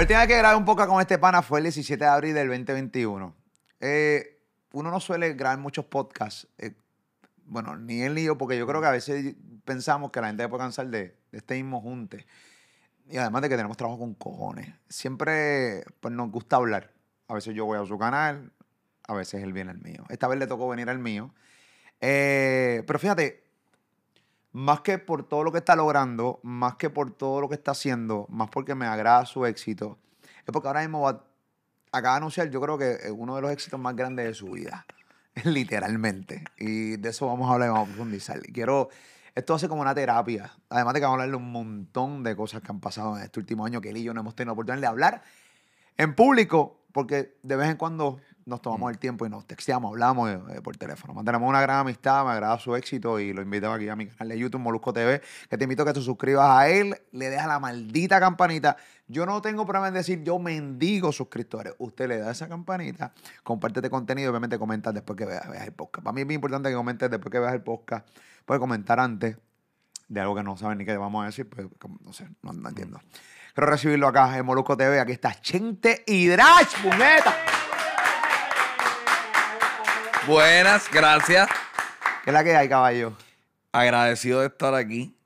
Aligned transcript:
La 0.00 0.04
última 0.04 0.26
que 0.26 0.38
grabé 0.38 0.56
un 0.56 0.64
poco 0.64 0.86
con 0.86 0.98
este 0.98 1.18
pana 1.18 1.42
fue 1.42 1.58
el 1.58 1.64
17 1.64 2.02
de 2.02 2.10
abril 2.10 2.32
del 2.32 2.48
2021. 2.48 3.34
Eh, 3.80 4.42
uno 4.72 4.90
no 4.90 4.98
suele 4.98 5.34
grabar 5.34 5.58
muchos 5.58 5.84
podcasts. 5.84 6.48
eh, 6.56 6.72
bueno, 7.44 7.76
ni 7.76 8.00
él 8.00 8.14
ni 8.14 8.26
porque 8.28 8.56
yo 8.56 8.66
creo 8.66 8.80
que 8.80 8.86
a 8.86 8.92
veces 8.92 9.34
pensamos 9.66 10.10
que 10.10 10.22
la 10.22 10.28
gente 10.28 10.48
puede 10.48 10.62
cansar 10.62 10.86
de, 10.86 11.18
de 11.30 11.36
este 11.36 11.56
mismo 11.56 11.82
junte. 11.82 12.24
Y 13.10 13.18
además 13.18 13.42
de 13.42 13.50
que 13.50 13.56
tenemos 13.56 13.76
trabajo 13.76 13.98
con 13.98 14.14
cojones. 14.14 14.72
Siempre 14.88 15.84
pues, 16.00 16.14
nos 16.14 16.30
gusta 16.30 16.56
hablar. 16.56 16.94
A 17.28 17.34
veces 17.34 17.54
yo 17.54 17.66
voy 17.66 17.78
a 17.78 17.84
su 17.84 17.98
canal, 17.98 18.54
a 19.06 19.12
veces 19.12 19.42
él 19.42 19.52
viene 19.52 19.72
al 19.72 19.82
mío. 19.82 20.06
Esta 20.08 20.28
vez 20.28 20.38
le 20.38 20.46
tocó 20.46 20.66
venir 20.66 20.88
al 20.88 20.98
mío. 20.98 21.34
Eh, 22.00 22.84
pero 22.86 22.98
fíjate, 22.98 23.49
más 24.52 24.80
que 24.80 24.98
por 24.98 25.28
todo 25.28 25.44
lo 25.44 25.52
que 25.52 25.58
está 25.58 25.76
logrando, 25.76 26.40
más 26.42 26.74
que 26.76 26.90
por 26.90 27.12
todo 27.12 27.40
lo 27.40 27.48
que 27.48 27.54
está 27.54 27.70
haciendo, 27.72 28.26
más 28.28 28.50
porque 28.50 28.74
me 28.74 28.86
agrada 28.86 29.24
su 29.26 29.46
éxito, 29.46 29.98
es 30.46 30.52
porque 30.52 30.68
ahora 30.68 30.80
mismo 30.80 31.02
va- 31.02 31.24
acaba 31.92 32.14
de 32.14 32.18
anunciar, 32.18 32.50
yo 32.50 32.60
creo 32.60 32.76
que 32.78 32.92
es 32.94 33.12
uno 33.16 33.36
de 33.36 33.42
los 33.42 33.50
éxitos 33.52 33.78
más 33.78 33.94
grandes 33.94 34.26
de 34.26 34.34
su 34.34 34.50
vida, 34.50 34.86
literalmente. 35.44 36.44
Y 36.58 36.96
de 36.96 37.08
eso 37.10 37.26
vamos 37.26 37.48
a 37.50 37.54
hablar 37.54 37.68
y 37.68 37.72
vamos 37.72 37.88
a 37.88 37.92
profundizar. 37.92 38.40
Quiero, 38.40 38.88
esto 39.34 39.54
hace 39.54 39.68
como 39.68 39.82
una 39.82 39.94
terapia, 39.94 40.52
además 40.68 40.94
de 40.94 41.00
que 41.00 41.06
vamos 41.06 41.20
a 41.20 41.22
hablar 41.22 41.38
de 41.38 41.44
un 41.44 41.52
montón 41.52 42.22
de 42.22 42.34
cosas 42.34 42.62
que 42.62 42.70
han 42.72 42.80
pasado 42.80 43.16
en 43.16 43.22
este 43.24 43.38
último 43.40 43.64
año 43.64 43.80
que 43.80 43.90
él 43.90 43.96
y 43.98 44.02
yo 44.02 44.14
no 44.14 44.20
hemos 44.20 44.34
tenido 44.34 44.50
la 44.50 44.52
oportunidad 44.54 44.80
de 44.80 44.86
hablar 44.88 45.22
en 45.96 46.14
público, 46.14 46.80
porque 46.92 47.36
de 47.42 47.56
vez 47.56 47.68
en 47.70 47.76
cuando 47.76 48.20
nos 48.46 48.62
tomamos 48.62 48.90
el 48.90 48.98
tiempo 48.98 49.26
y 49.26 49.30
nos 49.30 49.46
texteamos, 49.46 49.90
hablamos 49.90 50.30
eh, 50.30 50.60
por 50.62 50.76
teléfono. 50.76 51.14
Mantenemos 51.14 51.48
una 51.48 51.60
gran 51.60 51.78
amistad, 51.78 52.24
me 52.24 52.32
agrada 52.32 52.58
su 52.58 52.74
éxito 52.76 53.18
y 53.18 53.32
lo 53.32 53.42
invito 53.42 53.72
aquí 53.72 53.88
a 53.88 53.96
mi 53.96 54.06
canal 54.06 54.28
de 54.28 54.38
YouTube, 54.38 54.60
Molusco 54.60 54.92
TV, 54.92 55.20
que 55.48 55.58
te 55.58 55.64
invito 55.64 55.82
a 55.82 55.86
que 55.86 55.92
te 55.92 56.00
suscribas 56.00 56.50
a 56.50 56.68
él, 56.68 56.96
le 57.12 57.30
dejas 57.30 57.46
la 57.46 57.58
maldita 57.58 58.20
campanita. 58.20 58.76
Yo 59.08 59.26
no 59.26 59.42
tengo 59.42 59.64
problema 59.64 59.88
en 59.88 59.94
decir, 59.94 60.22
yo 60.22 60.38
mendigo 60.38 61.12
suscriptores. 61.12 61.74
Usted 61.78 62.08
le 62.08 62.18
da 62.18 62.30
esa 62.30 62.48
campanita, 62.48 63.12
comparte 63.42 63.80
este 63.80 63.90
contenido 63.90 64.28
y 64.28 64.30
obviamente 64.30 64.58
comentas 64.58 64.94
después 64.94 65.16
que 65.16 65.26
veas, 65.26 65.48
veas 65.48 65.66
el 65.66 65.72
podcast. 65.72 66.04
Para 66.04 66.14
mí 66.14 66.20
es 66.20 66.26
muy 66.26 66.34
importante 66.34 66.68
que 66.68 66.74
comentes 66.74 67.10
después 67.10 67.30
que 67.30 67.38
veas 67.38 67.54
el 67.54 67.62
podcast. 67.62 68.08
Puedes 68.44 68.60
comentar 68.60 69.00
antes 69.00 69.36
de 70.08 70.20
algo 70.20 70.34
que 70.34 70.42
no 70.42 70.56
saben 70.56 70.78
ni 70.78 70.84
qué 70.84 70.96
vamos 70.96 71.22
a 71.22 71.26
decir, 71.26 71.48
pues 71.48 71.66
no 72.04 72.12
sé, 72.12 72.28
no, 72.42 72.52
no 72.52 72.68
entiendo. 72.68 73.00
Quiero 73.54 73.70
recibirlo 73.70 74.08
acá 74.08 74.36
en 74.38 74.46
Molusco 74.46 74.76
TV. 74.76 75.00
Aquí 75.00 75.12
está 75.12 75.40
Chente 75.40 76.04
Hidrach, 76.06 76.82
puñeta. 76.82 77.34
Buenas, 80.30 80.88
gracias. 80.92 81.48
¿Qué 82.22 82.30
es 82.30 82.32
la 82.32 82.44
que 82.44 82.54
hay, 82.54 82.68
caballo? 82.68 83.16
Agradecido 83.72 84.38
de 84.38 84.46
estar 84.46 84.76
aquí. 84.76 85.16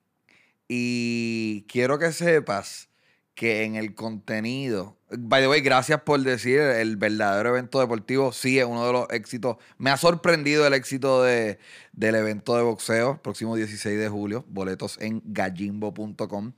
Y 0.67 1.67
quiero 1.69 1.99
que 1.99 2.11
sepas 2.11 2.89
que 3.35 3.65
en 3.65 3.77
el 3.77 3.95
contenido. 3.95 4.97
By 5.11 5.43
the 5.43 5.49
way, 5.49 5.61
gracias 5.61 6.01
por 6.01 6.21
decir 6.21 6.59
el 6.59 6.97
verdadero 6.97 7.51
evento 7.51 7.81
deportivo. 7.81 8.33
Sí, 8.33 8.59
es 8.59 8.65
uno 8.65 8.87
de 8.87 8.93
los 8.95 9.11
éxitos. 9.11 9.59
Me 9.77 9.91
ha 9.91 9.99
sorprendido 9.99 10.67
el 10.67 10.73
éxito 10.73 11.23
de, 11.23 11.59
del 11.93 12.15
evento 12.15 12.57
de 12.57 12.63
boxeo, 12.63 13.21
próximo 13.21 13.57
16 13.57 13.99
de 13.99 14.09
julio. 14.09 14.47
Boletos 14.49 14.97
en 15.03 15.21
gallimbo.com. 15.23 16.55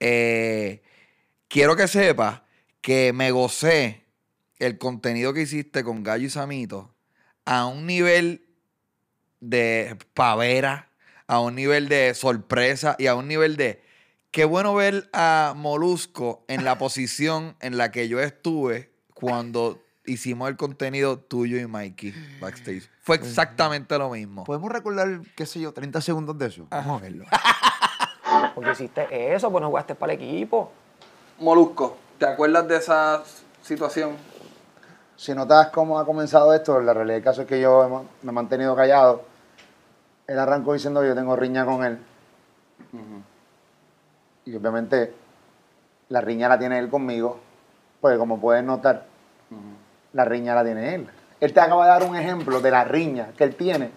Eh, 0.00 0.82
quiero 1.46 1.76
que 1.76 1.86
sepas 1.86 2.40
que 2.80 3.12
me 3.12 3.32
gocé 3.32 4.06
el 4.58 4.78
contenido 4.78 5.34
que 5.34 5.42
hiciste 5.42 5.84
con 5.84 6.02
Gallo 6.02 6.24
y 6.24 6.30
Samito 6.30 6.91
a 7.44 7.66
un 7.66 7.86
nivel 7.86 8.46
de 9.40 9.96
pavera, 10.14 10.88
a 11.26 11.40
un 11.40 11.54
nivel 11.54 11.88
de 11.88 12.14
sorpresa 12.14 12.96
y 12.98 13.06
a 13.06 13.14
un 13.14 13.28
nivel 13.28 13.56
de 13.56 13.82
qué 14.30 14.44
bueno 14.44 14.74
ver 14.74 15.08
a 15.12 15.54
Molusco 15.56 16.44
en 16.48 16.64
la 16.64 16.78
posición 16.78 17.56
en 17.60 17.76
la 17.76 17.90
que 17.90 18.08
yo 18.08 18.20
estuve 18.20 18.90
cuando 19.14 19.80
hicimos 20.04 20.48
el 20.48 20.56
contenido 20.56 21.18
tuyo 21.18 21.58
y 21.58 21.66
Mikey 21.66 22.14
backstage. 22.40 22.88
Fue 23.02 23.16
exactamente 23.16 23.96
lo 23.98 24.10
mismo. 24.10 24.44
¿Podemos 24.44 24.70
recordar, 24.70 25.20
qué 25.36 25.46
sé 25.46 25.60
yo, 25.60 25.72
30 25.72 26.00
segundos 26.00 26.38
de 26.38 26.46
eso? 26.46 26.66
Vamos 26.70 27.00
a 27.00 27.02
verlo. 27.02 27.24
Porque 28.54 28.72
hiciste 28.72 29.34
eso, 29.34 29.50
pues 29.50 29.62
no 29.62 29.68
jugaste 29.68 29.94
para 29.94 30.12
el 30.12 30.20
equipo. 30.20 30.72
Molusco, 31.38 31.96
¿te 32.18 32.26
acuerdas 32.26 32.66
de 32.68 32.76
esa 32.76 33.22
situación? 33.62 34.16
Si 35.22 35.32
notas 35.36 35.68
cómo 35.68 36.00
ha 36.00 36.04
comenzado 36.04 36.52
esto, 36.52 36.80
la 36.80 36.92
realidad 36.92 37.14
del 37.14 37.22
caso 37.22 37.42
es 37.42 37.46
que 37.46 37.60
yo 37.60 38.04
me 38.22 38.30
he 38.30 38.32
mantenido 38.32 38.74
callado. 38.74 39.22
Él 40.26 40.36
arrancó 40.36 40.72
diciendo 40.72 41.00
que 41.00 41.06
yo 41.06 41.14
tengo 41.14 41.36
riña 41.36 41.64
con 41.64 41.84
él. 41.84 41.96
Y 44.44 44.56
obviamente 44.56 45.14
la 46.08 46.20
riña 46.22 46.48
la 46.48 46.58
tiene 46.58 46.76
él 46.80 46.90
conmigo. 46.90 47.38
Porque 48.00 48.18
como 48.18 48.40
puedes 48.40 48.64
notar, 48.64 49.06
la 50.12 50.24
riña 50.24 50.56
la 50.56 50.64
tiene 50.64 50.96
él. 50.96 51.08
Él 51.38 51.52
te 51.52 51.60
acaba 51.60 51.84
de 51.84 51.90
dar 51.90 52.02
un 52.02 52.16
ejemplo 52.16 52.60
de 52.60 52.72
la 52.72 52.82
riña 52.82 53.28
que 53.38 53.44
él 53.44 53.54
tiene. 53.54 53.92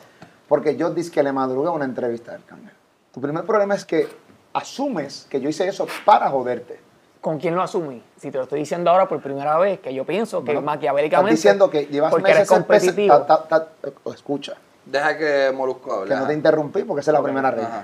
Porque 0.47 0.75
yo 0.75 0.91
dije 0.91 1.09
que 1.09 1.23
le 1.23 1.31
madrugué 1.31 1.69
una 1.69 1.85
entrevista 1.85 2.33
del 2.33 2.41
Arcángel. 2.41 2.73
Tu 3.11 3.19
primer 3.19 3.45
problema 3.45 3.73
es 3.73 3.83
que 3.83 4.07
asumes 4.53 5.25
que 5.27 5.41
yo 5.41 5.49
hice 5.49 5.67
eso 5.67 5.87
para 6.05 6.29
joderte. 6.29 6.84
¿Con 7.25 7.39
quién 7.39 7.55
lo 7.55 7.63
asumí? 7.63 8.03
Si 8.17 8.29
te 8.29 8.37
lo 8.37 8.43
estoy 8.43 8.59
diciendo 8.59 8.91
ahora 8.91 9.07
por 9.07 9.19
primera 9.19 9.57
vez, 9.57 9.79
que 9.79 9.91
yo 9.91 10.05
pienso 10.05 10.41
que 10.41 10.51
Bueno, 10.51 10.61
maquiavélicamente. 10.61 11.33
Estás 11.33 11.41
diciendo 11.43 11.69
que 11.71 11.87
llevas 11.87 12.11
porque 12.11 12.29
eres 12.29 12.41
meses 12.41 12.55
en 12.57 12.63
pese- 12.65 12.85
competitivo. 12.85 13.21
ta- 13.23 13.47
ta- 13.47 13.65
ta- 13.65 13.89
oh, 14.03 14.13
escucha, 14.13 14.53
Deja 14.85 15.17
que 15.17 15.51
Molusco 15.51 15.91
hable. 15.91 16.09
que 16.09 16.15
no 16.15 16.27
te 16.27 16.33
interrumpí 16.35 16.83
porque 16.83 17.01
esa 17.01 17.09
es 17.09 17.13
la 17.17 17.23
primera 17.23 17.49
regla. 17.49 17.83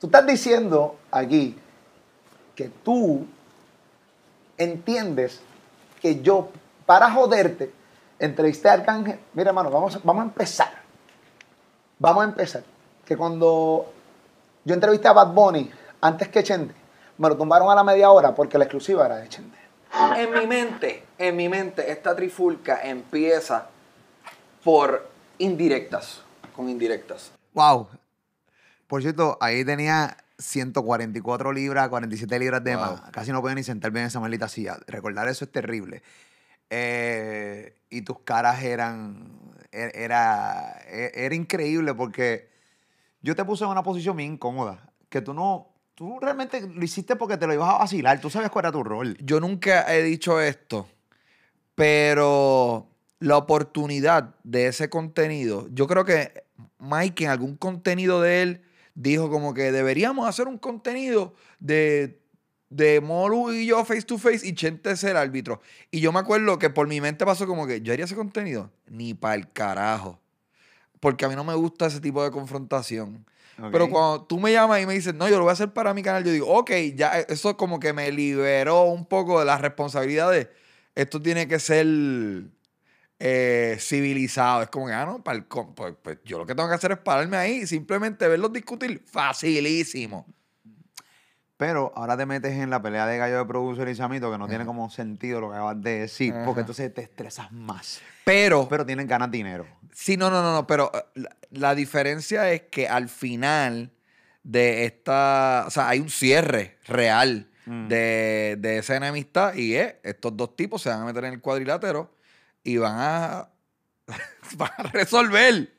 Tú 0.00 0.06
estás 0.06 0.26
diciendo 0.26 0.96
aquí 1.10 1.58
que 2.54 2.70
tú 2.82 3.26
entiendes 4.56 5.42
que 6.00 6.22
yo, 6.22 6.48
para 6.86 7.10
joderte, 7.10 7.70
entrevisté 8.20 8.70
a 8.70 8.72
Arcángel. 8.72 9.20
Mira, 9.34 9.50
hermano, 9.50 9.68
vamos, 9.70 10.02
vamos 10.02 10.22
a 10.22 10.24
empezar. 10.28 10.70
Vamos 11.98 12.22
a 12.24 12.28
empezar. 12.28 12.62
Que 13.04 13.18
cuando 13.18 13.92
yo 14.64 14.72
entrevisté 14.74 15.08
a 15.08 15.12
Bad 15.12 15.34
Bunny, 15.34 15.70
antes 16.00 16.28
que 16.28 16.42
Chente, 16.42 16.74
me 17.18 17.28
lo 17.28 17.36
tumbaron 17.36 17.70
a 17.70 17.74
la 17.74 17.84
media 17.84 18.10
hora 18.10 18.34
porque 18.34 18.58
la 18.58 18.64
exclusiva 18.64 19.06
era 19.06 19.16
de 19.16 19.28
Chente. 19.28 19.58
En 20.16 20.32
mi 20.32 20.46
mente, 20.46 21.04
en 21.18 21.36
mi 21.36 21.48
mente, 21.48 21.90
esta 21.90 22.16
trifulca 22.16 22.82
empieza 22.82 23.68
por 24.64 25.08
indirectas, 25.38 26.22
con 26.56 26.68
indirectas. 26.68 27.30
Wow. 27.52 27.88
Por 28.88 29.02
cierto, 29.02 29.38
ahí 29.40 29.64
tenía 29.64 30.16
144 30.38 31.52
libras, 31.52 31.88
47 31.88 32.38
libras 32.40 32.64
de 32.64 32.74
Wow. 32.74 32.84
más. 32.84 33.00
Casi 33.12 33.30
no 33.30 33.40
podía 33.40 33.54
ni 33.54 33.62
sentarme 33.62 34.00
en 34.00 34.06
esa 34.06 34.18
maldita 34.18 34.48
silla. 34.48 34.78
Recordar 34.88 35.28
eso 35.28 35.44
es 35.44 35.52
terrible. 35.52 36.02
Eh, 36.70 37.76
y 37.90 38.02
tus 38.02 38.20
caras 38.20 38.62
eran. 38.62 39.40
e- 39.70 39.92
Era, 39.94 40.80
e- 40.88 41.12
era 41.14 41.34
increíble 41.34 41.94
porque 41.94 42.48
yo 43.22 43.34
te 43.36 43.44
puse 43.44 43.64
en 43.64 43.70
una 43.70 43.82
posición 43.82 44.16
bien 44.16 44.32
incómoda. 44.34 44.78
Que 45.08 45.20
tú 45.20 45.34
no. 45.34 45.68
Tú 45.94 46.18
realmente 46.20 46.60
lo 46.60 46.84
hiciste 46.84 47.14
porque 47.14 47.36
te 47.36 47.46
lo 47.46 47.54
ibas 47.54 47.68
a 47.68 47.78
vacilar. 47.78 48.20
Tú 48.20 48.28
sabes 48.28 48.50
cuál 48.50 48.64
era 48.64 48.72
tu 48.72 48.82
rol. 48.82 49.16
Yo 49.20 49.38
nunca 49.38 49.94
he 49.94 50.02
dicho 50.02 50.40
esto, 50.40 50.88
pero 51.74 52.88
la 53.20 53.36
oportunidad 53.36 54.34
de 54.42 54.66
ese 54.66 54.90
contenido, 54.90 55.68
yo 55.72 55.86
creo 55.86 56.04
que 56.04 56.44
Mike 56.78 57.24
en 57.24 57.30
algún 57.30 57.56
contenido 57.56 58.20
de 58.20 58.42
él 58.42 58.62
dijo 58.94 59.30
como 59.30 59.54
que 59.54 59.72
deberíamos 59.72 60.28
hacer 60.28 60.48
un 60.48 60.58
contenido 60.58 61.34
de, 61.60 62.20
de 62.70 63.00
Molu 63.00 63.52
y 63.52 63.66
yo 63.66 63.84
face 63.84 64.02
to 64.02 64.18
face 64.18 64.46
y 64.46 64.54
Chente 64.54 64.90
es 64.90 65.04
árbitro. 65.04 65.60
Y 65.92 66.00
yo 66.00 66.12
me 66.12 66.18
acuerdo 66.18 66.58
que 66.58 66.70
por 66.70 66.88
mi 66.88 67.00
mente 67.00 67.24
pasó 67.24 67.46
como 67.46 67.66
que 67.68 67.82
yo 67.82 67.92
haría 67.92 68.04
ese 68.04 68.16
contenido, 68.16 68.72
ni 68.88 69.14
para 69.14 69.36
el 69.36 69.50
carajo. 69.52 70.20
Porque 70.98 71.24
a 71.24 71.28
mí 71.28 71.36
no 71.36 71.44
me 71.44 71.54
gusta 71.54 71.86
ese 71.86 72.00
tipo 72.00 72.24
de 72.24 72.30
confrontación. 72.30 73.24
Pero 73.70 73.84
Ok. 73.84 73.90
cuando 73.90 74.22
tú 74.24 74.40
me 74.40 74.52
llamas 74.52 74.80
y 74.82 74.86
me 74.86 74.94
dices, 74.94 75.14
no, 75.14 75.28
yo 75.28 75.36
lo 75.36 75.42
voy 75.44 75.50
a 75.50 75.52
hacer 75.52 75.72
para 75.72 75.94
mi 75.94 76.02
canal, 76.02 76.24
yo 76.24 76.32
digo, 76.32 76.48
ok, 76.48 76.70
ya 76.94 77.20
eh, 77.20 77.26
eso 77.28 77.56
como 77.56 77.78
que 77.78 77.92
me 77.92 78.10
liberó 78.10 78.82
un 78.84 79.06
poco 79.06 79.38
de 79.38 79.44
la 79.46 79.58
responsabilidad 79.58 80.30
de 80.30 80.50
esto 80.94 81.20
tiene 81.20 81.48
que 81.48 81.58
ser 81.58 81.86
eh, 83.18 83.76
civilizado. 83.80 84.62
Es 84.62 84.68
como 84.68 84.86
que, 84.86 84.92
ah, 84.92 85.06
no, 85.06 85.22
para 85.22 85.38
el 85.38 85.44
pues, 85.44 85.94
pues 86.02 86.18
yo 86.24 86.38
lo 86.38 86.46
que 86.46 86.54
tengo 86.54 86.68
que 86.68 86.74
hacer 86.74 86.92
es 86.92 86.98
pararme 86.98 87.36
ahí 87.36 87.60
y 87.62 87.66
simplemente 87.66 88.26
verlos 88.28 88.52
discutir. 88.52 89.02
Facilísimo. 89.06 90.26
Pero 91.56 91.92
ahora 91.94 92.16
te 92.16 92.26
metes 92.26 92.52
en 92.52 92.68
la 92.68 92.82
pelea 92.82 93.06
de 93.06 93.16
gallo 93.16 93.38
de 93.38 93.44
producer 93.46 93.88
y 93.88 93.94
Samito, 93.94 94.30
que 94.30 94.38
no 94.38 94.48
tiene 94.48 94.66
como 94.66 94.90
sentido 94.90 95.40
lo 95.40 95.50
que 95.50 95.54
acabas 95.54 95.80
de 95.80 96.00
decir, 96.00 96.34
porque 96.44 96.60
entonces 96.60 96.92
te 96.92 97.02
estresas 97.02 97.52
más. 97.52 98.00
Pero, 98.24 98.68
Pero 98.68 98.84
tienen 98.84 99.06
ganas 99.06 99.30
dinero. 99.30 99.64
Sí, 99.94 100.18
no, 100.18 100.28
no, 100.28 100.42
no, 100.42 100.52
no, 100.52 100.66
pero 100.66 100.90
eh, 100.92 101.04
la, 101.14 101.36
la 101.50 101.74
diferencia 101.74 102.52
es 102.52 102.64
que 102.64 102.86
al 102.86 103.08
final 103.08 103.90
de 104.42 104.84
esta, 104.84 105.64
o 105.66 105.70
sea, 105.70 105.88
hay 105.88 106.00
un 106.00 106.10
cierre 106.10 106.76
real 106.84 107.48
Mm. 107.66 107.88
de, 107.88 108.56
de 108.58 108.78
esa 108.78 108.96
enemistad 108.96 109.54
y 109.54 109.74
es, 109.74 109.94
estos 110.02 110.36
dos 110.36 110.54
tipos 110.54 110.82
se 110.82 110.90
van 110.90 111.00
a 111.00 111.04
meter 111.06 111.24
en 111.24 111.34
el 111.34 111.40
cuadrilátero 111.40 112.14
y 112.62 112.76
van 112.76 112.96
a, 112.98 113.48
van 114.56 114.70
a 114.76 114.82
resolver. 114.84 115.72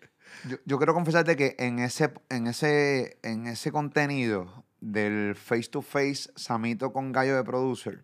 Yo, 0.50 0.58
yo 0.66 0.78
quiero 0.78 0.94
confesarte 0.94 1.36
que 1.36 1.56
en 1.60 1.80
ese, 1.80 2.12
en 2.30 2.48
ese, 2.48 3.20
en 3.22 3.48
ese 3.48 3.72
contenido 3.72 4.66
del 4.80 5.36
face 5.36 5.70
to 5.70 5.82
face 5.82 6.32
Samito 6.36 6.92
con 6.92 7.12
Gallo 7.12 7.36
de 7.36 7.44
producer, 7.44 8.04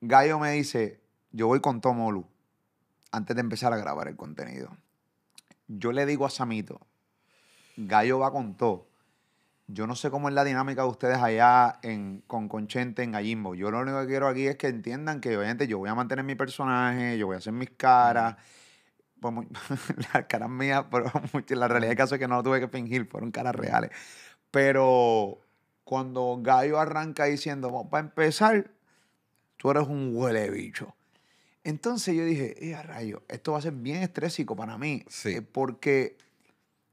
Gallo 0.00 0.38
me 0.38 0.52
dice, 0.52 1.00
yo 1.32 1.46
voy 1.48 1.60
con 1.60 1.80
Tomolu 1.80 2.26
antes 3.12 3.36
de 3.36 3.40
empezar 3.40 3.72
a 3.72 3.76
grabar 3.76 4.08
el 4.08 4.16
contenido. 4.16 4.70
Yo 5.68 5.92
le 5.92 6.06
digo 6.06 6.26
a 6.26 6.30
Samito, 6.30 6.80
Gallo 7.76 8.18
va 8.18 8.32
con 8.32 8.56
todo. 8.56 8.88
Yo 9.68 9.86
no 9.86 9.94
sé 9.94 10.10
cómo 10.10 10.28
es 10.28 10.34
la 10.34 10.44
dinámica 10.44 10.82
de 10.82 10.88
ustedes 10.88 11.18
allá 11.18 11.78
en, 11.82 12.22
con 12.26 12.48
Conchente 12.48 13.02
en 13.02 13.12
Gallimbo. 13.12 13.54
Yo 13.54 13.70
lo 13.70 13.80
único 13.80 14.00
que 14.00 14.06
quiero 14.06 14.28
aquí 14.28 14.46
es 14.46 14.56
que 14.56 14.66
entiendan 14.66 15.20
que 15.20 15.36
obviamente 15.36 15.66
yo 15.66 15.78
voy 15.78 15.88
a 15.88 15.94
mantener 15.94 16.24
mi 16.24 16.34
personaje, 16.34 17.16
yo 17.16 17.26
voy 17.26 17.36
a 17.36 17.38
hacer 17.38 17.52
mis 17.52 17.70
caras. 17.70 18.36
Pues, 19.20 19.34
las 20.14 20.26
caras 20.26 20.50
mías, 20.50 20.84
pero 20.90 21.10
la 21.48 21.68
realidad 21.68 21.90
del 21.90 21.96
caso 21.96 22.16
es 22.16 22.18
que 22.18 22.28
no 22.28 22.36
lo 22.36 22.42
tuve 22.42 22.60
que 22.60 22.68
fingir, 22.68 23.06
fueron 23.06 23.30
caras 23.30 23.54
reales. 23.54 23.90
Pero 24.50 25.38
cuando 25.84 26.38
Gallo 26.42 26.78
arranca 26.78 27.24
diciendo, 27.24 27.70
"Vamos, 27.70 27.88
para 27.90 28.04
empezar, 28.04 28.70
tú 29.56 29.70
eres 29.70 29.86
un 29.86 30.10
huele 30.14 30.50
bicho. 30.50 30.94
Entonces 31.64 32.14
yo 32.16 32.24
dije, 32.24 32.70
eh, 32.70 32.82
rayo, 32.82 33.22
esto 33.28 33.52
va 33.52 33.58
a 33.58 33.62
ser 33.62 33.72
bien 33.72 34.02
estrésico 34.02 34.56
para 34.56 34.78
mí. 34.78 35.04
Sí. 35.08 35.30
eh, 35.30 35.42
porque 35.42 36.16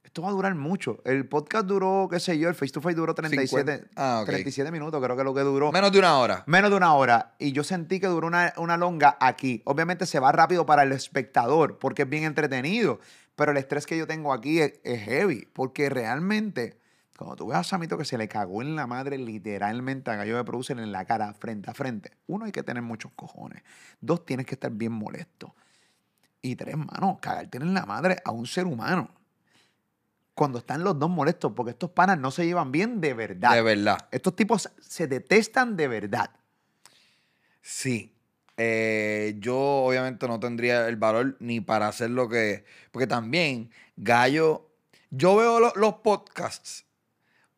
esto 0.03 0.21
va 0.21 0.29
a 0.29 0.31
durar 0.31 0.55
mucho. 0.55 1.01
El 1.05 1.27
podcast 1.27 1.65
duró, 1.67 2.07
qué 2.09 2.19
sé 2.19 2.37
yo, 2.37 2.49
el 2.49 2.55
face 2.55 2.71
to 2.71 2.81
face 2.81 2.95
duró 2.95 3.13
37, 3.13 3.71
50. 3.71 3.89
Ah, 3.95 4.21
ok. 4.21 4.27
37 4.27 4.71
minutos, 4.71 5.01
creo 5.03 5.15
que 5.15 5.21
es 5.21 5.25
lo 5.25 5.33
que 5.35 5.41
duró. 5.41 5.71
Menos 5.71 5.91
de 5.91 5.99
una 5.99 6.17
hora. 6.17 6.43
Menos 6.47 6.71
de 6.71 6.77
una 6.77 6.93
hora. 6.95 7.35
Y 7.37 7.51
yo 7.51 7.63
sentí 7.63 7.99
que 7.99 8.07
duró 8.07 8.27
una, 8.27 8.53
una 8.57 8.75
longa 8.77 9.17
aquí. 9.19 9.61
Obviamente 9.65 10.05
se 10.05 10.19
va 10.19 10.31
rápido 10.31 10.65
para 10.65 10.83
el 10.83 10.91
espectador 10.91 11.77
porque 11.77 12.03
es 12.03 12.09
bien 12.09 12.23
entretenido. 12.23 12.99
Pero 13.35 13.51
el 13.51 13.57
estrés 13.57 13.85
que 13.85 13.97
yo 13.97 14.05
tengo 14.07 14.33
aquí 14.33 14.59
es, 14.61 14.79
es 14.83 15.01
heavy. 15.01 15.47
Porque 15.53 15.89
realmente, 15.89 16.77
cuando 17.19 17.35
tú 17.35 17.47
ves 17.47 17.57
a 17.57 17.63
Samito 17.63 17.97
que 17.97 18.05
se 18.05 18.17
le 18.17 18.27
cagó 18.27 18.61
en 18.61 18.75
la 18.75 18.87
madre 18.87 19.17
literalmente 19.17 20.09
a 20.09 20.15
Gallo 20.15 20.37
de 20.37 20.43
Producer 20.43 20.79
en 20.79 20.91
la 20.91 21.05
cara, 21.05 21.33
frente 21.33 21.69
a 21.69 21.73
frente. 21.73 22.11
Uno, 22.27 22.45
hay 22.45 22.51
que 22.51 22.63
tener 22.63 22.81
muchos 22.81 23.11
cojones. 23.15 23.61
Dos, 24.01 24.25
tienes 24.25 24.45
que 24.45 24.55
estar 24.55 24.71
bien 24.71 24.93
molesto. 24.93 25.53
Y 26.41 26.55
tres, 26.55 26.77
mano, 26.77 27.19
cagarte 27.21 27.57
en 27.57 27.73
la 27.73 27.85
madre 27.85 28.17
a 28.23 28.31
un 28.31 28.47
ser 28.47 28.65
humano. 28.65 29.09
Cuando 30.33 30.59
están 30.59 30.83
los 30.83 30.97
dos 30.97 31.09
molestos, 31.09 31.51
porque 31.53 31.71
estos 31.71 31.89
panas 31.89 32.17
no 32.17 32.31
se 32.31 32.45
llevan 32.45 32.71
bien 32.71 33.01
de 33.01 33.13
verdad. 33.13 33.53
De 33.53 33.61
verdad. 33.61 33.97
Estos 34.11 34.35
tipos 34.35 34.69
se 34.79 35.07
detestan 35.07 35.75
de 35.75 35.87
verdad. 35.89 36.31
Sí. 37.61 38.15
Eh, 38.55 39.35
yo 39.39 39.57
obviamente 39.57 40.27
no 40.27 40.39
tendría 40.39 40.87
el 40.87 40.95
valor 40.95 41.35
ni 41.39 41.59
para 41.59 41.87
hacer 41.89 42.09
lo 42.09 42.29
que... 42.29 42.63
Porque 42.91 43.07
también, 43.07 43.71
Gallo... 43.97 44.65
Yo 45.11 45.35
veo 45.35 45.59
lo- 45.59 45.73
los 45.75 45.95
podcasts 45.95 46.85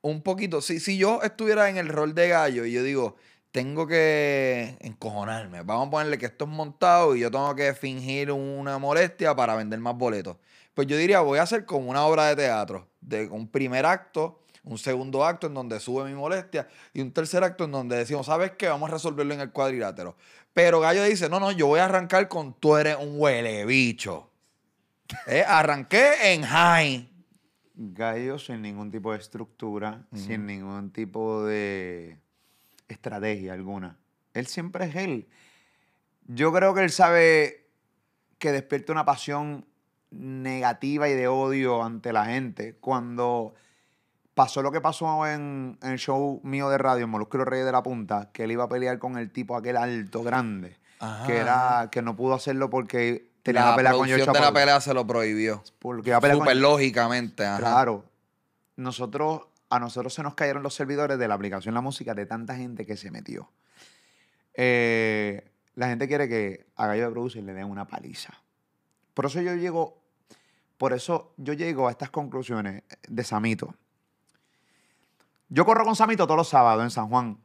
un 0.02 0.22
poquito... 0.22 0.62
Si, 0.62 0.80
si 0.80 0.98
yo 0.98 1.22
estuviera 1.24 1.70
en 1.70 1.78
el 1.78 1.88
rol 1.90 2.14
de 2.14 2.30
Gallo 2.30 2.66
y 2.66 2.72
yo 2.72 2.84
digo, 2.84 3.16
tengo 3.52 3.86
que 3.88 4.78
encojonarme, 4.80 5.64
vamos 5.64 5.88
a 5.88 5.92
ponerle 5.92 6.18
que 6.18 6.28
esto 6.28 6.46
es 6.46 6.52
montado 6.52 7.16
y 7.16 7.22
yo 7.22 7.32
tengo 7.32 7.54
que 7.56 7.74
fingir 7.74 8.32
una 8.32 8.78
molestia 8.78 9.36
para 9.36 9.56
vender 9.56 9.80
más 9.80 9.96
boletos. 9.96 10.38
Pues 10.74 10.88
yo 10.88 10.96
diría, 10.98 11.20
voy 11.20 11.40
a 11.40 11.44
hacer 11.44 11.66
como 11.66 11.90
una 11.90 12.06
obra 12.06 12.28
de 12.28 12.36
teatro, 12.38 12.88
de 13.02 13.28
un 13.28 13.48
primer 13.48 13.86
acto, 13.86 14.40
un 14.64 14.78
segundo 14.78 15.26
acto 15.26 15.48
en 15.48 15.54
donde 15.54 15.80
sube 15.80 16.06
mi 16.06 16.14
molestia 16.14 16.68
y 16.94 17.02
un 17.02 17.12
tercer 17.12 17.44
acto 17.44 17.66
en 17.66 17.72
donde 17.72 17.98
decimos, 17.98 18.28
¿sabes 18.28 18.52
qué? 18.58 18.68
Vamos 18.70 18.90
a 18.90 18.94
resolverlo 18.94 19.34
en 19.34 19.42
el 19.42 19.52
cuadrilátero. 19.52 20.16
Pero 20.54 20.80
Gallo 20.80 21.04
dice, 21.04 21.30
no, 21.30 21.40
no, 21.40 21.52
yo 21.52 21.68
voy 21.68 21.80
a 21.80 21.86
arrancar 21.86 22.28
con 22.28 22.54
tú 22.54 22.78
eres 22.78 22.98
un 23.00 23.20
huele 23.20 23.66
bicho. 23.66 24.30
Eh, 25.28 25.44
Arranqué 25.46 26.34
en 26.34 26.44
high. 26.44 27.11
Gallo 27.94 28.38
sin 28.38 28.62
ningún 28.62 28.92
tipo 28.92 29.12
de 29.12 29.18
estructura, 29.18 30.04
sin 30.14 30.46
ningún 30.46 30.92
tipo 30.92 31.44
de 31.44 32.20
estrategia 32.88 33.54
alguna. 33.54 33.98
Él 34.34 34.46
siempre 34.46 34.86
es 34.86 34.96
él. 34.96 35.28
Yo 36.28 36.54
creo 36.54 36.76
que 36.76 36.84
él 36.84 36.92
sabe 36.92 37.68
que 38.38 38.52
despierta 38.52 38.92
una 38.92 39.04
pasión 39.04 39.66
negativa 40.12 41.10
y 41.10 41.14
de 41.14 41.28
odio 41.28 41.84
ante 41.84 42.14
la 42.14 42.26
gente. 42.26 42.76
Cuando 42.80 43.56
pasó 44.36 44.62
lo 44.62 44.72
que 44.72 44.82
pasó 44.82 45.26
en, 45.26 45.80
en 45.82 45.92
el 45.92 45.98
show 45.98 46.40
mío 46.44 46.70
de 46.70 46.78
radio, 46.78 47.06
en 47.06 47.10
Molusco 47.10 47.44
Reyes 47.44 47.66
de 47.66 47.72
la 47.72 47.82
Punta, 47.82 48.30
que 48.32 48.44
él 48.44 48.52
iba 48.52 48.66
a 48.66 48.70
pelear 48.70 49.00
con 49.00 49.18
el 49.18 49.32
tipo 49.32 49.56
aquel 49.56 49.78
alto, 49.78 50.22
grande, 50.22 50.78
Ajá. 51.00 51.26
que 51.26 51.38
era 51.38 51.90
que 51.92 52.02
no 52.04 52.16
pudo 52.16 52.36
hacerlo 52.36 52.70
porque 52.70 53.31
tenía 53.44 53.66
la 53.66 53.76
pelea 53.76 53.92
con 53.94 54.08
George 54.08 54.26
de 54.32 54.40
la 54.40 54.54
pelea 54.54 54.82
se 54.82 54.94
lo 54.94 55.06
prohibió. 55.06 55.64
Porque 55.80 56.10
iba 56.10 56.18
a 56.18 56.22
pelear 56.22 56.38
con- 56.38 56.46
Súper 56.48 56.58
lógicamente. 56.58 57.46
ajá. 57.46 57.58
Claro. 57.60 58.06
Nosotros, 58.76 59.42
a 59.70 59.80
nosotros 59.80 60.14
se 60.14 60.24
nos 60.24 60.34
cayeron 60.36 60.64
los 60.64 60.74
servidores 60.74 61.18
de 61.20 61.28
la 61.28 61.36
aplicación 61.36 61.74
La 61.74 61.82
Música 61.82 62.14
de 62.14 62.26
tanta 62.26 62.56
gente 62.56 62.86
que 62.86 62.98
se 62.98 63.12
metió. 63.12 63.50
Eh, 64.54 65.50
la 65.76 65.88
gente 65.88 66.08
quiere 66.08 66.28
que 66.28 66.66
a 66.76 66.88
Gallo 66.88 67.06
de 67.06 67.12
Producer 67.12 67.44
le 67.44 67.54
den 67.54 67.66
una 67.66 67.86
paliza. 67.88 68.34
Por 69.14 69.26
eso 69.26 69.42
yo 69.42 69.54
llego, 69.56 69.98
por 70.78 70.94
eso 70.94 71.34
yo 71.38 71.54
llego 71.54 71.88
a 71.88 71.92
estas 71.92 72.10
conclusiones 72.10 72.84
de 73.08 73.24
Samito. 73.24 73.74
Yo 75.50 75.66
corro 75.66 75.84
con 75.84 75.96
Samito 75.96 76.26
todos 76.26 76.38
los 76.38 76.50
sábados 76.50 76.84
en 76.84 76.90
San 76.92 77.08
Juan. 77.10 77.38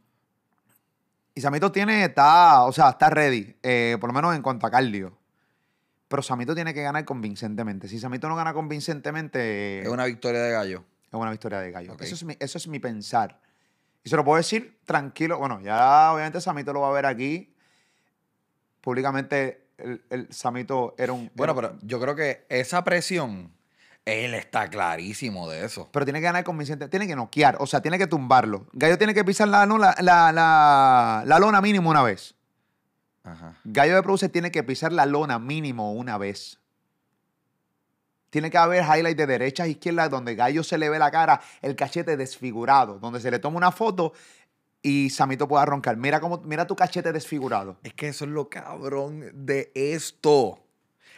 Y 1.35 1.41
Samito 1.41 1.71
tiene, 1.71 2.05
está, 2.05 2.63
o 2.65 2.73
sea, 2.73 2.91
está 2.91 3.11
ready, 3.11 3.55
eh, 3.63 3.99
por 4.01 4.09
lo 4.09 4.15
menos 4.15 4.35
en 4.35 4.43
cuanto 4.43 4.67
a 4.67 4.71
cardio. 4.71 5.13
Pero 6.09 6.23
Samito 6.23 6.55
tiene 6.55 6.73
que 6.73 6.83
ganar 6.83 7.05
convincentemente. 7.05 7.89
Si 7.89 7.99
Samito 7.99 8.29
no 8.29 8.37
gana 8.37 8.53
convincentemente, 8.55 9.83
Es 9.83 9.89
una 9.89 10.05
victoria 10.05 10.41
de 10.43 10.53
Gallo. 10.53 10.85
es 11.09 11.15
una 11.15 11.31
victoria 11.31 11.59
de 11.61 11.71
gallo. 11.73 11.97
Eso, 12.01 12.15
es 12.15 12.25
mi, 12.25 12.37
eso 12.39 12.59
es 12.59 12.69
mi 12.69 12.79
pensar. 12.79 13.41
Y 14.05 14.09
se 14.11 14.15
lo 14.17 14.25
puedo 14.25 14.37
decir 14.37 14.79
tranquilo. 14.85 15.39
Bueno, 15.39 15.61
ya 15.61 16.13
obviamente 16.13 16.41
Samito 16.41 16.73
lo 16.73 16.83
va 16.83 16.91
a 16.91 16.93
ver 16.93 17.07
aquí. 17.07 17.53
Públicamente, 18.81 19.67
el, 19.79 20.05
el 20.11 20.33
Samito 20.33 20.95
era 20.97 21.13
un. 21.13 21.31
Bueno, 21.35 21.53
era- 21.59 21.71
pero 21.71 21.79
yo 21.83 22.01
creo 22.01 22.15
que 22.15 22.47
esa 22.49 22.85
presión, 22.85 23.53
él 24.05 24.35
está 24.35 24.71
clarísimo 24.71 25.51
de 25.51 25.65
eso. 25.65 25.89
Pero 25.93 26.07
tiene 26.07 26.21
que 26.21 26.27
ganar 26.27 26.45
convincente. 26.45 26.89
Tiene 26.89 27.09
que 27.09 27.17
noquear. 27.17 27.57
O 27.59 27.67
sea, 27.67 27.81
tiene 27.83 27.99
que 27.99 28.07
tumbarlo. 28.07 28.67
Gallo 28.75 28.97
tiene 28.97 29.13
que 29.13 29.25
pisar 29.25 29.49
la, 29.49 29.67
no, 29.67 29.77
la, 29.77 29.97
la, 30.01 30.31
la- 30.31 31.25
la 31.27 31.39
lona 31.41 31.61
mínimo 31.61 31.91
una 31.91 32.03
vez. 32.05 32.36
Ajá. 33.27 33.55
Gallo 33.65 33.95
de 33.97 34.03
Producer 34.03 34.31
tiene 34.31 34.51
que 34.51 34.63
pisar 34.63 34.93
la 34.93 35.05
lona 35.05 35.39
mínimo 35.39 35.93
una 35.93 36.17
vez. 36.17 36.59
Tiene 38.31 38.51
que 38.51 38.59
haber 38.59 38.83
highlight 38.85 39.17
de 39.17 39.27
derecha 39.27 39.63
a 39.65 39.67
izquierda 39.69 40.09
donde 40.09 40.35
Gallo 40.35 40.63
se 40.63 40.79
le 40.79 40.89
ve 40.89 40.99
la 40.99 41.11
cara, 41.11 41.41
el 41.63 41.75
cachete 41.77 42.17
desfigurado, 42.17 42.99
donde 42.99 43.21
se 43.21 43.31
le 43.31 43.39
toma 43.39 43.57
una 43.57 43.73
foto 43.73 44.13
y 44.83 45.11
Samito 45.11 45.49
pueda 45.49 45.65
roncar. 45.65 45.97
Mira, 45.97 46.21
cómo, 46.21 46.39
mira 46.45 46.67
tu 46.67 46.77
cachete 46.77 47.13
desfigurado. 47.13 47.79
Es 47.83 47.95
que 47.95 48.09
eso 48.09 48.25
es 48.25 48.31
lo 48.31 48.49
cabrón 48.49 49.31
de 49.35 49.71
esto. 49.75 50.59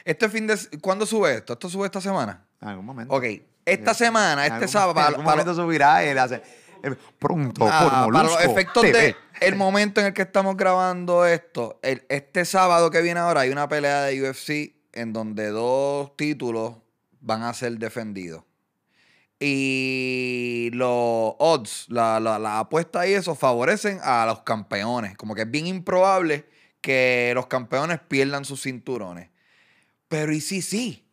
Este 0.04 0.28
fin 0.28 0.46
de... 0.46 0.56
¿Cuándo 0.80 1.04
sube 1.06 1.34
esto? 1.34 1.54
¿Esto 1.54 1.68
sube 1.68 1.86
esta 1.86 2.00
semana? 2.00 2.44
En 2.60 2.68
algún 2.68 2.86
momento. 2.86 3.12
Ok. 3.14 3.24
Esta 3.64 3.92
semana, 3.94 4.46
este 4.46 4.68
sábado... 4.68 4.98
En 5.00 5.06
algún 5.06 5.24
para- 5.24 5.36
momento 5.42 5.60
subirá 5.60 6.02
él 6.04 6.18
hace. 6.18 6.36
eh, 6.82 6.94
pronto 7.18 7.66
Ah, 7.70 7.80
por 7.82 7.90
para 7.90 8.24
los 8.24 8.32
Molusco 8.32 8.40
efectos 8.52 8.82
TV. 8.82 8.98
de 8.98 9.16
el 9.40 9.56
momento 9.56 10.00
en 10.00 10.08
el 10.08 10.12
que 10.14 10.22
estamos 10.22 10.56
grabando 10.56 11.26
esto, 11.26 11.78
el- 11.82 12.04
este 12.08 12.44
sábado 12.44 12.90
que 12.90 13.02
viene 13.02 13.20
ahora 13.20 13.40
hay 13.42 13.50
una 13.50 13.68
pelea 13.68 14.02
de 14.02 14.22
UFC 14.22 14.74
en 14.92 15.12
donde 15.12 15.48
dos 15.48 16.16
títulos 16.16 16.76
van 17.20 17.42
a 17.42 17.52
ser 17.54 17.78
defendidos. 17.78 18.44
Y 19.40 20.70
los 20.72 21.34
odds, 21.38 21.86
la, 21.88 22.18
la, 22.18 22.58
apuesta 22.58 23.06
y 23.06 23.12
eso 23.12 23.34
favorecen 23.36 24.00
a 24.02 24.26
los 24.26 24.40
campeones. 24.40 25.16
Como 25.16 25.34
que 25.34 25.42
es 25.42 25.50
bien 25.50 25.66
improbable 25.68 26.46
que 26.80 27.30
los 27.34 27.46
campeones 27.46 28.00
pierdan 28.00 28.44
sus 28.44 28.62
cinturones. 28.62 29.30
Pero 30.08 30.32
y 30.32 30.40
sí, 30.40 30.60
sí. 30.60 31.04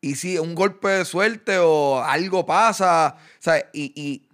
Y 0.00 0.16
si 0.16 0.38
un 0.38 0.54
golpe 0.54 0.88
de 0.88 1.04
suerte 1.04 1.58
o 1.58 2.00
algo 2.02 2.46
pasa, 2.46 3.16
¿sabes? 3.40 3.64
Y, 3.72 3.92
y 4.00 4.28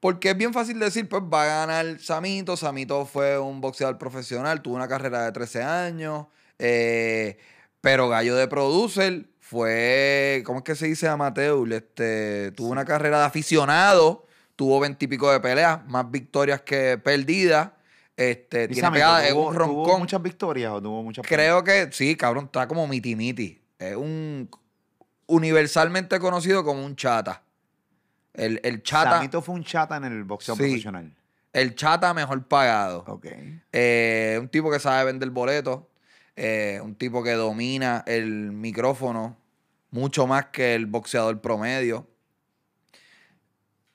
porque 0.00 0.30
es 0.30 0.36
bien 0.36 0.52
fácil 0.52 0.78
decir, 0.78 1.08
pues 1.08 1.22
va 1.22 1.42
a 1.42 1.66
ganar 1.66 1.98
Samito. 2.00 2.56
Samito 2.56 3.04
fue 3.06 3.38
un 3.38 3.60
boxeador 3.60 3.98
profesional, 3.98 4.62
tuvo 4.62 4.76
una 4.76 4.88
carrera 4.88 5.24
de 5.24 5.32
13 5.32 5.62
años. 5.62 6.26
eh, 6.58 7.38
pero 7.80 8.08
Gallo 8.08 8.34
de 8.34 8.48
Producer 8.48 9.26
fue, 9.40 10.42
¿cómo 10.44 10.58
es 10.58 10.64
que 10.64 10.74
se 10.74 10.86
dice 10.86 11.06
amateur? 11.08 11.72
Este, 11.72 12.50
tuvo 12.52 12.68
una 12.70 12.84
carrera 12.84 13.20
de 13.20 13.24
aficionado, 13.26 14.26
tuvo 14.56 14.80
veintipico 14.80 15.30
de 15.30 15.38
peleas, 15.40 15.86
más 15.86 16.10
victorias 16.10 16.60
que 16.62 16.98
perdidas. 16.98 17.70
Este, 18.16 18.64
¿Y 18.64 18.68
tiene 18.68 18.80
Samito 18.80 18.94
pegada, 18.94 19.26
es 19.28 19.32
tuvo- 19.32 19.46
un 19.48 19.54
tuvo 19.54 19.58
roncón. 19.84 20.00
muchas 20.00 20.20
victorias 20.20 20.72
o 20.72 20.82
tuvo 20.82 21.02
muchas 21.04 21.24
Creo 21.24 21.62
que 21.62 21.88
sí, 21.92 22.16
cabrón, 22.16 22.46
está 22.46 22.66
como 22.66 22.86
miti 22.88 23.14
miti. 23.14 23.62
Es 23.78 23.94
un 23.94 24.50
universalmente 25.28 26.18
conocido 26.18 26.64
como 26.64 26.84
un 26.84 26.96
chata. 26.96 27.42
El, 28.38 28.60
el 28.62 28.82
chata, 28.82 29.16
Samito 29.16 29.42
fue 29.42 29.54
un 29.56 29.64
chata 29.64 29.96
en 29.96 30.04
el 30.04 30.24
boxeo 30.24 30.54
Sí. 30.54 30.62
profesional. 30.62 31.12
el 31.52 31.74
chata 31.74 32.14
mejor 32.14 32.46
pagado. 32.46 33.04
Ok. 33.08 33.26
Eh, 33.72 34.38
un 34.40 34.48
tipo 34.48 34.70
que 34.70 34.78
sabe 34.78 35.04
vender 35.04 35.30
boletos. 35.30 35.82
eh, 36.36 36.80
un 36.84 36.94
tipo 36.94 37.22
que 37.24 37.32
domina 37.32 38.04
el 38.06 38.52
micrófono 38.52 39.36
mucho 39.90 40.26
más 40.28 40.46
que 40.46 40.74
el 40.76 40.86
boxeador 40.86 41.40
promedio. 41.40 42.06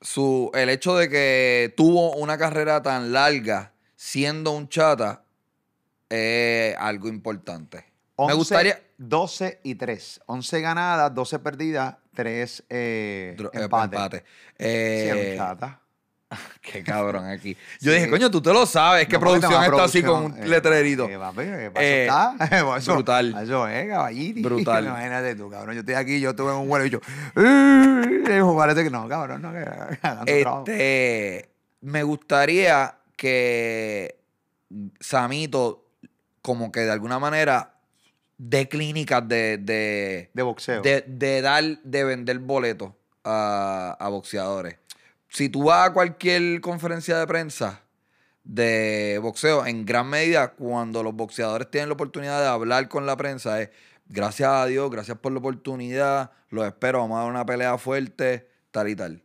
su, 0.01 0.51
el 0.53 0.67
hecho 0.69 0.95
de 0.97 1.07
que 1.09 1.73
tuvo 1.77 2.15
una 2.17 2.38
carrera 2.38 2.81
tan 2.81 3.13
larga 3.13 3.71
siendo 3.95 4.51
un 4.51 4.67
chata 4.67 5.23
es 6.09 6.75
algo 6.77 7.07
importante. 7.07 7.85
11, 8.17 8.31
Me 8.33 8.38
gustaría. 8.38 8.81
12 8.97 9.59
y 9.63 9.75
3. 9.75 10.21
11 10.25 10.62
ganadas, 10.62 11.13
12 11.15 11.39
perdidas, 11.39 11.95
3 12.13 12.63
eh, 12.70 13.36
eh, 13.38 13.48
empates. 13.53 14.00
empate. 14.00 14.24
Eh. 14.60 15.38
Qué 16.62 16.84
cabrón 16.84 17.25
aquí. 17.27 17.55
Yo 17.79 17.91
Sí. 17.91 17.98
dije, 18.00 18.10
coño, 18.10 18.32
tú 18.32 18.41
te 18.41 18.51
lo 18.51 18.65
sabes. 18.65 19.05
que 19.08 19.13
No, 19.13 19.20
producción 19.20 19.63
está 19.63 19.84
así 19.84 20.01
con 20.01 20.22
producción, 20.32 20.39
un 20.39 20.43
eh, 20.43 20.48
letrerito. 20.48 21.08
eh, 21.10 21.17
papi, 21.20 21.41
eh, 21.41 21.72
Eh, 21.75 22.08
está. 22.10 22.36
Eso- 22.77 22.93
brutal. 22.96 23.38
Eso 23.43 23.67
es, 23.67 23.88
caballito. 23.88 24.41
Brutal. 24.50 24.86
Imagínate 24.86 25.36
tú, 25.36 25.50
cabrón. 25.50 25.75
Yo 25.75 25.82
estoy 25.82 25.96
aquí, 25.96 26.20
yo 26.20 26.32
estuve 26.32 26.51
en 26.51 26.58
un 26.58 26.67
vuelo 26.67 26.86
y 26.86 26.89
yo. 26.89 27.00
"Eh", 27.36 28.41
parece 28.58 28.84
que 28.84 28.89
no, 28.89 29.08
cabrón, 29.08 29.41
no, 29.43 29.51
que. 29.53 29.63
Este, 30.25 31.50
me 31.82 32.01
gustaría 32.03 32.96
que 33.15 34.17
Samito, 35.00 35.86
como 36.41 36.72
que 36.72 36.79
de 36.82 36.91
alguna 36.91 37.20
manera, 37.20 37.73
dé 38.38 38.68
clínicas 38.68 39.28
de, 39.28 39.58
de, 39.58 40.30
De 40.34 40.44
boxeo. 40.44 40.82
de, 40.82 41.04
de 41.08 41.42
dar, 41.42 41.63
de 41.63 42.04
vender 42.04 42.40
boletos 42.40 42.92
a, 43.24 43.96
a 44.00 44.10
boxeadores. 44.10 44.78
Si 45.30 45.50
tú 45.50 45.63
vas 45.66 45.90
a 45.90 45.94
cualquier 45.94 46.62
conferencia 46.62 47.18
de 47.18 47.28
prensa 47.28 47.82
de 48.44 49.20
boxeo, 49.22 49.66
en 49.66 49.86
gran 49.86 50.08
medida, 50.08 50.52
cuando 50.52 51.02
los 51.02 51.13
boxeadores 51.16 51.72
tienen 51.72 51.90
la 51.90 51.94
oportunidad 51.94 52.42
de 52.42 52.48
hablar 52.48 52.88
con 52.90 53.06
la 53.06 53.16
prensa, 53.16 53.62
es 53.62 53.70
gracias 54.08 54.50
a 54.50 54.66
Dios, 54.66 54.92
gracias 54.92 55.18
por 55.18 55.32
la 55.32 55.40
oportunidad, 55.40 56.32
los 56.50 56.66
espero, 56.66 57.00
vamos 57.00 57.18
a 57.18 57.22
dar 57.22 57.32
una 57.32 57.46
pelea 57.46 57.78
fuerte, 57.78 58.48
tal 58.72 58.90
y 58.90 58.96
tal. 58.96 59.24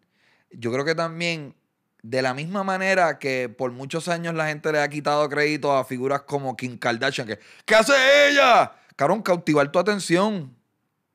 Yo 0.51 0.73
creo 0.73 0.85
que 0.85 0.95
también, 0.95 1.55
de 2.03 2.23
la 2.23 2.33
misma 2.33 2.63
manera 2.65 3.19
que 3.19 3.49
por 3.49 3.73
muchos 3.73 4.09
años 4.09 4.35
la 4.35 4.47
gente 4.47 4.71
le 4.73 4.81
ha 4.81 4.89
quitado 4.89 5.29
crédito 5.29 5.77
a 5.77 5.85
figuras 5.85 6.23
como 6.23 6.57
Kim 6.57 6.79
Kardashian, 6.79 7.27
que 7.27 7.39
¿qué 7.67 7.75
hace 7.75 7.93
ella? 8.31 8.73
Cabrón, 8.99 9.23
cautivar 9.23 9.71
tu 9.71 9.79
atención. 9.79 10.57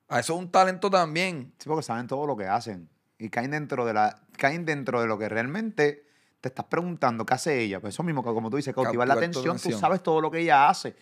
A 0.08 0.22
eso 0.22 0.36
es 0.36 0.40
un 0.40 0.50
talento 0.50 0.90
también. 0.90 1.54
Sí, 1.58 1.68
porque 1.68 1.84
saben 1.84 2.08
todo 2.08 2.25
lo 2.25 2.38
que 2.38 2.48
hacen. 2.48 2.88
Y 3.18 3.30
caen 3.30 3.52
dentro 3.52 3.86
de 3.86 3.94
la, 3.94 4.22
caen 4.38 4.63
dentro 4.63 5.02
de 5.02 5.08
lo 5.08 5.20
que 5.20 5.28
realmente 5.28 6.06
te 6.40 6.48
estás 6.48 6.66
preguntando 6.68 7.25
qué 7.25 7.34
hace 7.34 7.60
ella. 7.60 7.82
Pues 7.82 7.94
eso 7.94 8.02
mismo, 8.04 8.24
que 8.24 8.30
como 8.30 8.50
tú 8.50 8.56
dices, 8.56 8.74
cautivar 8.74 9.06
la 9.06 9.16
Cautivar 9.16 9.32
atención, 9.32 9.60
tú 9.60 9.78
sabes 9.78 10.02
todo 10.02 10.22
lo 10.22 10.32
que 10.32 10.40
ella 10.40 10.70
hace. 10.70 10.96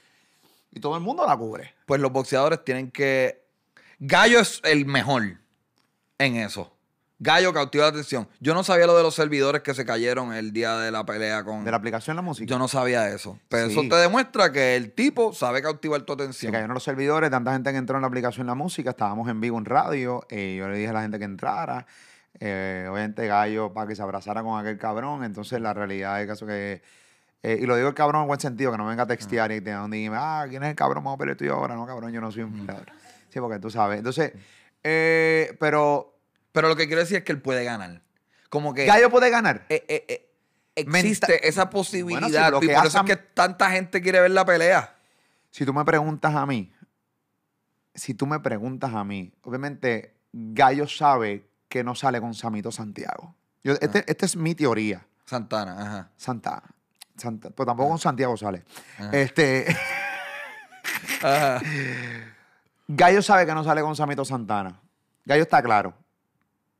Y 0.71 0.79
todo 0.79 0.95
el 0.95 1.03
mundo 1.03 1.23
la 1.27 1.37
cubre. 1.37 1.75
Pues 1.85 2.01
los 2.01 2.11
boxeadores 2.11 2.63
tienen 2.63 2.89
que. 2.89 3.45
Gallo 3.99 4.39
es 4.39 4.59
el 4.63 4.87
mejor 4.87 5.37
en 6.17 6.35
eso. 6.37 6.75
Gallo 7.23 7.53
cautiva 7.53 7.83
la 7.83 7.89
atención. 7.91 8.27
Yo 8.39 8.55
no 8.55 8.63
sabía 8.63 8.87
lo 8.87 8.97
de 8.97 9.03
los 9.03 9.13
servidores 9.13 9.61
que 9.61 9.75
se 9.75 9.85
cayeron 9.85 10.33
el 10.33 10.51
día 10.53 10.75
de 10.77 10.89
la 10.89 11.05
pelea 11.05 11.43
con. 11.43 11.63
De 11.63 11.69
la 11.69 11.77
aplicación 11.77 12.15
la 12.15 12.23
música. 12.23 12.49
Yo 12.49 12.57
no 12.57 12.67
sabía 12.67 13.09
eso. 13.09 13.37
Pero 13.47 13.67
Sí. 13.67 13.73
eso 13.77 13.87
te 13.87 13.95
demuestra 14.01 14.51
que 14.51 14.75
el 14.75 14.91
tipo 14.91 15.31
sabe 15.31 15.61
cautivar 15.61 16.01
tu 16.01 16.13
Se 16.13 16.23
atención. 16.23 16.51
cayeron 16.51 16.73
los 16.73 16.83
servidores, 16.83 17.29
tanta 17.29 17.53
gente 17.53 17.71
que 17.71 17.77
entró 17.77 17.95
en 17.97 18.01
la 18.01 18.07
aplicación 18.07 18.47
La 18.47 18.55
Música, 18.55 18.89
estábamos 18.89 19.29
en 19.29 19.39
vivo 19.39 19.59
en 19.59 19.65
radio, 19.65 20.25
eh, 20.29 20.55
yo 20.57 20.67
le 20.67 20.77
dije 20.79 20.89
a 20.89 20.93
la 20.93 21.03
gente 21.03 21.19
que 21.19 21.25
entrara, 21.25 21.85
eh, 22.39 22.87
obviamente 22.89 23.27
Gallo 23.27 23.71
para 23.71 23.87
que 23.87 23.95
se 23.95 24.01
abrazara 24.01 24.41
con 24.41 24.59
aquel 24.59 24.79
cabrón, 24.79 25.23
entonces 25.23 25.61
la 25.61 25.75
realidad 25.75 26.19
es 26.23 26.27
caso 26.27 26.47
que, 26.47 26.81
eh, 27.43 27.59
y 27.61 27.67
lo 27.67 27.75
digo 27.75 27.87
el 27.89 27.93
cabrón 27.93 28.23
en 28.23 28.27
buen 28.29 28.39
sentido, 28.39 28.71
que 28.71 28.79
no 28.79 28.85
me 28.85 28.89
venga 28.89 29.03
a 29.03 29.07
textear 29.07 29.51
y 29.51 29.61
te 29.61 29.71
donde 29.73 29.97
dime, 29.97 30.15
ah, 30.19 30.47
¿quién 30.49 30.63
es 30.63 30.69
el 30.71 30.75
cabrón? 30.75 31.03
Vamos 31.03 31.17
a 31.17 31.19
pelear 31.19 31.37
tú 31.37 31.43
y 31.43 31.47
yo 31.49 31.53
ahora, 31.53 31.75
no 31.75 31.85
cabrón, 31.85 32.11
yo 32.11 32.19
no 32.19 32.31
soy 32.31 32.41
un 32.43 32.65
peleador. 32.65 32.87
Sí, 33.29 33.39
porque 33.39 33.59
tú 33.59 33.69
sabes, 33.69 33.99
entonces, 33.99 34.33
eh, 34.83 35.55
pero 35.59 36.10
Pero 36.51 36.67
lo 36.67 36.75
que 36.75 36.87
quiero 36.87 37.01
decir 37.01 37.17
es 37.17 37.23
que 37.23 37.31
él 37.31 37.41
puede 37.41 37.63
ganar. 37.63 38.01
Como 38.49 38.73
que. 38.73 38.85
Gallo 38.85 39.09
puede 39.09 39.29
ganar. 39.29 39.65
eh, 39.69 39.83
eh, 39.87 40.05
eh, 40.75 40.85
Menta- 40.85 40.99
existe 40.99 41.47
esa 41.47 41.69
posibilidad. 41.69 42.21
Bueno, 42.21 42.45
si 42.45 42.51
lo 42.51 42.57
y 42.63 42.67
que 42.67 42.73
por 42.75 42.85
eso 42.87 42.97
es 42.99 43.03
que 43.05 43.15
tanta 43.17 43.69
gente 43.71 44.01
quiere 44.01 44.19
ver 44.21 44.31
la 44.31 44.45
pelea. 44.45 44.95
Si 45.49 45.65
tú 45.65 45.73
me 45.73 45.83
preguntas 45.85 46.33
a 46.35 46.45
mí, 46.45 46.71
si 47.93 48.13
tú 48.13 48.25
me 48.25 48.39
preguntas 48.39 48.93
a 48.93 49.03
mí, 49.03 49.33
obviamente 49.43 50.15
Gallo 50.31 50.87
sabe 50.87 51.45
que 51.67 51.83
no 51.83 51.93
sale 51.95 52.21
con 52.21 52.33
Samito 52.33 52.71
Santiago. 52.71 53.35
Yo, 53.63 53.73
este, 53.73 54.03
esta 54.09 54.25
es 54.25 54.35
mi 54.35 54.55
teoría. 54.55 55.05
Santana, 55.25 55.81
ajá. 55.81 56.09
Santa. 56.17 56.63
Santa 57.17 57.49
pero 57.51 57.65
tampoco 57.67 57.89
con 57.89 57.99
Santiago 57.99 58.35
sale. 58.37 58.63
Ajá. 58.97 59.09
Este, 59.11 59.67
Ajá. 61.21 61.61
Gallo 62.87 63.21
sabe 63.21 63.45
que 63.45 63.53
no 63.53 63.63
sale 63.63 63.81
con 63.81 63.95
Samito 63.95 64.25
Santana. 64.25 64.79
Gallo 65.25 65.43
está 65.43 65.61
claro. 65.61 65.93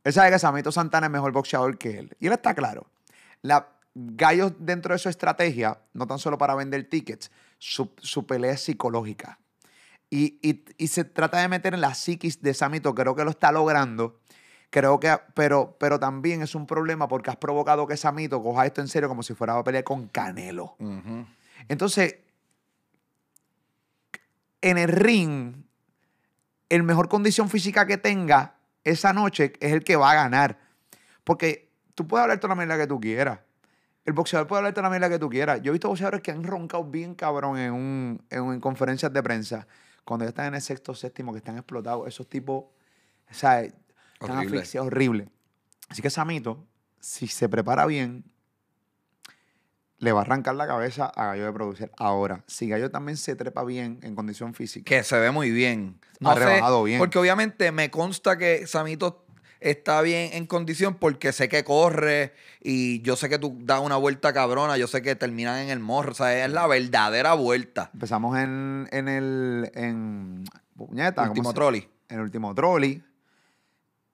Él 0.03 0.13
sabe 0.13 0.31
que 0.31 0.39
Samito 0.39 0.71
Santana 0.71 1.07
es 1.07 1.11
mejor 1.11 1.31
boxeador 1.31 1.77
que 1.77 1.99
él. 1.99 2.15
Y 2.19 2.27
él 2.27 2.33
está 2.33 2.53
claro. 2.55 2.87
La, 3.41 3.67
Gallo, 3.93 4.49
dentro 4.57 4.93
de 4.93 4.99
su 4.99 5.09
estrategia, 5.09 5.79
no 5.93 6.07
tan 6.07 6.17
solo 6.17 6.37
para 6.37 6.55
vender 6.55 6.87
tickets, 6.89 7.31
su, 7.59 7.91
su 7.97 8.25
pelea 8.25 8.53
es 8.53 8.61
psicológica. 8.63 9.37
Y, 10.09 10.39
y- 10.41 10.65
y 10.77 10.87
se 10.87 11.03
trata 11.03 11.39
de 11.39 11.47
meter 11.47 11.73
en 11.73 11.81
la 11.81 11.93
psiquis 11.93 12.41
de 12.41 12.53
Samito. 12.53 12.95
Creo 12.95 13.15
que 13.15 13.23
lo 13.23 13.29
está 13.31 13.51
logrando. 13.51 14.19
Creo 14.69 14.99
que, 14.99 15.15
pero, 15.33 15.75
pero 15.79 15.99
también 15.99 16.41
es 16.41 16.55
un 16.55 16.65
problema 16.65 17.07
porque 17.07 17.29
has 17.29 17.35
provocado 17.35 17.85
que 17.87 17.97
Samito 17.97 18.41
coja 18.41 18.65
esto 18.65 18.79
en 18.81 18.87
serio 18.87 19.09
como 19.09 19.21
si 19.23 19.33
fuera 19.33 19.57
a 19.57 19.63
pelear 19.63 19.83
con 19.83 20.07
Canelo. 20.07 20.75
Entonces, 21.67 22.15
en 24.61 24.77
el 24.77 24.87
ring, 24.89 25.55
el 26.69 26.83
mejor 26.83 27.09
condición 27.09 27.49
física 27.49 27.85
que 27.85 27.97
tenga 27.97 28.55
esa 28.83 29.13
noche 29.13 29.53
es 29.59 29.73
el 29.73 29.83
que 29.83 29.95
va 29.95 30.11
a 30.11 30.15
ganar. 30.15 30.59
Porque 31.23 31.71
tú 31.95 32.07
puedes 32.07 32.23
hablar 32.23 32.39
toda 32.39 32.55
la 32.55 32.61
mierda 32.65 32.77
que 32.77 32.87
tú 32.87 32.99
quieras. 32.99 33.39
El 34.05 34.13
boxeador 34.13 34.47
puede 34.47 34.59
hablar 34.59 34.73
toda 34.73 34.83
la 34.83 34.89
mierda 34.89 35.09
que 35.09 35.19
tú 35.19 35.29
quieras. 35.29 35.61
Yo 35.61 35.71
he 35.71 35.73
visto 35.73 35.87
boxeadores 35.87 36.21
que 36.21 36.31
han 36.31 36.43
roncado 36.43 36.83
bien 36.83 37.13
cabrón 37.13 37.57
en, 37.59 37.71
un, 37.73 38.23
en, 38.29 38.51
en 38.51 38.59
conferencias 38.59 39.13
de 39.13 39.21
prensa. 39.21 39.67
Cuando 40.03 40.25
ya 40.25 40.29
están 40.29 40.47
en 40.47 40.55
el 40.55 40.61
sexto, 40.61 40.95
séptimo, 40.95 41.31
que 41.31 41.37
están 41.37 41.57
explotados. 41.57 42.07
Esos 42.07 42.27
tipos, 42.27 42.63
o 43.29 43.33
sea, 43.33 43.61
están 43.61 43.77
Horrible. 44.19 44.57
asfixiados, 44.57 44.87
horrible. 44.87 45.29
Así 45.89 46.01
que 46.01 46.09
Samito, 46.09 46.65
si 46.99 47.27
se 47.27 47.47
prepara 47.47 47.85
bien, 47.85 48.23
le 50.01 50.11
va 50.11 50.19
a 50.19 50.21
arrancar 50.23 50.55
la 50.55 50.65
cabeza 50.65 51.05
a 51.05 51.27
Gallo 51.27 51.45
de 51.45 51.53
producir. 51.53 51.91
Ahora, 51.97 52.43
si 52.47 52.67
Gallo 52.67 52.89
también 52.89 53.17
se 53.17 53.35
trepa 53.35 53.63
bien 53.63 53.99
en 54.01 54.15
condición 54.15 54.55
física, 54.55 54.83
Que 54.83 55.03
se 55.03 55.17
ve 55.19 55.29
muy 55.29 55.51
bien. 55.51 55.99
Ha 56.25 56.33
rebajado 56.33 56.83
bien. 56.83 56.97
Porque 56.97 57.19
obviamente 57.19 57.71
me 57.71 57.91
consta 57.91 58.35
que 58.35 58.65
Samito 58.65 59.23
está 59.59 60.01
bien 60.01 60.31
en 60.33 60.47
condición 60.47 60.95
porque 60.95 61.31
sé 61.31 61.49
que 61.49 61.63
corre 61.63 62.33
y 62.61 63.03
yo 63.03 63.15
sé 63.15 63.29
que 63.29 63.37
tú 63.37 63.55
das 63.61 63.79
una 63.79 63.95
vuelta 63.95 64.33
cabrona, 64.33 64.75
yo 64.75 64.87
sé 64.87 65.03
que 65.03 65.15
terminan 65.15 65.59
en 65.59 65.69
el 65.69 65.79
morro. 65.79 66.13
O 66.13 66.15
sea, 66.15 66.45
es 66.45 66.51
la 66.51 66.65
verdadera 66.65 67.35
vuelta. 67.35 67.91
empezamos 67.93 68.39
en, 68.39 68.89
en 68.91 69.07
el. 69.07 69.71
En, 69.75 70.45
puñeta, 70.75 71.21
¿cómo 71.21 71.31
Último 71.33 71.53
trolley. 71.53 71.87
En 72.09 72.17
el 72.17 72.23
último 72.23 72.55
trolley. 72.55 73.03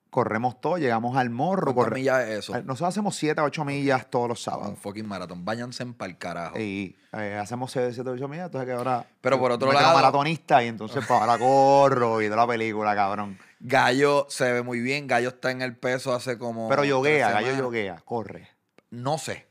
Corremos 0.09 0.59
todo, 0.61 0.77
llegamos 0.77 1.17
al 1.17 1.29
morro. 1.29 1.73
¿Cuántas 1.73 1.85
corre- 1.91 1.95
millas 1.99 2.23
es 2.27 2.39
eso? 2.39 2.53
Nosotros 2.63 2.89
hacemos 2.89 3.15
7 3.15 3.41
a 3.41 3.43
8 3.43 3.65
millas 3.65 4.09
todos 4.09 4.29
los 4.29 4.39
Un 4.47 4.51
sábados. 4.53 4.79
fucking 4.79 5.07
maratón. 5.07 5.43
Váyanse 5.45 5.83
en 5.83 5.93
pa'l 5.93 6.17
carajo. 6.17 6.57
Y 6.57 6.95
eh, 7.13 7.37
hacemos 7.39 7.71
7 7.71 8.01
a 8.07 8.11
8 8.11 8.27
millas, 8.27 8.45
entonces 8.45 8.67
que 8.67 8.73
ahora. 8.73 9.05
Pero 9.21 9.39
por 9.39 9.51
otro 9.51 9.71
lado- 9.71 9.93
maratonista 9.95 10.63
y 10.63 10.67
entonces 10.67 11.03
pues, 11.07 11.19
ahora 11.19 11.37
corro 11.37 12.21
y 12.21 12.29
de 12.29 12.35
la 12.35 12.47
película, 12.47 12.95
cabrón. 12.95 13.37
Gallo 13.59 14.25
se 14.29 14.51
ve 14.53 14.61
muy 14.63 14.79
bien. 14.79 15.07
Gallo 15.07 15.29
está 15.29 15.51
en 15.51 15.61
el 15.61 15.75
peso 15.75 16.13
hace 16.13 16.37
como. 16.37 16.69
Pero 16.69 16.83
yoguea, 16.85 17.31
gallo 17.31 17.55
yoguea, 17.55 18.01
corre. 18.05 18.49
No 18.89 19.17
sé. 19.17 19.45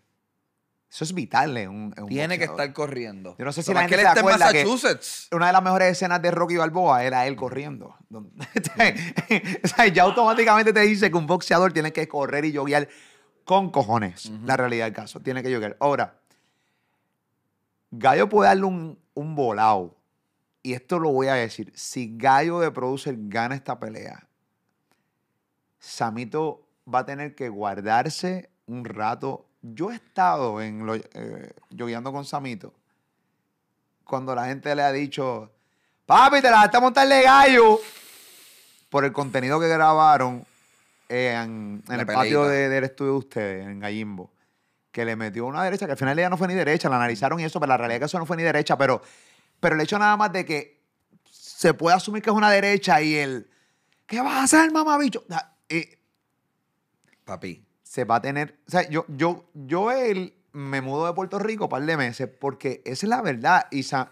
Eso 0.96 1.04
es 1.04 1.12
vital 1.12 1.54
en 1.58 1.68
un, 1.68 1.94
en 1.94 2.04
un 2.04 2.08
Tiene 2.08 2.38
que 2.38 2.44
estar 2.44 2.72
corriendo. 2.72 3.36
Yo 3.38 3.44
no 3.44 3.52
sé 3.52 3.62
si 3.62 3.70
Lo 3.70 3.74
la 3.74 3.80
más 3.82 3.90
que 3.90 3.96
gente 3.96 4.08
él 4.08 4.14
se 4.14 4.18
está 4.18 4.20
en 4.20 4.34
acuerda 4.34 4.52
que- 4.52 4.64
Massachusetts. 4.64 5.28
Una 5.30 5.48
de 5.48 5.52
las 5.52 5.62
mejores 5.62 5.92
escenas 5.92 6.22
de 6.22 6.30
Rocky 6.30 6.56
Balboa 6.56 7.04
era 7.04 7.26
él 7.26 7.36
corriendo. 7.36 7.94
O 8.10 9.68
sea, 9.68 9.86
ya 9.88 10.04
automáticamente 10.04 10.72
te 10.72 10.80
dice 10.80 11.10
que 11.10 11.16
un 11.18 11.26
boxeador 11.26 11.74
tiene 11.74 11.92
que 11.92 12.08
correr 12.08 12.46
y 12.46 12.52
yoguear 12.52 12.88
con 13.44 13.70
cojones. 13.70 14.32
La 14.46 14.56
realidad 14.56 14.86
del 14.86 14.94
caso. 14.94 15.20
Tiene 15.20 15.42
que 15.42 15.50
yoguear. 15.50 15.76
Ahora, 15.80 16.18
Gallo 17.90 18.30
puede 18.30 18.48
darle 18.48 18.64
un, 18.64 18.98
un 19.12 19.34
volado. 19.34 19.98
Y 20.62 20.72
esto 20.72 20.98
lo 20.98 21.10
voy 21.12 21.26
a 21.28 21.34
decir. 21.34 21.72
Si 21.76 22.16
Gallo 22.16 22.60
de 22.60 22.70
Producer 22.70 23.14
gana 23.18 23.54
esta 23.54 23.78
pelea, 23.78 24.26
Samito 25.78 26.66
va 26.92 27.00
a 27.00 27.04
tener 27.06 27.34
que 27.34 27.50
guardarse 27.50 28.48
un 28.66 28.84
rato. 28.86 29.46
Yo 29.74 29.90
he 29.90 29.94
estado 29.96 30.60
en 30.60 30.86
lo, 30.86 30.94
eh, 30.94 31.52
yogueando 31.70 32.12
con 32.12 32.24
Samito 32.24 32.72
cuando 34.04 34.34
la 34.34 34.46
gente 34.46 34.74
le 34.74 34.82
ha 34.82 34.92
dicho, 34.92 35.50
papi, 36.06 36.40
te 36.40 36.50
la 36.50 36.58
vas 36.66 36.74
a 36.74 36.80
montarle 36.80 37.22
gallo 37.22 37.80
por 38.88 39.04
el 39.04 39.12
contenido 39.12 39.58
que 39.58 39.66
grabaron 39.68 40.46
en, 41.08 41.82
en 41.88 41.92
el 42.00 42.06
patio 42.06 42.44
de- 42.48 42.68
del 42.68 42.84
estudio 42.84 43.12
de 43.12 43.18
ustedes, 43.18 43.66
en 43.66 43.80
Gallimbo, 43.80 44.30
que 44.92 45.04
le 45.04 45.16
metió 45.16 45.44
una 45.46 45.64
derecha, 45.64 45.86
que 45.86 45.92
al 45.92 45.98
final 45.98 46.16
ella 46.18 46.30
no 46.30 46.36
fue 46.36 46.46
ni 46.48 46.54
derecha, 46.54 46.88
la 46.88 46.96
analizaron 46.96 47.40
y 47.40 47.44
eso, 47.44 47.58
pero 47.58 47.68
la 47.70 47.76
realidad 47.76 47.96
es 47.96 48.00
que 48.00 48.04
eso 48.06 48.18
no 48.20 48.26
fue 48.26 48.36
ni 48.36 48.44
derecha, 48.44 48.78
pero, 48.78 49.02
pero 49.58 49.74
el 49.74 49.80
hecho 49.80 49.98
nada 49.98 50.16
más 50.16 50.32
de 50.32 50.44
que 50.44 50.80
se 51.30 51.74
puede 51.74 51.96
asumir 51.96 52.22
que 52.22 52.30
es 52.30 52.36
una 52.36 52.50
derecha 52.50 53.02
y 53.02 53.16
el, 53.16 53.50
¿qué 54.06 54.20
vas 54.20 54.34
a 54.34 54.42
hacer, 54.44 54.70
mamabicho? 54.70 55.24
Eh, 55.68 55.98
Papi, 57.24 57.65
se 57.86 58.04
va 58.04 58.16
a 58.16 58.20
tener. 58.20 58.58
O 58.66 58.70
sea, 58.72 58.88
yo, 58.90 59.04
yo, 59.08 59.44
yo 59.54 59.92
él 59.92 60.34
me 60.52 60.80
mudo 60.80 61.06
de 61.06 61.12
Puerto 61.12 61.38
Rico 61.38 61.64
un 61.64 61.70
par 61.70 61.84
de 61.86 61.96
meses 61.96 62.28
porque 62.28 62.82
esa 62.84 63.06
es 63.06 63.10
la 63.10 63.22
verdad. 63.22 63.68
Y 63.70 63.84
Sa- 63.84 64.10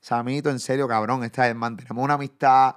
Samito, 0.00 0.48
en 0.50 0.60
serio, 0.60 0.86
cabrón, 0.86 1.24
esta 1.24 1.42
vez 1.46 1.56
mantenemos 1.56 2.04
una 2.04 2.14
amistad, 2.14 2.76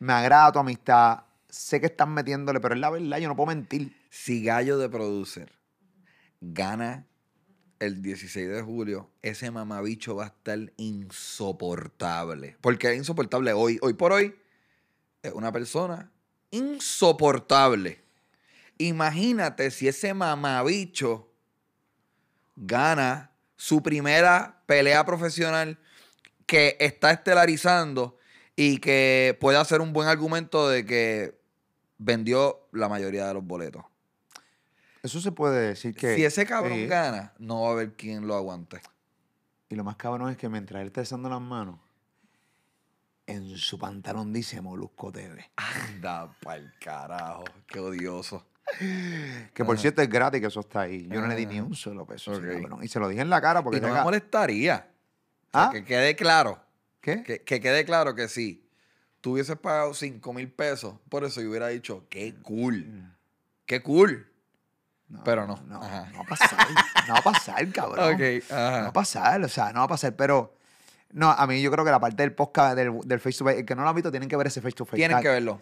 me 0.00 0.12
agrada 0.12 0.50
tu 0.50 0.58
amistad, 0.58 1.20
sé 1.48 1.78
que 1.78 1.86
están 1.86 2.12
metiéndole, 2.12 2.58
pero 2.58 2.74
es 2.74 2.80
la 2.80 2.90
verdad, 2.90 3.18
yo 3.18 3.28
no 3.28 3.36
puedo 3.36 3.46
mentir. 3.46 3.96
Si 4.10 4.42
Gallo 4.42 4.78
de 4.78 4.88
Producer 4.88 5.52
gana 6.40 7.06
el 7.78 8.02
16 8.02 8.48
de 8.48 8.62
julio, 8.62 9.10
ese 9.22 9.52
mamabicho 9.52 10.16
va 10.16 10.24
a 10.24 10.26
estar 10.28 10.58
insoportable. 10.76 12.56
Porque 12.60 12.90
es 12.90 12.96
insoportable 12.96 13.52
hoy. 13.52 13.78
Hoy 13.80 13.94
por 13.94 14.12
hoy 14.12 14.34
es 15.22 15.32
una 15.32 15.52
persona 15.52 16.10
insoportable. 16.50 18.03
Imagínate 18.78 19.70
si 19.70 19.88
ese 19.88 20.14
mamabicho 20.14 21.30
gana 22.56 23.30
su 23.56 23.82
primera 23.82 24.62
pelea 24.66 25.04
profesional 25.04 25.78
que 26.46 26.76
está 26.80 27.10
estelarizando 27.12 28.18
y 28.56 28.78
que 28.78 29.36
puede 29.40 29.58
hacer 29.58 29.80
un 29.80 29.92
buen 29.92 30.08
argumento 30.08 30.68
de 30.68 30.84
que 30.84 31.38
vendió 31.98 32.68
la 32.72 32.88
mayoría 32.88 33.26
de 33.26 33.34
los 33.34 33.44
boletos. 33.44 33.84
Eso 35.02 35.20
se 35.20 35.32
puede 35.32 35.68
decir 35.68 35.94
que. 35.94 36.16
si 36.16 36.24
ese 36.24 36.46
cabrón 36.46 36.88
gana, 36.88 37.34
no 37.38 37.62
va 37.62 37.68
a 37.68 37.72
haber 37.72 37.92
quien 37.94 38.26
lo 38.26 38.34
aguante. 38.34 38.80
Y 39.68 39.74
lo 39.74 39.84
más 39.84 39.96
cabrón 39.96 40.30
es 40.30 40.36
que 40.36 40.48
mientras 40.48 40.80
él 40.80 40.88
está 40.88 41.00
besando 41.02 41.28
las 41.28 41.40
manos, 41.40 41.78
en 43.26 43.56
su 43.56 43.78
pantalón 43.78 44.32
dice 44.32 44.60
Molusco 44.60 45.12
TV. 45.12 45.50
Anda 45.56 46.32
pa'l 46.40 46.72
carajo. 46.80 47.44
Qué 47.66 47.80
odioso. 47.80 48.46
Que 49.52 49.64
por 49.64 49.74
Ajá. 49.74 49.82
cierto 49.82 50.02
es 50.02 50.08
gratis 50.08 50.40
que 50.40 50.46
eso 50.46 50.60
está 50.60 50.82
ahí. 50.82 51.06
Yo 51.08 51.20
no 51.20 51.26
le 51.26 51.36
di 51.36 51.46
ni 51.46 51.58
Ajá. 51.58 51.66
un 51.66 51.74
solo 51.74 52.06
peso. 52.06 52.32
ese 52.32 52.62
cabrón. 52.62 52.82
Y 52.82 52.88
se 52.88 52.98
lo 52.98 53.08
dije 53.08 53.20
en 53.22 53.30
la 53.30 53.40
cara 53.40 53.62
porque 53.62 53.78
y 53.78 53.80
no 53.80 53.92
me 53.92 54.02
molestaría. 54.02 54.88
O 55.52 55.58
sea, 55.58 55.66
¿Ah? 55.66 55.70
que 55.70 55.84
quede 55.84 56.16
claro. 56.16 56.60
¿Qué? 57.00 57.22
Que, 57.22 57.42
que 57.42 57.60
quede 57.60 57.84
claro 57.84 58.14
que 58.14 58.28
sí. 58.28 58.66
Tú 59.20 59.32
hubieses 59.32 59.56
pagado 59.56 59.94
5 59.94 60.32
mil 60.32 60.50
pesos. 60.50 60.94
Por 61.08 61.24
eso 61.24 61.40
yo 61.40 61.48
hubiera 61.50 61.68
dicho, 61.68 62.06
qué 62.08 62.34
cool. 62.42 63.10
Qué 63.66 63.82
cool. 63.82 64.30
pero 65.24 65.46
no. 65.46 65.62
No, 65.66 65.82
Ajá. 65.82 66.08
no 66.12 66.18
va 66.18 66.24
a 66.24 66.26
pasar. 66.28 66.58
no 67.06 67.14
va 67.14 67.20
a 67.20 67.22
pasar, 67.22 67.68
cabrón. 67.72 68.14
Ok, 68.14 68.20
ajá. 68.50 68.70
No 68.78 68.82
va 68.84 68.88
a 68.88 68.92
pasar, 68.92 69.42
o 69.42 69.48
sea, 69.48 69.72
no 69.72 69.80
va 69.80 69.84
a 69.84 69.88
pasar. 69.88 70.14
Pero, 70.16 70.56
no, 71.12 71.30
a 71.30 71.46
mí 71.46 71.62
yo 71.62 71.70
creo 71.70 71.84
que 71.84 71.90
la 71.90 72.00
parte 72.00 72.22
del 72.22 72.32
podcast, 72.32 72.74
del, 72.76 72.98
del 73.04 73.20
face 73.20 73.38
to 73.38 73.44
face, 73.44 73.60
el 73.60 73.64
que 73.66 73.74
no 73.74 73.82
lo 73.82 73.88
ha 73.88 73.92
visto, 73.92 74.10
tienen 74.10 74.28
que 74.28 74.36
ver 74.36 74.46
ese 74.48 74.60
face 74.60 74.74
to 74.74 74.84
face. 74.84 74.96
Tienen 74.96 75.20
que 75.20 75.28
verlo. 75.28 75.60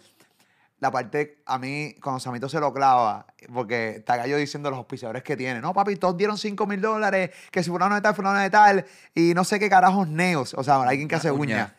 La 0.83 0.91
parte, 0.91 1.41
a 1.45 1.57
mí, 1.59 1.95
cuando 2.03 2.19
Samito 2.19 2.49
se 2.49 2.59
lo 2.59 2.73
clava, 2.73 3.25
porque 3.53 3.91
está 3.99 4.17
gallo 4.17 4.35
diciendo 4.35 4.69
los 4.69 4.79
auspiciadores 4.79 5.23
que 5.23 5.37
tiene. 5.37 5.61
No, 5.61 5.73
papi, 5.73 5.95
todos 5.95 6.17
dieron 6.17 6.37
5 6.37 6.67
mil 6.67 6.81
dólares, 6.81 7.29
que 7.51 7.63
si 7.63 7.69
fulano 7.69 7.95
de 7.95 8.01
tal, 8.01 8.13
fulano 8.13 8.37
de 8.39 8.49
tal, 8.49 8.85
y 9.15 9.33
no 9.33 9.45
sé 9.45 9.59
qué 9.59 9.69
carajos 9.69 10.09
neos. 10.09 10.53
O 10.55 10.61
sea, 10.61 10.83
alguien 10.83 11.07
que 11.07 11.15
hace 11.15 11.31
Uña. 11.31 11.39
uñas. 11.39 11.71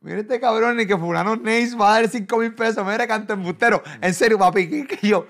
Mira 0.00 0.20
este 0.20 0.38
cabrón, 0.38 0.76
ni 0.76 0.86
que 0.86 0.96
fulano 0.96 1.34
Neis 1.34 1.76
va 1.76 1.96
a 1.96 2.00
dar 2.02 2.08
5 2.08 2.36
mil 2.38 2.54
pesos. 2.54 2.86
Mira, 2.86 3.04
canto 3.08 3.32
embustero. 3.32 3.82
En 4.00 4.14
serio, 4.14 4.38
papi, 4.38 4.70
que, 4.70 4.86
que 4.86 5.08
yo. 5.08 5.26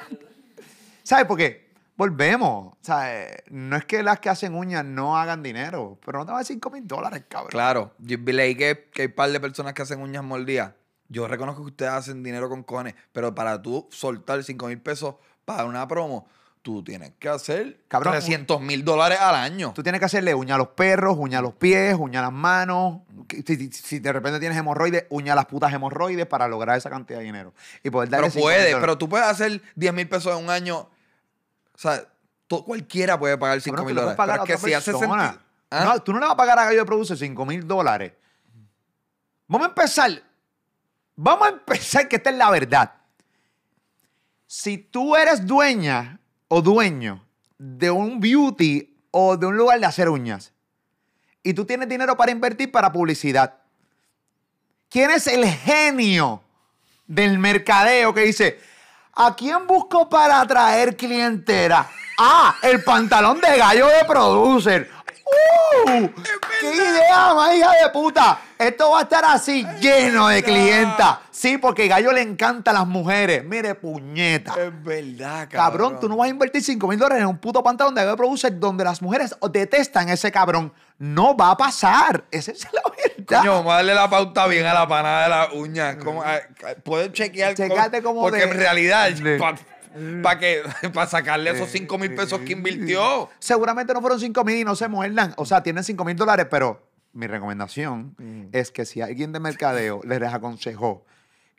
¿Sabes 1.02 1.26
por 1.26 1.36
qué? 1.36 1.68
Volvemos. 1.94 2.74
¿Sabes? 2.80 3.42
No 3.50 3.76
es 3.76 3.84
que 3.84 4.02
las 4.02 4.18
que 4.20 4.30
hacen 4.30 4.54
uñas 4.54 4.82
no 4.82 5.18
hagan 5.18 5.42
dinero, 5.42 5.98
pero 6.06 6.20
no 6.20 6.24
te 6.24 6.30
va 6.32 6.38
a 6.38 6.40
dar 6.40 6.46
5 6.46 6.70
mil 6.70 6.88
dólares, 6.88 7.24
cabrón. 7.28 7.50
Claro. 7.50 7.92
Yo 7.98 8.16
leí 8.24 8.54
que, 8.54 8.88
que 8.94 9.02
hay 9.02 9.08
un 9.08 9.14
par 9.14 9.30
de 9.30 9.40
personas 9.40 9.74
que 9.74 9.82
hacen 9.82 10.00
uñas 10.00 10.24
mordidas. 10.24 10.72
Yo 11.08 11.26
reconozco 11.26 11.62
que 11.62 11.68
ustedes 11.70 11.90
hacen 11.92 12.22
dinero 12.22 12.48
con 12.48 12.62
cojones, 12.62 12.94
pero 13.12 13.34
para 13.34 13.60
tú 13.62 13.88
soltar 13.90 14.42
5 14.44 14.66
mil 14.68 14.80
pesos 14.80 15.14
para 15.44 15.64
una 15.64 15.88
promo, 15.88 16.28
tú 16.60 16.84
tienes 16.84 17.12
que 17.18 17.30
hacer 17.30 17.80
Cabrón, 17.88 18.12
300 18.12 18.60
mil 18.60 18.84
dólares 18.84 19.18
al 19.18 19.34
año. 19.36 19.72
Tú 19.74 19.82
tienes 19.82 20.00
que 20.00 20.04
hacerle 20.04 20.34
uña 20.34 20.56
a 20.56 20.58
los 20.58 20.68
perros, 20.68 21.16
uña 21.18 21.38
a 21.38 21.42
los 21.42 21.54
pies, 21.54 21.96
uña 21.98 22.18
a 22.20 22.24
las 22.24 22.32
manos. 22.32 23.00
Si, 23.46 23.56
si- 23.56 23.72
si 23.72 23.98
de 24.00 24.12
repente 24.12 24.38
tienes 24.38 24.58
hemorroides, 24.58 25.06
uña 25.08 25.32
a 25.32 25.36
las 25.36 25.46
putas 25.46 25.72
hemorroides 25.72 26.26
para 26.26 26.46
lograr 26.46 26.76
esa 26.76 26.90
cantidad 26.90 27.20
de 27.20 27.24
dinero. 27.24 27.54
Y 27.82 27.88
poder 27.88 28.10
darle 28.10 28.26
Pero 28.28 28.32
5.000 28.34 28.42
puede, 28.42 28.76
pero 28.80 28.98
tú 28.98 29.08
puedes 29.08 29.26
hacer 29.26 29.62
10 29.76 29.94
mil 29.94 30.08
pesos 30.08 30.36
en 30.36 30.44
un 30.44 30.50
año. 30.50 30.80
O 30.80 31.78
sea, 31.78 32.04
cualquiera 32.66 33.18
puede 33.18 33.38
pagar 33.38 33.60
5 33.62 33.74
Cabrón, 33.76 33.86
mil 33.86 33.94
dólares. 33.96 34.16
Pero 34.18 34.32
es 34.44 34.46
que 34.46 34.58
si 34.58 34.74
hace 34.74 34.92
sentido. 34.92 35.48
¿Ah? 35.70 35.84
No, 35.84 36.02
tú 36.02 36.12
no 36.12 36.18
le 36.18 36.24
vas 36.26 36.34
a 36.34 36.36
pagar 36.36 36.58
a 36.58 36.64
Gallo 36.66 36.78
de 36.80 36.84
Produce 36.84 37.16
5 37.16 37.46
mil 37.46 37.66
dólares. 37.66 38.12
Vamos 39.46 39.66
a 39.66 39.68
empezar. 39.70 40.22
Vamos 41.20 41.48
a 41.48 41.50
empezar, 41.50 42.06
que 42.06 42.14
esta 42.14 42.30
es 42.30 42.36
la 42.36 42.48
verdad. 42.48 42.92
Si 44.46 44.78
tú 44.78 45.16
eres 45.16 45.44
dueña 45.44 46.20
o 46.46 46.62
dueño 46.62 47.26
de 47.58 47.90
un 47.90 48.20
beauty 48.20 48.96
o 49.10 49.36
de 49.36 49.46
un 49.46 49.56
lugar 49.56 49.80
de 49.80 49.86
hacer 49.86 50.08
uñas 50.08 50.52
y 51.42 51.54
tú 51.54 51.64
tienes 51.64 51.88
dinero 51.88 52.16
para 52.16 52.30
invertir 52.30 52.70
para 52.70 52.92
publicidad, 52.92 53.56
¿quién 54.88 55.10
es 55.10 55.26
el 55.26 55.44
genio 55.44 56.40
del 57.04 57.36
mercadeo 57.40 58.14
que 58.14 58.20
dice, 58.20 58.60
¿a 59.12 59.34
quién 59.34 59.66
busco 59.66 60.08
para 60.08 60.40
atraer 60.40 60.96
clientela? 60.96 61.90
Ah, 62.16 62.54
el 62.62 62.84
pantalón 62.84 63.40
de 63.40 63.58
gallo 63.58 63.88
de 63.88 64.04
producer. 64.06 64.88
¡Uh! 65.86 66.08
¡Qué 66.60 66.74
idea 66.74 67.34
más 67.34 67.54
hija 67.54 67.70
de 67.82 67.90
puta! 67.90 68.40
Esto 68.58 68.90
va 68.90 69.00
a 69.00 69.02
estar 69.02 69.24
así, 69.24 69.64
lleno 69.80 70.28
de 70.28 70.42
clientas. 70.42 71.18
Sí, 71.30 71.58
porque 71.58 71.86
Gallo 71.86 72.10
le 72.12 72.22
encanta 72.22 72.72
a 72.72 72.74
las 72.74 72.86
mujeres. 72.86 73.44
Mire, 73.44 73.76
puñeta. 73.76 74.54
Es 74.60 74.82
verdad, 74.82 75.48
Cabrón, 75.48 76.00
tú 76.00 76.08
no 76.08 76.16
vas 76.16 76.26
a 76.26 76.30
invertir 76.30 76.62
5 76.62 76.88
mil 76.88 76.98
dólares 76.98 77.22
en 77.22 77.28
un 77.28 77.38
puto 77.38 77.62
pantalón 77.62 77.94
de 77.94 78.02
Gallo 78.04 78.16
producer 78.16 78.58
donde 78.58 78.82
las 78.82 79.00
mujeres 79.00 79.36
detestan 79.52 80.08
a 80.08 80.14
ese 80.14 80.32
cabrón. 80.32 80.72
No 80.98 81.36
va 81.36 81.52
a 81.52 81.56
pasar. 81.56 82.24
Esa 82.32 82.50
es 82.50 82.66
la 82.72 82.82
verdad. 82.90 83.40
Coño, 83.42 83.52
vamos 83.58 83.72
a 83.72 83.76
darle 83.76 83.94
la 83.94 84.10
pauta 84.10 84.46
bien 84.48 84.66
a 84.66 84.74
la 84.74 84.88
panada 84.88 85.22
de 85.22 85.28
la 85.28 85.52
uña. 85.52 85.96
¿Cómo, 85.98 86.22
ah, 86.24 86.38
Puedes 86.82 87.12
chequear. 87.12 87.54
Checate 87.54 88.02
como 88.02 88.22
Porque 88.22 88.38
de- 88.38 88.44
en 88.44 88.58
realidad, 88.58 89.08
de- 89.10 89.38
para 90.22 90.38
que 90.38 90.62
para 90.94 91.06
sacarle 91.08 91.50
esos 91.50 91.70
5 91.70 91.98
mil 91.98 92.14
pesos 92.14 92.40
que 92.40 92.52
invirtió. 92.52 93.28
Seguramente 93.38 93.92
no 93.94 94.00
fueron 94.00 94.20
5 94.20 94.44
mil 94.44 94.56
y 94.56 94.64
no 94.64 94.74
se 94.76 94.88
muerdan. 94.88 95.34
O 95.36 95.44
sea, 95.44 95.62
tienen 95.62 95.84
5 95.84 96.04
mil 96.04 96.16
dólares, 96.16 96.46
pero 96.50 96.86
mi 97.12 97.26
recomendación 97.26 98.14
es 98.52 98.70
que 98.70 98.84
si 98.84 99.00
alguien 99.00 99.32
de 99.32 99.40
mercadeo 99.40 100.00
les 100.04 100.22
aconsejó 100.22 101.04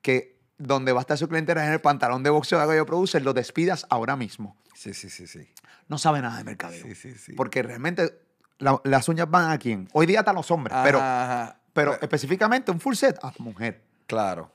que 0.02 0.38
donde 0.58 0.92
va 0.92 1.00
a 1.00 1.02
estar 1.02 1.18
su 1.18 1.28
clientela 1.30 1.62
es 1.62 1.68
en 1.68 1.74
el 1.74 1.82
pantalón 1.82 2.22
de 2.24 2.30
boxeo 2.30 2.60
de 2.60 2.66
Gallo 2.68 2.86
Producer, 2.86 3.22
lo 3.22 3.34
despidas 3.34 3.86
ahora 3.90 4.16
mismo. 4.16 4.58
Sí, 4.76 4.94
sí, 4.94 5.10
sí, 5.10 5.26
sí. 5.28 5.48
No 5.88 5.98
sabe 5.98 6.22
nada 6.22 6.38
de 6.38 6.44
mercadeo. 6.44 6.84
Sí, 6.86 6.96
sí, 6.96 7.14
sí. 7.16 7.34
Porque 7.34 7.64
realmente 7.64 8.14
la- 8.60 8.80
las 8.84 9.08
uñas 9.10 9.30
van 9.30 9.52
a 9.52 9.58
quién. 9.58 9.88
Hoy 9.94 10.06
día 10.06 10.20
están 10.20 10.36
los 10.36 10.52
hombres, 10.52 10.78
pero, 10.84 11.00
Ajá. 11.00 11.60
pero 11.74 11.98
específicamente 12.02 12.72
un 12.72 12.80
full 12.80 12.94
set 12.96 13.18
a 13.24 13.34
mujer. 13.40 13.82
Claro. 14.06 14.52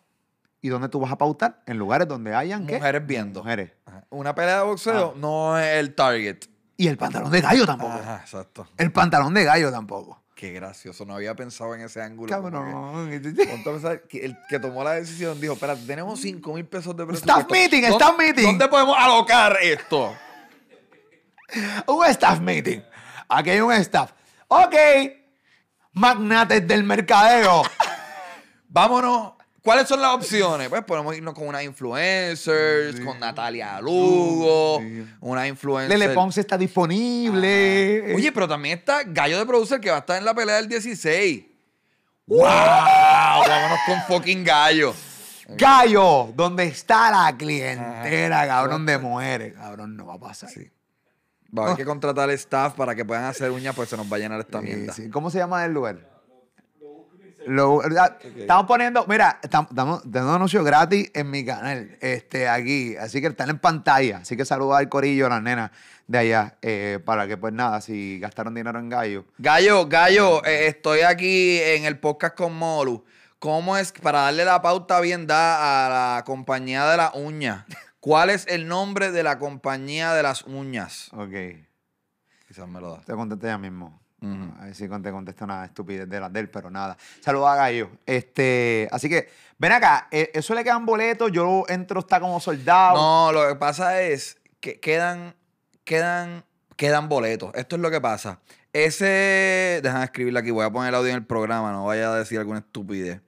¿Y 0.65 0.71
dónde 0.71 0.89
tú 0.89 0.99
vas 0.99 1.13
a 1.13 1.19
pautar? 1.19 1.61
En 1.67 1.77
lugares 1.77 2.09
donde 2.09 2.35
hayan 2.35 2.67
¿qué? 2.67 2.77
Mujeres 2.77 3.07
viendo. 3.07 3.41
Mujeres. 3.41 3.73
Ajá. 3.85 4.07
Una 4.09 4.35
pelea 4.35 4.61
de 4.61 4.65
boxeo 4.65 5.13
Ah. 5.15 5.19
no 5.19 5.59
es 5.59 5.77
el 5.77 5.95
target. 5.95 6.39
Y 6.79 6.89
el 6.89 6.97
pantalón 6.97 7.31
de 7.31 7.43
gallo 7.43 7.67
tampoco. 7.67 7.93
Ajá, 7.93 8.21
exacto. 8.23 8.67
El 8.79 8.91
pantalón 8.91 9.35
de 9.35 9.45
gallo 9.45 9.71
tampoco. 9.71 10.23
Qué 10.35 10.53
gracioso. 10.53 11.05
No 11.05 11.17
había 11.17 11.35
pensado 11.35 11.75
en 11.75 11.83
ese 11.83 12.01
ángulo. 12.01 12.31
Cabrón. 12.31 13.11
Que 14.09 14.25
el 14.25 14.39
que 14.49 14.59
tomó 14.59 14.83
la 14.83 14.93
decisión 14.93 15.39
dijo, 15.39 15.53
espérate, 15.53 15.83
tenemos 15.87 16.19
5 16.23 16.55
mil 16.55 16.65
pesos 16.65 16.97
de 16.97 17.05
presupuesto. 17.05 17.41
Staff 17.41 17.51
meeting, 17.53 17.83
¿Dónde- 17.83 17.97
staff 17.99 18.19
meeting. 18.19 18.43
¿Dónde 18.45 18.69
podemos 18.69 18.97
alocar 18.99 19.59
esto? 19.61 20.15
Un 21.89 22.07
staff 22.07 22.41
meeting. 22.41 22.81
Aquí 23.29 23.51
hay 23.51 23.61
un 23.61 23.71
staff. 23.75 24.13
Ok. 24.49 24.75
Magnates 25.93 26.67
del 26.67 26.85
mercadeo. 26.85 27.65
Vámonos. 28.69 29.35
¿Cuáles 29.65 29.89
son 29.89 30.03
las 30.03 30.13
opciones? 30.13 30.69
Pues 30.69 30.85
podemos 30.85 31.17
irnos 31.17 31.33
con 31.33 31.49
unas 31.49 31.63
influencers, 31.65 33.01
con 33.01 33.19
Natalia 33.19 33.81
Lugo, 33.81 34.79
una 35.21 35.49
influencer. 35.49 35.99
Lele 35.99 36.13
Ponce 36.13 36.43
está 36.43 36.59
disponible. 36.59 38.15
Oye, 38.15 38.31
pero 38.31 38.47
también 38.47 38.79
está 38.79 39.03
Gallo 39.05 39.39
de 39.39 39.47
Producer 39.47 39.81
que 39.81 39.89
va 39.89 39.97
a 39.97 40.01
estar 40.01 40.19
en 40.19 40.27
la 40.27 40.35
pelea 40.35 40.57
del 40.57 40.69
16. 40.69 41.45
¡Wow! 42.27 42.41
Vámonos 42.43 43.79
con 43.87 44.03
fucking 44.03 44.45
Gallo. 44.45 44.95
Gallo, 45.49 46.31
donde 46.37 46.65
está 46.65 47.11
la 47.11 47.35
clientela, 47.35 48.47
cabrón, 48.47 48.85
de 48.85 48.99
mujeres. 48.99 49.55
Cabrón, 49.55 49.97
no 49.97 50.05
va 50.05 50.15
a 50.15 50.19
pasar. 50.19 50.51
Sí. 50.51 50.71
Va 51.57 51.63
a 51.63 51.67
haber 51.69 51.77
que 51.79 51.85
contratar 51.87 52.29
staff 52.31 52.75
para 52.75 52.95
que 52.95 53.05
puedan 53.05 53.25
hacer 53.25 53.51
uñas, 53.51 53.75
pues 53.75 53.89
se 53.89 53.97
nos 53.97 54.13
va 54.13 54.17
a 54.17 54.19
llenar 54.21 54.41
esta 54.41 54.61
Sí, 54.61 54.67
mierda. 54.67 54.93
sí. 54.93 55.09
¿Cómo 55.09 55.31
se 55.31 55.39
llama 55.39 55.65
el 55.65 55.73
lugar? 55.73 56.14
Lo- 57.47 57.81
ah, 57.99 58.17
Estamos 58.37 58.67
poniendo, 58.67 59.05
mira, 59.07 59.39
estamos 59.43 59.71
dando 60.05 60.33
anuncios 60.35 60.65
gratis 60.65 61.11
en 61.15 61.31
mi 61.31 61.45
canal, 61.45 61.97
este, 62.01 62.49
aquí, 62.49 62.97
así 62.97 63.21
que 63.21 63.27
están 63.29 63.51
en 63.51 63.59
pantalla, 63.59 64.19
así 64.19 64.37
que 64.37 64.45
saluda 64.45 64.79
al 64.79 64.89
corillo, 64.89 65.27
a 65.27 65.31
las 65.31 65.43
nenas 65.43 65.71
de 66.07 66.19
allá, 66.19 66.57
eh, 66.63 66.99
para 67.05 67.27
que 67.27 67.37
pues 67.37 67.53
nada, 67.53 67.81
si 67.81 68.19
gastaron 68.19 68.55
dinero 68.55 68.79
en 68.79 68.89
gallo, 68.89 69.25
Gallo, 69.39 69.87
Gallo, 69.89 70.45
eh, 70.45 70.67
estoy 70.69 71.01
aquí 71.01 71.59
en 71.61 71.85
el 71.85 71.99
podcast 71.99 72.37
con 72.37 72.55
Molu. 72.55 73.05
¿Cómo 73.39 73.77
es, 73.77 73.93
para 73.93 74.23
darle 74.23 74.45
la 74.47 74.63
pauta 74.63 75.01
bien 75.01 75.27
da 75.27 76.17
a 76.17 76.17
la 76.17 76.25
compañía 76.25 76.87
de 76.87 76.97
la 76.97 77.11
uña, 77.15 77.67
¿Cuál 78.01 78.29
es 78.29 78.47
el 78.49 78.69
nombre 78.69 79.13
de 79.13 79.23
la 79.23 79.39
compañía 79.39 80.13
de 80.13 80.23
las 80.23 80.43
uñas? 80.43 81.09
Ok. 81.15 81.33
Quizás 82.47 82.69
me 82.69 82.79
lo 82.81 82.93
da. 82.97 83.01
Te 83.01 83.15
contesté 83.15 83.47
ya 83.47 83.57
mismo. 83.57 83.99
A 84.23 84.65
ver 84.65 84.75
si 84.75 84.89
te 84.89 85.11
contesto 85.11 85.45
una 85.45 85.67
estupidez 85.67 86.09
de 86.09 86.21
las 86.21 86.33
de 86.33 86.41
él, 86.41 86.49
pero 86.49 86.71
nada. 86.71 86.97
Saludos 87.21 87.49
a 87.51 87.57
Gallo. 87.57 87.91
Este, 88.07 88.89
así 88.91 89.09
que, 89.09 89.29
ven 89.59 89.73
acá, 89.73 90.09
eh, 90.11 90.31
eso 90.33 90.55
le 90.55 90.65
quedan 90.65 90.87
boletos, 90.87 91.31
yo 91.31 91.65
entro, 91.69 92.01
está 92.01 92.21
como 92.21 92.41
soldado. 92.41 92.97
No, 92.97 93.33
lo 93.33 93.49
que 93.49 93.57
pasa 93.57 94.01
es 94.01 94.39
que 94.61 94.81
quedan, 94.81 95.35
quedan, 95.85 96.45
quedan 96.77 97.09
boletos. 97.09 97.51
Esto 97.55 97.77
es 97.77 97.83
lo 97.83 97.91
que 97.91 98.01
pasa. 98.01 98.41
Ese, 98.73 99.81
déjame 99.83 100.05
escribirle 100.05 100.41
aquí, 100.41 100.51
voy 100.51 100.65
a 100.65 100.71
poner 100.71 100.89
el 100.89 100.95
audio 100.95 101.11
en 101.11 101.17
el 101.17 101.27
programa, 101.27 101.71
no 101.73 101.85
vaya 101.85 102.11
a 102.11 102.17
decir 102.17 102.39
alguna 102.39 102.61
estupidez. 102.61 103.21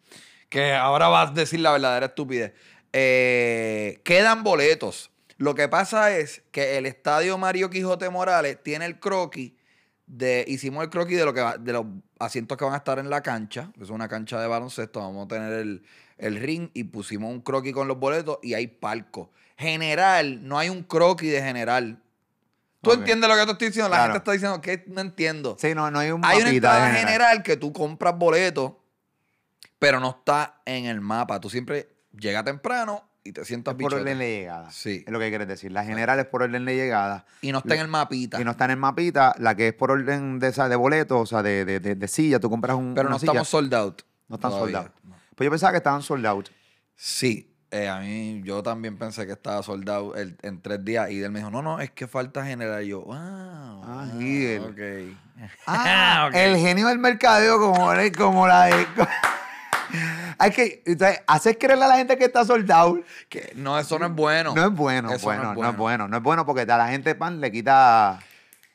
Que 0.49 0.73
ahora 0.73 1.09
vas 1.09 1.31
a 1.31 1.35
decir 1.35 1.61
la 1.61 1.73
verdadera 1.73 2.07
estupidez. 2.07 2.55
Eh, 2.93 4.01
quedan 4.03 4.43
boletos. 4.43 5.11
Lo 5.37 5.55
que 5.55 5.69
pasa 5.69 6.17
es 6.17 6.43
que 6.51 6.79
el 6.79 6.87
estadio 6.87 7.37
Mario 7.37 7.69
Quijote 7.69 8.09
Morales 8.09 8.63
tiene 8.63 8.87
el 8.87 8.99
croquis 8.99 9.53
de, 10.07 10.45
hicimos 10.47 10.85
el 10.85 10.91
croquis 10.91 11.19
de 11.19 11.25
lo 11.25 11.35
que 11.35 11.41
va- 11.41 11.59
de 11.59 11.73
los 11.73 11.85
asientos 12.19 12.57
que 12.57 12.65
van 12.65 12.75
a 12.75 12.79
estar 12.79 12.99
en 12.99 13.11
la 13.11 13.23
cancha. 13.23 13.71
Es 13.81 13.91
una 13.91 14.09
cancha 14.09 14.41
de 14.41 14.47
baloncesto. 14.47 15.01
Vamos 15.01 15.25
a 15.27 15.29
tener 15.29 15.53
el, 15.53 15.83
el 16.19 16.37
ring 16.37 16.71
y 16.75 16.85
pusimos 16.85 17.31
un 17.31 17.41
croquis 17.41 17.73
con 17.73 17.89
los 17.89 17.99
boletos 17.99 18.39
y 18.43 18.55
hay 18.55 18.67
palco. 18.69 19.31
General, 19.57 20.47
no 20.47 20.59
hay 20.59 20.69
un 20.69 20.83
croquis 20.85 21.33
de 21.33 21.43
general. 21.43 22.01
¿Tú 22.83 22.93
entiendes 22.93 23.29
lo 23.29 23.35
que 23.37 23.45
te 23.47 23.53
estoy 23.53 23.67
diciendo? 23.69 23.89
La 23.89 23.97
Claro. 23.97 24.13
gente 24.13 24.19
está 24.19 24.33
diciendo 24.33 24.61
que 24.61 24.85
no 24.87 25.01
entiendo. 25.01 25.57
Sí, 25.59 25.75
no, 25.75 25.91
no 25.91 25.99
hay 25.99 26.11
un 26.13 26.25
Hay 26.25 26.41
una 26.41 26.51
entrada 26.51 26.87
general. 26.87 27.07
general 27.07 27.43
que 27.43 27.57
tú 27.57 27.73
compras 27.73 28.17
boletos, 28.17 28.73
pero 29.79 29.99
no 29.99 30.11
está 30.11 30.61
en 30.65 30.85
el 30.87 31.01
mapa. 31.01 31.41
Tú 31.41 31.51
siempre 31.51 31.89
llegas 32.17 32.45
temprano 32.45 33.03
y 33.27 33.33
te 33.33 33.45
sientas 33.45 33.73
Es 33.73 33.77
por 33.77 33.91
bichote. 33.91 34.03
orden 34.03 34.19
de 34.19 34.29
llegada. 34.39 34.71
Sí. 34.71 35.03
Es 35.07 35.13
lo 35.13 35.19
que 35.19 35.29
quieres 35.29 35.49
decir. 35.49 35.73
La 35.73 35.85
general 35.85 36.19
es 36.21 36.27
por 36.27 36.43
orden 36.43 36.65
de 36.65 36.75
llegada. 36.77 37.27
Y 37.43 37.53
no 37.53 37.59
está 37.59 37.75
en 37.75 37.81
el 37.83 37.89
mapita. 37.89 38.41
Y 38.41 38.45
no 38.45 38.53
está 38.53 38.65
en 38.67 38.71
el 38.73 38.77
mapita. 38.79 39.35
La 39.39 39.55
que 39.55 39.69
es 39.69 39.75
por 39.75 39.91
orden 39.91 40.39
de, 40.39 40.49
esa- 40.49 40.69
de 40.69 40.77
boletos, 40.77 41.21
o 41.21 41.27
sea, 41.27 41.43
de, 41.43 41.65
de, 41.65 41.81
de- 41.81 41.95
de 41.95 42.09
silla. 42.09 42.41
Tú 42.41 42.49
compras 42.51 42.77
un. 42.77 42.95
pero 42.95 43.09
una 43.09 43.15
no 43.15 43.19
silla. 43.19 43.33
estamos 43.33 43.49
sold 43.49 43.75
out. 43.75 44.03
No 44.29 44.37
están 44.37 44.51
todavía. 44.51 44.77
soldados. 44.79 45.01
Pues 45.35 45.47
yo 45.47 45.51
pensaba 45.51 45.73
que 45.73 45.79
estaban 45.79 46.03
sold 46.03 46.25
out. 46.27 46.49
Sí, 46.95 47.53
eh, 47.71 47.89
a 47.89 47.99
mí 48.01 48.41
yo 48.45 48.63
también 48.63 48.97
pensé 48.97 49.27
que 49.27 49.33
estaba 49.33 49.63
soldado 49.63 50.15
el- 50.15 50.39
en 50.43 50.63
tres 50.63 50.85
días 50.85 51.11
y 51.11 51.23
él 51.23 51.31
me 51.31 51.41
dijo, 51.41 51.51
no, 51.51 51.61
no, 51.63 51.81
es 51.81 51.91
que 51.91 52.07
falta 52.07 52.45
general. 52.47 52.83
Y 52.85 52.89
yo, 52.89 53.03
wow. 53.03 53.15
Ah, 53.17 53.83
ah, 53.85 54.09
Gil. 54.19 54.61
ok. 54.61 55.17
Ah, 55.67 56.27
Ok. 56.31 56.35
el 56.37 56.57
genio 56.57 56.87
del 56.89 56.99
mercadeo 56.99 57.59
como, 57.59 57.93
como 58.17 58.47
la 58.49 58.65
de... 58.67 58.87
Hay 60.39 60.51
que, 60.51 60.83
entonces, 60.85 61.21
hacer 61.27 61.59
creerle 61.59 61.85
a 61.85 61.89
la 61.89 61.97
gente 61.97 62.17
que 62.17 62.25
está 62.25 62.45
soldado. 62.45 63.01
Que 63.29 63.53
no, 63.55 63.79
eso 63.79 63.99
no 63.99 64.07
es 64.07 64.13
bueno. 64.13 64.55
No 64.55 64.67
es 64.67 64.73
bueno, 64.73 65.13
Eso 65.13 65.25
bueno, 65.25 65.55
no 65.55 65.71
es 65.71 65.77
bueno. 65.77 66.09
No 66.09 66.17
es 66.17 66.23
bueno 66.23 66.47
porque 66.47 66.63
a 66.63 66.77
la 66.77 66.89
gente 66.89 67.15
pan 67.15 67.41
le 67.41 67.51
quita. 67.51 68.19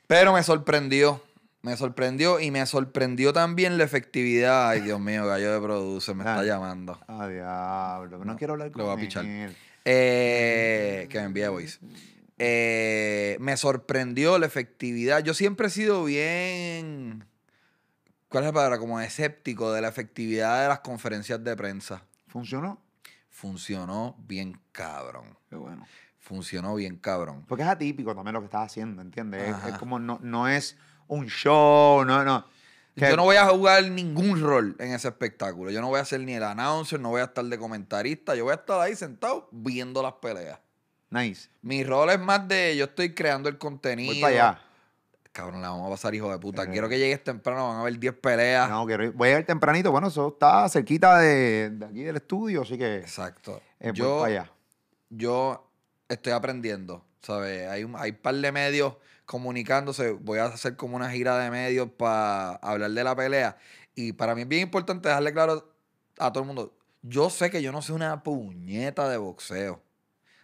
Pero 0.07 0.33
me 0.33 0.43
sorprendió. 0.43 1.21
Me 1.61 1.77
sorprendió 1.77 2.39
y 2.39 2.49
me 2.49 2.65
sorprendió 2.65 3.33
también 3.33 3.77
la 3.77 3.83
efectividad. 3.83 4.69
Ay, 4.69 4.81
Dios 4.81 4.99
mío, 4.99 5.27
Gallo 5.27 5.53
de 5.53 5.61
Produce 5.61 6.15
me 6.15 6.21
está 6.21 6.37
Dale. 6.37 6.47
llamando. 6.47 6.99
Ah, 7.07 7.27
diablo. 7.27 8.25
No, 8.25 8.35
quiero 8.35 8.53
hablar 8.53 8.69
lo 8.69 8.73
con 8.73 8.85
voy 8.85 8.93
a 8.93 8.97
pichar. 8.97 9.25
Eh, 9.85 11.07
que 11.09 11.19
me 11.19 11.25
envíe 11.25 11.47
voice. 11.47 11.77
Eh, 12.39 13.37
me 13.39 13.55
sorprendió 13.57 14.39
la 14.39 14.47
efectividad. 14.47 15.23
Yo 15.23 15.35
siempre 15.35 15.67
he 15.67 15.69
sido 15.69 16.03
bien. 16.03 17.23
¿Cuál 18.31 18.45
es 18.45 18.47
la 18.47 18.53
palabra? 18.53 18.79
Como 18.79 18.97
escéptico 19.01 19.73
de 19.73 19.81
la 19.81 19.89
efectividad 19.89 20.61
de 20.63 20.69
las 20.69 20.79
conferencias 20.79 21.43
de 21.43 21.53
prensa. 21.57 22.01
¿Funcionó? 22.27 22.79
Funcionó 23.29 24.15
bien 24.19 24.57
cabrón. 24.71 25.37
Qué 25.49 25.57
bueno. 25.57 25.85
Funcionó 26.17 26.75
bien 26.75 26.95
cabrón. 26.95 27.43
Porque 27.45 27.63
es 27.63 27.67
atípico 27.69 28.15
también 28.15 28.33
lo 28.35 28.39
que 28.39 28.45
estás 28.45 28.67
haciendo, 28.67 29.01
¿entiendes? 29.01 29.53
Es, 29.67 29.77
como 29.77 29.99
no, 29.99 30.17
no 30.23 30.47
es 30.47 30.77
un 31.07 31.27
show, 31.27 32.05
no, 32.05 32.23
no. 32.23 32.45
Que- 32.95 33.09
Yo 33.09 33.17
no 33.17 33.23
voy 33.23 33.35
a 33.35 33.47
jugar 33.47 33.83
ningún 33.89 34.39
rol 34.39 34.75
en 34.79 34.93
ese 34.93 35.09
espectáculo. 35.09 35.69
Yo 35.71 35.81
no 35.81 35.87
voy 35.89 35.99
a 35.99 36.05
ser 36.05 36.21
ni 36.21 36.33
el 36.33 36.43
announcer, 36.43 36.99
no 37.01 37.09
voy 37.09 37.19
a 37.21 37.25
estar 37.25 37.43
de 37.43 37.57
comentarista. 37.57 38.33
Yo 38.35 38.45
voy 38.45 38.51
a 38.51 38.55
estar 38.55 38.79
ahí 38.79 38.95
sentado 38.95 39.49
viendo 39.51 40.01
las 40.01 40.13
peleas. 40.13 40.59
Nice. 41.09 41.49
Mi 41.61 41.83
rol 41.83 42.09
es 42.11 42.19
más 42.19 42.47
de 42.47 42.77
yo 42.77 42.85
estoy 42.85 43.13
creando 43.13 43.49
el 43.49 43.57
contenido. 43.57 44.13
Voy 44.13 44.21
para 44.21 44.33
allá. 44.51 44.61
Cabrón, 45.31 45.61
la 45.61 45.69
vamos 45.69 45.87
a 45.87 45.91
pasar, 45.91 46.13
hijo 46.13 46.29
de 46.29 46.37
puta. 46.39 46.63
Eh. 46.63 46.69
Quiero 46.71 46.89
que 46.89 46.99
llegues 46.99 47.23
temprano, 47.23 47.69
van 47.69 47.77
a 47.79 47.83
ver 47.83 47.97
10 47.97 48.13
peleas. 48.15 48.69
No, 48.69 48.85
quiero 48.85 49.05
ir- 49.05 49.13
voy 49.13 49.29
a 49.29 49.39
ir 49.39 49.45
tempranito. 49.45 49.89
Bueno, 49.91 50.07
eso 50.07 50.27
está 50.29 50.67
cerquita 50.67 51.19
de, 51.19 51.69
de 51.69 51.85
aquí 51.85 52.03
del 52.03 52.17
estudio, 52.17 52.63
así 52.63 52.77
que 52.77 52.97
Exacto. 52.97 53.61
eh, 53.79 53.89
voy 53.91 53.93
yo, 53.95 54.19
para 54.19 54.31
allá. 54.41 54.51
yo 55.09 55.67
estoy 56.09 56.33
aprendiendo, 56.33 57.05
¿sabes? 57.21 57.67
Hay 57.69 57.85
un 57.85 57.95
hay 57.95 58.11
par 58.11 58.35
de 58.35 58.51
medios 58.51 58.95
comunicándose. 59.25 60.11
Voy 60.11 60.39
a 60.39 60.45
hacer 60.45 60.75
como 60.75 60.97
una 60.97 61.09
gira 61.09 61.37
de 61.37 61.49
medios 61.49 61.89
para 61.97 62.55
hablar 62.55 62.91
de 62.91 63.03
la 63.03 63.15
pelea. 63.15 63.57
Y 63.95 64.11
para 64.13 64.35
mí 64.35 64.41
es 64.41 64.47
bien 64.49 64.63
importante 64.63 65.07
dejarle 65.07 65.31
claro 65.31 65.73
a 66.19 66.31
todo 66.33 66.41
el 66.43 66.47
mundo. 66.47 66.73
Yo 67.03 67.29
sé 67.29 67.49
que 67.49 67.61
yo 67.61 67.71
no 67.71 67.81
soy 67.81 67.95
una 67.95 68.21
puñeta 68.21 69.07
de 69.07 69.15
boxeo. 69.17 69.81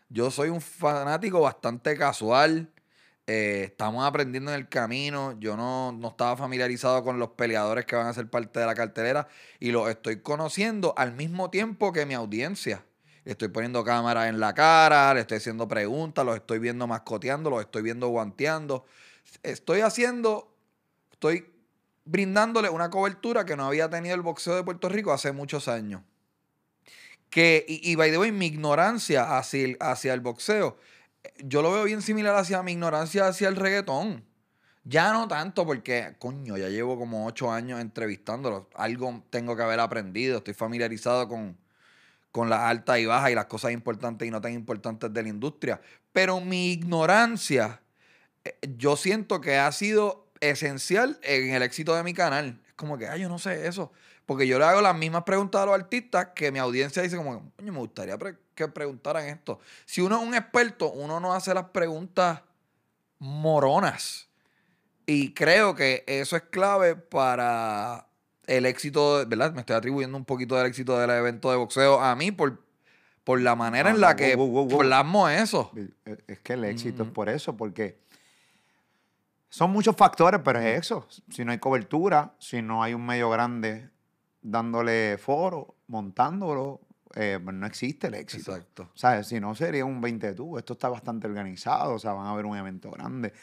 Yo 0.10 0.32
soy 0.32 0.48
un 0.48 0.62
fanático 0.62 1.42
bastante 1.42 1.98
casual. 1.98 2.72
Eh, 3.30 3.64
estamos 3.66 4.08
aprendiendo 4.08 4.52
en 4.52 4.58
el 4.58 4.70
camino. 4.70 5.38
Yo 5.40 5.58
no, 5.58 5.92
no 5.92 6.08
estaba 6.08 6.38
familiarizado 6.38 7.04
con 7.04 7.20
los 7.20 7.32
peleadores 7.32 7.86
que 7.86 7.98
van 7.98 8.08
a 8.08 8.14
ser 8.14 8.30
parte 8.30 8.62
de 8.62 8.66
la 8.66 8.74
cartelera 8.74 9.28
y 9.60 9.72
los 9.72 9.90
estoy 9.90 10.22
conociendo 10.22 10.94
al 10.98 11.12
mismo 11.12 11.50
tiempo 11.50 11.92
que 11.92 12.06
mi 12.06 12.14
audiencia. 12.14 12.86
Estoy 13.26 13.50
poniendo 13.50 13.84
cámaras 13.84 14.30
en 14.30 14.40
la 14.40 14.54
cara, 14.54 15.14
le 15.14 15.20
estoy 15.20 15.40
haciendo 15.40 15.68
preguntas, 15.68 16.26
los 16.26 16.38
estoy 16.38 16.60
viendo 16.60 16.88
mascoteando, 16.88 17.50
los 17.50 17.60
estoy 17.60 17.82
viendo 17.82 18.08
guanteando. 18.08 18.86
Estoy 19.44 19.82
haciendo, 19.82 20.56
estoy 21.12 21.52
brindándole 22.06 22.70
una 22.70 22.90
cobertura 22.90 23.44
que 23.44 23.58
no 23.58 23.66
había 23.66 23.90
tenido 23.90 24.16
el 24.16 24.22
boxeo 24.22 24.56
de 24.56 24.64
Puerto 24.64 24.88
Rico 24.88 25.12
hace 25.12 25.34
muchos 25.34 25.68
años. 25.68 26.02
Que, 27.30 27.66
y, 27.68 27.92
y 27.92 27.96
by 27.96 28.10
the 28.12 28.18
way, 28.18 28.32
mi 28.32 28.46
ignorancia 28.46 29.38
hacia 29.38 29.66
el, 29.66 29.78
hacia 29.82 30.14
el 30.14 30.22
boxeo, 30.22 30.78
yo 31.38 31.62
lo 31.62 31.72
veo 31.72 31.84
bien 31.84 32.02
similar 32.02 32.36
hacia 32.36 32.62
mi 32.64 32.74
ignorancia 32.74 33.28
hacia 33.28 33.48
el 33.48 33.56
reggaetón. 33.56 34.24
Ya 34.84 35.12
no 35.12 35.28
tanto 35.28 35.66
porque, 35.66 36.16
coño, 36.18 36.56
ya 36.58 36.70
llevo 36.70 36.98
como 36.98 37.26
ocho 37.26 37.52
años 37.52 37.82
entrevistándolo. 37.82 38.70
Algo 38.74 39.24
tengo 39.30 39.56
que 39.56 39.64
haber 39.64 39.82
aprendido. 39.82 40.38
Estoy 40.38 40.54
familiarizado 40.54 41.28
con, 41.28 41.58
con 42.32 42.50
las 42.50 42.62
altas 42.62 43.00
y 43.00 43.06
bajas 43.06 43.32
y 43.32 43.36
las 43.36 43.48
cosas 43.48 43.74
importantes 43.74 44.26
y 44.28 44.32
no 44.32 44.40
tan 44.40 44.54
importantes 44.54 45.14
de 45.14 45.24
la 45.24 45.28
industria. 45.28 45.82
Pero 46.14 46.40
mi 46.40 46.72
ignorancia, 46.72 47.82
eh, 48.46 48.58
yo 48.78 48.96
siento 48.96 49.42
que 49.42 49.58
ha 49.58 49.72
sido 49.74 50.28
esencial 50.40 51.20
en 51.22 51.54
el 51.54 51.64
éxito 51.64 51.94
de 51.96 52.04
mi 52.04 52.14
canal. 52.14 52.62
Es 52.66 52.74
como 52.74 52.98
que, 52.98 53.08
ay, 53.08 53.22
yo 53.22 53.30
no 53.30 53.40
sé 53.40 53.68
eso. 53.68 53.92
Porque 54.28 54.46
yo 54.46 54.60
le 54.60 54.66
hago 54.66 54.82
las 54.82 54.96
mismas 54.96 55.24
preguntas 55.24 55.62
a 55.62 55.66
los 55.66 55.74
artistas 55.74 56.28
que 56.36 56.52
mi 56.52 56.60
audiencia 56.60 57.02
dice 57.02 57.18
como, 57.18 57.50
coño, 57.56 57.72
me 57.74 57.80
gustaría 57.80 58.16
pre- 58.18 58.38
que 58.54 58.68
preguntaran 58.68 59.26
esto. 59.26 59.60
Si 59.86 60.02
uno 60.02 60.22
es 60.22 60.28
un 60.28 60.36
experto, 60.36 60.92
uno 60.92 61.20
no 61.20 61.34
hace 61.34 61.54
las 61.54 61.64
preguntas 61.70 62.42
moronas. 63.20 64.28
Y 65.06 65.34
creo 65.34 65.74
que 65.76 66.04
eso 66.08 66.36
es 66.36 66.44
clave 66.44 66.96
para 66.96 68.08
el 68.46 68.66
éxito, 68.66 69.26
¿verdad? 69.26 69.54
Me 69.54 69.62
estoy 69.62 69.76
atribuyendo 69.78 70.18
un 70.18 70.26
poquito 70.26 70.56
del 70.58 70.68
éxito 70.68 71.00
del 71.00 71.10
evento 71.10 71.50
de 71.50 71.56
boxeo 71.58 72.02
a 72.02 72.14
mí 72.16 72.32
por, 72.34 72.62
por 73.24 73.40
la 73.40 73.56
manera 73.56 73.90
No, 73.90 73.96
en 73.96 74.02
la 74.02 74.10
no, 74.12 74.16
que 74.18 74.36
wow, 74.36 74.66
wow, 74.66 74.78
plasmo 74.80 75.30
eso. 75.30 75.72
Eh, 76.06 76.18
Es 76.28 76.40
que 76.40 76.54
el 76.54 76.66
éxito 76.66 77.04
es 77.04 77.08
Ujú. 77.08 77.14
por 77.14 77.30
eso, 77.30 77.56
porque 77.56 77.98
son 79.50 79.72
muchos 79.72 79.96
factores, 79.96 80.42
pero 80.44 80.60
es 80.60 80.80
eso. 80.82 81.08
Si 81.30 81.46
no 81.46 81.54
hay 81.54 81.60
cobertura, 81.60 82.34
si 82.40 82.62
no 82.62 82.84
hay 82.84 82.94
un 82.94 83.06
medio 83.06 83.30
grande 83.30 83.90
dándole 84.52 85.18
foro, 85.18 85.76
montándolo, 85.88 86.82
eh, 87.16 87.40
pues 87.44 87.56
no 87.56 87.66
existe 87.66 88.08
el 88.08 88.14
éxito. 88.16 88.52
Exacto. 88.54 88.92
¿Sabes? 88.96 89.28
Si 89.28 89.40
no, 89.40 89.54
sería 89.56 89.84
un 89.86 90.00
20 90.02 90.34
tú. 90.34 90.58
Esto 90.58 90.74
está 90.74 90.90
bastante 90.90 91.28
organizado, 91.28 91.96
o 91.96 92.00
sea, 92.00 92.14
van 92.14 92.28
a 92.28 92.36
ver 92.36 92.46
un 92.46 92.56
evento 92.58 92.90
grande. 92.92 93.34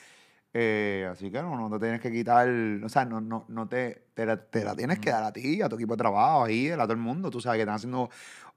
Eh, 0.56 1.08
así 1.10 1.30
que 1.32 1.42
no, 1.42 1.56
no 1.56 1.68
te 1.68 1.78
tienes 1.84 2.00
que 2.00 2.12
quitar, 2.12 2.48
o 2.48 2.88
sea, 2.88 3.04
no, 3.04 3.20
no, 3.20 3.44
no 3.48 3.68
te, 3.68 4.06
te, 4.14 4.24
la, 4.24 4.36
te 4.36 4.64
la 4.64 4.76
tienes 4.76 5.00
que 5.00 5.10
dar 5.10 5.24
a 5.24 5.32
ti, 5.32 5.60
a 5.60 5.68
tu 5.68 5.74
equipo 5.74 5.94
de 5.94 5.98
trabajo, 5.98 6.44
ahí, 6.44 6.70
a 6.70 6.76
todo 6.78 6.92
el 6.92 6.98
mundo. 6.98 7.28
Tú 7.30 7.40
sabes 7.40 7.58
que 7.58 7.62
están 7.62 7.74
haciendo 7.74 8.08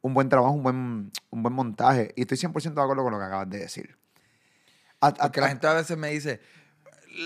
un 0.01 0.13
buen 0.13 0.29
trabajo, 0.29 0.53
un 0.53 0.63
buen, 0.63 1.11
un 1.31 1.43
buen 1.43 1.53
montaje. 1.55 2.13
Y 2.15 2.21
estoy 2.21 2.37
100% 2.37 2.75
de 2.75 2.81
acuerdo 2.83 3.03
con 3.03 3.11
lo 3.13 3.19
que 3.19 3.25
acabas 3.25 3.49
de 3.49 3.57
decir. 3.59 3.97
A- 5.01 5.07
a- 5.07 5.13
Porque 5.13 5.41
la 5.41 5.49
gente 5.49 5.65
a 5.67 5.73
veces 5.73 5.97
me 5.97 6.09
dice, 6.11 6.39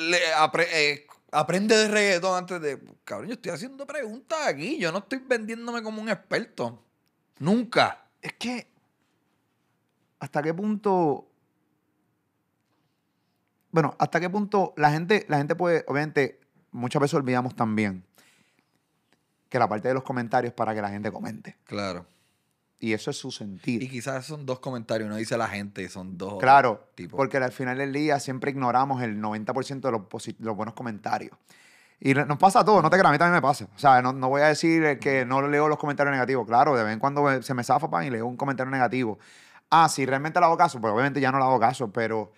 "Le- 0.09 0.33
apre- 0.37 0.67
eh, 0.71 1.05
aprende 1.31 1.75
de 1.75 1.87
reggaetón 1.87 2.37
antes 2.37 2.61
de. 2.61 2.79
Cabrón, 3.03 3.29
yo 3.29 3.33
estoy 3.33 3.51
haciendo 3.51 3.87
preguntas 3.87 4.39
aquí. 4.45 4.77
Yo 4.77 4.91
no 4.91 4.99
estoy 4.99 5.19
vendiéndome 5.19 5.81
como 5.81 6.01
un 6.01 6.09
experto. 6.09 6.83
Nunca. 7.39 8.05
Es 8.21 8.33
que, 8.33 8.67
¿hasta 10.19 10.43
qué 10.43 10.53
punto? 10.53 11.27
Bueno, 13.71 13.95
¿hasta 13.97 14.19
qué 14.19 14.29
punto 14.29 14.73
la 14.77 14.91
gente, 14.91 15.25
la 15.29 15.37
gente 15.37 15.55
puede, 15.55 15.85
obviamente, 15.87 16.41
muchas 16.71 17.01
veces 17.01 17.15
olvidamos 17.15 17.55
también 17.55 18.05
que 19.51 19.59
la 19.59 19.67
parte 19.67 19.89
de 19.89 19.93
los 19.93 20.03
comentarios 20.03 20.51
es 20.51 20.55
para 20.55 20.73
que 20.73 20.81
la 20.81 20.89
gente 20.89 21.11
comente. 21.11 21.57
Claro. 21.65 22.05
Y 22.83 22.93
eso 22.93 23.11
es 23.11 23.17
su 23.17 23.29
sentir. 23.29 23.83
Y 23.83 23.87
quizás 23.87 24.25
son 24.25 24.43
dos 24.43 24.59
comentarios, 24.59 25.07
no 25.07 25.15
dice 25.15 25.37
la 25.37 25.47
gente, 25.47 25.87
son 25.87 26.17
dos. 26.17 26.39
Claro, 26.39 26.87
tipo. 26.95 27.15
porque 27.15 27.37
al 27.37 27.51
final 27.51 27.77
del 27.77 27.93
día 27.93 28.19
siempre 28.19 28.49
ignoramos 28.49 29.03
el 29.03 29.21
90% 29.21 29.81
de 29.81 29.91
los, 29.91 30.01
los 30.39 30.55
buenos 30.55 30.73
comentarios. 30.73 31.37
Y 31.99 32.15
nos 32.15 32.39
pasa 32.39 32.61
a 32.61 32.65
todos, 32.65 32.81
no 32.81 32.89
te 32.89 32.97
creas, 32.97 33.09
a 33.09 33.11
mí 33.11 33.19
también 33.19 33.35
me 33.35 33.41
pasa. 33.43 33.67
O 33.75 33.77
sea, 33.77 34.01
no, 34.01 34.13
no 34.13 34.29
voy 34.29 34.41
a 34.41 34.47
decir 34.47 34.97
que 34.97 35.23
no 35.25 35.47
leo 35.47 35.67
los 35.67 35.77
comentarios 35.77 36.11
negativos. 36.11 36.47
Claro, 36.47 36.75
de 36.75 36.83
vez 36.83 36.93
en 36.93 36.99
cuando 36.99 37.43
se 37.43 37.53
me 37.53 37.63
zafa 37.63 37.87
pan 37.87 38.03
y 38.03 38.09
leo 38.09 38.25
un 38.25 38.35
comentario 38.35 38.71
negativo. 38.71 39.19
Ah, 39.69 39.87
si 39.87 40.03
realmente 40.07 40.39
le 40.39 40.47
hago 40.47 40.57
caso, 40.57 40.81
pues 40.81 40.91
obviamente 40.91 41.21
ya 41.21 41.31
no 41.31 41.37
le 41.37 41.43
hago 41.43 41.59
caso, 41.59 41.91
pero, 41.91 42.33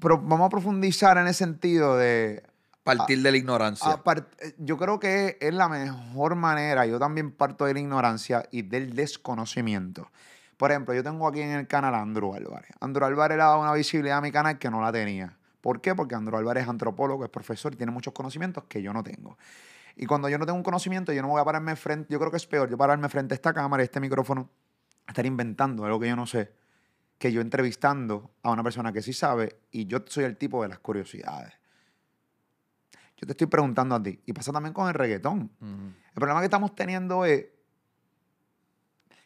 pero 0.00 0.18
vamos 0.18 0.46
a 0.46 0.48
profundizar 0.48 1.16
en 1.18 1.28
el 1.28 1.34
sentido 1.34 1.96
de 1.96 2.42
Partir 2.82 3.22
de 3.22 3.30
la 3.30 3.36
ignorancia. 3.36 3.90
Apart- 3.92 4.26
eh, 4.40 4.54
yo 4.58 4.76
creo 4.78 4.98
que 4.98 5.36
es 5.40 5.52
la 5.54 5.68
mejor 5.68 6.34
manera. 6.34 6.86
Yo 6.86 6.98
también 6.98 7.30
parto 7.30 7.66
de 7.66 7.74
la 7.74 7.80
ignorancia 7.80 8.44
y 8.50 8.62
del 8.62 8.94
desconocimiento. 8.94 10.10
Por 10.56 10.70
ejemplo, 10.70 10.94
yo 10.94 11.02
tengo 11.02 11.26
aquí 11.28 11.40
en 11.40 11.50
el 11.52 11.66
canal 11.66 11.94
a 11.94 12.00
Andrew 12.00 12.34
Álvarez. 12.34 12.70
Andrew 12.80 13.06
Álvarez 13.06 13.36
le 13.36 13.42
ha 13.42 13.46
dado 13.46 13.60
una 13.60 13.72
visibilidad 13.72 14.18
a 14.18 14.20
mi 14.20 14.32
canal 14.32 14.58
que 14.58 14.70
no 14.70 14.80
la 14.80 14.92
tenía. 14.92 15.36
¿Por 15.60 15.80
qué? 15.80 15.94
Porque 15.94 16.14
Andrew 16.14 16.38
Álvarez 16.38 16.64
es 16.64 16.68
antropólogo, 16.68 17.24
es 17.24 17.30
profesor 17.30 17.72
y 17.74 17.76
tiene 17.76 17.92
muchos 17.92 18.12
conocimientos 18.12 18.64
que 18.64 18.82
yo 18.82 18.92
no 18.92 19.02
tengo. 19.02 19.36
Y 19.96 20.06
cuando 20.06 20.28
yo 20.28 20.38
no 20.38 20.46
tengo 20.46 20.56
un 20.56 20.62
conocimiento, 20.62 21.12
yo 21.12 21.20
no 21.22 21.28
voy 21.28 21.40
a 21.40 21.44
pararme 21.44 21.76
frente. 21.76 22.08
Yo 22.10 22.18
creo 22.18 22.30
que 22.30 22.38
es 22.38 22.46
peor 22.46 22.70
yo 22.70 22.78
pararme 22.78 23.08
frente 23.08 23.34
a 23.34 23.36
esta 23.36 23.52
cámara 23.52 23.82
y 23.82 23.84
este 23.84 24.00
micrófono, 24.00 24.48
estar 25.06 25.26
inventando 25.26 25.84
algo 25.84 26.00
que 26.00 26.08
yo 26.08 26.16
no 26.16 26.26
sé, 26.26 26.52
que 27.18 27.32
yo 27.32 27.40
entrevistando 27.42 28.30
a 28.42 28.50
una 28.50 28.62
persona 28.62 28.92
que 28.92 29.02
sí 29.02 29.12
sabe 29.12 29.58
y 29.70 29.86
yo 29.86 29.98
soy 30.06 30.24
el 30.24 30.36
tipo 30.38 30.62
de 30.62 30.68
las 30.68 30.78
curiosidades. 30.78 31.52
Yo 33.20 33.26
te 33.26 33.32
estoy 33.32 33.48
preguntando 33.48 33.94
a 33.94 34.02
ti. 34.02 34.18
Y 34.24 34.32
pasa 34.32 34.50
también 34.50 34.72
con 34.72 34.88
el 34.88 34.94
reggaetón. 34.94 35.50
El 35.60 36.14
problema 36.14 36.40
que 36.40 36.46
estamos 36.46 36.74
teniendo 36.74 37.26
es 37.26 37.46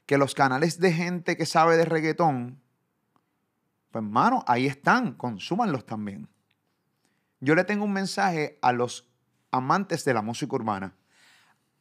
que 0.05 0.19
los 0.19 0.35
canales 0.35 0.81
de 0.81 0.93
gente 0.93 1.37
que 1.37 1.47
sabe 1.47 1.77
de 1.77 1.85
reggaetón, 1.85 2.61
pues 3.93 4.05
hermano, 4.05 4.45
ahí 4.49 4.67
están, 4.67 5.15
consúmanlos 5.15 5.87
también. 5.87 6.29
Yo 7.39 7.55
le 7.55 7.63
tengo 7.63 7.85
un 7.85 7.93
mensaje 7.93 8.59
a 8.63 8.73
los 8.73 9.09
amantes 9.53 10.05
de 10.05 10.13
la 10.13 10.23
música 10.23 10.57
urbana. 10.57 10.97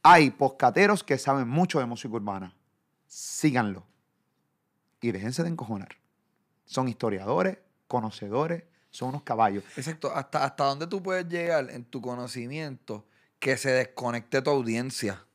Hay 0.03 0.29
poscateros 0.29 1.03
que 1.03 1.17
saben 1.17 1.47
mucho 1.47 1.79
de 1.79 1.87
música 1.87 2.13
urbana. 2.13 2.55
Síganlo. 3.07 3.87
Y 5.01 5.11
déjense 5.11 5.41
de 5.41 5.49
encojonar. 5.49 5.95
Son 6.65 6.87
historiadores, 6.87 7.57
conocedores, 7.87 8.65
son 8.93 9.09
unos 9.09 9.23
caballos. 9.23 9.63
Exacto. 9.75 10.11
¿Hasta, 10.15 10.43
¿Hasta 10.45 10.65
dónde 10.65 10.85
tú 10.87 11.01
puedes 11.01 11.27
llegar 11.27 11.69
en 11.71 11.83
tu 11.83 11.99
conocimiento 12.01 13.05
que 13.39 13.57
se 13.57 13.71
desconecte 13.71 14.41
tu 14.41 14.51
audiencia? 14.51 15.25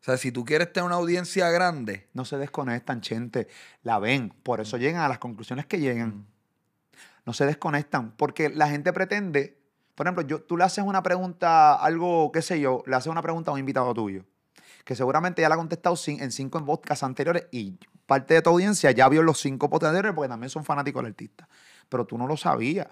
O 0.00 0.04
sea, 0.04 0.16
si 0.16 0.30
tú 0.32 0.44
quieres 0.44 0.72
tener 0.72 0.86
una 0.86 0.96
audiencia 0.96 1.50
grande, 1.50 2.08
No 2.12 2.24
se 2.24 2.36
desconectan, 2.38 3.02
gente. 3.02 3.48
La 3.82 3.98
ven. 3.98 4.30
Por 4.42 4.60
eso 4.60 4.76
llegan 4.76 5.02
a 5.02 5.08
las 5.08 5.18
conclusiones 5.18 5.66
que 5.66 5.78
llegan. 5.78 6.26
No 7.26 7.32
se 7.32 7.46
desconectan. 7.46 8.12
Porque 8.16 8.48
la 8.50 8.68
gente 8.68 8.92
pretende. 8.92 9.58
Por 9.94 10.06
ejemplo, 10.06 10.22
yo, 10.26 10.42
tú 10.42 10.56
le 10.56 10.64
haces 10.64 10.84
una 10.84 11.02
pregunta, 11.02 11.74
algo, 11.74 12.30
qué 12.32 12.40
sé 12.42 12.60
yo, 12.60 12.82
le 12.86 12.96
haces 12.96 13.10
una 13.10 13.20
pregunta 13.22 13.50
a 13.50 13.54
un 13.54 13.60
invitado 13.60 13.92
tuyo. 13.94 14.24
Que 14.84 14.94
seguramente 14.94 15.42
ya 15.42 15.48
la 15.48 15.54
ha 15.56 15.58
contestado 15.58 15.94
cin- 15.96 16.22
en 16.22 16.30
cinco 16.30 16.64
podcasts 16.64 17.02
anteriores 17.04 17.46
y 17.50 17.78
parte 18.06 18.34
de 18.34 18.42
tu 18.42 18.50
audiencia 18.50 18.90
ya 18.92 19.08
vio 19.08 19.22
los 19.22 19.38
cinco 19.38 19.68
podcasts 19.68 19.90
anteriores 19.90 20.14
porque 20.16 20.28
también 20.30 20.48
son 20.50 20.64
fanáticos 20.64 21.02
del 21.02 21.12
artista. 21.12 21.46
Pero 21.90 22.06
tú 22.06 22.16
no 22.16 22.26
lo 22.26 22.38
sabías. 22.38 22.86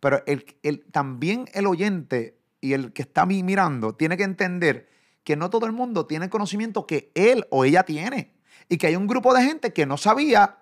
Pero 0.00 0.22
el, 0.26 0.44
el- 0.62 0.84
también 0.92 1.48
el 1.54 1.66
oyente 1.66 2.36
y 2.60 2.74
el 2.74 2.92
que 2.92 3.02
está 3.02 3.24
mi- 3.24 3.42
mirando 3.42 3.94
tiene 3.94 4.18
que 4.18 4.24
entender 4.24 4.90
que 5.24 5.36
no 5.36 5.48
todo 5.48 5.64
el 5.66 5.72
mundo 5.72 6.04
tiene 6.06 6.26
el 6.26 6.30
conocimiento 6.30 6.86
que 6.86 7.10
él 7.14 7.46
o 7.50 7.64
ella 7.64 7.84
tiene. 7.84 8.34
Y 8.68 8.76
que 8.76 8.88
hay 8.88 8.96
un 8.96 9.06
grupo 9.06 9.32
de 9.32 9.42
gente 9.44 9.72
que 9.72 9.86
no 9.86 9.96
sabía 9.96 10.58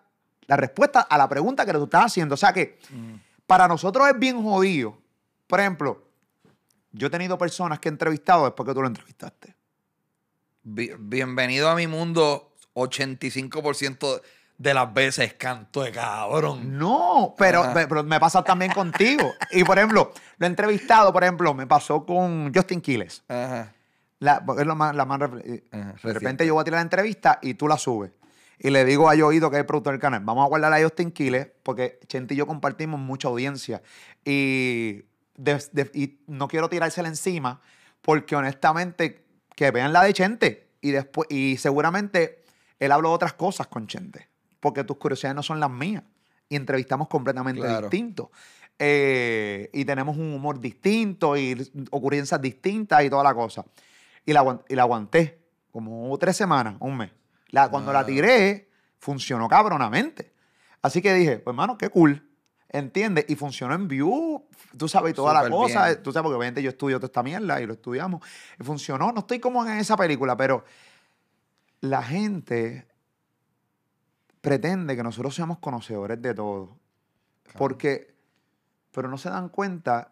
la 0.46 0.56
respuesta 0.56 1.00
a 1.00 1.16
la 1.18 1.28
pregunta 1.28 1.64
que 1.66 1.72
tú 1.72 1.84
estás 1.84 2.04
haciendo. 2.06 2.34
O 2.34 2.38
sea 2.38 2.52
que 2.52 2.78
para 3.46 3.66
nosotros 3.66 4.06
es 4.08 4.18
bien 4.18 4.42
jodido. 4.42 4.98
Por 5.46 5.60
ejemplo, 5.60 6.06
yo 6.92 7.06
he 7.06 7.10
tenido 7.10 7.38
personas 7.38 7.78
que 7.78 7.88
he 7.88 7.92
entrevistado 7.92 8.44
después 8.44 8.66
que 8.66 8.74
tú 8.74 8.82
lo 8.82 8.88
entrevistaste. 8.88 9.54
bi- 10.62 10.92
bienvenido 10.98 11.70
a 11.70 11.74
mi 11.76 11.86
mundo, 11.86 12.52
85% 12.74 14.20
de 14.60 14.74
las 14.74 14.92
veces 14.92 15.32
canto 15.34 15.82
de 15.82 15.90
cabrón. 15.90 16.76
No, 16.78 17.34
pero, 17.38 17.64
me 18.04 18.20
pasa 18.20 18.44
también 18.44 18.70
contigo. 18.72 19.32
Y 19.52 19.64
por 19.64 19.78
ejemplo, 19.78 20.12
lo 20.36 20.46
he 20.46 20.48
entrevistado, 20.50 21.10
por 21.14 21.22
ejemplo, 21.24 21.54
me 21.54 21.66
pasó 21.66 22.04
con 22.04 22.52
Justin 22.54 22.82
Quiles. 22.82 23.22
Ajá. 23.26 23.72
La, 24.18 24.44
porque 24.44 24.60
es 24.60 24.68
lo 24.68 24.76
más, 24.76 24.94
la 24.94 25.06
más 25.06 25.18
ref- 25.18 25.40
eh, 25.46 25.64
Ajá, 25.72 25.78
de 25.86 25.92
reciente. 25.94 26.12
repente 26.12 26.46
yo 26.46 26.52
voy 26.52 26.60
a 26.60 26.64
tirar 26.64 26.76
la 26.76 26.82
entrevista 26.82 27.38
y 27.40 27.54
tú 27.54 27.66
la 27.68 27.78
subes. 27.78 28.10
Y 28.58 28.68
le 28.68 28.84
digo 28.84 29.08
a 29.08 29.14
Yoido, 29.14 29.48
que 29.48 29.56
es 29.56 29.60
el 29.60 29.66
productor 29.66 29.94
del 29.94 30.00
canal, 30.02 30.20
vamos 30.22 30.44
a 30.44 30.48
guardar 30.48 30.74
a 30.74 30.82
Justin 30.82 31.10
Quiles 31.10 31.48
porque 31.62 31.98
Chente 32.06 32.34
y 32.34 32.36
yo 32.36 32.46
compartimos 32.46 33.00
mucha 33.00 33.28
audiencia. 33.28 33.80
Y, 34.26 35.04
de- 35.36 35.64
de- 35.72 35.90
y 35.94 36.20
no 36.26 36.48
quiero 36.48 36.68
tirársela 36.68 37.08
encima 37.08 37.62
porque 38.02 38.36
honestamente 38.36 39.24
que 39.56 39.70
vean 39.70 39.94
la 39.94 40.02
de 40.04 40.12
Chente. 40.12 40.68
Y, 40.82 40.90
después, 40.90 41.26
y 41.30 41.56
seguramente 41.56 42.44
él 42.78 42.92
habló 42.92 43.08
de 43.08 43.14
otras 43.14 43.32
cosas 43.32 43.66
con 43.66 43.86
Chente 43.86 44.28
porque 44.60 44.84
tus 44.84 44.96
curiosidades 44.98 45.34
no 45.36 45.42
son 45.42 45.58
las 45.60 45.70
mías. 45.70 46.02
Y 46.48 46.56
entrevistamos 46.56 47.08
completamente 47.08 47.60
Claro. 47.60 47.88
distintos. 47.88 48.28
Eh, 48.78 49.68
y 49.72 49.84
tenemos 49.84 50.16
un 50.16 50.32
humor 50.32 50.58
distinto 50.60 51.36
y 51.36 51.70
ocurrencias 51.90 52.40
distintas 52.40 53.04
y 53.04 53.10
toda 53.10 53.22
la 53.22 53.34
cosa. 53.34 53.64
Y 54.24 54.32
la, 54.32 54.60
y 54.68 54.74
la 54.74 54.82
aguanté 54.82 55.38
como 55.70 56.16
tres 56.18 56.36
semanas, 56.36 56.76
un 56.80 56.96
mes. 56.96 57.10
La, 57.50 57.68
cuando 57.68 57.92
la 57.92 58.04
tiré, 58.06 58.68
funcionó 58.98 59.48
cabronamente. 59.48 60.32
Así 60.82 61.02
que 61.02 61.12
dije, 61.14 61.38
pues 61.38 61.52
hermano, 61.52 61.76
qué 61.76 61.88
cool. 61.90 62.26
¿Entiendes? 62.72 63.24
Y 63.28 63.34
funcionó 63.34 63.74
en 63.74 63.88
view, 63.88 64.44
tú 64.78 64.88
sabes, 64.88 65.10
y 65.12 65.14
toda 65.14 65.34
la 65.34 65.40
Súper 65.40 65.52
cosa. 65.52 65.86
bien. 65.86 66.02
Tú 66.02 66.12
sabes, 66.12 66.22
porque 66.24 66.36
obviamente 66.36 66.62
yo 66.62 66.70
estudio 66.70 66.98
toda 66.98 67.06
esta 67.08 67.22
mierda 67.22 67.60
y 67.60 67.66
lo 67.66 67.72
estudiamos. 67.74 68.24
Y 68.60 68.64
funcionó. 68.64 69.10
No 69.12 69.20
estoy 69.20 69.40
como 69.40 69.66
en 69.66 69.78
esa 69.78 69.96
película, 69.96 70.36
pero 70.36 70.64
la 71.80 72.02
gente 72.02 72.86
pretende 74.40 74.96
que 74.96 75.02
nosotros 75.02 75.34
seamos 75.34 75.58
conocedores 75.58 76.20
de 76.20 76.34
todo. 76.34 76.78
Porque, 77.56 78.14
pero 78.92 79.08
no 79.08 79.18
se 79.18 79.30
dan 79.30 79.48
cuenta 79.48 80.10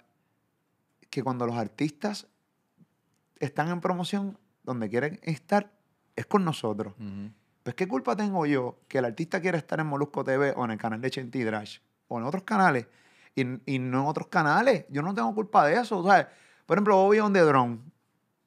que 1.11 1.23
cuando 1.23 1.47
los 1.47 1.57
artistas 1.57 2.27
están 3.39 3.69
en 3.69 3.81
promoción, 3.81 4.39
donde 4.63 4.89
quieren 4.89 5.21
estar, 5.23 5.73
es 6.17 6.27
con 6.27 6.45
nosotros. 6.45 6.95
Ujú. 6.99 7.31
Pues, 7.63 7.75
¿qué 7.75 7.87
culpa 7.87 8.17
tengo 8.17 8.45
yo 8.47 8.81
que 8.89 8.99
el 8.99 9.05
artista 9.05 9.41
quiera 9.41 9.59
estar 9.59 9.79
en 9.81 9.87
Molusco 9.87 10.25
TV 10.25 10.53
o 10.57 10.65
en 10.65 10.73
el 10.73 10.79
canal 10.79 11.01
de 11.01 11.11
Chenti 11.11 11.43
Drash 11.43 11.79
o 12.09 12.19
en 12.19 12.25
otros 12.25 12.43
canales 12.43 12.87
y, 13.35 13.43
y 13.75 13.79
no 13.79 14.01
en 14.01 14.07
otros 14.07 14.29
canales? 14.29 14.87
Yo 14.91 15.03
no 15.03 15.15
tengo 15.15 15.35
culpa 15.35 15.67
de 15.67 15.75
eso, 15.81 16.03
¿sabes? 16.03 16.27
Por 16.67 16.77
ejemplo, 16.77 16.97
Bobby 16.97 17.21
on 17.21 17.33
the 17.33 17.41
Drone. 17.41 17.79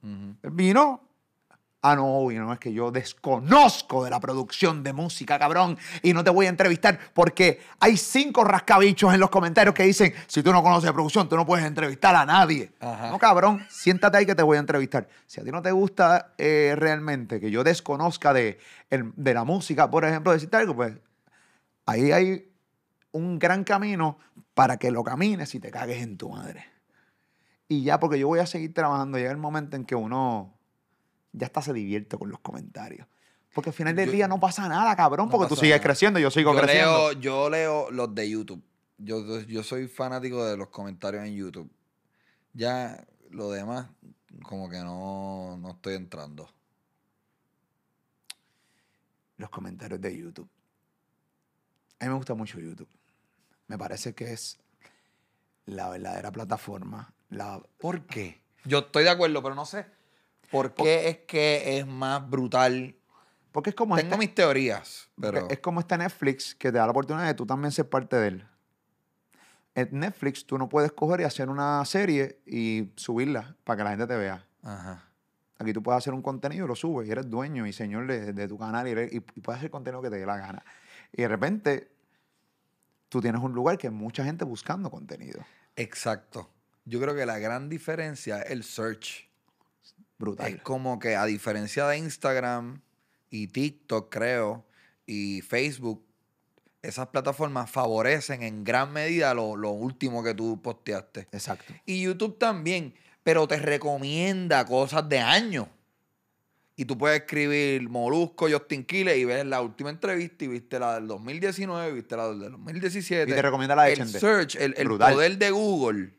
Ujú. 0.04 0.36
Él 0.42 0.52
vino. 0.52 1.11
Ah, 1.84 1.96
no, 1.96 2.04
Bobby, 2.04 2.36
no, 2.36 2.54
es 2.54 2.60
que 2.60 2.72
yo 2.72 2.92
desconozco 2.92 4.04
de 4.04 4.12
la 4.12 4.20
producción 4.20 4.84
de 4.84 4.94
música, 4.94 5.40
cabrón, 5.40 5.80
y 6.04 6.14
no 6.14 6.24
te 6.24 6.30
voy 6.30 6.46
a 6.46 6.50
entrevistar 6.50 7.00
porque 7.14 7.60
hay 7.80 7.98
cinco 7.98 8.44
rascabichos 8.44 9.12
en 9.14 9.20
los 9.20 9.32
comentarios 9.32 9.74
que 9.74 9.82
dicen, 9.84 10.14
si 10.28 10.44
tú 10.44 10.52
no 10.52 10.62
conoces 10.62 10.84
de 10.88 10.94
producción, 10.94 11.28
tú 11.28 11.36
no 11.36 11.44
puedes 11.46 11.66
entrevistar 11.66 12.16
a 12.16 12.24
nadie. 12.24 12.72
Ajá. 12.80 13.10
No, 13.10 13.18
cabrón, 13.18 13.66
siéntate 13.68 14.18
ahí 14.20 14.26
que 14.28 14.36
te 14.36 14.44
voy 14.44 14.58
a 14.58 14.60
entrevistar. 14.60 15.10
Si 15.26 15.42
a 15.42 15.44
ti 15.44 15.50
no 15.52 15.64
te 15.64 15.72
gusta 15.72 16.34
eh, 16.38 16.76
realmente 16.78 17.40
que 17.40 17.50
yo 17.50 17.64
desconozca 17.64 18.32
de, 18.32 18.60
el- 18.92 19.12
de 19.16 19.34
la 19.34 19.44
música, 19.44 19.90
por 19.90 20.06
ejemplo, 20.06 20.32
decirte 20.34 20.58
algo, 20.58 20.76
pues 20.76 20.94
ahí 21.88 22.12
hay 22.12 22.48
un 23.12 23.40
gran 23.40 23.64
camino 23.64 24.20
para 24.54 24.78
que 24.78 24.92
lo 24.92 25.04
camines 25.04 25.56
y 25.56 25.60
te 25.60 25.72
cagues 25.72 26.04
en 26.04 26.16
tu 26.18 26.30
madre. 26.30 26.64
Y 27.68 27.84
ya, 27.84 28.00
porque 28.00 28.20
yo 28.20 28.28
voy 28.28 28.40
a 28.40 28.46
seguir 28.46 28.72
trabajando, 28.72 29.18
llega 29.18 29.32
el 29.32 29.38
momento 29.38 29.76
en 29.78 29.86
que 29.86 29.96
uno 29.96 30.54
ya 31.34 31.48
hasta 31.48 31.62
se 31.62 31.74
divierte 31.74 32.18
con 32.18 32.30
los 32.30 32.40
comentarios. 32.40 33.08
Porque 33.54 33.70
al 33.72 33.74
final 33.76 33.96
del 33.96 34.08
Yo- 34.08 34.12
día 34.14 34.28
no 34.28 34.40
pasa 34.40 34.68
nada, 34.70 34.96
cabrón, 34.96 35.28
No 35.28 35.32
porque 35.32 35.50
tú 35.50 35.56
sigues 35.56 35.76
nada. 35.76 35.84
creciendo, 35.84 36.20
yo 36.20 36.32
sigo 36.32 36.54
Yo 36.54 36.62
creciendo. 36.62 37.12
leo, 37.12 37.20
yo 37.20 37.50
leo 37.50 37.92
los 37.92 38.14
de 38.16 38.30
YouTube. 38.30 38.64
Yo, 38.98 39.40
yo 39.42 39.64
soy 39.64 39.88
fanático 39.88 40.46
de 40.46 40.56
los 40.58 40.70
comentarios 40.70 41.26
en 41.26 41.36
YouTube. 41.36 41.70
Ya 42.54 43.06
lo 43.30 43.50
demás, 43.52 43.88
como 44.44 44.70
que 44.70 44.78
no, 44.80 45.58
no 45.58 45.72
estoy 45.72 45.96
entrando. 45.96 46.50
Los 49.38 49.50
comentarios 49.50 50.00
de 50.00 50.16
YouTube. 50.18 50.50
A 52.00 52.06
mí 52.06 52.10
me 52.10 52.16
gusta 52.16 52.34
mucho 52.36 52.60
YouTube. 52.60 52.90
Me 53.68 53.78
parece 53.78 54.14
que 54.14 54.32
es 54.34 54.60
la 55.66 55.90
verdadera 55.90 56.32
plataforma. 56.32 57.14
La, 57.30 57.62
¿Por 57.80 58.06
qué? 58.06 58.42
Yo 58.66 58.80
estoy 58.80 59.04
de 59.04 59.10
acuerdo, 59.10 59.42
pero 59.42 59.56
no 59.56 59.66
sé. 59.66 59.86
¿Por 60.52 60.74
qué 60.74 61.10
es 61.10 61.18
que 61.20 61.80
es 61.80 61.88
más 61.88 62.30
brutal? 62.30 62.96
porque 63.52 63.72
es 63.72 63.76
como, 63.76 63.96
Tengo 63.98 64.12
este, 64.14 64.18
mis 64.20 64.34
teorías, 64.34 65.10
pero... 65.20 65.50
es 65.50 65.60
como 65.60 65.82
este 65.82 65.98
Netflix 65.98 66.56
que 66.56 66.72
te 66.72 66.78
da 66.78 66.86
la 66.86 66.92
oportunidad 66.92 67.26
de 67.28 67.34
tú 67.34 67.46
también 67.46 67.72
ser 67.74 67.90
parte 67.90 68.16
de 68.16 68.28
él. 68.30 68.48
En 69.76 69.90
Netflix 70.00 70.46
tú 70.46 70.58
no 70.58 70.70
puedes 70.70 70.92
coger 70.94 71.20
y 71.22 71.24
hacer 71.26 71.50
una 71.50 71.84
serie 71.86 72.40
y 72.46 72.92
subirla 72.96 73.56
para 73.66 73.78
que 73.78 73.84
la 73.84 73.90
gente 73.92 74.08
te 74.08 74.16
vea. 74.16 74.46
Ajá. 74.64 75.04
Aquí 75.58 75.74
tú 75.74 75.84
puedes 75.84 75.98
hacer 75.98 76.14
un 76.14 76.22
contenido, 76.22 76.66
lo 76.66 76.76
subes 76.76 77.08
y 77.08 77.12
eres 77.12 77.30
dueño 77.30 77.68
y 77.68 77.74
señor 77.74 78.08
de, 78.08 78.32
de 78.34 78.48
tu 78.48 78.58
canal 78.58 78.88
y, 78.88 78.92
eres- 78.92 79.14
y- 79.14 79.18
y 79.18 79.42
puedes 79.42 79.60
hacer 79.60 79.70
contenido 79.70 80.02
que 80.02 80.10
te 80.10 80.18
dé 80.18 80.26
la 80.26 80.38
gana. 80.38 80.64
Y 81.14 81.22
de 81.22 81.28
repente 81.28 81.92
tú 83.10 83.20
tienes 83.22 83.42
un 83.42 83.52
lugar 83.54 83.78
que 83.78 83.88
hay 83.88 83.94
mucha 83.94 84.24
gente 84.24 84.46
buscando 84.46 84.90
contenido. 84.90 85.42
Exacto. 85.76 86.50
Yo 86.86 87.00
creo 87.02 87.14
que 87.16 87.26
la 87.26 87.38
gran 87.40 87.68
diferencia 87.70 88.42
es 88.42 88.52
el 88.52 88.64
search. 88.64 89.30
Brutal. 90.22 90.54
Es 90.54 90.62
como 90.62 91.00
que 91.00 91.16
a 91.16 91.26
diferencia 91.26 91.88
de 91.88 91.98
Instagram 91.98 92.82
y 93.32 93.48
TikTok, 93.48 94.14
creo, 94.14 94.64
y 95.08 95.42
Facebook, 95.42 96.06
esas 96.84 97.08
plataformas 97.08 97.70
favorecen 97.70 98.44
en 98.44 98.64
gran 98.64 98.94
medida 98.94 99.34
lo, 99.34 99.56
lo 99.56 99.72
último 99.72 100.24
que 100.24 100.36
tú 100.36 100.62
posteaste. 100.62 101.28
Exacto. 101.32 101.74
Y 101.86 102.04
YouTube 102.04 102.38
también, 102.38 102.94
pero 103.24 103.48
te 103.48 103.58
recomienda 103.58 104.64
cosas 104.66 105.10
de 105.10 105.20
años. 105.20 105.68
Y 106.76 106.86
tú 106.86 106.98
puedes 106.98 107.20
escribir 107.20 107.90
Molusco, 107.90 108.48
Justin 108.50 108.86
Quiles 108.86 109.18
y 109.18 109.26
ves 109.26 109.46
la 109.46 109.62
última 109.62 109.90
entrevista 109.90 110.46
y 110.46 110.48
viste 110.48 110.80
la 110.80 110.96
del 110.96 111.08
2019, 111.08 111.92
viste 111.94 112.16
la 112.16 112.30
del 112.30 112.52
2017. 112.52 113.32
Y 113.32 113.36
te 113.36 113.42
recomienda 113.42 113.76
la 113.76 113.84
de 113.84 113.94
El 113.94 114.08
search, 114.08 114.56
el, 114.56 114.74
poder 114.88 115.38
de 115.38 115.52
Google 115.52 116.14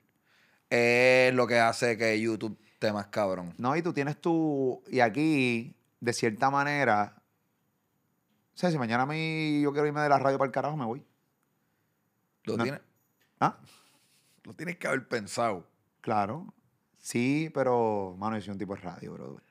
es 0.71 1.35
lo 1.35 1.47
que 1.47 1.59
hace 1.59 1.97
que 1.97 2.19
YouTube 2.21 2.59
más 2.91 3.09
cabrón. 3.09 3.53
No, 3.59 3.77
y 3.77 3.83
tú 3.83 3.93
tienes 3.93 4.19
tu. 4.21 4.83
Y 4.89 5.01
aquí, 5.01 5.77
de 6.01 6.13
cierta 6.15 6.51
manera. 6.51 7.15
O 8.55 8.57
sea, 8.59 8.71
si 8.71 8.79
mañana 8.79 9.03
a 9.03 9.07
mí 9.07 9.61
yo 9.63 9.73
quiero 9.73 9.87
irme 9.87 10.01
de 10.01 10.09
la 10.09 10.19
radio 10.19 10.39
para 10.39 10.47
el 10.47 10.53
carajo, 10.53 10.77
me 10.77 10.85
voy. 10.87 11.05
Lo, 12.45 12.57
No. 12.57 12.63
tienes, 12.65 12.81
¿Ah? 13.41 13.57
lo 14.45 14.55
tienes 14.55 14.77
que 14.79 14.89
haber 14.89 15.07
pensado. 15.07 15.67
Claro. 16.01 16.53
Sí, 16.99 17.51
pero, 17.55 18.17
mano, 18.19 18.37
yo 18.37 18.43
soy 18.43 18.53
un 18.53 18.59
tipo 18.59 18.75
de 18.75 18.81
radio, 18.81 19.13
brother. 19.13 19.43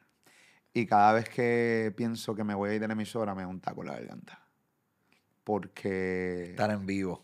Y 0.74 0.86
cada 0.86 1.14
vez 1.14 1.30
que 1.30 1.94
pienso 1.96 2.34
que 2.34 2.44
me 2.44 2.54
voy 2.56 2.70
a 2.72 2.74
ir 2.76 2.82
de 2.82 2.88
la 2.88 2.94
emisora, 2.94 3.36
me 3.36 3.42
da 3.44 3.48
un 3.48 3.60
taco 3.60 3.82
en 3.82 3.88
la 3.88 3.94
garganta. 3.94 4.40
Porque. 5.44 6.52
Estar 6.52 6.72
en 6.72 6.86
vivo. 6.86 7.24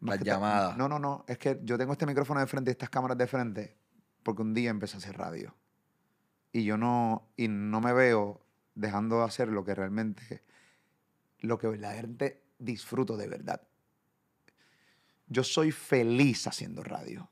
las 0.00 0.20
llamadas. 0.20 0.76
No, 0.76 0.88
no, 0.88 0.98
no. 0.98 1.24
Es 1.28 1.38
que 1.38 1.60
yo 1.62 1.78
tengo 1.78 1.92
este 1.92 2.06
micrófono 2.06 2.40
de 2.40 2.46
frente 2.46 2.70
y 2.70 2.72
estas 2.72 2.90
cámaras 2.90 3.18
de 3.18 3.26
frente 3.26 3.76
porque 4.26 4.42
un 4.42 4.54
día 4.54 4.70
empecé 4.70 4.96
a 4.96 4.98
hacer 4.98 5.16
radio. 5.16 5.54
Y 6.50 6.64
yo 6.64 6.76
no. 6.76 7.28
Y 7.36 7.46
no 7.46 7.80
me 7.80 7.92
veo 7.92 8.40
dejando 8.74 9.20
de 9.20 9.24
hacer 9.24 9.48
lo 9.48 9.64
que 9.64 9.72
realmente. 9.72 10.42
Lo 11.38 11.58
que 11.58 11.68
verdaderamente 11.68 12.42
disfruto 12.58 13.16
de 13.16 13.28
verdad. 13.28 13.62
Yo 15.28 15.44
soy 15.44 15.70
feliz 15.70 16.48
haciendo 16.48 16.82
radio. 16.82 17.28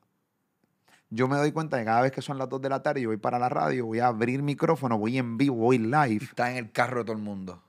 Yo 1.11 1.26
me 1.26 1.37
doy 1.37 1.50
cuenta 1.50 1.76
de 1.76 1.83
que 1.83 1.87
cada 1.87 2.02
vez 2.02 2.12
que 2.12 2.22
son 2.22 2.38
las 2.38 2.48
2 2.48 2.62
de 2.62 2.68
la 2.68 2.80
tarde, 2.80 3.00
yo 3.00 3.09
voy 3.09 3.16
para 3.16 3.40
la 3.40 3.48
radio, 3.48 3.87
voy 3.87 3.98
a 3.98 4.07
abrir 4.07 4.42
micrófono, 4.42 4.96
voy 4.96 5.18
en 5.18 5.37
vivo, 5.37 5.57
voy 5.57 5.78
live. 5.78 6.24
Está 6.24 6.52
en 6.52 6.59
el 6.59 6.70
carro 6.70 7.00
de 7.00 7.07
todo 7.07 7.16
el 7.16 7.22
mundo. 7.22 7.61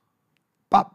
¡pap! 0.70 0.94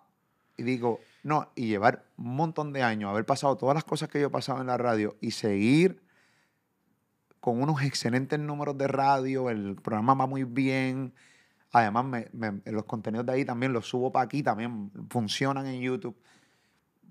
Y 0.56 0.62
digo, 0.62 1.00
no, 1.24 1.50
y 1.56 1.66
llevar 1.66 2.04
un 2.16 2.36
montón 2.36 2.72
de 2.72 2.84
años, 2.84 3.10
haber 3.10 3.26
pasado 3.26 3.56
todas 3.56 3.74
las 3.74 3.84
cosas 3.84 4.08
que 4.08 4.20
yo 4.20 4.28
he 4.28 4.30
pasado 4.30 4.60
en 4.60 4.68
la 4.68 4.76
radio 4.76 5.16
y 5.20 5.32
seguir 5.32 6.00
con 7.40 7.62
unos 7.62 7.82
excelentes 7.82 8.38
números 8.38 8.76
de 8.78 8.86
radio, 8.88 9.50
el 9.50 9.76
programa 9.76 10.14
va 10.14 10.26
muy 10.26 10.44
bien. 10.44 11.12
Además, 11.72 12.04
me- 12.32 12.62
los 12.66 12.84
contenidos 12.84 13.26
de 13.26 13.32
ahí 13.32 13.44
también 13.44 13.72
los 13.72 13.86
subo 13.86 14.12
para 14.12 14.24
aquí, 14.24 14.42
también 14.42 14.90
funcionan 15.08 15.66
en 15.66 15.80
YouTube. 15.80 16.16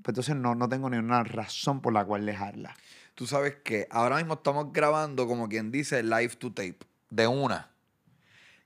Pues 0.01 0.09
entonces 0.09 0.35
no, 0.35 0.55
no 0.55 0.69
tengo 0.69 0.89
ni 0.89 0.97
una 0.97 1.23
razón 1.23 1.81
por 1.81 1.93
la 1.93 2.05
cual 2.05 2.25
dejarla. 2.25 2.75
Tú 3.15 3.27
sabes 3.27 3.55
que 3.63 3.87
ahora 3.89 4.17
mismo 4.17 4.35
estamos 4.35 4.71
grabando, 4.71 5.27
como 5.27 5.49
quien 5.49 5.71
dice, 5.71 6.03
live 6.03 6.35
to 6.37 6.49
tape, 6.53 6.79
de 7.09 7.27
una. 7.27 7.69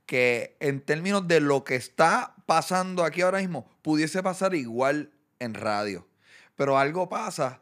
Que 0.06 0.58
en 0.60 0.82
términos 0.82 1.28
de 1.28 1.40
lo 1.40 1.64
que 1.64 1.76
está 1.76 2.36
pasando 2.46 3.04
aquí 3.04 3.22
ahora 3.22 3.40
mismo, 3.40 3.68
pudiese 3.82 4.22
pasar 4.22 4.54
igual 4.54 5.12
en 5.40 5.54
radio. 5.54 6.08
Pero 6.56 6.78
algo 6.78 7.10
pasa 7.10 7.62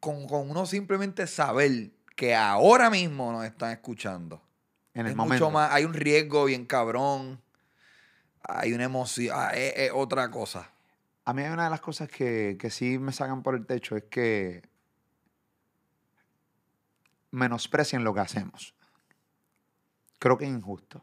con, 0.00 0.26
con 0.28 0.50
uno 0.50 0.66
simplemente 0.66 1.26
saber 1.26 1.90
que 2.16 2.34
ahora 2.34 2.90
mismo 2.90 3.32
nos 3.32 3.44
están 3.44 3.70
escuchando. 3.72 4.42
En 4.94 5.06
el 5.06 5.12
Es 5.12 5.16
momento. 5.16 5.46
mucho 5.46 5.50
más, 5.52 5.72
hay 5.72 5.84
un 5.84 5.94
riesgo 5.94 6.44
bien 6.44 6.66
cabrón. 6.66 7.40
Hay 8.44 8.72
una 8.72 8.84
emoción, 8.84 9.34
ah, 9.38 9.50
es, 9.54 9.72
es 9.76 9.90
otra 9.94 10.30
cosa. 10.30 10.70
A 11.24 11.32
mí 11.32 11.42
hay 11.42 11.50
una 11.52 11.64
de 11.64 11.70
las 11.70 11.80
cosas 11.80 12.08
que, 12.08 12.56
que 12.58 12.70
sí 12.70 12.98
me 12.98 13.12
sacan 13.12 13.42
por 13.42 13.54
el 13.54 13.64
techo 13.64 13.96
es 13.96 14.04
que 14.04 14.62
menosprecien 17.30 18.04
lo 18.04 18.12
que 18.14 18.20
hacemos. 18.20 18.74
Creo 20.18 20.36
que 20.38 20.44
es 20.44 20.50
injusto. 20.50 21.02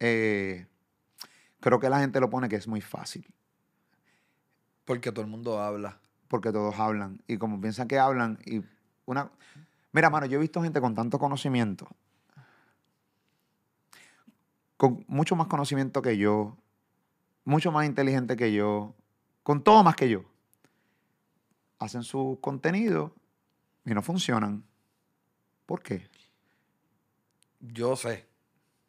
Eh, 0.00 0.66
creo 1.60 1.80
que 1.80 1.88
la 1.90 2.00
gente 2.00 2.20
lo 2.20 2.30
pone 2.30 2.48
que 2.48 2.56
es 2.56 2.68
muy 2.68 2.80
fácil, 2.80 3.26
Porque 4.84 5.10
todo 5.10 5.22
el 5.22 5.30
mundo 5.30 5.60
habla. 5.60 5.98
porque 6.28 6.52
todos 6.52 6.78
hablan. 6.78 7.22
Y 7.26 7.38
como 7.38 7.60
piensan 7.60 7.88
que 7.88 7.98
hablan, 7.98 8.38
y 8.44 8.62
una... 9.06 9.30
Mira, 9.96 10.10
mano, 10.10 10.26
yo 10.26 10.36
he 10.36 10.40
visto 10.42 10.62
gente 10.62 10.78
con 10.78 10.94
tanto 10.94 11.18
conocimiento, 11.18 11.88
con 14.76 15.02
mucho 15.08 15.36
más 15.36 15.46
conocimiento 15.46 16.02
que 16.02 16.18
yo, 16.18 16.58
mucho 17.44 17.72
más 17.72 17.86
inteligente 17.86 18.36
que 18.36 18.52
yo, 18.52 18.94
con 19.42 19.64
todo 19.64 19.82
más 19.82 19.96
que 19.96 20.10
yo. 20.10 20.26
Hacen 21.78 22.02
su 22.02 22.38
contenido 22.42 23.14
y 23.86 23.94
no 23.94 24.02
funcionan. 24.02 24.64
¿Por 25.64 25.82
qué? 25.82 26.06
Yo 27.60 27.96
sé 27.96 28.26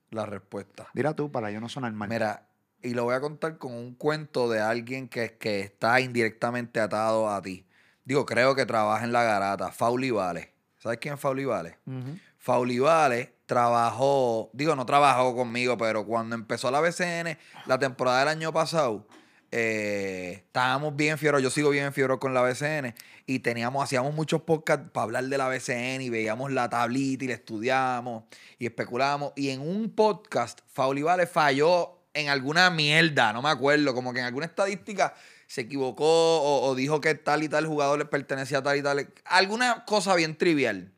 la 0.10 0.26
respuesta. 0.26 0.90
Dirá 0.94 1.16
tú 1.16 1.32
para 1.32 1.52
yo 1.52 1.62
no 1.62 1.70
sonar 1.70 1.94
mal. 1.94 2.10
Mira, 2.10 2.50
y 2.82 2.96
lo 2.96 3.06
voy 3.06 3.16
a 3.16 3.22
contar 3.22 3.58
con 3.58 3.74
un 3.74 3.96
cuento 3.96 4.50
de 4.50 4.60
alguien 4.60 5.08
que, 5.08 5.38
que 5.38 5.62
está 5.62 6.02
indirectamente 6.02 6.82
atado 6.82 7.30
a 7.30 7.42
ti. 7.42 7.66
Digo, 8.04 8.26
creo 8.26 8.56
que 8.56 8.66
trabaja 8.66 9.06
en 9.06 9.14
la 9.14 9.24
garata. 9.24 9.72
Fauli 9.72 10.12
Vale. 10.12 10.57
¿Sabes 10.78 11.00
quién 11.00 11.16
es 11.16 11.20
Fauli 11.20 11.46
Vale? 11.46 11.78
Ujú. 11.86 12.18
Fauli 12.38 12.80
Vale 12.80 13.34
trabajó, 13.46 14.50
digo, 14.54 14.76
no 14.76 14.86
trabajó 14.86 15.36
conmigo, 15.36 15.78
pero 15.78 16.06
cuando 16.06 16.36
empezó 16.36 16.70
la 16.70 16.82
BCN, 16.82 17.38
la 17.66 17.80
temporada 17.80 18.20
del 18.20 18.28
año 18.28 18.54
pasado, 18.54 19.08
eh, 19.52 20.44
estábamos 20.46 20.96
bien 20.96 21.18
fieros, 21.18 21.42
yo 21.42 21.50
sigo 21.50 21.70
bien 21.70 21.94
fiero 21.94 22.20
con 22.20 22.34
la 22.34 22.42
BCN, 22.42 22.94
y 23.26 23.40
teníamos, 23.40 23.84
hacíamos 23.84 24.14
muchos 24.14 24.42
podcasts 24.42 24.90
para 24.92 25.04
hablar 25.04 25.26
de 25.26 25.38
la 25.38 25.48
BCN 25.48 26.02
y 26.02 26.10
veíamos 26.10 26.52
la 26.52 26.70
tablita 26.70 27.26
y 27.26 27.28
la 27.28 27.34
estudiábamos 27.34 28.24
y 28.58 28.66
especulábamos. 28.66 29.34
Y 29.36 29.50
en 29.50 29.62
un 29.62 29.94
podcast, 29.94 30.60
Fauli 30.68 31.02
Vale 31.02 31.28
falló 31.28 31.98
en 32.14 32.30
alguna 32.30 32.70
mierda, 32.70 33.34
no 33.34 33.42
me 33.42 33.50
acuerdo, 33.50 33.94
como 33.94 34.14
que 34.14 34.20
en 34.20 34.26
alguna 34.26 34.46
estadística 34.46 35.14
se 35.48 35.62
equivocó 35.62 36.62
o, 36.62 36.76
dijo 36.76 37.02
que 37.02 37.16
tal 37.16 37.42
y 37.42 37.50
tal 37.50 37.66
jugador 37.66 37.98
le 37.98 38.06
pertenecía 38.06 38.60
a 38.60 38.64
tal 38.64 38.78
y 38.78 38.84
tal, 38.84 39.12
alguna 39.26 39.86
cosa 39.86 40.14
bien 40.14 40.38
trivial. 40.38 40.92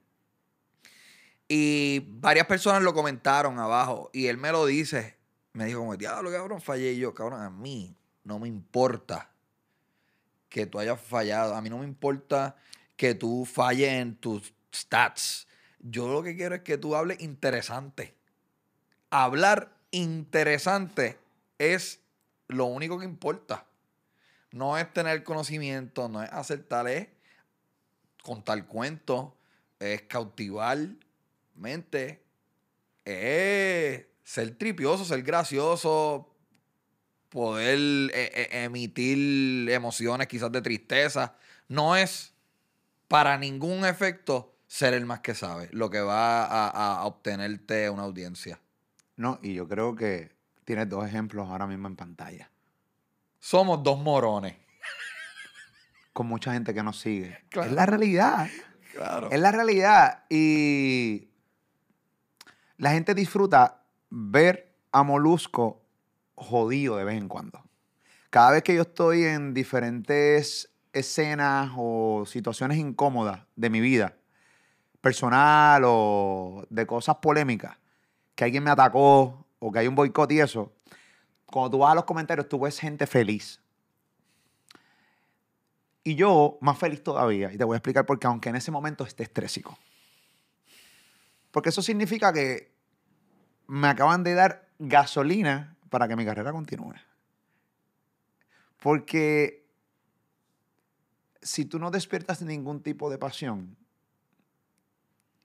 Y 1.48 2.04
varias 2.08 2.48
personas 2.48 2.82
lo 2.84 2.94
comentaron 2.94 3.60
abajo. 3.60 4.10
Y 4.12 4.28
él 4.28 4.38
me 4.38 4.52
lo 4.52 4.66
dice. 4.66 5.16
Me 5.54 5.66
dijo 5.66 5.80
como, 5.80 5.98
diablo, 5.98 6.32
cabrón, 6.32 6.62
fallé 6.62 6.94
Y 6.94 7.00
yo. 7.00 7.14
Cabrón, 7.14 7.42
a 7.42 7.50
mí 7.50 7.96
no 8.24 8.38
me 8.38 8.48
importa 8.48 9.32
que 10.48 10.68
tú 10.68 10.80
hayas 10.80 11.02
fallado. 11.02 11.56
A 11.56 11.62
mí 11.62 11.70
no 11.70 11.80
me 11.80 11.86
importa 11.86 12.56
que 12.96 13.16
tú 13.16 13.46
falles 13.46 13.90
en 13.90 14.16
tus 14.16 14.54
stats. 14.74 15.48
Yo 15.80 16.08
lo 16.08 16.22
que 16.22 16.36
quiero 16.36 16.56
es 16.56 16.62
que 16.62 16.78
tú 16.78 16.96
hables 16.96 17.20
interesante. 17.22 18.14
Hablar 19.10 19.76
interesante 19.90 21.18
es 21.58 22.00
lo 22.48 22.66
único 22.66 23.00
que 23.00 23.06
importa. 23.06 23.66
No 24.52 24.78
es 24.78 24.92
tener 24.94 25.24
conocimiento, 25.24 26.10
no 26.10 26.24
es 26.24 26.32
acertar, 26.32 26.88
es 26.88 27.08
contar 28.24 28.66
cuentos, 28.66 29.34
es 29.80 30.02
cautivar 30.04 30.78
mente, 31.56 32.24
es 33.06 34.06
ser 34.24 34.58
tripioso, 34.58 35.06
ser 35.06 35.24
gracioso, 35.24 36.34
poder 37.30 37.78
eh, 37.78 38.32
eh, 38.34 38.64
emitir 38.64 39.70
emociones 39.70 40.28
quizás 40.28 40.52
de 40.52 40.62
tristeza. 40.62 41.36
No 41.68 41.96
es 41.96 42.34
para 43.08 43.38
ningún 43.38 43.86
efecto 43.86 44.56
ser 44.68 44.94
el 44.94 45.06
más 45.06 45.22
que 45.22 45.34
sabe, 45.34 45.70
lo 45.72 45.90
que 45.90 46.00
va 46.00 46.46
a, 46.46 47.00
a 47.00 47.06
obtenerte 47.06 47.90
una 47.90 48.04
audiencia. 48.04 48.60
No, 49.16 49.40
y 49.42 49.54
yo 49.54 49.68
creo 49.68 49.96
que 49.96 50.32
tienes 50.64 50.88
dos 50.88 51.06
ejemplos 51.06 51.50
ahora 51.50 51.68
mismo 51.68 51.88
en 51.88 51.96
pantalla. 51.96 52.50
Somos 53.40 53.84
dos 53.84 54.00
morones. 54.00 54.56
Con 56.14 56.28
mucha 56.28 56.54
gente 56.54 56.74
que 56.74 56.84
nos 56.84 57.00
sigue. 57.00 57.38
Claro. 57.50 57.70
Es 57.70 57.76
la 57.76 57.86
realidad. 57.86 58.48
Claro. 58.94 59.32
Es 59.32 59.40
la 59.40 59.52
realidad. 59.52 60.26
Y 60.30 61.30
la 62.78 62.92
gente 62.92 63.14
disfruta 63.14 63.84
ver 64.10 64.76
a 64.92 65.04
Molusco 65.04 65.82
jodido 66.36 66.98
de 66.98 67.04
vez 67.04 67.18
en 67.18 67.28
cuando. 67.28 67.64
Cada 68.30 68.52
vez 68.52 68.64
que 68.64 68.76
yo 68.76 68.84
estoy 68.84 69.24
en 69.24 69.54
diferentes 69.54 70.72
escenas 70.94 71.72
o 71.78 72.26
situaciones 72.26 72.78
incómodas 72.78 73.42
de 73.56 73.70
mi 73.70 73.80
vida, 73.80 74.16
personal 75.02 75.84
o 75.86 76.66
de 76.70 76.86
cosas 76.86 77.18
polémicas, 77.18 77.78
que 78.36 78.44
alguien 78.44 78.64
me 78.64 78.72
atacó 78.72 79.46
o 79.60 79.72
que 79.72 79.80
hay 79.80 79.88
un 79.88 79.96
boicot 79.96 80.32
y 80.32 80.40
eso, 80.40 80.74
cuando 81.52 81.72
tú 81.72 81.78
vas 81.80 81.92
a 81.92 81.96
los 81.96 82.06
comentarios, 82.06 82.48
tú 82.48 82.60
ves 82.60 82.80
gente 82.80 83.08
feliz. 83.08 83.60
Y 86.04 86.16
yo, 86.16 86.58
más 86.62 86.78
feliz 86.78 87.04
todavía, 87.04 87.52
y 87.52 87.58
te 87.58 87.64
voy 87.64 87.76
a 87.76 87.78
explicar 87.78 88.06
por 88.06 88.20
qué, 88.20 88.28
aunque 88.28 88.50
en 88.50 88.56
ese 88.56 88.72
momento 88.72 89.04
esté 89.04 89.24
estrésico. 89.24 89.78
Porque 91.52 91.70
eso 91.70 91.82
significa 91.82 92.32
que 92.32 92.72
me 93.68 93.88
acaban 93.88 94.24
de 94.24 94.34
dar 94.34 94.70
gasolina 94.80 95.76
para 95.90 96.08
que 96.08 96.16
mi 96.16 96.26
carrera 96.26 96.52
continúe. 96.52 96.96
Porque 98.82 99.68
si 101.42 101.66
tú 101.66 101.80
no 101.80 101.92
despiertas 101.92 102.42
ningún 102.42 102.82
tipo 102.82 103.10
de 103.10 103.18
pasión 103.18 103.76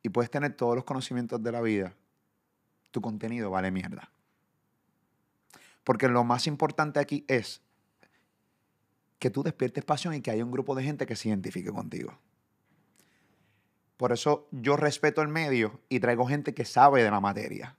y 0.02 0.08
puedes 0.08 0.30
tener 0.30 0.54
todos 0.56 0.76
los 0.76 0.84
conocimientos 0.84 1.42
de 1.42 1.52
la 1.52 1.60
vida, 1.60 1.94
tu 2.90 3.00
contenido 3.00 3.50
vale 3.50 3.70
mierda. 3.70 4.13
Porque 5.84 6.08
lo 6.08 6.24
más 6.24 6.46
importante 6.46 6.98
aquí 6.98 7.24
es 7.28 7.62
que 9.18 9.30
tú 9.30 9.42
despiertes 9.42 9.84
pasión 9.84 10.14
y 10.14 10.20
que 10.20 10.30
haya 10.30 10.44
un 10.44 10.50
grupo 10.50 10.74
de 10.74 10.82
gente 10.82 11.06
que 11.06 11.16
se 11.16 11.28
identifique 11.28 11.70
contigo. 11.70 12.18
Por 13.96 14.12
eso 14.12 14.48
yo 14.50 14.76
respeto 14.76 15.22
el 15.22 15.28
medio 15.28 15.80
y 15.88 16.00
traigo 16.00 16.26
gente 16.26 16.52
que 16.52 16.64
sabe 16.64 17.02
de 17.02 17.10
la 17.10 17.20
materia. 17.20 17.76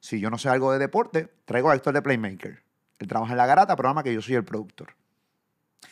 Si 0.00 0.18
yo 0.18 0.30
no 0.30 0.38
sé 0.38 0.48
algo 0.48 0.72
de 0.72 0.78
deporte, 0.78 1.32
traigo 1.44 1.70
a 1.70 1.74
Héctor 1.74 1.94
de 1.94 2.02
Playmaker. 2.02 2.62
Él 2.98 3.08
trabaja 3.08 3.32
en 3.32 3.38
la 3.38 3.46
garata, 3.46 3.76
programa 3.76 4.02
que 4.02 4.14
yo 4.14 4.22
soy 4.22 4.34
el 4.34 4.44
productor. 4.44 4.94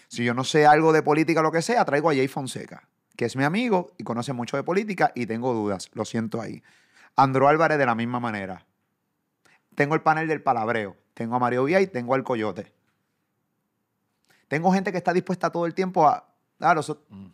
Si 0.08 0.24
yo 0.24 0.34
no 0.34 0.44
sé 0.44 0.66
algo 0.66 0.92
de 0.92 1.02
política 1.02 1.40
o 1.40 1.42
lo 1.42 1.52
que 1.52 1.62
sea, 1.62 1.84
traigo 1.84 2.10
a 2.10 2.14
Jay 2.14 2.26
Fonseca, 2.26 2.88
que 3.16 3.26
es 3.26 3.36
mi 3.36 3.44
amigo 3.44 3.92
y 3.98 4.04
conoce 4.04 4.32
mucho 4.32 4.56
de 4.56 4.62
política 4.62 5.12
y 5.14 5.26
tengo 5.26 5.52
dudas, 5.52 5.90
lo 5.94 6.04
siento 6.04 6.40
ahí. 6.40 6.62
Andro 7.16 7.48
Álvarez 7.48 7.78
de 7.78 7.86
la 7.86 7.94
misma 7.94 8.18
manera. 8.18 8.66
Tengo 9.74 9.94
el 9.94 10.02
panel 10.02 10.26
del 10.26 10.42
palabreo, 10.42 10.96
tengo 11.14 11.36
a 11.36 11.38
Mario 11.38 11.64
Vía 11.64 11.80
y 11.80 11.86
tengo 11.86 12.14
al 12.14 12.24
Coyote. 12.24 12.72
Tengo 14.48 14.72
gente 14.72 14.90
que 14.92 14.98
está 14.98 15.12
dispuesta 15.12 15.50
todo 15.50 15.66
el 15.66 15.74
tiempo 15.74 16.06
a... 16.08 16.26
Claro, 16.58 16.82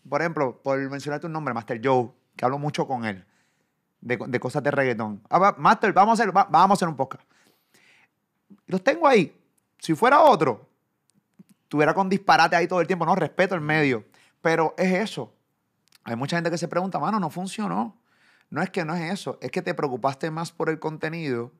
por 0.08 0.20
ejemplo, 0.20 0.60
por 0.62 0.78
mencionarte 0.90 1.26
un 1.26 1.32
nombre, 1.32 1.52
Master 1.52 1.80
Joe, 1.82 2.10
que 2.36 2.44
hablo 2.44 2.58
mucho 2.58 2.86
con 2.86 3.04
él, 3.04 3.24
de, 4.00 4.18
de 4.24 4.40
cosas 4.40 4.62
de 4.62 4.70
reggaetón. 4.70 5.20
Ah, 5.28 5.38
va, 5.38 5.54
Master, 5.58 5.92
vamos 5.92 6.18
a, 6.20 6.22
hacer, 6.22 6.36
va- 6.36 6.46
vamos 6.48 6.70
a 6.70 6.78
hacer 6.78 6.88
un 6.88 6.96
podcast. 6.96 7.24
Los 8.66 8.84
tengo 8.84 9.08
ahí. 9.08 9.36
Si 9.78 9.94
fuera 9.94 10.20
otro, 10.20 10.68
estuviera 11.62 11.92
con 11.92 12.08
disparate 12.08 12.54
ahí 12.54 12.68
todo 12.68 12.80
el 12.80 12.86
tiempo. 12.86 13.04
No, 13.04 13.16
respeto 13.16 13.54
el 13.56 13.60
medio. 13.60 14.04
Pero 14.40 14.74
es 14.78 14.92
eso. 14.92 15.32
Hay 16.04 16.14
mucha 16.14 16.36
gente 16.36 16.50
que 16.50 16.58
se 16.58 16.68
pregunta, 16.68 17.00
mano, 17.00 17.18
no 17.18 17.28
funcionó. 17.30 17.98
No 18.48 18.62
es 18.62 18.70
que 18.70 18.84
no 18.84 18.94
es 18.94 19.12
eso, 19.12 19.38
es 19.42 19.50
que 19.50 19.60
te 19.60 19.74
preocupaste 19.74 20.30
más 20.30 20.52
por 20.52 20.70
el 20.70 20.78
contenido 20.78 21.50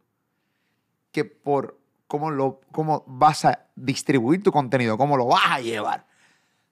que 1.10 1.24
por 1.24 1.76
cómo, 2.06 2.30
lo, 2.30 2.60
cómo 2.72 3.04
vas 3.06 3.44
a 3.44 3.66
distribuir 3.74 4.42
tu 4.42 4.52
contenido, 4.52 4.96
cómo 4.98 5.16
lo 5.16 5.26
vas 5.26 5.42
a 5.46 5.60
llevar. 5.60 6.06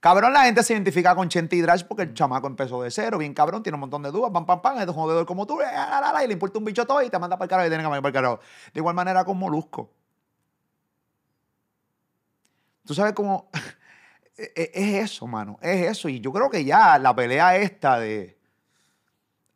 Cabrón, 0.00 0.34
la 0.34 0.44
gente 0.44 0.62
se 0.62 0.74
identifica 0.74 1.14
con 1.14 1.28
Chente 1.30 1.56
y 1.56 1.62
Drash 1.62 1.84
porque 1.84 2.02
el 2.02 2.12
chamaco 2.12 2.46
empezó 2.46 2.82
de 2.82 2.90
cero, 2.90 3.16
bien 3.16 3.32
cabrón, 3.32 3.62
tiene 3.62 3.76
un 3.76 3.80
montón 3.80 4.02
de 4.02 4.10
dudas, 4.10 4.30
pam, 4.32 4.44
pam, 4.44 4.60
pam, 4.60 4.78
es 4.78 4.86
un 4.86 4.92
jodedor 4.94 5.24
como 5.24 5.46
tú, 5.46 5.58
la, 5.58 5.72
la, 5.72 6.00
la, 6.00 6.12
la, 6.12 6.24
y 6.24 6.26
le 6.26 6.34
importa 6.34 6.58
un 6.58 6.64
bicho 6.66 6.86
todo 6.86 7.02
y 7.02 7.08
te 7.08 7.18
manda 7.18 7.38
para 7.38 7.46
el 7.46 7.48
carajo 7.50 7.66
y 7.66 7.70
tiene 7.70 7.82
que 7.82 7.88
mandar 7.88 8.02
para 8.02 8.10
el 8.10 8.14
carajo. 8.14 8.40
De 8.74 8.80
igual 8.80 8.94
manera 8.94 9.24
con 9.24 9.38
Molusco. 9.38 9.90
Tú 12.84 12.92
sabes 12.94 13.14
cómo... 13.14 13.48
e- 14.36 14.52
e- 14.54 14.70
es 14.74 15.04
eso, 15.12 15.26
mano, 15.26 15.58
es 15.62 15.86
eso. 15.90 16.10
Y 16.10 16.20
yo 16.20 16.30
creo 16.32 16.50
que 16.50 16.64
ya 16.66 16.98
la 16.98 17.14
pelea 17.14 17.56
esta 17.56 17.98
de... 17.98 18.38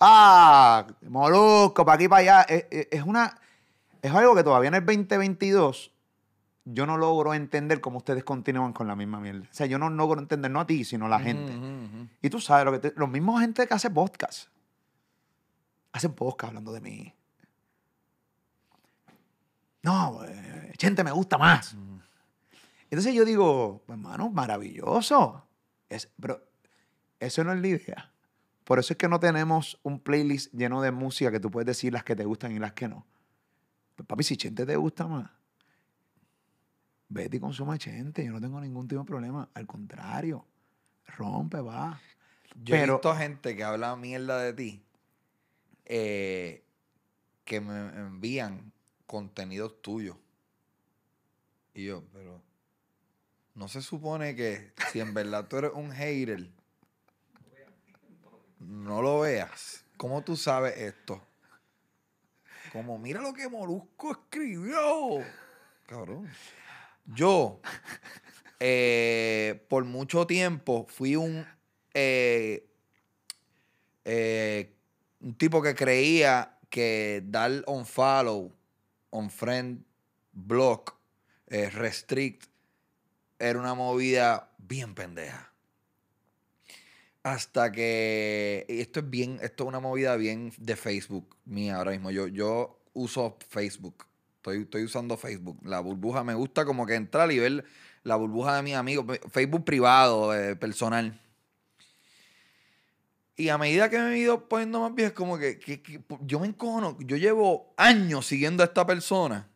Ah, 0.01 0.87
Molusco, 1.03 1.85
para 1.85 1.97
aquí, 1.97 2.09
para 2.09 2.21
allá, 2.21 2.43
es- 2.49 2.89
es 2.91 3.03
una... 3.03 3.39
Es 4.09 4.15
algo 4.15 4.35
que 4.35 4.43
todavía 4.45 4.69
en 4.69 4.75
el 4.75 4.85
2022 4.87 5.93
yo 6.65 6.87
no 6.87 6.97
logro 6.99 7.33
entender 7.35 7.81
cómo 7.81 7.99
ustedes 7.99 8.25
continúan 8.25 8.73
con 8.73 8.87
la 8.87 8.95
misma 8.97 9.21
mierda. 9.21 9.47
O 9.51 9.55
sea, 9.55 9.67
yo 9.67 9.79
no 9.79 9.89
logro 9.91 10.21
entender, 10.21 10.51
no 10.51 10.61
a 10.61 10.67
ti, 10.67 10.85
sino 10.85 11.07
a 11.07 11.09
la 11.09 11.19
gente. 11.21 11.53
Y 12.23 12.31
tú 12.31 12.41
sabes, 12.41 12.65
lo 12.67 12.73
que 12.73 12.79
te- 12.91 12.93
los 12.99 13.09
mismos 13.09 13.41
gente 13.41 13.67
que 13.67 13.75
hace 13.75 13.91
podcast. 13.91 14.49
Hacen 15.93 16.13
podcast 16.13 16.49
hablando 16.51 16.73
de 16.73 16.81
mí. 16.81 17.15
No, 19.83 20.25
eh, 20.25 20.73
gente 20.79 21.05
me 21.05 21.13
gusta 21.13 21.39
más. 21.39 21.75
Entonces 22.91 23.15
yo 23.15 23.25
digo, 23.25 23.83
hermano, 23.89 24.31
maravilloso. 24.31 25.45
Es, 25.89 26.11
pero 26.21 26.43
eso 27.21 27.45
no 27.45 27.53
es 27.53 27.61
la 27.61 27.67
idea. 27.69 28.13
Por 28.65 28.79
eso 28.79 28.93
es 28.93 28.99
que 28.99 29.09
no 29.09 29.19
tenemos 29.21 29.79
un 29.83 30.01
playlist 30.01 30.53
lleno 30.53 30.83
de 30.83 30.91
música 30.91 31.31
que 31.31 31.41
tú 31.41 31.51
puedes 31.51 31.67
decir 31.67 31.93
las 31.93 32.05
que 32.05 32.15
te 32.17 32.25
gustan 32.25 32.53
y 32.53 32.59
las 32.59 32.73
que 32.73 32.89
no. 32.89 33.07
Pues, 33.99 34.07
papi, 34.07 34.23
si 34.23 34.37
Chente 34.37 34.65
te 34.65 34.77
gusta 34.77 35.09
más, 35.09 35.29
vete 37.09 37.39
y 37.39 37.41
consuma 37.41 37.77
Chente. 37.79 38.25
Yo 38.25 38.31
no 38.31 38.41
tengo 38.41 38.61
ningún 38.61 38.87
tipo 38.87 39.01
de 39.01 39.07
problema. 39.09 39.49
Al 39.55 39.67
contrario, 39.67 40.47
rompe, 41.17 41.61
va. 41.61 42.01
Yo 42.63 42.77
he 42.77 42.87
visto 42.87 43.13
gente 43.17 43.57
que 43.57 43.65
habla 43.65 43.97
mierda 43.97 44.39
de 44.41 44.53
ti 44.53 44.85
eh, 45.85 46.63
que 47.45 47.61
me 47.61 47.89
envían 47.99 48.73
contenidos 49.09 49.83
tuyos. 49.83 50.17
Y 51.75 51.87
yo, 51.87 52.05
pero 52.13 52.41
no 53.57 53.67
se 53.67 53.83
supone 53.83 54.37
que 54.37 54.75
si 54.93 55.01
en 55.01 55.13
verdad 55.13 55.49
tú 55.49 55.57
eres 55.57 55.73
un 55.75 55.91
hater, 55.91 56.49
no 58.61 59.03
lo 59.03 59.19
veas. 59.21 59.85
¿Cómo 59.97 60.23
tú 60.23 60.37
sabes 60.37 60.77
esto? 60.77 61.21
Como, 62.73 62.99
mira 62.99 63.21
lo 63.21 63.33
que 63.33 63.49
Molusco 63.49 64.13
escribió. 64.13 65.25
Cabrón. 65.87 66.29
Yo, 67.07 67.61
eh, 68.61 69.65
por 69.69 69.85
mucho 69.85 70.27
tiempo, 70.27 70.87
fui 70.89 71.17
un, 71.17 71.47
eh, 71.95 72.69
eh, 74.05 74.75
un 75.21 75.35
tipo 75.35 75.63
que 75.63 75.75
creía 75.75 76.59
que 76.69 77.23
dar 77.25 77.63
on 77.67 77.87
follow, 77.87 78.53
on 79.11 79.31
friend, 79.31 79.85
block, 80.33 80.99
eh, 81.47 81.71
restrict, 81.71 82.45
era 83.39 83.59
una 83.59 83.75
movida 83.75 84.51
bien 84.59 84.95
pendeja. 84.95 85.53
Hasta 87.33 87.71
que. 87.73 88.65
y 88.69 88.81
Esto 88.81 89.01
es 89.01 89.11
bien. 89.11 89.39
Esto 89.43 89.65
es 89.65 89.69
una 89.69 89.81
movida 89.81 90.17
bien 90.17 90.53
de 90.59 90.77
Facebook 90.77 91.37
mía 91.45 91.77
ahora 91.77 91.91
mismo. 91.93 92.11
Yo, 92.11 92.27
yo 92.29 92.79
uso 92.95 93.37
Facebook. 93.51 94.05
Estoy, 94.37 94.63
estoy 94.63 94.85
usando 94.85 95.17
Facebook. 95.17 95.59
La 95.65 95.81
burbuja 95.81 96.25
me 96.25 96.35
gusta 96.35 96.65
como 96.65 96.87
que 96.87 96.95
entrar 96.95 97.31
y 97.33 97.39
ver 97.39 97.65
la 98.05 98.17
burbuja 98.17 98.57
de 98.57 98.63
mis 98.63 98.75
amigos. 98.75 99.19
Facebook 99.31 99.65
privado, 99.65 100.35
eh, 100.35 100.57
personal. 100.57 101.21
Y 103.37 103.51
a 103.51 103.59
medida 103.59 103.89
que 103.89 103.99
me 103.99 104.15
he 104.15 104.19
ido 104.19 104.49
poniendo 104.49 104.81
más 104.81 104.95
viejo, 104.95 105.09
es 105.11 105.15
como 105.15 105.39
que, 105.39 105.59
que- 105.61 105.81
que 105.81 106.01
yo 106.23 106.41
me 106.41 106.49
encojono. 106.49 106.97
Yo 107.01 107.17
llevo 107.17 107.73
años 107.77 108.27
siguiendo 108.27 108.63
a 108.63 108.67
esta 108.67 108.85
persona. 108.87 109.49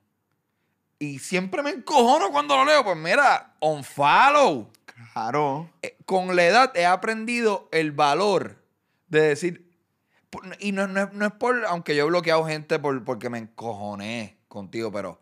Y 1.01 1.19
siempre 1.19 1.63
me 1.65 1.71
encojono 1.71 2.31
cuando 2.31 2.57
lo 2.57 2.65
leo. 2.65 2.85
Pues 2.85 2.97
mira, 2.97 3.55
on 3.59 3.83
follow 3.83 4.71
Claro. 5.13 5.71
eh, 5.83 5.97
con 6.05 6.37
la 6.37 6.45
edad 6.45 6.77
he 6.77 6.87
aprendido 6.87 7.69
el 7.73 7.93
valor 7.93 8.57
de 9.09 9.21
decir, 9.23 9.71
y 10.59 10.73
no, 10.73 10.87
no 10.87 11.11
no 11.13 11.27
es 11.27 11.33
por, 11.33 11.65
aunque 11.67 11.95
yo 11.95 12.05
he 12.05 12.07
bloqueado 12.09 12.45
gente 12.47 12.79
por, 12.79 13.05
porque 13.05 13.29
me 13.31 13.39
encojoné 13.39 14.39
contigo, 14.49 14.91
pero 14.91 15.21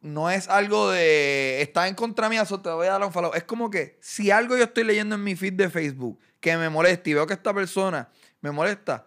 no 0.00 0.30
es 0.30 0.48
algo 0.48 0.90
de, 0.90 1.62
está 1.62 1.88
en 1.88 1.94
contra 1.94 2.28
mía, 2.28 2.42
eso 2.42 2.60
te 2.60 2.70
voy 2.70 2.86
a 2.86 2.92
dar 2.92 3.04
un 3.04 3.12
follow. 3.12 3.32
Es 3.34 3.44
como 3.44 3.70
que 3.70 3.98
si 4.00 4.30
algo 4.30 4.56
yo 4.56 4.64
estoy 4.64 4.84
leyendo 4.84 5.14
en 5.14 5.24
mi 5.24 5.36
feed 5.36 5.54
de 5.54 5.70
Facebook 5.70 6.18
que 6.40 6.56
me 6.56 6.68
molesta 6.68 7.08
y 7.10 7.14
veo 7.14 7.26
que 7.26 7.34
esta 7.34 7.54
persona 7.54 8.08
me 8.40 8.50
molesta, 8.50 9.06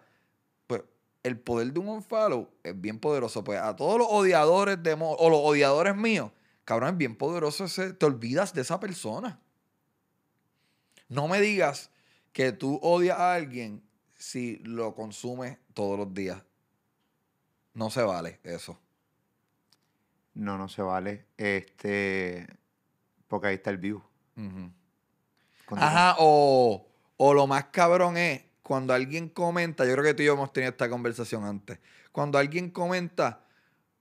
pues 0.66 0.82
el 1.22 1.38
poder 1.38 1.72
de 1.72 1.80
un 1.80 1.88
unfollow 1.88 2.48
es 2.62 2.80
bien 2.80 2.98
poderoso. 2.98 3.44
Pues 3.44 3.60
a 3.60 3.76
todos 3.76 3.98
los 3.98 4.08
odiadores 4.10 4.82
de 4.82 4.94
o 4.94 5.30
los 5.30 5.40
odiadores 5.42 5.94
míos, 5.96 6.30
cabrón, 6.64 6.90
es 6.90 6.96
bien 6.96 7.16
poderoso 7.16 7.64
ese, 7.64 7.92
te 7.92 8.06
olvidas 8.06 8.54
de 8.54 8.62
esa 8.62 8.80
persona. 8.80 9.40
No 11.08 11.28
me 11.28 11.40
digas 11.40 11.90
que 12.32 12.52
tú 12.52 12.78
odias 12.82 13.18
a 13.18 13.34
alguien 13.34 13.82
si 14.16 14.58
lo 14.58 14.94
consumes 14.94 15.58
todos 15.74 15.98
los 15.98 16.12
días. 16.14 16.42
No 17.74 17.90
se 17.90 18.02
vale 18.02 18.40
eso. 18.42 18.78
No, 20.34 20.58
no 20.58 20.68
se 20.68 20.82
vale. 20.82 21.26
Este. 21.36 22.46
Porque 23.28 23.48
ahí 23.48 23.54
está 23.54 23.70
el 23.70 23.78
view. 23.78 24.02
Ajá, 25.70 26.16
o, 26.18 26.86
o 27.16 27.34
lo 27.34 27.46
más 27.46 27.66
cabrón 27.66 28.16
es 28.16 28.42
cuando 28.64 28.94
alguien 28.94 29.28
comenta, 29.28 29.84
yo 29.84 29.92
creo 29.92 30.04
que 30.04 30.14
tú 30.14 30.22
y 30.22 30.26
yo 30.26 30.32
hemos 30.32 30.52
tenido 30.52 30.70
esta 30.70 30.88
conversación 30.88 31.44
antes, 31.44 31.78
cuando 32.12 32.38
alguien 32.38 32.70
comenta, 32.70 33.44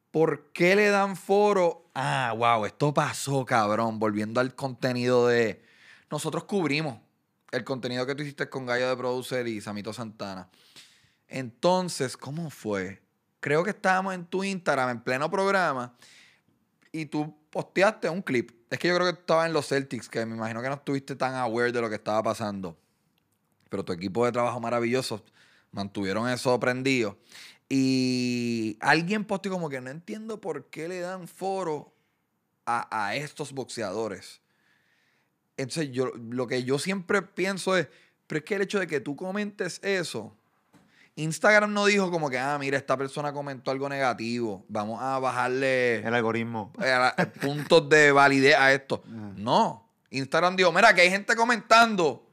¿por 0.09 0.53
qué 0.53 0.75
le 0.75 0.87
dan 0.87 1.17
foro? 1.17 1.89
Ah, 1.93 2.33
wow, 2.35 2.65
esto 2.65 2.93
pasó, 2.93 3.43
cabrón, 3.45 3.99
volviendo 3.99 4.39
al 4.39 4.55
contenido 4.55 5.27
de... 5.27 5.61
Nosotros 6.13 6.43
cubrimos 6.45 6.99
el 7.51 7.63
contenido 7.63 8.05
que 8.05 8.15
tú 8.15 8.23
hiciste 8.23 8.47
con 8.47 8.65
Gallo 8.65 8.87
de 8.87 8.95
Producer 8.95 9.47
y 9.47 9.59
Samito 9.61 9.91
Santana. 9.91 10.47
Entonces, 11.27 12.15
¿cómo 12.15 12.49
fue? 12.49 13.03
creo 13.43 13.61
que 13.61 13.71
estábamos 13.71 14.13
en 14.13 14.25
tu 14.25 14.41
Instagram 14.41 14.89
en 14.89 15.01
pleno 15.01 15.29
programa 15.29 15.93
y 16.93 17.07
tú 17.07 17.35
posteaste 17.49 18.07
un 18.07 18.21
clip. 18.21 18.51
Es 18.69 18.79
que 18.79 18.87
yo 18.87 18.95
creo 18.95 19.11
que 19.11 19.19
estaba 19.19 19.45
en 19.45 19.51
los 19.51 19.67
Celtics, 19.67 20.07
que 20.07 20.25
me 20.25 20.37
imagino 20.37 20.61
que 20.61 20.69
no 20.69 20.75
estuviste 20.75 21.17
tan 21.17 21.35
aware 21.35 21.73
de 21.73 21.81
lo 21.81 21.89
que 21.89 21.95
estaba 21.95 22.23
pasando. 22.23 22.77
Pero 23.69 23.83
tu 23.83 23.91
equipo 23.91 24.25
de 24.25 24.31
trabajo 24.31 24.61
maravilloso 24.61 25.25
mantuvieron 25.71 26.29
eso 26.29 26.57
prendido. 26.57 27.17
Y 27.67 28.77
alguien 28.79 29.25
posteó 29.25 29.51
como 29.51 29.67
que 29.67 29.81
no 29.81 29.89
entiendo 29.89 30.39
por 30.39 30.69
qué 30.69 30.87
le 30.87 31.01
dan 31.01 31.27
foro 31.27 31.93
a, 32.65 33.07
a 33.07 33.15
estos 33.15 33.51
boxeadores. 33.51 34.42
Entonces, 35.57 35.91
yo, 35.91 36.11
lo 36.15 36.47
que 36.47 36.63
yo 36.63 36.79
siempre 36.79 37.21
pienso 37.21 37.77
es, 37.77 37.87
pero 38.27 38.39
es 38.39 38.45
que 38.45 38.55
el 38.55 38.61
hecho 38.63 38.79
de 38.79 38.87
que 38.87 38.99
tú 38.99 39.15
comentes 39.15 39.79
eso, 39.83 40.35
Instagram 41.15 41.71
no 41.71 41.85
dijo 41.85 42.09
como 42.09 42.29
que, 42.29 42.39
ah, 42.39 42.57
mira, 42.59 42.77
esta 42.77 42.97
persona 42.97 43.31
comentó 43.31 43.69
algo 43.69 43.87
negativo, 43.87 44.65
vamos 44.67 45.01
a 45.01 45.19
bajarle 45.19 45.99
El 45.99 46.13
algoritmo. 46.13 46.73
puntos 47.41 47.87
de 47.89 48.11
validez 48.11 48.55
a 48.55 48.73
esto. 48.73 49.03
No. 49.05 49.87
Instagram 50.09 50.55
dijo, 50.55 50.71
mira, 50.71 50.93
que 50.93 51.01
hay 51.01 51.09
gente 51.09 51.35
comentando. 51.35 52.27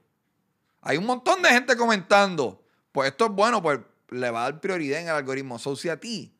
Hay 0.80 0.96
un 0.96 1.04
montón 1.04 1.42
de 1.42 1.50
gente 1.50 1.76
comentando. 1.76 2.62
Pues 2.92 3.10
esto 3.10 3.26
es 3.26 3.32
bueno, 3.32 3.62
pues 3.62 3.80
le 4.10 4.30
va 4.30 4.40
a 4.40 4.50
dar 4.50 4.60
prioridad 4.60 5.00
en 5.00 5.08
el 5.08 5.14
algoritmo. 5.14 5.58
So, 5.58 5.76
si 5.76 5.88
a 5.88 5.98
ti 5.98 6.32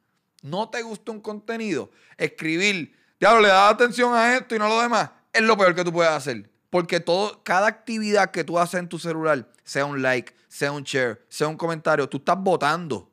no 0.43 0.71
te 0.71 0.83
gusta 0.83 1.13
un 1.13 1.21
contenido, 1.21 1.91
escribir, 2.17 2.97
diablo, 3.19 3.43
le 3.43 3.49
das 3.49 3.73
atención 3.73 4.15
a 4.15 4.37
esto 4.37 4.55
y 4.55 4.59
no 4.59 4.65
a 4.65 4.69
lo 4.69 4.81
demás, 4.81 5.11
es 5.33 5.43
lo 5.43 5.57
peor 5.57 5.75
que 5.75 5.85
tú 5.85 5.93
puedes 5.93 6.11
hacer. 6.11 6.51
Porque 6.71 7.01
todo, 7.01 7.43
cada 7.43 7.67
actividad 7.67 8.31
que 8.31 8.45
tú 8.45 8.59
haces 8.59 8.79
en 8.81 8.89
tu 8.89 8.99
celular, 8.99 9.47
sea 9.65 9.85
un 9.85 10.01
like, 10.03 10.33
sea 10.49 10.71
un 10.73 10.85
share, 10.85 11.21
sea 11.29 11.49
un 11.49 11.57
comentario, 11.57 12.09
tú 12.09 12.19
estás 12.19 12.39
votando. 12.39 13.11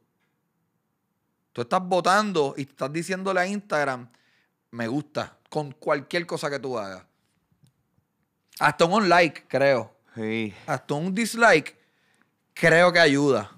Tú 1.54 1.62
estás 1.62 1.82
votando 1.82 2.54
y 2.56 2.62
estás 2.62 2.94
diciéndole 2.94 3.40
a 3.40 3.48
Instagram, 3.48 4.08
me 4.70 4.88
gusta, 4.88 5.38
con 5.50 5.72
cualquier 5.72 6.28
cosa 6.28 6.52
que 6.52 6.60
tú 6.60 6.78
hagas. 6.78 7.04
Hasta 8.60 8.86
un 8.86 9.10
like, 9.10 9.46
creo. 9.48 9.92
Sí, 10.16 10.54
Hasta 10.66 10.94
un 10.94 11.14
dislike, 11.14 11.76
creo 12.54 12.92
que 12.92 13.00
ayuda. 13.00 13.52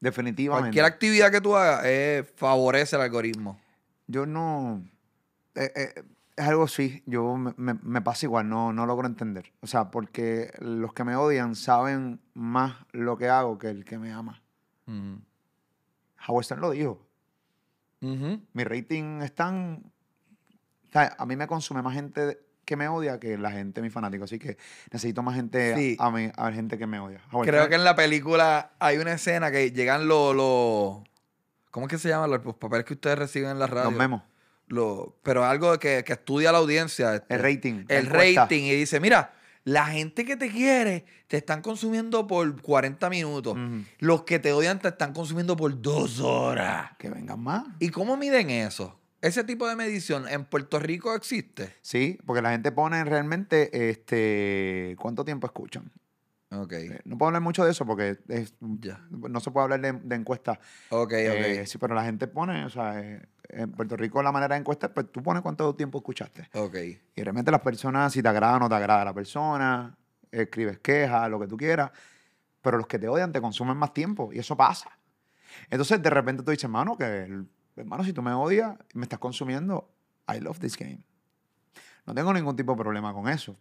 definitivamente. 0.00 0.64
Cualquier 0.66 0.84
actividad 0.84 1.30
que 1.30 1.40
tú 1.40 1.56
hagas 1.56 1.82
eh, 1.84 2.24
favorece 2.36 2.96
el 2.96 3.02
algoritmo. 3.02 3.58
Yo 4.06 4.24
no. 4.24 4.82
eh, 5.54 5.72
eh, 5.74 6.02
es 6.36 6.46
algo 6.46 6.68
sí, 6.68 7.02
yo 7.06 7.36
me, 7.36 7.54
me- 7.56 7.78
me 7.82 8.00
pasa 8.02 8.26
igual, 8.26 8.48
no, 8.48 8.72
no 8.72 8.84
logro 8.86 9.06
entender. 9.06 9.52
O 9.60 9.66
sea, 9.66 9.90
porque 9.90 10.52
los 10.60 10.92
que 10.92 11.04
me 11.04 11.16
odian 11.16 11.54
saben 11.54 12.20
más 12.34 12.76
lo 12.92 13.16
que 13.16 13.28
hago 13.28 13.58
que 13.58 13.68
el 13.70 13.84
que 13.84 13.98
me 13.98 14.12
ama. 14.12 14.42
Ujú. 14.86 15.20
Howard 16.28 16.44
Stern 16.44 16.60
lo 16.60 16.70
dijo. 16.70 17.00
Mi 18.00 18.62
rating 18.64 19.20
es 19.22 19.34
tan. 19.34 19.82
o 20.88 20.92
sea, 20.92 21.16
a 21.18 21.26
mí 21.26 21.34
me 21.36 21.46
consume 21.48 21.82
más 21.82 21.94
gente 21.94 22.38
que 22.64 22.76
me 22.76 22.86
odia 22.88 23.18
que 23.18 23.36
la 23.38 23.50
gente, 23.50 23.80
mi 23.82 23.90
fanático. 23.90 24.24
Así 24.24 24.38
que 24.38 24.58
necesito 24.92 25.22
más 25.22 25.34
gente 25.34 25.74
Sí. 25.76 25.96
a, 25.98 26.10
mí, 26.10 26.30
a 26.36 26.52
gente 26.52 26.78
que 26.78 26.86
me 26.86 27.00
odia. 27.00 27.20
Howard 27.32 27.46
Creo 27.48 27.62
Stern- 27.64 27.68
que 27.68 27.74
en 27.76 27.84
la 27.84 27.96
película 27.96 28.72
hay 28.78 28.98
una 28.98 29.12
escena 29.12 29.50
que 29.50 29.70
llegan 29.72 30.06
los... 30.08 30.34
los- 30.36 30.98
¿Cómo 31.70 31.86
es 31.86 31.90
que 31.90 31.98
se 31.98 32.08
llaman 32.08 32.30
los, 32.30 32.44
los 32.44 32.54
papeles 32.56 32.84
que 32.86 32.94
ustedes 32.94 33.18
reciben 33.18 33.50
en 33.50 33.58
la 33.58 33.66
radio? 33.66 33.90
Los 33.90 33.98
memos. 33.98 34.22
Lo- 34.68 35.16
pero 35.22 35.44
algo 35.44 35.78
que, 35.78 36.02
que 36.04 36.14
estudia 36.14 36.52
la 36.52 36.58
audiencia. 36.58 37.14
este, 37.16 37.34
El 37.34 37.42
rating, 37.42 37.84
El 37.88 38.06
encuesta. 38.06 38.42
rating. 38.42 38.62
Y 38.64 38.74
dice, 38.74 38.98
mira, 39.00 39.32
la 39.64 39.86
gente 39.86 40.24
que 40.24 40.36
te 40.36 40.48
quiere 40.50 41.04
te 41.28 41.36
están 41.38 41.60
consumiendo 41.62 42.26
por 42.26 42.60
40 42.62 43.08
minutos. 43.10 43.56
Los 43.98 44.22
que 44.22 44.38
te 44.38 44.52
odian 44.52 44.78
te 44.80 44.88
están 44.88 45.12
consumiendo 45.12 45.56
por 45.56 45.80
dos 45.82 46.20
horas. 46.20 46.90
Que 46.98 47.10
vengan 47.10 47.40
más. 47.40 47.64
¿Y 47.80 47.88
cómo 47.90 48.16
miden 48.16 48.50
eso? 48.50 48.98
Ese 49.22 49.42
tipo 49.42 49.66
de 49.66 49.74
medición 49.74 50.28
en 50.28 50.44
Puerto 50.44 50.78
Rico 50.78 51.14
existe. 51.16 51.74
Sí, 51.80 52.18
porque 52.26 52.42
la 52.42 52.50
gente 52.50 52.70
pone 52.70 53.02
realmente 53.04 53.90
este 53.90 54.94
cuánto 55.00 55.24
tiempo 55.24 55.46
escuchan. 55.46 55.90
Ok. 56.50 56.72
Eh, 56.72 57.00
No 57.04 57.18
puedo 57.18 57.28
hablar 57.28 57.42
mucho 57.42 57.64
de 57.64 57.70
eso 57.72 57.84
porque 57.84 58.18
es- 58.28 58.54
no 58.60 59.40
se 59.40 59.50
puede 59.50 59.64
hablar 59.64 59.80
de, 59.80 59.92
de 59.92 60.14
encuestas. 60.16 60.58
Ok, 60.90 61.12
Eh, 61.12 61.60
ok. 61.62 61.66
sí, 61.66 61.78
pero 61.78 61.94
la 61.94 62.04
gente 62.04 62.28
pone, 62.28 62.64
o 62.64 62.70
sea, 62.70 63.00
eh, 63.00 63.26
en 63.48 63.72
Puerto 63.72 63.96
Rico 63.96 64.22
la 64.22 64.32
manera 64.32 64.54
de 64.54 64.60
encuestar, 64.60 64.92
pues 64.94 65.10
tú 65.10 65.22
pones 65.22 65.42
cuánto 65.42 65.74
tiempo 65.74 65.98
escuchaste. 65.98 66.48
Ok. 66.54 66.74
Y 67.14 67.22
realmente 67.22 67.50
las 67.50 67.60
personas, 67.62 68.12
si 68.12 68.22
te 68.22 68.28
agrada 68.28 68.56
o 68.56 68.60
no 68.60 68.68
te 68.68 68.74
agrada 68.76 69.04
la 69.04 69.14
persona, 69.14 69.96
escribes 70.30 70.78
quejas, 70.78 71.28
lo 71.30 71.40
que 71.40 71.46
tú 71.48 71.56
quieras, 71.56 71.90
pero 72.60 72.76
los 72.78 72.86
que 72.86 72.98
te 72.98 73.08
odian 73.08 73.32
te 73.32 73.40
consumen 73.40 73.76
más 73.76 73.92
tiempo 73.92 74.32
y 74.32 74.38
eso 74.38 74.56
pasa. 74.56 74.90
Entonces 75.70 76.02
de 76.02 76.10
repente 76.10 76.42
tú 76.42 76.50
dices, 76.50 76.64
hermano, 76.64 76.96
que 76.96 77.44
hermano, 77.76 78.04
si 78.04 78.12
tú 78.12 78.22
me 78.22 78.32
odias, 78.32 78.76
me 78.94 79.02
estás 79.02 79.18
consumiendo, 79.18 79.90
I 80.28 80.40
love 80.40 80.58
this 80.58 80.76
game. 80.76 81.00
No 82.06 82.14
tengo 82.14 82.32
ningún 82.32 82.54
tipo 82.56 82.72
de 82.72 82.78
problema 82.78 83.12
con 83.12 83.28
eso. 83.28 83.56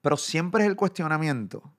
Pero 0.00 0.16
siempre 0.16 0.62
es 0.64 0.68
el 0.68 0.76
cuestionamiento. 0.76 1.72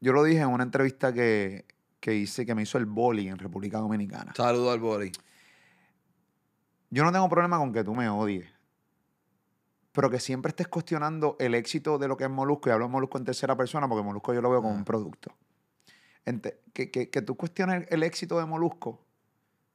Yo 0.00 0.12
lo 0.12 0.22
dije 0.24 0.40
en 0.40 0.48
una 0.48 0.64
entrevista 0.64 1.12
que, 1.12 1.64
que 2.00 2.14
hice, 2.14 2.46
que 2.46 2.54
me 2.54 2.62
hizo 2.62 2.78
el 2.78 2.86
Boli 2.86 3.28
en 3.28 3.38
República 3.38 3.78
Dominicana. 3.78 4.32
Saludo 4.36 4.70
al 4.70 4.80
boli. 4.80 5.10
Yo 6.90 7.04
no 7.04 7.12
tengo 7.12 7.28
problema 7.28 7.58
con 7.58 7.72
que 7.72 7.84
tú 7.84 7.94
me 7.94 8.08
odies. 8.08 8.46
Pero 9.92 10.10
que 10.10 10.20
siempre 10.20 10.50
estés 10.50 10.68
cuestionando 10.68 11.36
el 11.40 11.54
éxito 11.54 11.98
de 11.98 12.06
lo 12.08 12.16
que 12.16 12.24
es 12.24 12.30
Molusco. 12.30 12.68
Y 12.68 12.72
hablo 12.72 12.86
de 12.86 12.92
Molusco 12.92 13.18
en 13.18 13.24
tercera 13.24 13.56
persona 13.56 13.88
porque 13.88 14.04
Molusco 14.04 14.32
yo 14.32 14.40
lo 14.40 14.50
veo 14.50 14.62
como 14.62 14.74
Ah. 14.74 14.78
un 14.78 14.84
producto. 14.84 15.34
Ente- 16.24 16.60
que, 16.72 16.90
que- 16.90 17.10
que 17.10 17.22
tú 17.22 17.36
cuestiones 17.36 17.86
el 17.90 18.02
éxito 18.04 18.38
de 18.38 18.44
Molusco, 18.46 19.04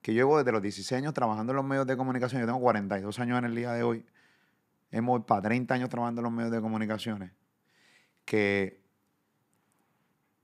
que 0.02 0.14
yo 0.14 0.20
llevo 0.20 0.38
desde 0.38 0.52
los 0.52 0.62
16 0.62 0.98
años 1.00 1.14
trabajando 1.14 1.52
en 1.52 1.58
los 1.58 1.66
medios 1.66 1.86
de 1.88 1.98
comunicación. 1.98 2.40
Yo 2.42 2.46
tengo 2.48 2.60
42 2.62 3.20
años 3.20 3.38
en 3.40 3.46
el 3.46 3.56
día 3.56 3.72
de 3.74 3.84
hoy. 3.84 4.06
Hemos 4.92 5.26
para 5.26 5.42
30 5.42 5.74
años 5.74 5.90
trabajando 5.90 6.22
en 6.22 6.24
los 6.24 6.32
medios 6.34 6.52
de 6.52 6.62
comunicaciones. 6.62 7.32
Que 8.26 8.83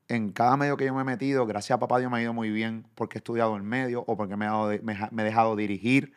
en 0.10 0.32
cada 0.32 0.58
medio 0.58 0.76
que 0.76 0.86
yo 0.86 0.94
me 0.94 1.02
he 1.02 1.06
metido, 1.06 1.46
gracias 1.46 1.78
a 1.78 1.80
papá 1.80 2.00
Dios 2.00 2.12
me 2.12 2.18
ha 2.18 2.22
ido 2.22 2.34
muy 2.34 2.50
bien 2.50 2.86
porque 2.96 3.18
he 3.18 3.20
estudiado 3.20 3.56
en 3.56 3.64
medio 3.66 4.04
o 4.08 4.18
porque 4.18 4.36
me 4.36 4.46
he, 4.46 4.48
dado 4.50 4.68
de- 4.68 4.80
me 4.82 4.98
me 5.12 5.22
he 5.22 5.26
dejado 5.26 5.56
dirigir, 5.56 6.14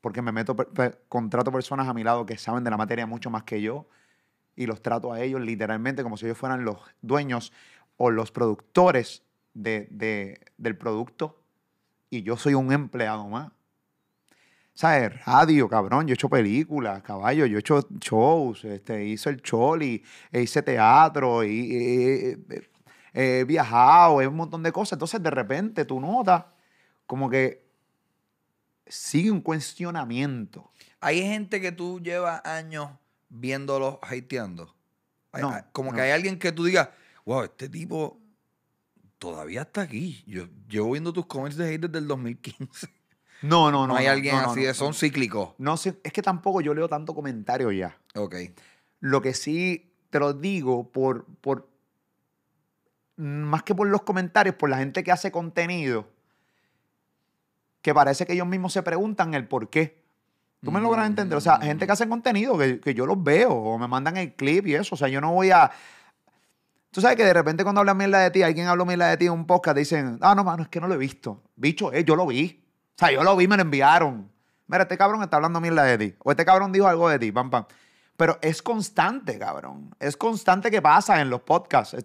porque 0.00 0.22
me 0.22 0.32
meto, 0.32 0.56
per- 0.56 1.02
contrato 1.08 1.52
personas 1.52 1.86
a 1.88 1.94
mi 1.94 2.02
lado 2.02 2.26
que 2.26 2.36
saben 2.38 2.64
de 2.64 2.70
la 2.70 2.76
materia 2.78 3.06
mucho 3.06 3.30
más 3.30 3.44
que 3.44 3.60
yo 3.62 3.86
y 4.56 4.66
los 4.66 4.82
trato 4.82 5.12
a 5.12 5.20
ellos 5.20 5.40
literalmente 5.40 6.02
como 6.02 6.16
si 6.16 6.26
ellos 6.26 6.38
fueran 6.38 6.64
los 6.64 6.78
dueños 7.02 7.52
o 7.96 8.10
los 8.10 8.32
productores 8.32 9.22
de- 9.54 9.86
de- 9.90 10.40
del 10.56 10.76
producto 10.76 11.42
y 12.08 12.22
yo 12.22 12.36
soy 12.36 12.54
un 12.54 12.72
empleado 12.72 13.28
más. 13.28 13.52
¿Sabes? 14.72 15.24
Radio, 15.26 15.68
cabrón. 15.68 16.06
Yo 16.06 16.12
he 16.12 16.14
hecho 16.14 16.28
películas, 16.30 17.02
caballo. 17.02 17.44
Yo 17.44 17.58
he 17.58 17.60
hecho 17.60 17.86
shows. 18.00 18.64
Este, 18.64 19.04
hice 19.04 19.28
el 19.28 19.42
choli, 19.42 20.02
hice 20.32 20.62
teatro, 20.62 21.44
y, 21.44 21.48
y- 21.50 22.30
y- 22.30 22.69
he 23.12 23.44
viajado, 23.44 24.20
he 24.20 24.26
un 24.26 24.36
montón 24.36 24.62
de 24.62 24.72
cosas. 24.72 24.92
Entonces, 24.94 25.22
de 25.22 25.30
repente, 25.30 25.84
tú 25.84 26.00
notas 26.00 26.44
como 27.06 27.28
que 27.30 27.64
sigue 28.86 29.30
un 29.30 29.40
cuestionamiento. 29.40 30.70
Hay 31.00 31.22
gente 31.22 31.60
que 31.60 31.72
tú 31.72 32.00
llevas 32.00 32.44
años 32.44 32.90
viéndolos 33.28 33.98
hateando. 34.02 34.74
No, 35.32 35.54
como 35.72 35.90
no. 35.90 35.96
que 35.96 36.02
hay 36.02 36.10
alguien 36.10 36.38
que 36.38 36.50
tú 36.52 36.64
digas, 36.64 36.88
wow, 37.24 37.44
este 37.44 37.68
tipo 37.68 38.18
todavía 39.18 39.62
está 39.62 39.82
aquí. 39.82 40.24
Yo 40.26 40.46
llevo 40.68 40.90
viendo 40.92 41.12
tus 41.12 41.26
comments 41.26 41.56
de 41.56 41.72
hate 41.72 41.82
desde 41.82 41.98
el 41.98 42.08
2015. 42.08 42.88
No, 43.42 43.70
no, 43.70 43.86
No, 43.86 43.86
no. 43.88 43.96
hay 43.96 44.06
alguien 44.06 44.34
no, 44.34 44.50
así, 44.50 44.60
no, 44.60 44.66
de- 44.66 44.74
son 44.74 44.92
cíclicos. 44.92 45.50
No 45.58 45.74
es 45.74 46.12
que 46.12 46.20
tampoco 46.22 46.60
yo 46.60 46.74
leo 46.74 46.88
tanto 46.88 47.14
comentario 47.14 47.70
ya. 47.72 47.96
Ok. 48.14 48.34
Lo 48.98 49.22
que 49.22 49.32
sí 49.32 49.94
te 50.10 50.18
lo 50.18 50.34
digo 50.34 50.90
por, 50.90 51.24
por 51.40 51.69
más 53.20 53.62
que 53.62 53.74
por 53.74 53.86
los 53.86 54.02
comentarios, 54.02 54.54
por 54.54 54.70
la 54.70 54.78
gente 54.78 55.04
que 55.04 55.12
hace 55.12 55.30
contenido, 55.30 56.08
que 57.82 57.92
parece 57.92 58.26
que 58.26 58.32
ellos 58.32 58.46
mismos 58.46 58.72
se 58.72 58.82
preguntan 58.82 59.34
el 59.34 59.46
por 59.46 59.68
qué. 59.68 60.00
¿Tú 60.62 60.70
me 60.70 60.80
logras 60.80 61.06
entender? 61.06 61.36
O 61.36 61.40
sea, 61.40 61.58
gente 61.58 61.86
que 61.86 61.92
hace 61.92 62.08
contenido, 62.08 62.58
que, 62.58 62.80
que 62.80 62.92
yo 62.92 63.06
los 63.06 63.22
veo, 63.22 63.50
o 63.50 63.78
me 63.78 63.88
mandan 63.88 64.16
el 64.16 64.34
clip 64.34 64.66
y 64.66 64.74
eso. 64.74 64.94
O 64.94 64.98
sea, 64.98 65.08
yo 65.08 65.20
no 65.20 65.32
voy 65.32 65.50
a... 65.50 65.70
Tú 66.90 67.00
sabes 67.00 67.16
que 67.16 67.24
de 67.24 67.32
repente 67.32 67.62
cuando 67.62 67.80
hablan 67.80 67.96
mierda 67.96 68.18
de 68.18 68.30
ti, 68.30 68.42
alguien 68.42 68.66
habla 68.66 68.84
mierda 68.84 69.08
de 69.08 69.16
ti 69.16 69.26
en 69.26 69.32
un 69.32 69.46
podcast, 69.46 69.76
dicen, 69.76 70.18
ah, 70.20 70.34
no, 70.34 70.44
mano, 70.44 70.64
es 70.64 70.68
que 70.68 70.80
no 70.80 70.88
lo 70.88 70.94
he 70.94 70.98
visto. 70.98 71.42
Bicho, 71.56 71.92
eh, 71.92 72.04
yo 72.04 72.16
lo 72.16 72.26
vi. 72.26 72.62
O 72.94 72.98
sea, 72.98 73.12
yo 73.12 73.22
lo 73.22 73.36
vi, 73.36 73.48
me 73.48 73.56
lo 73.56 73.62
enviaron. 73.62 74.30
Mira, 74.66 74.82
este 74.82 74.98
cabrón 74.98 75.22
está 75.22 75.36
hablando 75.36 75.60
mierda 75.60 75.84
de 75.84 75.98
ti. 75.98 76.14
O 76.18 76.30
este 76.30 76.44
cabrón 76.44 76.72
dijo 76.72 76.86
algo 76.86 77.08
de 77.08 77.18
ti, 77.18 77.32
pam, 77.32 77.48
pam. 77.48 77.64
Pero 78.16 78.38
es 78.42 78.60
constante, 78.60 79.38
cabrón. 79.38 79.94
Es 79.98 80.16
constante 80.16 80.70
que 80.70 80.82
pasa 80.82 81.20
en 81.22 81.30
los 81.30 81.40
podcasts. 81.40 81.96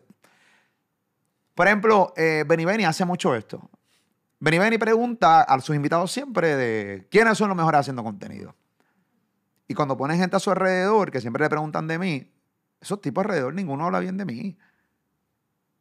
Por 1.56 1.68
ejemplo, 1.68 2.14
eh, 2.18 2.44
Benny 2.46 2.66
Benny 2.66 2.84
hace 2.84 3.06
mucho 3.06 3.34
esto. 3.34 3.70
Benny 4.40 4.60
Benny 4.60 4.78
pregunta 4.78 5.42
a 5.42 5.60
sus 5.62 5.76
invitados 5.76 6.12
siempre 6.12 6.56
de 6.56 7.08
quiénes 7.10 7.38
son 7.38 7.48
los 7.48 7.58
mejores 7.58 7.80
haciendo 7.80 8.04
contenido. 8.04 8.54
Y 9.68 9.74
cuando 9.74 9.98
pone 9.98 10.18
gente 10.18 10.36
a 10.36 10.40
su 10.40 10.52
alrededor, 10.52 11.10
que 11.10 11.22
siempre 11.22 11.44
le 11.44 11.50
preguntan 11.50 11.88
de 11.88 11.98
mí, 11.98 12.32
esos 12.82 13.02
tipos 13.02 13.24
alrededor, 13.24 13.54
ninguno 13.54 13.86
habla 13.86 14.00
bien 14.00 14.18
de 14.18 14.26
mí. 14.26 14.58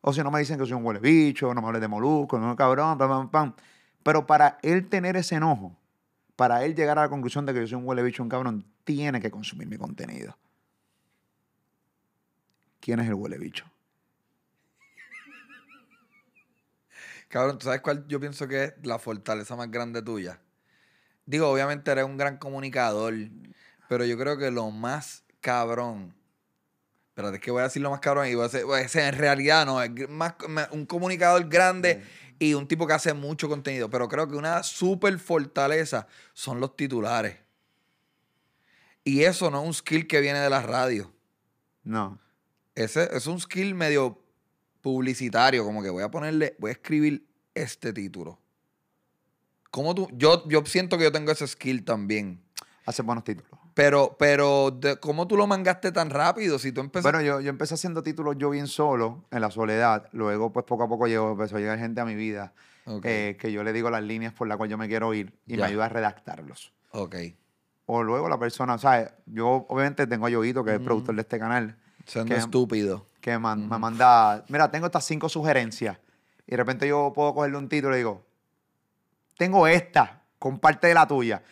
O 0.00 0.12
si 0.12 0.22
no 0.22 0.30
me 0.30 0.38
dicen 0.38 0.58
que 0.58 0.64
soy 0.64 0.74
un 0.74 0.86
huele 0.86 1.00
bicho, 1.00 1.52
no 1.52 1.60
me 1.60 1.66
hables 1.66 1.82
de 1.82 1.88
molusco, 1.88 2.38
no 2.38 2.54
cabrón, 2.54 2.96
pam, 2.96 3.08
pam, 3.08 3.30
pam. 3.30 3.54
Pero 4.02 4.26
para 4.26 4.58
él 4.62 4.88
tener 4.88 5.16
ese 5.16 5.34
enojo, 5.34 5.76
para 6.36 6.64
él 6.64 6.74
llegar 6.76 6.98
a 6.98 7.02
la 7.02 7.08
conclusión 7.08 7.44
de 7.46 7.52
que 7.52 7.60
yo 7.60 7.66
soy 7.66 7.78
un 7.78 7.88
huele 7.88 8.02
bicho, 8.02 8.22
un 8.22 8.28
cabrón, 8.28 8.64
tiene 8.84 9.20
que 9.20 9.30
consumir 9.30 9.66
mi 9.66 9.76
contenido. 9.76 10.38
¿Quién 12.80 13.00
es 13.00 13.08
el 13.08 13.14
huele 13.14 13.38
bicho? 13.38 13.64
Cabrón, 17.34 17.58
¿tú 17.58 17.64
sabes 17.64 17.80
cuál 17.80 18.06
yo 18.06 18.20
pienso 18.20 18.46
que 18.46 18.62
es 18.62 18.74
la 18.84 18.96
fortaleza 19.00 19.56
más 19.56 19.68
grande 19.68 20.00
tuya? 20.02 20.40
Digo, 21.26 21.48
obviamente 21.48 21.90
eres 21.90 22.04
un 22.04 22.16
gran 22.16 22.38
comunicador, 22.38 23.12
pero 23.88 24.04
yo 24.04 24.16
creo 24.16 24.38
que 24.38 24.52
lo 24.52 24.70
más 24.70 25.24
cabrón. 25.40 26.14
Espérate, 27.08 27.38
es 27.38 27.42
que 27.42 27.50
voy 27.50 27.62
a 27.62 27.64
decir 27.64 27.82
lo 27.82 27.90
más 27.90 27.98
cabrón 27.98 28.28
y 28.28 28.36
voy 28.36 28.44
a 28.44 28.76
a 28.76 28.78
decir, 28.78 29.00
en 29.00 29.18
realidad 29.18 29.66
no, 29.66 29.82
es 29.82 29.90
más, 30.08 30.34
un 30.70 30.86
comunicador 30.86 31.48
grande 31.48 32.04
y 32.38 32.54
un 32.54 32.68
tipo 32.68 32.86
que 32.86 32.92
hace 32.92 33.14
mucho 33.14 33.48
contenido, 33.48 33.90
pero 33.90 34.08
creo 34.08 34.28
que 34.28 34.36
una 34.36 34.62
super 34.62 35.18
fortaleza 35.18 36.06
son 36.34 36.60
los 36.60 36.76
titulares. 36.76 37.36
Y 39.02 39.24
eso 39.24 39.50
no 39.50 39.60
es 39.60 39.66
un 39.66 39.74
skill 39.74 40.06
que 40.06 40.20
viene 40.20 40.38
de 40.38 40.50
la 40.50 40.62
radio. 40.62 41.12
No. 41.82 42.20
Ese 42.76 43.08
es 43.12 43.26
un 43.26 43.40
skill 43.40 43.74
medio 43.74 44.23
publicitario, 44.84 45.64
como 45.64 45.82
que 45.82 45.88
voy 45.88 46.02
a 46.02 46.10
ponerle, 46.10 46.54
voy 46.58 46.68
a 46.68 46.72
escribir 46.72 47.26
este 47.54 47.94
título. 47.94 48.38
¿Cómo 49.70 49.94
tú? 49.94 50.08
Yo, 50.12 50.46
yo 50.46 50.62
siento 50.66 50.98
que 50.98 51.04
yo 51.04 51.10
tengo 51.10 51.32
ese 51.32 51.46
skill 51.48 51.84
también. 51.84 52.42
Hace 52.84 53.00
buenos 53.00 53.24
títulos. 53.24 53.50
Pero, 53.72 54.14
pero, 54.18 54.70
de- 54.70 55.00
¿cómo 55.00 55.26
tú 55.26 55.38
lo 55.38 55.46
mangaste 55.46 55.90
tan 55.90 56.10
rápido? 56.10 56.58
Si 56.58 56.70
tú 56.70 56.82
empezaste. 56.82 57.16
Bueno, 57.16 57.26
yo, 57.26 57.40
yo 57.40 57.48
empecé 57.48 57.74
haciendo 57.74 58.02
títulos 58.02 58.36
yo 58.38 58.50
bien 58.50 58.66
solo, 58.68 59.24
en 59.30 59.40
la 59.40 59.50
soledad. 59.50 60.06
Luego, 60.12 60.52
pues 60.52 60.66
poco 60.66 60.84
a 60.84 60.88
poco 60.88 61.06
llegó, 61.06 61.32
empezó 61.32 61.56
a 61.56 61.60
llegar 61.60 61.78
gente 61.78 62.00
a 62.02 62.04
mi 62.04 62.14
vida 62.14 62.52
eh, 63.04 63.36
que 63.40 63.50
yo 63.50 63.64
le 63.64 63.72
digo 63.72 63.88
las 63.90 64.02
líneas 64.04 64.34
por 64.34 64.46
las 64.46 64.58
cuales 64.58 64.70
yo 64.70 64.76
me 64.78 64.86
quiero 64.86 65.14
ir 65.14 65.32
y 65.46 65.56
me 65.56 65.62
ayuda 65.64 65.86
a 65.86 65.88
redactarlos. 65.88 66.72
ok. 66.90 67.16
O 67.86 68.02
luego 68.02 68.28
la 68.28 68.38
persona, 68.38 68.76
¿sabes? 68.78 69.10
Yo 69.26 69.66
obviamente 69.68 70.06
tengo 70.06 70.26
a 70.26 70.30
Yoito, 70.30 70.62
que 70.62 70.70
es 70.72 70.76
el 70.76 70.84
productor 70.84 71.14
de 71.16 71.20
este 71.22 71.38
canal, 71.38 71.76
Siendo 72.06 72.34
que- 72.34 72.40
estúpido. 72.40 73.06
que 73.20 73.38
man- 73.38 73.68
me 73.68 73.78
manda, 73.78 74.44
mira, 74.48 74.70
tengo 74.70 74.86
estas 74.86 75.04
cinco 75.06 75.28
sugerencias. 75.28 75.96
Y 76.46 76.50
de 76.50 76.56
repente 76.58 76.86
yo 76.86 77.10
puedo 77.14 77.34
cogerle 77.34 77.56
un 77.56 77.68
título 77.70 77.94
y 77.94 77.98
digo, 77.98 78.22
tengo 79.38 79.66
esta, 79.66 80.22
comparte 80.38 80.88
de 80.88 80.94
la 80.94 81.06
tuya. 81.06 81.42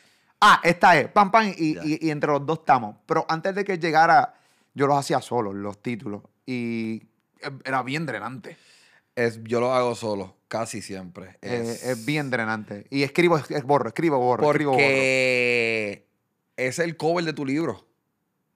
Ah, 0.41 0.61
esta 0.65 0.99
es, 0.99 1.09
pam, 1.09 1.31
pam, 1.31 1.53
y, 1.57 1.75
Ya. 1.75 1.81
y- 1.85 1.99
y 2.03 2.11
entre 2.11 2.31
los 2.31 2.45
dos 2.45 2.59
estamos. 2.61 2.97
Pero 3.07 3.25
antes 3.29 3.55
de 3.55 3.65
que 3.65 3.79
llegara, 3.79 4.35
yo 4.75 4.87
los 4.87 4.99
hacía 4.99 5.21
solo, 5.21 5.53
los 5.53 5.81
títulos. 5.81 6.23
Y 6.45 7.03
era 7.65 7.83
bien 7.83 8.05
drenante. 8.07 8.57
Es, 9.15 9.43
yo 9.45 9.61
lo 9.61 9.73
hago 9.75 9.95
solo, 9.95 10.37
casi 10.49 10.83
siempre. 10.83 11.39
Eh, 11.43 11.61
Es, 11.63 11.85
Es, 11.85 12.05
bien 12.05 12.29
drenante. 12.31 12.87
Y 12.91 13.03
escribo, 13.03 13.39
es- 13.39 13.51
es 13.51 13.63
borro, 13.65 13.89
escribo, 13.89 14.19
borro, 14.19 14.45
escribo, 14.51 14.73
borro. 14.73 14.83
Porque 14.83 16.07
es 16.57 16.79
el 16.79 16.97
cover 16.97 17.25
de 17.25 17.33
tu 17.33 17.47
libro. 17.47 17.87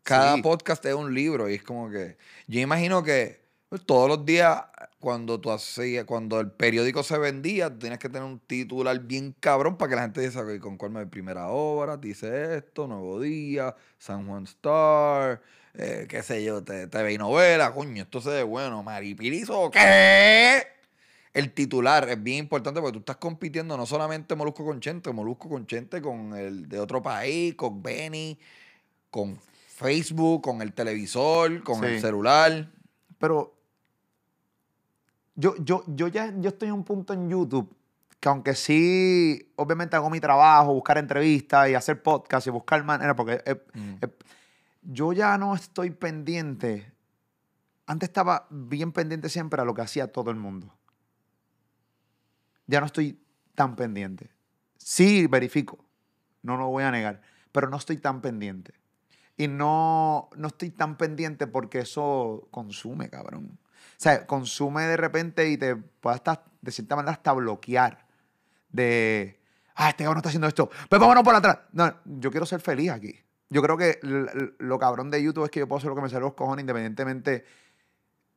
Cada 0.06 0.36
Sí. 0.36 0.42
podcast 0.42 0.84
es 0.86 0.94
un 0.94 1.12
libro 1.12 1.50
y 1.50 1.54
es 1.54 1.64
como 1.64 1.90
que. 1.90 2.16
Yo 2.46 2.60
imagino 2.60 3.02
que 3.02 3.40
todos 3.86 4.08
los 4.08 4.24
días, 4.24 4.62
cuando 5.00 5.40
tú 5.40 5.50
hacías, 5.50 6.04
cuando 6.04 6.38
el 6.38 6.52
periódico 6.52 7.02
se 7.02 7.18
vendía, 7.18 7.70
tú 7.70 7.80
tienes 7.80 7.98
que 7.98 8.08
tener 8.08 8.22
un 8.22 8.38
titular 8.38 8.96
bien 9.00 9.34
cabrón 9.40 9.76
para 9.76 9.88
que 9.90 9.96
la 9.96 10.02
gente 10.02 10.20
diga, 10.20 10.42
"Ok, 10.42 10.60
con 10.60 10.76
cuál 10.76 10.92
me 10.92 11.06
primera 11.08 11.48
obra, 11.48 11.96
dice 11.96 12.56
esto, 12.56 12.86
Nuevo 12.86 13.20
Día, 13.20 13.74
San 13.98 14.28
Juan 14.28 14.44
Star, 14.44 15.42
eh, 15.74 16.06
qué 16.08 16.22
sé 16.22 16.44
yo, 16.44 16.62
TV 16.62 17.12
y 17.14 17.18
novela, 17.18 17.74
coño, 17.74 18.04
esto 18.04 18.20
se 18.20 18.30
ve 18.30 18.42
bueno, 18.44 18.84
Maripirizo, 18.84 19.72
¿qué? 19.72 20.62
El 21.32 21.52
titular 21.52 22.08
es 22.08 22.22
bien 22.22 22.38
importante 22.38 22.80
porque 22.80 22.92
tú 22.94 23.00
estás 23.00 23.16
compitiendo 23.16 23.76
no 23.76 23.84
solamente 23.86 24.36
Molusco 24.36 24.64
con 24.64 24.78
Chente, 24.80 25.12
Molusco 25.12 25.48
con 25.48 25.66
Chente 25.66 26.00
con 26.00 26.32
el 26.36 26.68
de 26.68 26.78
otro 26.78 27.02
país, 27.02 27.56
con 27.56 27.82
Benny, 27.82 28.38
con 29.10 29.38
Facebook, 29.76 30.42
con 30.42 30.62
el 30.62 30.72
televisor, 30.72 31.62
con 31.62 31.84
el 31.84 32.00
celular. 32.00 32.70
Pero 33.18 33.54
yo, 35.34 35.54
yo, 35.58 35.84
yo 35.86 36.08
ya 36.08 36.32
yo 36.38 36.48
estoy 36.48 36.68
en 36.68 36.74
un 36.74 36.84
punto 36.84 37.12
en 37.12 37.28
YouTube 37.28 37.74
que 38.18 38.28
aunque 38.30 38.54
sí, 38.54 39.52
obviamente 39.56 39.94
hago 39.94 40.08
mi 40.08 40.18
trabajo, 40.20 40.72
buscar 40.72 40.96
entrevistas 40.96 41.68
y 41.68 41.74
hacer 41.74 42.02
podcast 42.02 42.46
y 42.46 42.50
buscar 42.50 42.82
manera, 42.82 43.14
porque 43.14 43.42
eh, 43.44 43.62
Mm. 43.74 43.94
eh, 44.00 44.08
yo 44.82 45.12
ya 45.12 45.36
no 45.36 45.54
estoy 45.54 45.90
pendiente. 45.90 46.90
Antes 47.86 48.08
estaba 48.08 48.46
bien 48.50 48.92
pendiente 48.92 49.28
siempre 49.28 49.60
a 49.60 49.64
lo 49.64 49.74
que 49.74 49.82
hacía 49.82 50.10
todo 50.10 50.30
el 50.30 50.36
mundo. 50.36 50.72
Ya 52.66 52.80
no 52.80 52.86
estoy 52.86 53.20
tan 53.54 53.76
pendiente. 53.76 54.30
Sí, 54.78 55.26
verifico, 55.26 55.78
no 56.42 56.56
lo 56.56 56.68
voy 56.68 56.84
a 56.84 56.90
negar, 56.90 57.20
pero 57.52 57.68
no 57.68 57.76
estoy 57.76 57.98
tan 57.98 58.20
pendiente. 58.22 58.72
Y 59.36 59.48
no, 59.48 60.30
no 60.36 60.48
estoy 60.48 60.70
tan 60.70 60.96
pendiente 60.96 61.46
porque 61.46 61.80
eso 61.80 62.48
consume, 62.50 63.10
cabrón. 63.10 63.58
O 63.58 63.98
sea, 63.98 64.26
consume 64.26 64.82
de 64.82 64.96
repente 64.96 65.48
y 65.48 65.56
te 65.56 65.76
puede 65.76 66.16
hasta, 66.16 66.44
de 66.60 66.72
cierta 66.72 66.96
manera, 66.96 67.12
hasta 67.12 67.32
bloquear. 67.32 68.06
De, 68.70 69.40
ah, 69.74 69.90
este 69.90 70.04
cabrón 70.04 70.18
está 70.18 70.28
haciendo 70.28 70.48
esto, 70.48 70.70
pues 70.88 71.00
vámonos 71.00 71.22
por 71.22 71.34
atrás. 71.34 71.58
No, 71.72 71.94
yo 72.04 72.30
quiero 72.30 72.46
ser 72.46 72.60
feliz 72.60 72.90
aquí. 72.90 73.14
Yo 73.48 73.62
creo 73.62 73.76
que 73.76 74.00
lo 74.58 74.78
cabrón 74.78 75.10
de 75.10 75.22
YouTube 75.22 75.44
es 75.44 75.50
que 75.50 75.60
yo 75.60 75.68
puedo 75.68 75.78
hacer 75.78 75.88
lo 75.88 75.94
que 75.94 76.02
me 76.02 76.08
sale 76.08 76.22
los 76.22 76.34
cojones 76.34 76.62
independientemente 76.62 77.44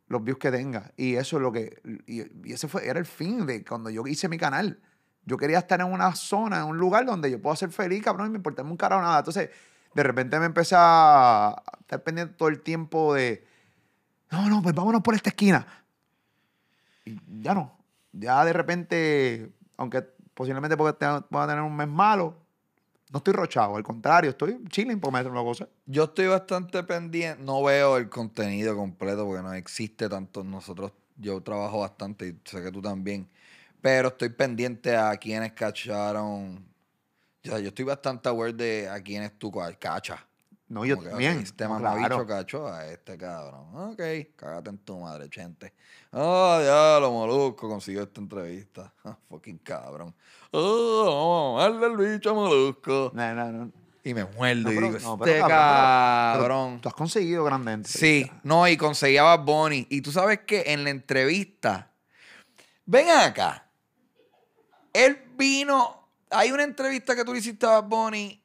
los 0.10 0.24
views 0.24 0.38
que 0.40 0.52
tenga. 0.52 0.92
Y 0.98 1.16
eso 1.16 1.38
es 1.38 1.42
lo 1.42 1.52
que. 1.52 1.82
Y, 2.06 2.50
y 2.50 2.54
ese 2.54 2.68
fue, 2.68 2.88
era 2.88 3.00
el 3.00 3.06
fin 3.06 3.46
de 3.46 3.64
cuando 3.64 3.90
yo 3.90 4.06
hice 4.06 4.28
mi 4.28 4.38
canal. 4.38 4.80
Yo 5.26 5.38
quería 5.38 5.60
estar 5.60 5.80
en 5.80 5.88
una 5.88 6.16
zona, 6.16 6.60
en 6.60 6.66
un 6.66 6.78
lugar 6.78 7.06
donde 7.06 7.30
yo 7.30 7.42
puedo 7.42 7.56
ser 7.56 7.70
feliz, 7.70 8.04
cabrón, 8.04 8.28
y 8.28 8.30
me 8.32 8.38
importaba 8.38 8.70
un 8.70 8.78
carajo 8.78 9.02
nada. 9.02 9.20
Entonces, 9.20 9.50
de 9.94 10.04
repente 10.04 10.40
me 10.40 10.46
empecé 10.46 10.76
a 10.78 11.62
estar 11.82 12.04
pendiente 12.04 12.36
todo 12.36 12.50
el 12.50 12.62
tiempo 12.62 13.14
de. 13.14 13.46
No, 14.32 14.48
no, 14.50 14.62
pues 14.62 14.76
vámonos 14.76 15.02
por 15.02 15.16
esta 15.16 15.30
esquina. 15.30 15.66
Y 17.06 17.18
ya 17.42 17.54
no. 17.54 17.78
Ya 18.12 18.44
de 18.46 18.54
repente, 18.54 19.52
aunque 19.78 20.02
posiblemente 20.34 20.78
porque 20.78 20.98
te- 20.98 21.22
pueda 21.30 21.48
tener 21.48 21.64
un 21.64 21.76
mes 21.76 21.88
malo, 21.88 22.38
no 23.12 23.18
estoy 23.18 23.34
rochado. 23.34 23.76
Al 23.76 23.84
contrario, 23.84 24.30
estoy 24.32 24.64
chilling 24.70 25.00
porque 25.00 25.14
me 25.14 25.20
hacen 25.20 25.32
una 25.32 25.42
cosa. 25.42 25.68
Yo 25.86 26.06
estoy 26.06 26.28
bastante 26.28 26.84
pendiente, 26.84 27.42
no 27.44 27.64
veo 27.64 27.98
el 27.98 28.10
contenido 28.10 28.76
completo 28.76 29.26
porque 29.26 29.42
no 29.42 29.54
existe 29.54 30.08
tanto. 30.10 30.44
Nosotros, 30.44 30.92
yo 31.18 31.42
trabajo 31.42 31.80
bastante 31.80 32.28
y 32.28 32.40
sé 32.46 32.62
que 32.64 32.72
tú 32.72 32.82
también. 32.82 33.28
Pero 33.82 34.10
estoy 34.10 34.30
pendiente 34.30 34.96
a 34.96 35.16
quienes 35.18 35.54
cacharon. 35.54 36.66
O 37.46 37.50
sea, 37.50 37.60
yo 37.60 37.70
estoy 37.70 37.86
bastante 37.86 38.28
aware 38.30 38.54
de 38.54 38.90
a 38.90 39.02
quienes 39.02 39.38
tú 39.40 39.52
ca- 39.52 39.74
cachas. 39.74 40.20
No, 40.68 40.86
yo 40.86 40.96
Como 40.98 41.04
que, 41.04 41.08
ok, 41.08 41.12
también. 41.14 41.40
Este 41.40 41.68
no, 41.68 41.80
claro. 41.80 42.28
cachó 42.28 42.68
a 42.68 42.86
este 42.86 43.18
cabrón. 43.18 43.76
Ok, 43.92 44.02
cágate 44.36 44.70
en 44.70 44.78
tu 44.78 45.00
madre, 45.00 45.28
gente. 45.32 45.74
Oh, 46.12 46.60
ya 46.62 47.00
lo 47.00 47.12
molusco 47.12 47.68
consiguió 47.68 48.04
esta 48.04 48.22
entrevista. 48.22 48.94
Ah, 49.04 49.18
fucking 49.30 49.58
cabrón. 49.60 50.14
Oh, 50.52 51.56
vamos 51.58 51.82
a 51.84 51.88
el 51.88 51.98
bicho 51.98 52.36
molusco. 52.36 53.12
No, 53.16 53.34
no, 53.34 53.52
no. 53.52 53.72
Y 54.04 54.14
me 54.14 54.26
muerdo 54.26 54.64
No, 54.64 54.72
y 54.72 54.76
pero- 54.76 54.88
digo, 54.94 55.00
no, 55.00 55.18
pero 55.18 55.32
este 55.32 55.48
cabrón. 55.48 56.82
Tú 56.82 56.90
has 56.90 56.96
conseguido 56.96 57.44
grandes 57.46 57.88
Sí, 57.90 58.30
no, 58.44 58.68
y 58.68 58.78
conseguía 58.78 59.22
a 59.22 59.38
Bad 59.38 59.46
Bunny. 59.46 59.88
Y 59.90 60.02
tú 60.02 60.12
sabes 60.12 60.42
que 60.46 60.64
en 60.68 60.84
la 60.84 60.90
entrevista, 60.92 61.92
ven 62.86 63.10
acá, 63.10 63.68
él 64.94 65.18
vino, 65.38 65.99
hay 66.30 66.52
una 66.52 66.64
entrevista 66.64 67.16
que 67.16 67.26
tú 67.26 67.34
le 67.34 67.40
hiciste 67.40 67.66
a 67.66 67.82
Bad 67.82 67.84
Bunny 67.86 68.42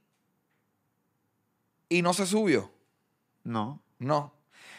y 1.88 2.02
no 2.02 2.12
se 2.12 2.26
subió. 2.26 2.70
No, 3.42 3.82
No. 3.98 4.32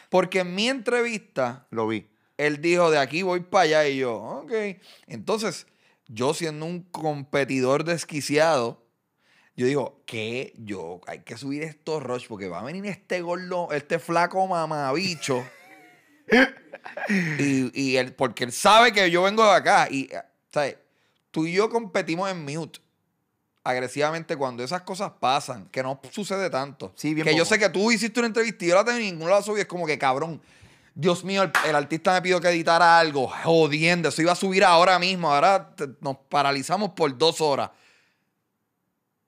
Porque 0.08 0.40
en 0.40 0.54
mi 0.54 0.68
entrevista, 0.68 1.66
lo 1.70 1.88
vi. 1.88 2.08
él 2.36 2.60
dijo, 2.60 2.90
de 2.90 2.98
aquí 2.98 3.22
voy 3.22 3.40
para 3.40 3.62
allá. 3.64 3.88
Y 3.88 3.98
yo, 3.98 4.14
ok. 4.16 4.52
Entonces, 5.08 5.66
yo 6.06 6.32
siendo 6.32 6.64
un 6.64 6.82
competidor 6.82 7.82
desquiciado, 7.82 8.84
yo 9.56 9.66
digo, 9.66 10.02
que 10.06 10.54
yo, 10.58 11.00
hay 11.08 11.20
que 11.20 11.36
subir 11.36 11.64
estos 11.64 12.02
rush 12.02 12.28
porque 12.28 12.48
va 12.48 12.60
a 12.60 12.64
venir 12.64 12.86
este 12.86 13.20
gordo, 13.20 13.72
este 13.72 13.98
flaco 13.98 14.46
mamabicho. 14.46 15.44
y, 17.40 17.80
y 17.80 17.96
él, 17.96 18.14
porque 18.14 18.44
él 18.44 18.52
sabe 18.52 18.92
que 18.92 19.10
yo 19.10 19.24
vengo 19.24 19.44
de 19.44 19.52
acá. 19.52 19.88
Y, 19.90 20.04
eh, 20.04 20.22
¿sabes? 20.52 20.76
Tú 21.32 21.46
y 21.46 21.52
yo 21.52 21.68
competimos 21.68 22.30
en 22.30 22.44
mute 22.44 22.85
agresivamente 23.68 24.36
cuando 24.36 24.62
esas 24.62 24.82
cosas 24.82 25.12
pasan, 25.18 25.66
que 25.70 25.82
no 25.82 26.00
sucede 26.10 26.48
tanto. 26.50 26.92
Sí, 26.96 27.14
bien 27.14 27.26
que 27.26 27.34
yo 27.36 27.44
sé 27.44 27.58
que 27.58 27.68
tú 27.68 27.90
hiciste 27.90 28.20
una 28.20 28.28
entrevista 28.28 28.64
y 28.64 28.68
yo 28.68 28.74
la 28.74 28.84
tengo 28.84 28.98
y 29.00 29.10
ninguno 29.10 29.30
la 29.30 29.42
subí. 29.42 29.60
Es 29.60 29.66
como 29.66 29.86
que, 29.86 29.98
cabrón, 29.98 30.40
Dios 30.94 31.24
mío, 31.24 31.42
el, 31.42 31.52
el 31.68 31.74
artista 31.76 32.12
me 32.14 32.22
pidió 32.22 32.40
que 32.40 32.48
editara 32.48 32.98
algo. 32.98 33.28
Jodiendo, 33.44 34.08
eso 34.08 34.22
iba 34.22 34.32
a 34.32 34.36
subir 34.36 34.64
ahora 34.64 34.98
mismo. 34.98 35.32
Ahora 35.34 35.74
te- 35.76 35.88
nos 36.00 36.16
paralizamos 36.28 36.90
por 36.90 37.16
dos 37.18 37.40
horas. 37.40 37.70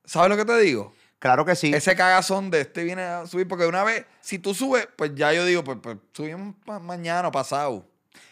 ¿Sabes 0.05 0.30
lo 0.30 0.36
que 0.36 0.45
te 0.45 0.59
digo? 0.61 0.93
Claro 1.18 1.45
que 1.45 1.57
sí. 1.57 1.72
Ese 1.74 1.97
cagazón 1.97 2.51
de 2.51 2.61
este 2.62 2.84
viene 2.84 3.03
a 3.03 3.26
subir. 3.26 3.47
Porque 3.49 3.66
una 3.66 3.84
vez, 3.84 4.07
si 4.20 4.39
tú 4.39 4.55
subes, 4.55 4.89
pues 4.97 5.14
ya 5.14 5.32
yo 5.32 5.45
digo, 5.45 5.64
pues, 5.64 5.78
pues 5.82 5.97
subimos 6.12 6.55
mañana 6.82 7.28
o 7.28 7.32
pasado. 7.32 7.84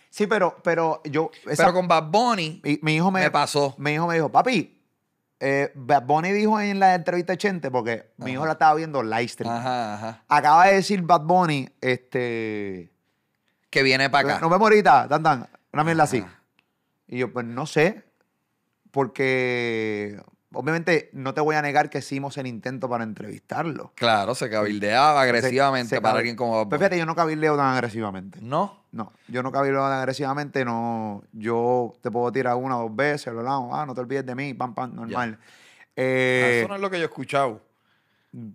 Sí, 0.08 0.26
pero, 0.26 0.56
pero 0.62 1.02
yo. 1.04 1.30
esa- 1.46 1.64
Pero 1.64 1.74
con 1.74 1.88
Bad 1.88 2.04
Bunny 2.04 2.60
mi, 2.64 2.78
mi 2.80 2.94
hijo 2.96 3.10
me, 3.10 3.20
me 3.20 3.30
pasó. 3.30 3.74
Mi 3.76 3.92
hijo 3.92 4.06
me 4.06 4.14
dijo, 4.14 4.30
papi, 4.30 4.75
eh, 5.40 5.70
Bad 5.74 6.04
Bunny 6.04 6.32
dijo 6.32 6.60
en 6.60 6.80
la 6.80 6.94
entrevista 6.94 7.34
de 7.34 7.38
Chente, 7.38 7.70
porque 7.70 8.10
mi 8.16 8.32
hijo 8.32 8.46
la 8.46 8.52
estaba 8.52 8.74
viendo 8.74 9.02
live 9.02 9.28
stream. 9.28 9.52
Ajá, 9.52 9.94
ajá. 9.94 10.24
Acaba 10.28 10.66
de 10.66 10.74
decir 10.74 11.02
Bad 11.02 11.22
Bunny, 11.22 11.68
este. 11.80 12.92
Que 13.70 13.82
viene 13.82 14.08
para 14.08 14.28
acá. 14.28 14.40
Nos 14.40 14.50
vemos 14.50 14.66
ahorita, 14.66 15.08
tan, 15.08 15.22
tan. 15.22 15.48
Una 15.72 15.84
mierda 15.84 16.04
así. 16.04 16.24
Y 17.06 17.18
yo, 17.18 17.32
pues 17.32 17.44
no 17.44 17.66
sé, 17.66 18.04
porque 18.90 20.20
obviamente 20.56 21.10
no 21.12 21.34
te 21.34 21.40
voy 21.40 21.54
a 21.56 21.62
negar 21.62 21.90
que 21.90 21.98
hicimos 21.98 22.36
el 22.38 22.46
intento 22.46 22.88
para 22.88 23.04
entrevistarlo. 23.04 23.92
Claro, 23.94 24.34
se 24.34 24.48
cabildeaba 24.50 25.20
agresivamente 25.22 25.90
Se- 25.90 25.96
se 25.96 26.00
para 26.00 26.18
alguien 26.18 26.36
como 26.36 26.68
Pero 26.68 26.78
fíjate, 26.80 26.98
yo 26.98 27.06
no 27.06 27.14
cabildeo 27.14 27.56
tan 27.56 27.66
agresivamente. 27.74 28.40
No. 28.42 28.84
No, 28.92 29.12
yo 29.28 29.42
no 29.42 29.52
cabildeo 29.52 29.82
tan 29.82 29.92
agresivamente, 29.98 30.64
no. 30.64 31.22
Yo 31.32 31.94
te 32.00 32.10
puedo 32.10 32.32
tirar 32.32 32.56
una 32.56 32.78
o 32.78 32.82
dos 32.88 32.96
veces, 32.96 33.32
lo 33.32 33.40
hablamos, 33.40 33.70
ah, 33.78 33.84
no 33.84 33.94
te 33.94 34.00
olvides 34.00 34.24
de 34.24 34.34
mí, 34.34 34.54
pam, 34.54 34.74
pam, 34.74 34.94
normal. 34.94 35.38
Eh, 35.94 36.58
Eso 36.60 36.68
no 36.68 36.74
es 36.76 36.80
lo 36.80 36.88
que 36.90 36.96
yo 36.98 37.02
he 37.04 37.06
escuchado. 37.06 37.60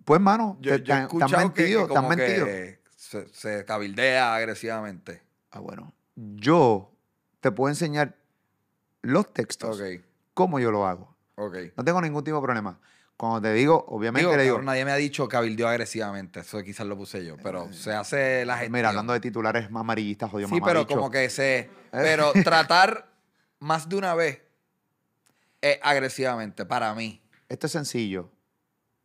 pues, 0.04 0.20
mano, 0.20 0.56
Yo, 0.60 0.76
yo 0.76 0.94
he 0.94 1.02
escuchado 1.02 1.30
que, 1.52 1.62
mentido, 1.62 1.82
que 1.82 1.92
te 1.92 1.98
han 1.98 2.04
como 2.04 2.08
mentido. 2.16 2.46
que 2.46 2.80
se, 2.96 3.28
se 3.28 3.64
cabildea 3.64 4.34
agresivamente. 4.34 5.22
Ah, 5.52 5.60
bueno. 5.60 5.92
Yo 6.16 6.90
te 7.40 7.50
puedo 7.52 7.68
enseñar 7.70 8.16
los 9.02 9.32
textos, 9.32 9.80
Ok, 9.80 10.02
cómo 10.34 10.58
yo 10.60 10.70
lo 10.70 10.86
hago. 10.86 11.11
No 11.76 11.84
tengo 11.84 12.00
ningún 12.00 12.22
tipo 12.24 12.36
de 12.36 12.42
problema. 12.42 12.78
Cuando 13.16 13.40
te 13.42 13.52
digo, 13.52 13.84
obviamente 13.88 14.26
Digo, 14.26 14.36
le 14.36 14.42
digo, 14.42 14.54
cabrón, 14.56 14.66
nadie 14.66 14.84
me 14.84 14.90
ha 14.90 14.96
dicho 14.96 15.28
cabildeó 15.28 15.68
agresivamente. 15.68 16.40
Eso 16.40 16.60
quizás 16.62 16.86
lo 16.86 16.96
puse 16.96 17.24
yo. 17.24 17.36
Pero 17.42 17.72
se 17.72 17.92
hace 17.92 18.44
la 18.44 18.56
gente. 18.56 18.70
mira, 18.72 18.88
hablando 18.88 19.12
de 19.12 19.20
titulares 19.20 19.70
más 19.70 19.80
amarillistas, 19.82 20.30
jodido 20.30 20.48
Sí, 20.48 20.60
pero 20.64 20.86
como 20.86 21.10
que 21.10 21.28
se. 21.30 21.70
Pero 21.92 22.32
tratar 22.44 23.08
más 23.60 23.88
de 23.88 23.96
una 23.96 24.14
vez 24.14 24.42
es 25.60 25.78
agresivamente 25.82 26.64
para 26.66 26.94
mí. 26.94 27.22
Esto 27.48 27.66
es 27.66 27.72
sencillo. 27.72 28.30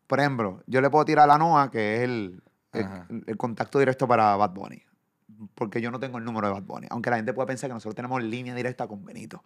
Por 0.08 0.20
ejemplo, 0.20 0.64
yo 0.68 0.82
le 0.82 0.90
puedo 0.90 1.06
tirar 1.06 1.26
a 1.26 1.28
la 1.28 1.38
NOA, 1.38 1.70
que 1.70 1.98
es 1.98 2.02
el, 2.04 2.42
el- 2.74 3.24
el 3.28 3.38
contacto 3.38 3.78
directo 3.78 4.08
para 4.08 4.36
Bad 4.36 4.52
Bunny. 4.52 4.82
Porque 5.54 5.82
yo 5.82 5.92
no 5.92 6.00
tengo 6.00 6.18
el 6.18 6.24
número 6.24 6.48
de 6.48 6.54
Bad 6.54 6.64
Bunny. 6.64 6.88
Aunque 6.90 7.10
la 7.10 7.18
gente 7.18 7.34
puede 7.34 7.48
pensar 7.48 7.70
que 7.70 7.74
nosotros 7.76 7.94
tenemos 7.96 8.24
línea 8.24 8.56
directa 8.56 8.88
con 8.88 9.04
Benito. 9.06 9.44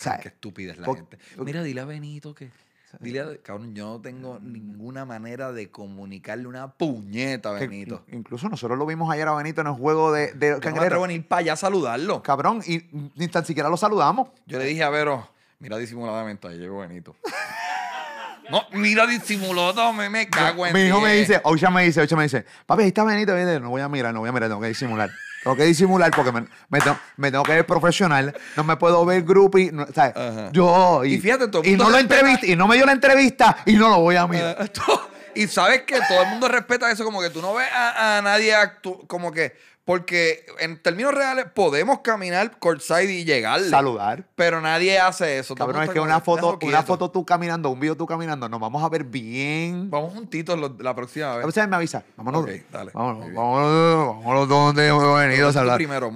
Sea, 0.00 0.18
Qué 0.18 0.28
estúpida 0.28 0.72
es 0.72 0.78
la 0.78 0.86
gente. 0.94 1.18
Mira, 1.38 1.62
dile 1.62 1.80
a 1.82 1.84
Benito 1.84 2.34
que. 2.34 2.50
Dile 2.98 3.20
a, 3.20 3.36
cabrón, 3.40 3.72
yo 3.72 3.86
no 3.86 4.00
tengo 4.00 4.40
ninguna 4.42 5.04
manera 5.04 5.52
de 5.52 5.70
comunicarle 5.70 6.48
una 6.48 6.72
puñeta 6.72 7.50
a 7.50 7.52
Benito. 7.52 8.02
in- 8.08 8.18
incluso 8.18 8.48
nosotros 8.48 8.76
lo 8.76 8.84
vimos 8.84 9.12
ayer 9.12 9.28
a 9.28 9.34
Benito 9.34 9.60
en 9.60 9.68
el 9.68 9.74
juego 9.74 10.10
de, 10.10 10.32
de 10.32 10.58
Yo 10.60 10.70
no 10.70 10.76
me 10.80 10.86
atrevo 10.86 11.04
a 11.04 11.12
ir 11.12 11.28
para 11.28 11.38
allá 11.40 11.52
a 11.52 11.56
saludarlo. 11.56 12.20
Cabrón, 12.22 12.62
y 12.66 12.82
ni 13.14 13.28
tan 13.28 13.44
siquiera 13.46 13.68
lo 13.68 13.76
saludamos. 13.76 14.30
Yo 14.46 14.58
le 14.58 14.64
dije 14.64 14.82
a 14.82 14.90
Vero, 14.90 15.28
mira 15.60 15.76
disimuladamente, 15.76 16.48
ahí 16.48 16.58
llegó 16.58 16.80
Benito. 16.80 17.14
no, 18.50 18.62
mira 18.72 19.06
disimulado, 19.06 19.92
me, 19.92 20.10
me 20.10 20.28
cago 20.28 20.66
en 20.66 20.72
Mi 20.74 20.80
hijo 20.86 21.00
me 21.00 21.12
dice, 21.14 21.40
Ocha 21.44 21.70
me 21.70 21.84
dice, 21.84 22.00
Ocha 22.00 22.16
me 22.16 22.24
dice, 22.24 22.44
papi, 22.66 22.82
ahí 22.82 22.88
está 22.88 23.04
Benito, 23.04 23.32
Benito. 23.34 23.60
No 23.60 23.70
voy 23.70 23.82
a 23.82 23.88
mirar, 23.88 24.12
no 24.12 24.20
voy 24.20 24.28
a 24.28 24.32
mirar, 24.32 24.48
tengo 24.48 24.60
que 24.62 24.68
disimular. 24.68 25.10
Tengo 25.42 25.56
que 25.56 25.64
disimular 25.64 26.10
porque 26.14 26.32
me, 26.32 26.44
me 26.68 26.80
tengo, 26.80 26.98
me 27.16 27.30
tengo 27.30 27.44
que 27.44 27.52
ver 27.52 27.66
profesional, 27.66 28.34
no 28.56 28.64
me 28.64 28.76
puedo 28.76 29.04
ver 29.06 29.22
groupie, 29.22 29.72
no, 29.72 29.86
¿sabes? 29.94 30.14
Ajá. 30.16 30.50
Yo, 30.52 31.02
y, 31.04 31.14
Y 31.14 31.18
fíjate, 31.18 31.48
todo 31.48 31.62
el 31.62 31.68
y 31.68 31.76
no 31.76 31.88
lo 31.88 31.98
entrevista, 31.98 32.46
y 32.46 32.56
no 32.56 32.66
me 32.68 32.76
dio 32.76 32.84
la 32.86 32.92
entrevista 32.92 33.56
y 33.64 33.72
no 33.74 33.88
lo 33.88 34.00
voy 34.00 34.16
a 34.16 34.26
mirar. 34.26 34.56
Eh, 34.60 34.70
y 35.34 35.46
sabes 35.48 35.82
que 35.82 35.98
todo 36.08 36.22
el 36.22 36.28
mundo 36.28 36.46
respeta 36.48 36.90
eso, 36.90 37.04
como 37.04 37.20
que 37.22 37.30
tú 37.30 37.40
no 37.40 37.54
ves 37.54 37.68
a, 37.72 38.18
a 38.18 38.22
nadie 38.22 38.54
actu- 38.54 39.06
como 39.06 39.32
que, 39.32 39.56
porque 39.90 40.46
en 40.60 40.80
términos 40.80 41.12
reales 41.12 41.46
podemos 41.52 41.98
caminar 41.98 42.60
courtside 42.60 43.12
y 43.12 43.24
llegarle. 43.24 43.68
Saludar. 43.70 44.22
Pero 44.36 44.60
nadie 44.60 45.00
hace 45.00 45.40
eso. 45.40 45.56
Cabrón, 45.56 45.82
es 45.82 45.90
que 45.90 45.98
una 45.98 46.20
foto, 46.20 46.56
una 46.62 46.84
foto 46.84 47.10
tú 47.10 47.24
caminando, 47.26 47.70
un 47.70 47.80
video 47.80 47.96
tú 47.96 48.06
caminando, 48.06 48.48
nos 48.48 48.60
vamos 48.60 48.84
a 48.84 48.88
ver 48.88 49.02
bien. 49.02 49.90
Vamos 49.90 50.14
juntitos 50.14 50.56
lo- 50.56 50.76
la 50.78 50.94
próxima 50.94 51.32
A 51.32 51.36
vez. 51.38 51.46
veces 51.46 51.66
me 51.68 51.74
avisa. 51.74 52.04
Vámonos. 52.16 52.44
Ok, 52.44 52.50
dale. 52.70 52.92
Vámonos, 52.94 53.34
vámonos, 53.34 54.16
vámonos 54.18 54.48
donde 54.48 54.86
hemos 54.86 55.18
venido 55.18 55.48
a 55.48 55.52
saludar. 55.52 55.76
primero, 55.78 56.12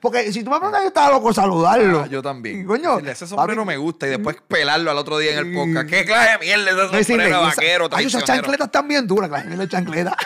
Porque 0.00 0.32
si 0.32 0.44
tú 0.44 0.50
me 0.52 0.58
preguntas, 0.58 0.82
yo 0.82 0.86
estaba 0.88 1.10
loco 1.10 1.34
saludarlo. 1.34 2.02
Ah, 2.02 2.06
yo 2.06 2.22
también. 2.22 2.64
Coño, 2.64 3.00
ese 3.00 3.26
sombrero 3.26 3.62
papi, 3.62 3.66
me 3.66 3.76
gusta 3.76 4.06
y 4.06 4.10
después 4.10 4.36
pelarlo 4.46 4.88
al 4.88 4.98
otro 4.98 5.18
día 5.18 5.32
en 5.32 5.38
el 5.38 5.44
Sí. 5.46 5.52
podcast. 5.52 5.88
¿Qué 5.90 6.04
clase 6.04 6.30
de 6.30 6.38
mierda 6.38 6.70
es 6.70 6.76
no 6.92 6.98
ese 6.98 7.04
sombrero 7.12 7.36
esa- 7.38 7.40
vaquero 7.56 7.88
Ay, 7.90 8.06
esas 8.06 8.22
chancletas 8.22 8.66
están 8.66 8.86
bien 8.86 9.04
duras, 9.04 9.28
claro, 9.28 9.50
de 9.56 9.68
chancleta. 9.68 10.16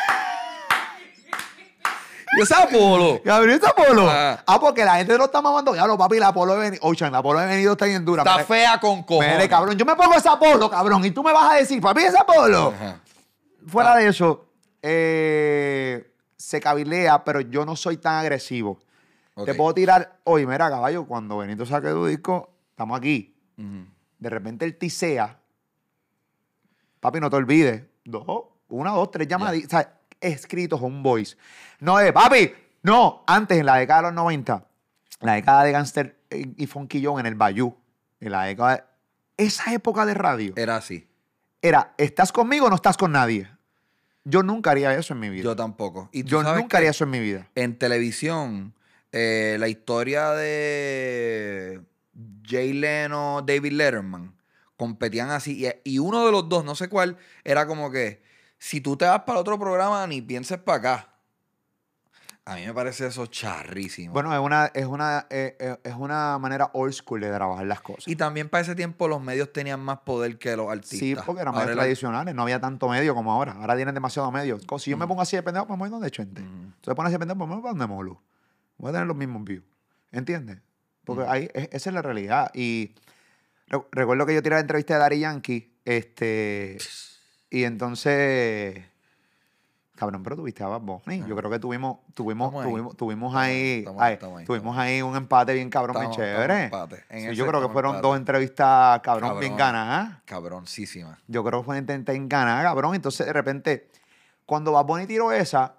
¿Y 2.37 2.43
ese 2.43 2.55
Apolo? 2.55 3.21
Cabrón, 3.25 3.51
esa 3.51 3.73
polo. 3.73 4.07
Ah. 4.09 4.43
Ah, 4.47 4.61
porque 4.61 4.85
la 4.85 4.97
gente 4.97 5.17
no 5.19 5.25
está 5.25 5.41
mamando. 5.43 5.75
Ya 5.75 5.87
lo 5.87 5.99
papi, 5.99 6.19
la 6.19 6.33
polo 6.33 6.55
de 6.55 6.61
venido. 6.61 6.83
Oye, 6.85 7.11
la 7.11 7.23
polo 7.23 7.41
de 7.41 7.47
venido 7.47 7.73
está 7.73 7.87
bien 7.87 8.05
dura. 8.05 8.23
Está 8.23 8.35
Mire, 8.35 8.45
fea 8.45 8.79
con 8.81 9.03
cojones. 9.03 9.33
mire, 9.35 9.49
cabrón, 9.49 9.77
yo 9.77 9.85
me 9.85 9.97
pongo 9.97 10.15
esa 10.15 10.39
polo, 10.39 10.71
cabrón, 10.71 11.05
y 11.05 11.11
tú 11.11 11.23
me 11.23 11.33
vas 11.33 11.53
a 11.53 11.57
decir, 11.57 11.81
papi, 11.81 12.03
esa 12.03 12.25
polo. 12.25 12.69
Ajá. 12.69 13.01
Fuera 13.67 13.97
de 13.97 14.07
eso, 14.09 14.47
eh, 14.81 16.13
se 16.37 16.61
cabilea, 16.61 17.25
pero 17.25 17.41
yo 17.41 17.65
no 17.67 17.77
soy 17.77 17.97
tan 17.97 18.15
agresivo. 18.15 18.79
Te 19.45 19.55
puedo 19.55 19.73
tirar, 19.75 20.19
oye, 20.25 20.47
mira, 20.47 20.69
caballo, 20.69 21.07
cuando 21.07 21.39
Benito 21.39 21.65
saque 21.65 21.89
tu 21.89 22.07
disco, 22.07 22.51
estamos 22.71 22.99
aquí. 22.99 23.35
De 24.19 24.31
repente 24.31 24.65
él 24.65 24.77
tisea. 24.77 25.39
Papi, 27.01 27.21
no 27.21 27.31
te 27.31 27.37
olvides. 27.37 27.83
Dos, 28.05 28.25
una, 28.69 28.91
dos, 28.91 29.11
tres 29.11 29.27
llamadas. 29.27 29.57
O 29.65 29.69
sea, 29.69 29.95
escritos 30.21 30.81
un 30.81 31.03
voice. 31.03 31.37
No 31.81 31.99
es, 32.01 32.13
papi, 32.13 32.53
no. 32.83 33.25
Antes, 33.27 33.59
en 33.59 33.67
la 33.67 33.77
década 33.77 34.01
de 34.01 34.07
los 34.09 34.15
90, 34.15 34.67
la 35.21 35.35
década 35.35 35.65
de 35.65 35.73
Gangster 35.73 36.17
y 36.31 36.67
John 37.03 37.21
en 37.21 37.27
el 37.27 37.35
Bayou, 37.35 37.77
en 38.21 38.33
la 38.33 38.45
década 38.45 38.77
de- 38.77 39.45
Esa 39.45 39.73
época 39.73 40.05
de 40.07 40.15
radio 40.15 40.53
Era 40.57 40.77
así. 40.77 41.09
era, 41.63 41.95
¿estás 41.99 42.33
conmigo 42.33 42.67
o 42.67 42.69
no 42.71 42.77
estás 42.77 42.97
con 42.97 43.13
nadie? 43.13 43.51
Yo 44.25 44.43
nunca 44.43 44.71
haría 44.73 44.95
eso 44.95 45.15
en 45.15 45.21
mi 45.21 45.31
vida. 45.31 45.45
Yo 45.45 45.57
tampoco. 45.57 46.11
Y 46.13 46.25
Yo 46.25 46.43
nunca 46.43 46.77
haría 46.77 46.91
eso 46.91 47.05
en 47.05 47.11
mi 47.11 47.21
vida. 47.21 47.49
En 47.55 47.79
televisión, 47.79 48.75
eh, 49.13 49.57
la 49.59 49.69
historia 49.69 50.31
de 50.33 51.81
Jay 52.47 52.73
Leno, 52.75 53.43
David 53.45 53.73
Letterman, 53.73 54.37
competían 54.77 55.31
así. 55.31 55.67
Y, 55.67 55.95
y 55.95 55.99
uno 55.99 56.25
de 56.27 56.33
los 56.33 56.49
dos, 56.49 56.65
no 56.65 56.75
sé 56.75 56.89
cuál, 56.89 57.17
era 57.45 57.67
como 57.67 57.91
que, 57.91 58.23
si 58.59 58.81
tú 58.83 58.97
te 58.97 59.07
vas 59.07 59.21
para 59.21 59.39
otro 59.41 59.59
programa, 59.59 60.07
ni 60.07 60.21
pienses 60.21 60.59
para 60.59 60.79
acá. 60.79 61.10
A 62.51 62.57
mí 62.57 62.67
me 62.67 62.75
parece 62.75 63.07
eso 63.07 63.27
charrísimo. 63.27 64.13
Bueno, 64.13 64.33
es 64.35 64.41
una, 64.41 64.67
es 64.75 64.85
una, 64.87 65.27
eh, 65.31 65.57
eh, 65.61 65.77
es 65.85 65.95
una 65.95 66.37
manera 66.39 66.71
old 66.75 66.93
school 66.93 67.21
de 67.21 67.31
trabajar 67.33 67.65
las 67.67 67.81
cosas. 67.81 68.09
y 68.09 68.17
también 68.17 68.49
para 68.49 68.63
ese 68.63 68.75
tiempo 68.75 69.07
los 69.09 69.23
medios 69.23 69.53
tenían 69.53 69.79
más 69.81 69.99
poder 70.01 70.39
que 70.39 70.57
los 70.57 70.69
artistas. 70.71 70.99
Sí, 70.99 71.15
porque 71.27 71.43
eran 71.43 71.55
medios 71.55 71.73
tradicionales, 71.77 72.35
no 72.35 72.43
había 72.43 72.61
tanto 72.61 72.89
medio 72.89 73.15
como 73.15 73.33
ahora. 73.33 73.53
Ahora 73.53 73.77
tienen 73.77 73.95
demasiado 73.95 74.31
medios. 74.33 74.65
Co- 74.67 74.79
Si 74.79 74.91
yo 74.91 74.97
me 74.97 75.07
pongo 75.07 75.23
así 75.23 75.37
de 75.37 75.43
pendejo, 75.43 75.67
pues 75.67 75.77
me 75.79 75.83
voy 75.85 75.91
donde 75.91 76.11
Chente. 76.11 76.43
Mm. 76.43 76.73
Tú 76.81 76.91
te 76.91 76.95
pones 76.95 77.09
así 77.11 77.15
de 77.15 77.19
pendejo, 77.21 77.39
pues 77.39 77.49
me 77.49 77.55
voy 77.57 77.71
donde 77.71 77.87
Molu. 77.87 78.21
Voy 78.79 78.91
a 78.91 78.93
tener 78.93 79.07
los 79.07 79.17
mismos 79.17 79.45
views. 79.45 79.65
¿Entiendes? 80.11 80.59
Porque 81.05 81.25
ahí, 81.29 81.49
es- 81.55 81.69
esa 81.73 81.91
es 81.91 81.95
la 81.95 82.03
realidad. 82.03 82.51
Y 82.53 82.95
re- 83.69 83.85
recuerdo 83.93 84.27
que 84.27 84.35
yo 84.35 84.43
tiré 84.43 84.57
la 84.57 84.61
entrevista 84.61 84.95
de 84.95 85.01
Dari 85.01 85.21
Yankee, 85.21 85.73
este, 85.85 86.79
y 87.49 87.63
entonces... 87.63 88.85
Cabrón, 90.01 90.23
pero 90.23 90.35
tuviste 90.35 90.65
a 90.65 90.67
Bad 90.67 90.81
Bunny. 90.81 91.23
Yo 91.29 91.37
creo 91.37 91.51
que 91.51 91.59
tuvimos, 91.59 91.99
tuvimos, 92.15 92.47
Estamos 92.49 92.65
ahí. 92.65 92.71
tuvimos, 92.73 92.97
tuvimos 92.97 93.35
ahí, 93.37 93.79
estamos- 93.81 94.03
ay, 94.03 94.15
estamos 94.15 94.39
ahí, 94.39 94.45
tuvimos 94.47 94.79
ahí 94.79 95.03
un 95.03 95.15
empate 95.15 95.53
bien 95.53 95.69
cabrón, 95.69 95.95
bien 96.01 96.11
chévere. 96.11 96.71
En 97.11 97.31
Sí, 97.33 97.37
yo 97.37 97.47
creo 97.47 97.61
que 97.61 97.69
fueron 97.69 97.97
empate. 97.97 98.09
dos 98.09 98.17
entrevistas 98.17 99.01
cabrón, 99.03 99.39
bien 99.39 99.59
ganadas. 99.59 100.23
Cabroncísima. 100.25 101.19
Yo 101.29 101.45
creo 101.45 101.61
que 101.61 101.67
fue 101.67 101.77
en 101.77 102.29
ganar, 102.31 102.65
cabrón. 102.65 102.95
Entonces, 102.95 103.27
de 103.27 103.33
repente, 103.35 103.91
cuando 104.47 104.73
Bad 104.73 104.87
Bunny 104.87 105.07
tiró 105.07 105.33
esa, 105.33 105.75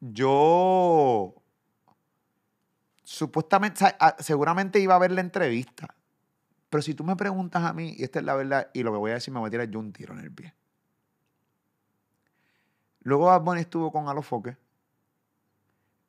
yo 0.00 1.32
supuestamente, 3.04 3.84
ah, 4.00 4.16
seguramente 4.18 4.80
iba 4.80 4.96
a 4.96 4.98
ver 4.98 5.12
la 5.12 5.20
entrevista. 5.20 5.94
Pero 6.68 6.82
si 6.82 6.94
tú 6.94 7.04
me 7.04 7.14
preguntas 7.14 7.62
a 7.62 7.72
mí, 7.72 7.94
y 7.96 8.02
esta 8.02 8.18
es 8.18 8.24
la 8.24 8.34
verdad, 8.34 8.70
y 8.74 8.82
lo 8.82 8.90
que 8.90 8.98
voy 8.98 9.12
a 9.12 9.14
decir, 9.14 9.32
me 9.32 9.38
voy 9.38 9.46
a 9.46 9.50
tirar 9.52 9.70
yo 9.70 9.78
un 9.78 9.92
tiro 9.92 10.14
en 10.14 10.20
el 10.20 10.32
pie. 10.32 10.52
Luego 13.02 13.26
Bad 13.26 13.42
Bunny 13.42 13.60
estuvo 13.62 13.90
con 13.90 14.08
Alofoque. 14.08 14.56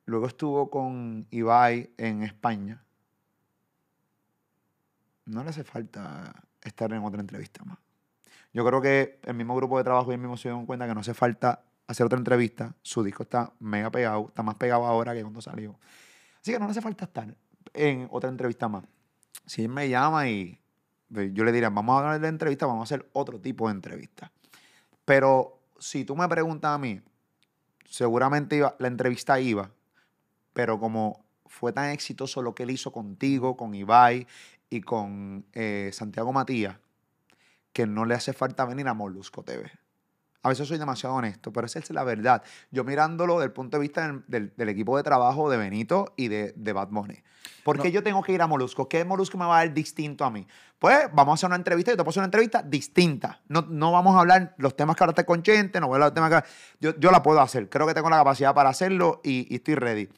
Luego 0.04 0.26
estuvo 0.26 0.68
con 0.68 1.26
Ibai 1.30 1.92
en 1.96 2.22
España. 2.22 2.82
No 5.24 5.42
le 5.44 5.50
hace 5.50 5.64
falta 5.64 6.44
estar 6.60 6.92
en 6.92 7.04
otra 7.04 7.20
entrevista 7.20 7.64
más. 7.64 7.78
Yo 8.52 8.66
creo 8.66 8.82
que 8.82 9.20
el 9.22 9.34
mismo 9.34 9.56
grupo 9.56 9.78
de 9.78 9.84
trabajo 9.84 10.10
y 10.10 10.14
el 10.14 10.20
mismo 10.20 10.36
se 10.36 10.48
dieron 10.48 10.66
cuenta 10.66 10.86
que 10.86 10.94
no 10.94 11.00
hace 11.00 11.14
falta 11.14 11.62
hacer 11.86 12.04
otra 12.04 12.18
entrevista. 12.18 12.74
Su 12.82 13.02
disco 13.02 13.22
está 13.22 13.52
mega 13.60 13.90
pegado, 13.90 14.26
está 14.28 14.42
más 14.42 14.56
pegado 14.56 14.84
ahora 14.84 15.14
que 15.14 15.22
cuando 15.22 15.40
salió. 15.40 15.78
Así 16.40 16.52
que 16.52 16.58
no 16.58 16.66
le 16.66 16.72
hace 16.72 16.82
falta 16.82 17.06
estar 17.06 17.34
en 17.72 18.08
otra 18.10 18.28
entrevista 18.28 18.68
más. 18.68 18.84
Si 19.46 19.62
él 19.62 19.68
me 19.70 19.88
llama 19.88 20.28
y 20.28 20.60
yo 21.08 21.44
le 21.44 21.52
diré, 21.52 21.68
vamos 21.68 21.94
a 21.94 21.98
hablar 21.98 22.20
de 22.20 22.28
entrevista, 22.28 22.66
vamos 22.66 22.80
a 22.80 22.94
hacer 22.94 23.08
otro 23.12 23.40
tipo 23.40 23.68
de 23.68 23.74
entrevista. 23.74 24.30
Pero 25.04 25.61
si 25.82 26.04
tú 26.04 26.14
me 26.14 26.28
preguntas 26.28 26.70
a 26.70 26.78
mí, 26.78 27.02
seguramente 27.86 28.56
iba, 28.56 28.76
la 28.78 28.86
entrevista 28.86 29.40
iba, 29.40 29.72
pero 30.52 30.78
como 30.78 31.24
fue 31.46 31.72
tan 31.72 31.90
exitoso 31.90 32.40
lo 32.40 32.54
que 32.54 32.62
él 32.62 32.70
hizo 32.70 32.92
contigo, 32.92 33.56
con 33.56 33.74
Ibai 33.74 34.28
y 34.70 34.80
con 34.80 35.44
eh, 35.52 35.90
Santiago 35.92 36.32
Matías, 36.32 36.76
que 37.72 37.86
no 37.86 38.04
le 38.04 38.14
hace 38.14 38.32
falta 38.32 38.64
venir 38.64 38.86
a 38.86 38.94
Molusco 38.94 39.42
TV. 39.42 39.70
A 40.44 40.48
veces 40.48 40.66
soy 40.66 40.78
demasiado 40.78 41.14
honesto, 41.14 41.52
pero 41.52 41.66
esa 41.66 41.78
es 41.78 41.88
la 41.90 42.02
verdad. 42.02 42.42
Yo 42.72 42.82
mirándolo 42.84 43.34
desde 43.34 43.46
el 43.46 43.52
punto 43.52 43.76
de 43.76 43.80
vista 43.82 44.02
del, 44.06 44.24
del- 44.26 44.52
del 44.56 44.68
equipo 44.68 44.96
de 44.96 45.02
trabajo 45.04 45.48
de 45.48 45.56
Benito 45.56 46.14
y 46.16 46.28
de, 46.28 46.52
de 46.56 46.72
Bad 46.72 46.88
Bunny. 46.88 47.22
¿Por 47.62 47.76
qué 47.80 47.88
No. 47.88 47.94
yo 47.94 48.02
tengo 48.02 48.22
que 48.24 48.32
ir 48.32 48.42
a 48.42 48.48
Molusco? 48.48 48.88
¿Qué 48.88 49.04
Molusco 49.04 49.38
me 49.38 49.44
va 49.44 49.60
a 49.60 49.64
dar 49.64 49.72
distinto 49.72 50.24
a 50.24 50.30
mí? 50.30 50.44
Pues 50.80 51.08
vamos 51.12 51.32
a 51.32 51.34
hacer 51.34 51.46
una 51.46 51.54
entrevista, 51.56 51.92
yo 51.92 51.96
te 51.96 52.02
puedo 52.02 52.10
hacer 52.10 52.20
una 52.22 52.24
entrevista 52.26 52.60
distinta. 52.60 53.40
No, 53.46 53.62
no 53.68 53.92
vamos 53.92 54.16
a 54.16 54.18
hablar 54.20 54.54
los 54.58 54.76
temas 54.76 54.96
que 54.96 55.04
ahora 55.04 55.12
esté 55.12 55.24
con 55.24 55.44
Chente, 55.44 55.78
no 55.80 55.86
voy 55.86 55.94
a 55.94 55.96
hablar 56.04 56.08
los 56.08 56.14
temas 56.30 56.42
que... 56.42 56.48
Yo, 56.80 56.98
yo 56.98 57.12
la 57.12 57.22
puedo 57.22 57.40
hacer, 57.40 57.68
creo 57.68 57.86
que 57.86 57.94
tengo 57.94 58.10
la 58.10 58.16
capacidad 58.16 58.52
para 58.52 58.70
hacerlo 58.70 59.20
y, 59.22 59.46
y 59.48 59.56
estoy 59.56 59.76
ready. 59.76 60.08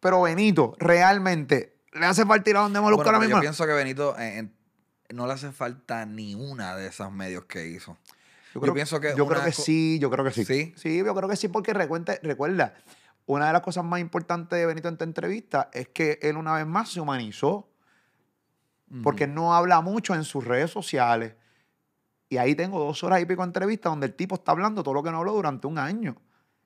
Pero 0.00 0.22
Benito, 0.22 0.74
realmente, 0.78 1.78
¿le 1.92 2.04
hace 2.06 2.26
falta 2.26 2.50
ir 2.50 2.56
a 2.56 2.60
donde 2.60 2.78
Molusco 2.80 3.04
Bueno, 3.04 3.16
ahora 3.16 3.20
mismo? 3.26 3.36
yo 3.38 3.40
pienso 3.40 3.66
que 3.66 3.72
Benito 3.72 4.14
eh, 4.18 4.48
no 5.14 5.26
le 5.26 5.32
hace 5.32 5.50
falta 5.50 6.04
ni 6.06 6.34
una 6.34 6.76
de 6.76 6.86
esas 6.88 7.10
medios 7.10 7.44
que 7.46 7.66
hizo. 7.68 7.96
Yo, 8.54 8.64
Yo 8.64 8.74
pienso 8.74 9.00
que 9.00 9.14
Yo 9.16 9.26
creo 9.26 9.44
que 9.44 9.52
sí, 9.52 9.98
yo 9.98 10.10
creo 10.10 10.24
que 10.24 10.32
sí. 10.32 10.44
¿Sí? 10.44 10.72
Sí, 10.76 10.98
yo 10.98 11.14
creo 11.14 11.28
que 11.28 11.36
sí, 11.36 11.48
porque 11.48 11.72
recuerda, 11.72 12.14
recuerda, 12.22 12.74
una 13.26 13.46
de 13.46 13.52
las 13.52 13.62
cosas 13.62 13.84
más 13.84 14.00
importantes 14.00 14.58
de 14.58 14.64
Benito 14.64 14.88
en 14.88 14.94
esta 14.94 15.04
entrevista 15.04 15.70
es 15.72 15.88
que 15.88 16.18
él 16.22 16.36
una 16.36 16.54
vez 16.54 16.66
más 16.66 16.90
se 16.90 17.00
humanizó, 17.00 17.68
porque 19.02 19.24
él 19.24 19.34
no 19.34 19.54
habla 19.54 19.82
mucho 19.82 20.14
en 20.14 20.24
sus 20.24 20.44
redes 20.44 20.70
sociales. 20.70 21.34
Y 22.30 22.38
ahí 22.38 22.54
tengo 22.54 22.78
dos 22.78 23.04
horas 23.04 23.20
y 23.20 23.26
pico 23.26 23.42
de 23.42 23.48
entrevista 23.48 23.90
donde 23.90 24.06
el 24.06 24.14
tipo 24.14 24.36
está 24.36 24.52
hablando 24.52 24.82
todo 24.82 24.94
lo 24.94 25.02
que 25.02 25.10
no 25.10 25.18
habló 25.18 25.32
durante 25.32 25.66
un 25.66 25.78
año. 25.78 26.16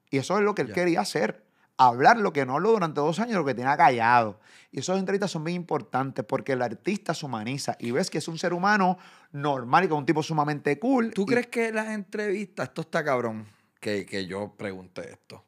Y 0.08 0.18
eso 0.18 0.38
es 0.38 0.44
lo 0.44 0.54
que 0.54 0.62
él 0.62 0.72
quería 0.72 1.00
hacer. 1.00 1.44
Hablar 1.78 2.18
lo 2.18 2.32
que 2.32 2.44
no 2.46 2.54
habló 2.54 2.72
durante 2.72 3.00
dos 3.00 3.18
años, 3.18 3.36
lo 3.36 3.44
que 3.44 3.54
tenía 3.54 3.76
callado. 3.76 4.38
Y 4.70 4.80
esas 4.80 4.98
entrevistas 4.98 5.30
son 5.30 5.42
muy 5.42 5.54
importantes 5.54 6.24
porque 6.24 6.52
el 6.52 6.62
artista 6.62 7.14
se 7.14 7.26
humaniza 7.26 7.76
y 7.78 7.90
ves 7.90 8.08
que 8.10 8.18
es 8.18 8.28
un 8.28 8.38
ser 8.38 8.52
humano 8.52 8.98
normal 9.32 9.84
y 9.84 9.88
con 9.88 9.98
un 9.98 10.06
tipo 10.06 10.22
sumamente 10.22 10.78
cool. 10.78 11.12
¿Tú 11.12 11.22
y- 11.22 11.26
crees 11.26 11.46
que 11.48 11.72
las 11.72 11.88
entrevistas, 11.88 12.68
esto 12.68 12.82
está 12.82 13.02
cabrón, 13.04 13.46
que, 13.80 14.06
que 14.06 14.26
yo 14.26 14.54
pregunté 14.56 15.10
esto, 15.10 15.44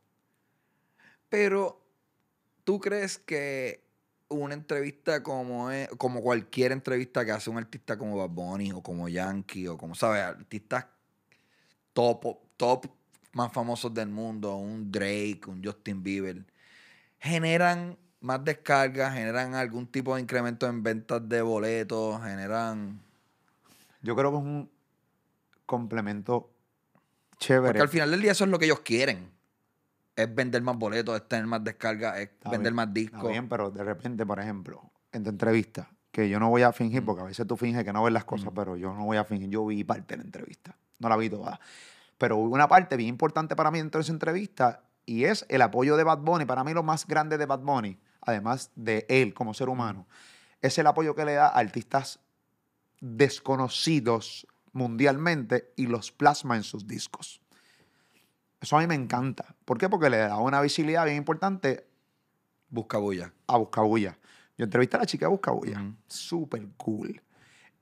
pero 1.29 1.81
¿tú 2.64 2.81
crees 2.81 3.18
que 3.18 3.85
una 4.29 4.55
entrevista 4.55 5.22
como, 5.22 5.70
es- 5.70 5.89
como 5.99 6.22
cualquier 6.22 6.72
entrevista 6.72 7.25
que 7.25 7.33
hace 7.33 7.51
un 7.51 7.59
artista 7.59 7.97
como 7.99 8.16
Bad 8.16 8.31
Bunny 8.31 8.72
o 8.72 8.83
como 8.83 9.09
Yankee 9.09 9.68
o 9.68 9.77
como, 9.79 9.95
¿sabes? 9.95 10.22
Artistas 10.22 10.87
top, 11.93 12.39
top 12.57 12.87
más 13.35 13.53
famosos 13.53 13.93
del 13.93 14.09
mundo, 14.09 14.57
un 14.57 14.91
Drake, 14.91 15.43
un 15.47 15.62
Justin 15.64 16.03
Bieber, 16.03 16.45
generan 17.18 17.97
más 18.20 18.45
descargas, 18.45 19.12
generan 19.14 19.55
algún 19.55 19.87
tipo 19.87 20.14
de 20.14 20.22
incremento 20.22 20.66
en 20.66 20.82
ventas 20.82 21.28
de 21.28 21.43
boletos, 21.43 22.22
generan... 22.22 23.01
Yo 24.03 24.14
creo 24.16 24.30
que 24.32 24.39
es 24.39 24.43
un 24.45 24.70
complemento 25.66 26.51
chévere. 27.39 27.68
Porque 27.68 27.82
al 27.82 27.89
final 27.89 28.11
del 28.11 28.20
día 28.22 28.32
eso 28.32 28.45
es 28.45 28.51
lo 28.51 28.59
que 28.59 28.66
ellos 28.66 28.80
quieren. 28.80 29.30
Es 30.16 30.32
vender 30.32 30.62
más 30.62 30.76
boletos, 30.76 31.16
es 31.16 31.26
tener 31.28 31.47
más 31.47 31.62
descargas, 31.64 32.16
es 32.18 32.28
Está 32.30 32.51
vender 32.51 32.72
bien, 32.72 32.76
más 32.76 32.87
Está 32.89 32.95
discos. 33.01 33.30
bien, 33.30 33.49
pero 33.49 33.70
de 33.70 33.82
repente, 33.82 34.24
por 34.24 34.39
ejemplo, 34.39 34.91
en 35.12 35.24
tu 35.24 35.30
entrevista, 35.30 35.91
que 36.12 36.28
yo 36.28 36.39
no 36.39 36.49
voy 36.51 36.62
a 36.62 36.72
fingir, 36.72 37.03
Mm. 37.03 37.07
porque 37.07 37.22
a 37.22 37.26
veces 37.26 37.47
tú 37.47 37.57
finges 37.57 37.82
que 37.85 37.93
no 37.93 38.03
ves 38.05 38.12
las 38.12 38.24
cosas, 38.24 38.53
Mm. 38.53 38.55
pero 38.55 38.76
yo 38.76 38.95
no 38.95 39.05
voy 39.05 39.16
a 39.16 39.24
fingir. 39.24 39.49
Yo 39.51 39.66
vi 39.66 39.82
parte 39.85 40.14
de 40.14 40.18
la 40.18 40.24
entrevista. 40.24 40.76
No 41.01 41.09
la 41.09 41.16
vi 41.16 41.28
toda. 41.28 41.59
Pero 42.19 42.37
hubo 42.37 42.55
una 42.55 42.69
parte 42.69 42.97
bien 42.97 43.11
importante 43.11 43.57
para 43.57 43.71
mí 43.71 43.79
dentro 43.79 43.99
de 43.99 44.03
esa 44.03 44.12
entrevista 44.12 44.83
y 45.07 45.25
es 45.25 45.45
el 45.49 45.62
apoyo 45.62 45.97
de 45.97 46.05
Bad 46.05 46.19
Bunny. 46.19 46.45
Para 46.45 46.65
mí 46.65 46.73
lo 46.73 46.83
más 46.83 47.07
grande 47.07 47.39
de 47.39 47.47
Bad 47.47 47.61
Bunny, 47.61 47.99
además 48.21 48.71
de 48.75 49.07
él 49.09 49.35
como 49.35 49.55
ser 49.55 49.69
humano, 49.69 50.07
es 50.62 50.79
el 50.79 50.87
apoyo 50.87 51.15
que 51.15 51.25
le 51.25 51.35
da 51.35 51.49
a 51.49 51.59
artistas 51.59 52.21
desconocidos 53.01 54.47
mundialmente 54.73 55.73
y 55.77 55.87
los 55.87 56.11
plasma 56.11 56.57
en 56.57 56.62
sus 56.62 56.87
discos. 56.87 57.41
Eso 58.61 58.79
a 58.79 58.81
mí 58.81 58.87
me 58.87 58.95
encanta. 58.95 59.55
¿Por 59.65 59.77
qué? 59.77 59.89
Porque 59.89 60.09
le 60.09 60.17
da 60.17 60.39
una 60.39 60.61
visibilidad 60.61 61.05
bien 61.05 61.19
importante 61.19 61.87
Busca 62.71 62.99
bulla. 62.99 63.33
a 63.47 63.59
Buscabulla. 63.59 64.19
Yo 64.57 64.65
entrevisté 64.65 64.97
a 64.97 65.01
la 65.01 65.07
chica 65.07 65.27
de 65.27 65.31
Buscabulla. 65.31 65.81
Ujú. 65.81 65.95
Súper 66.09 66.67
cool. 66.77 67.23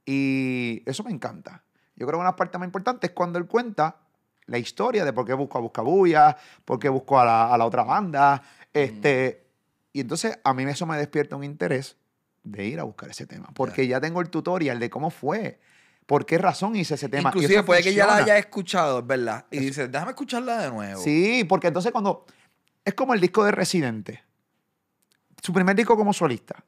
Y 0.05 0.83
eso 0.85 1.05
me 1.05 1.11
encanta. 1.12 1.62
Yo 1.95 2.07
creo 2.07 2.18
que 2.18 2.22
una 2.22 2.37
parte 2.37 2.59
más 2.59 2.66
importante 2.66 3.07
es 3.07 3.12
cuando 3.12 3.39
él 3.39 3.47
cuenta 3.47 4.01
la 4.53 4.59
historia 4.59 5.05
de 5.05 5.14
por 5.14 5.26
qué 5.26 5.32
buscó 5.32 5.57
a 5.59 5.61
Buscabulla, 5.62 6.36
por 6.66 6.78
qué 6.78 6.90
buscó 6.90 7.18
a 7.18 7.24
la, 7.24 7.55
a 7.55 7.57
la 7.57 7.64
otra 7.64 7.84
banda. 7.84 8.42
Este, 8.72 9.46
Y 9.94 10.00
entonces 10.00 10.38
a 10.44 10.53
mí 10.53 10.62
eso 10.64 10.84
me 10.86 10.98
despierta 10.98 11.36
un 11.36 11.42
interés 11.42 11.96
de 12.44 12.66
ir 12.66 12.78
a 12.78 12.82
buscar 12.82 13.09
ese 13.09 13.26
tema. 13.26 13.48
Porque 13.55 13.86
ya 13.86 13.98
tengo 13.98 14.20
el 14.20 14.28
tutorial 14.28 14.78
de 14.78 14.90
cómo 14.90 15.11
fue. 15.11 15.59
¿Por 16.05 16.26
qué 16.26 16.36
razón 16.36 16.76
hice 16.76 16.94
ese 16.94 17.09
tema? 17.09 17.30
Inclusive 17.30 17.62
puede 17.62 17.82
que 17.82 17.94
ya 17.94 18.07
la 18.07 18.16
haya 18.16 18.36
escuchado, 18.36 18.98
es 18.98 19.07
verdad. 19.07 19.46
Y 19.50 19.59
dice, 19.59 19.88
déjame 19.88 20.11
escucharla 20.11 20.59
de 20.59 20.70
nuevo. 20.70 21.00
Sí, 21.00 21.44
porque 21.48 21.68
entonces 21.68 21.90
cuando. 21.90 22.26
Es 22.84 22.92
como 22.92 23.14
el 23.14 23.20
disco 23.20 23.44
de 23.44 23.53
Residente. 23.53 24.22
Su 25.42 25.53
primer 25.53 25.74
disco 25.74 25.96
como 25.96 26.12
solista. 26.12 26.62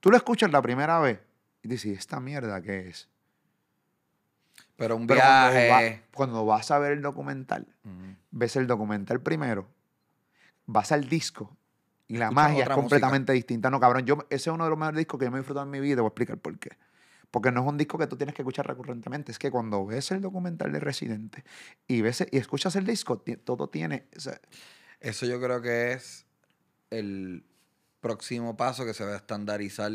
Tú 0.00 0.10
lo 0.10 0.16
escuchas 0.16 0.50
la 0.50 0.62
primera 0.62 0.98
vez 1.00 1.18
y 1.62 1.68
dices, 1.68 1.98
¿esta 1.98 2.20
mierda 2.20 2.62
qué 2.62 2.88
es? 2.88 3.08
Pero 4.78 4.94
un 4.96 5.06
Pero 5.08 5.20
cuando, 5.20 5.50
viaje. 5.52 5.68
va- 5.68 6.02
cuando 6.14 6.46
vas 6.46 6.70
a 6.70 6.78
ver 6.78 6.92
el 6.92 7.02
documental, 7.02 7.66
ves 8.30 8.54
el 8.56 8.66
documental 8.68 9.20
primero, 9.20 9.68
vas 10.66 10.92
al 10.92 11.08
disco 11.08 11.56
y 12.06 12.16
la 12.16 12.26
Escuchas 12.26 12.44
magia 12.50 12.62
es 12.64 12.70
completamente 12.70 13.32
distinta. 13.32 13.70
No, 13.70 13.80
cabrón, 13.80 14.06
yo, 14.06 14.18
ese 14.30 14.48
es 14.50 14.54
uno 14.54 14.64
de 14.64 14.70
los 14.70 14.78
mejores 14.78 14.98
discos 14.98 15.18
que 15.18 15.24
yo 15.26 15.32
me 15.32 15.38
he 15.38 15.40
disfrutado 15.40 15.66
en 15.66 15.70
mi 15.72 15.80
vida 15.80 15.96
te 15.96 16.00
voy 16.02 16.06
a 16.06 16.10
explicar 16.10 16.38
por 16.38 16.56
qué. 16.60 16.70
Porque 17.32 17.50
no 17.50 17.60
es 17.60 17.66
un 17.66 17.76
disco 17.76 17.98
que 17.98 18.06
tú 18.06 18.16
tienes 18.16 18.34
que 18.36 18.42
escuchar 18.42 18.66
recurrentemente. 18.68 19.32
Es 19.32 19.38
que 19.38 19.50
cuando 19.50 19.84
ves 19.84 20.12
el 20.12 20.20
documental 20.22 20.72
de 20.72 20.78
Residente 20.80 21.44
y, 21.88 22.00
ves, 22.00 22.24
y 22.30 22.38
escuchas 22.38 22.76
el 22.76 22.86
disco, 22.86 23.18
todo 23.18 23.68
tiene... 23.68 24.06
o 24.16 24.20
sea, 24.20 24.40
Eso 25.00 25.26
yo 25.26 25.40
creo 25.40 25.60
que 25.60 25.92
es 25.92 26.24
el 26.90 27.44
próximo 28.00 28.56
paso 28.56 28.86
que 28.86 28.94
se 28.94 29.04
va 29.04 29.12
a 29.12 29.16
estandarizar 29.16 29.90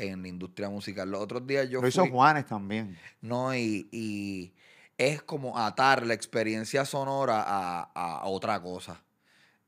en 0.00 0.22
la 0.22 0.28
industria 0.28 0.68
musical. 0.68 1.10
Los 1.10 1.20
otros 1.20 1.46
días 1.46 1.68
yo 1.68 1.80
lo 1.80 1.88
hizo 1.88 2.02
fui- 2.02 2.10
Juanes 2.10 2.46
también. 2.46 2.98
No, 3.20 3.54
y, 3.54 3.88
y 3.92 4.52
es 4.98 5.22
como 5.22 5.58
atar 5.58 6.06
la 6.06 6.14
experiencia 6.14 6.84
sonora 6.84 7.42
a, 7.46 7.82
a 7.94 8.26
otra 8.26 8.60
cosa. 8.60 9.02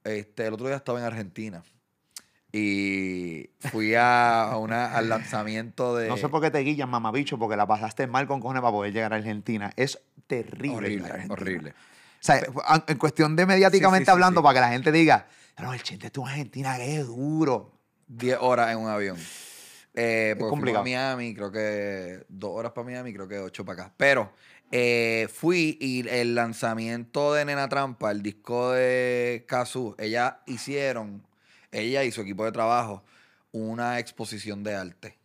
Este, 0.04 0.46
el 0.46 0.54
otro 0.54 0.66
día 0.66 0.76
estaba 0.76 0.98
en 0.98 1.04
Argentina 1.06 1.62
y 2.54 3.48
fui 3.60 3.94
a, 3.94 4.42
a 4.52 4.58
una, 4.58 4.92
al 4.94 5.08
lanzamiento 5.08 5.96
de... 5.96 6.08
No 6.08 6.16
sé 6.16 6.28
por 6.28 6.42
qué 6.42 6.50
te 6.50 6.58
guillas, 6.58 6.88
mamabicho, 6.88 7.38
porque 7.38 7.56
la 7.56 7.66
pasaste 7.66 8.06
mal 8.06 8.26
con 8.26 8.40
cojones 8.40 8.60
para 8.60 8.72
poder 8.72 8.92
llegar 8.92 9.12
a 9.12 9.16
Argentina. 9.16 9.72
Es 9.76 9.98
terrible. 10.26 10.76
Horrible, 10.76 11.26
horrible. 11.30 11.70
O 11.70 11.74
sea, 12.24 12.42
en 12.86 12.98
cuestión 12.98 13.34
de 13.36 13.46
mediáticamente 13.46 14.04
Sí, 14.04 14.04
sí, 14.04 14.06
sí, 14.06 14.10
hablando, 14.12 14.40
sí. 14.40 14.44
para 14.44 14.54
que 14.54 14.60
la 14.60 14.68
gente 14.68 14.92
diga, 14.92 15.26
no, 15.60 15.72
el 15.72 15.82
chente 15.82 16.06
estuvo 16.06 16.26
en 16.26 16.30
Argentina, 16.32 16.76
que 16.76 16.96
es 16.98 17.06
duro. 17.06 17.72
10 18.08 18.38
horas 18.40 18.70
en 18.72 18.78
un 18.78 18.88
avión. 18.90 19.16
Eh, 19.94 20.34
fuimos 20.36 20.50
complicado. 20.50 20.80
a 20.80 20.84
Miami, 20.84 21.34
creo 21.34 21.52
que 21.52 22.24
dos 22.28 22.50
horas 22.54 22.72
para 22.72 22.86
Miami, 22.86 23.12
creo 23.12 23.28
que 23.28 23.38
ocho 23.38 23.64
para 23.64 23.84
acá. 23.84 23.94
Pero 23.96 24.32
eh, 24.70 25.28
fui 25.32 25.76
y 25.80 26.08
el 26.08 26.34
lanzamiento 26.34 27.34
de 27.34 27.44
Nena 27.44 27.68
Trampa, 27.68 28.10
el 28.10 28.22
disco 28.22 28.72
de 28.72 29.44
Kazu, 29.46 29.94
ella 29.98 30.40
hicieron, 30.46 31.26
ella 31.70 32.04
y 32.04 32.10
su 32.10 32.22
equipo 32.22 32.44
de 32.44 32.52
trabajo, 32.52 33.04
una 33.50 33.98
exposición 33.98 34.64
de 34.64 34.74
arte. 34.74 35.18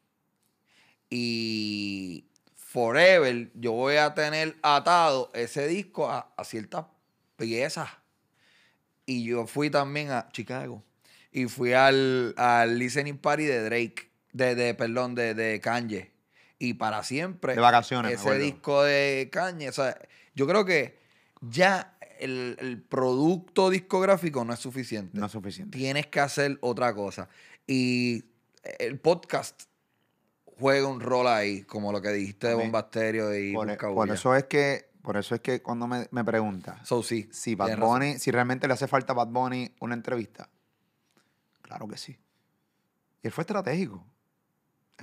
Y 1.10 2.26
forever 2.56 3.50
yo 3.54 3.72
voy 3.72 3.96
a 3.96 4.14
tener 4.14 4.58
atado 4.62 5.32
ese 5.34 5.68
disco 5.68 6.10
a, 6.10 6.34
a 6.36 6.44
ciertas 6.44 6.86
piezas. 7.38 7.90
Y 9.06 9.24
yo 9.24 9.48
fui 9.48 9.70
también 9.70 10.12
a 10.12 10.28
Chicago. 10.34 10.84
Y 11.32 11.46
fui 11.46 11.72
al, 11.72 12.34
al 12.36 12.78
listening 12.78 13.18
party 13.18 13.46
de 13.46 13.64
Drake. 13.64 14.07
De, 14.38 14.56
de 14.56 14.74
perdón, 14.74 15.16
de, 15.16 15.34
de 15.34 15.60
Kanye. 15.60 16.12
Y 16.60 16.76
para 16.76 17.04
siempre. 17.04 17.56
De 17.56 17.62
vacaciones, 17.62 18.14
Ese 18.14 18.38
disco 18.38 18.84
de 18.84 19.30
Kanye. 19.32 19.70
O 19.70 19.74
sea, 19.74 19.98
yo 20.36 20.48
creo 20.48 20.66
que 20.66 20.98
ya 21.42 21.98
el, 22.20 22.58
el 22.60 22.82
producto 22.82 23.70
discográfico 23.70 24.44
no 24.46 24.54
es 24.54 24.60
suficiente. 24.60 25.18
No 25.18 25.26
es 25.26 25.32
suficiente. 25.32 25.78
Tienes 25.78 26.08
que 26.08 26.20
hacer 26.20 26.58
otra 26.62 26.94
cosa. 26.94 27.30
Y 27.68 28.24
el 28.80 29.00
podcast 29.00 29.64
juega 30.60 30.88
un 30.88 31.00
rol 31.00 31.28
ahí, 31.28 31.64
como 31.64 31.92
lo 31.92 32.02
que 32.02 32.10
dijiste 32.10 32.48
de 32.48 32.56
Bombasterio 32.56 33.36
y 33.38 33.54
Por, 33.54 33.70
e, 33.70 33.78
por 33.78 34.10
eso 34.10 34.36
es 34.36 34.46
que, 34.46 34.90
por 35.02 35.18
eso 35.18 35.36
es 35.36 35.42
que 35.42 35.62
cuando 35.62 35.88
me, 35.88 36.08
me 36.12 36.24
preguntas 36.24 36.88
So, 36.88 37.04
sí. 37.04 37.30
si 37.32 37.56
Bad 37.56 37.76
razón. 37.76 37.82
Bunny, 37.82 38.20
si 38.20 38.32
realmente 38.32 38.68
le 38.68 38.74
hace 38.74 38.88
falta 38.88 39.14
a 39.14 39.16
Bad 39.16 39.28
Bunny 39.28 39.76
una 39.80 39.94
entrevista, 39.94 40.50
claro 41.62 41.88
que 41.88 41.98
sí. 41.98 42.18
Y 43.22 43.28
él 43.28 43.32
fue 43.32 43.44
estratégico. 43.44 44.06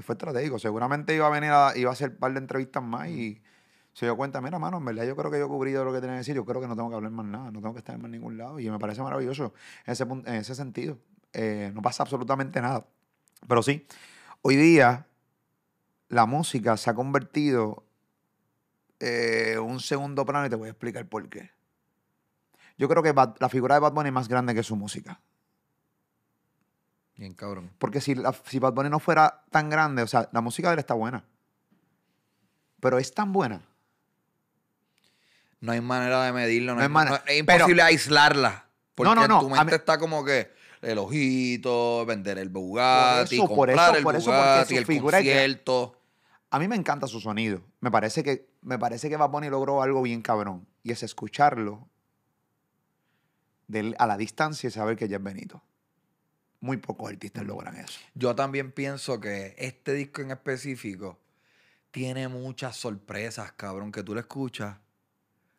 Fue 0.02 0.14
estratégico. 0.14 0.58
Seguramente 0.58 1.14
iba 1.14 1.26
a 1.26 1.30
venir 1.30 1.50
a, 1.50 1.72
iba 1.76 1.90
a 1.90 1.92
hacer 1.92 2.10
un 2.10 2.16
par 2.16 2.32
de 2.32 2.38
entrevistas 2.40 2.82
más 2.82 3.08
y 3.08 3.40
se 3.92 4.06
dio 4.06 4.16
cuenta, 4.16 4.40
mira, 4.40 4.58
mano, 4.58 4.78
en 4.78 4.84
verdad 4.84 5.04
yo 5.04 5.14
creo 5.14 5.30
que 5.30 5.38
yo 5.38 5.44
he 5.46 5.48
cubrido 5.48 5.84
lo 5.84 5.92
que 5.92 6.00
tenía 6.00 6.14
que 6.14 6.18
decir, 6.18 6.34
yo 6.34 6.44
creo 6.44 6.60
que 6.60 6.66
no 6.66 6.74
tengo 6.74 6.88
que 6.90 6.96
hablar 6.96 7.12
más 7.12 7.26
nada, 7.26 7.50
no 7.52 7.60
tengo 7.60 7.72
que 7.74 7.78
estar 7.78 7.94
en 7.94 8.02
más 8.02 8.10
ningún 8.10 8.36
lado. 8.36 8.58
Y 8.58 8.68
me 8.68 8.78
parece 8.78 9.02
maravilloso 9.02 9.54
en 9.86 9.92
ese, 9.92 10.02
en 10.04 10.34
ese 10.34 10.54
sentido. 10.54 10.98
eh, 11.32 11.70
no 11.74 11.82
pasa 11.82 12.02
absolutamente 12.02 12.60
nada. 12.60 12.86
Pero 13.48 13.62
sí, 13.62 13.86
hoy 14.42 14.56
día 14.56 15.06
la 16.08 16.26
música 16.26 16.76
se 16.76 16.90
ha 16.90 16.94
convertido 16.94 17.84
en 19.00 19.58
un 19.60 19.80
segundo 19.80 20.24
plano 20.24 20.46
y 20.46 20.50
te 20.50 20.56
voy 20.56 20.68
a 20.68 20.70
explicar 20.70 21.06
por 21.08 21.28
qué. 21.28 21.50
Yo 22.78 22.88
creo 22.88 23.02
que 23.02 23.12
Bad- 23.12 23.36
la 23.38 23.48
figura 23.48 23.74
de 23.74 23.80
Bad 23.80 23.92
Bunny 23.92 24.08
es 24.08 24.12
más 24.14 24.28
grande 24.28 24.54
que 24.54 24.62
su 24.62 24.74
música. 24.76 25.20
Bien 27.16 27.32
cabrón. 27.34 27.70
Porque 27.78 28.00
si, 28.00 28.14
la- 28.14 28.34
si 28.46 28.58
Bad 28.58 28.72
Bunny 28.72 28.90
no 28.90 28.98
fuera 28.98 29.42
tan 29.50 29.70
grande, 29.70 30.02
o 30.02 30.06
sea, 30.06 30.28
la 30.32 30.40
música 30.40 30.68
de 30.68 30.74
él 30.74 30.80
está 30.80 30.94
buena. 30.94 31.24
Pero 32.80 32.98
es 32.98 33.12
tan 33.14 33.32
buena. 33.32 33.62
No 35.60 35.72
hay 35.72 35.80
manera 35.80 36.24
de 36.24 36.32
medirlo. 36.32 36.72
No, 36.72 36.76
No 36.76 36.80
hay 36.80 36.86
hay- 36.86 36.92
manera. 36.92 37.10
no- 37.18 37.32
es 37.32 37.42
Pero- 37.44 37.58
imposible 37.58 37.82
aislarla. 37.82 38.66
Porque 38.94 39.14
no, 39.14 39.26
no. 39.28 39.40
tu 39.40 39.48
mente 39.50 39.64
mí- 39.64 39.72
está 39.74 39.98
como 39.98 40.24
que 40.24 40.52
el 40.82 40.98
ojito, 40.98 42.04
vender 42.06 42.38
el 42.38 42.48
Bugatti, 42.50 43.38
Por 43.38 43.46
eso, 43.48 43.54
por 43.54 43.70
eso, 43.70 43.96
el 43.96 44.02
por 44.02 44.16
eso, 44.16 44.24
porque 44.26 44.40
Bugatti, 44.40 44.74
su 44.74 44.92
el 44.92 45.00
concierto. 45.02 46.00
A 46.50 46.58
mí 46.58 46.68
me 46.68 46.76
encanta 46.76 47.06
su 47.08 47.20
sonido. 47.20 47.62
Me 47.80 47.90
parece 47.90 48.22
que, 48.22 48.46
me 48.62 48.78
parece 48.78 49.08
que 49.08 49.16
Bad 49.16 49.30
Bunny 49.30 49.48
logró 49.48 49.82
algo 49.82 50.02
bien 50.02 50.20
cabrón. 50.22 50.66
Y 50.84 50.92
es 50.92 51.02
escucharlo 51.02 51.88
de 53.66 53.94
a 53.98 54.06
la 54.06 54.16
distancia 54.16 54.68
y 54.68 54.70
saber 54.70 54.96
que 54.96 55.08
ya 55.08 55.16
es 55.16 55.22
Benito. 55.22 55.62
Muy 56.64 56.78
pocos 56.78 57.10
artistas 57.10 57.44
logran 57.44 57.76
eso. 57.76 58.00
Yo 58.14 58.34
también 58.34 58.72
pienso 58.72 59.20
que 59.20 59.54
este 59.58 59.92
disco 59.92 60.22
en 60.22 60.30
específico 60.30 61.18
tiene 61.90 62.26
muchas 62.28 62.74
sorpresas, 62.74 63.52
cabrón, 63.52 63.92
que 63.92 64.02
tú 64.02 64.14
le 64.14 64.20
escuchas. 64.20 64.74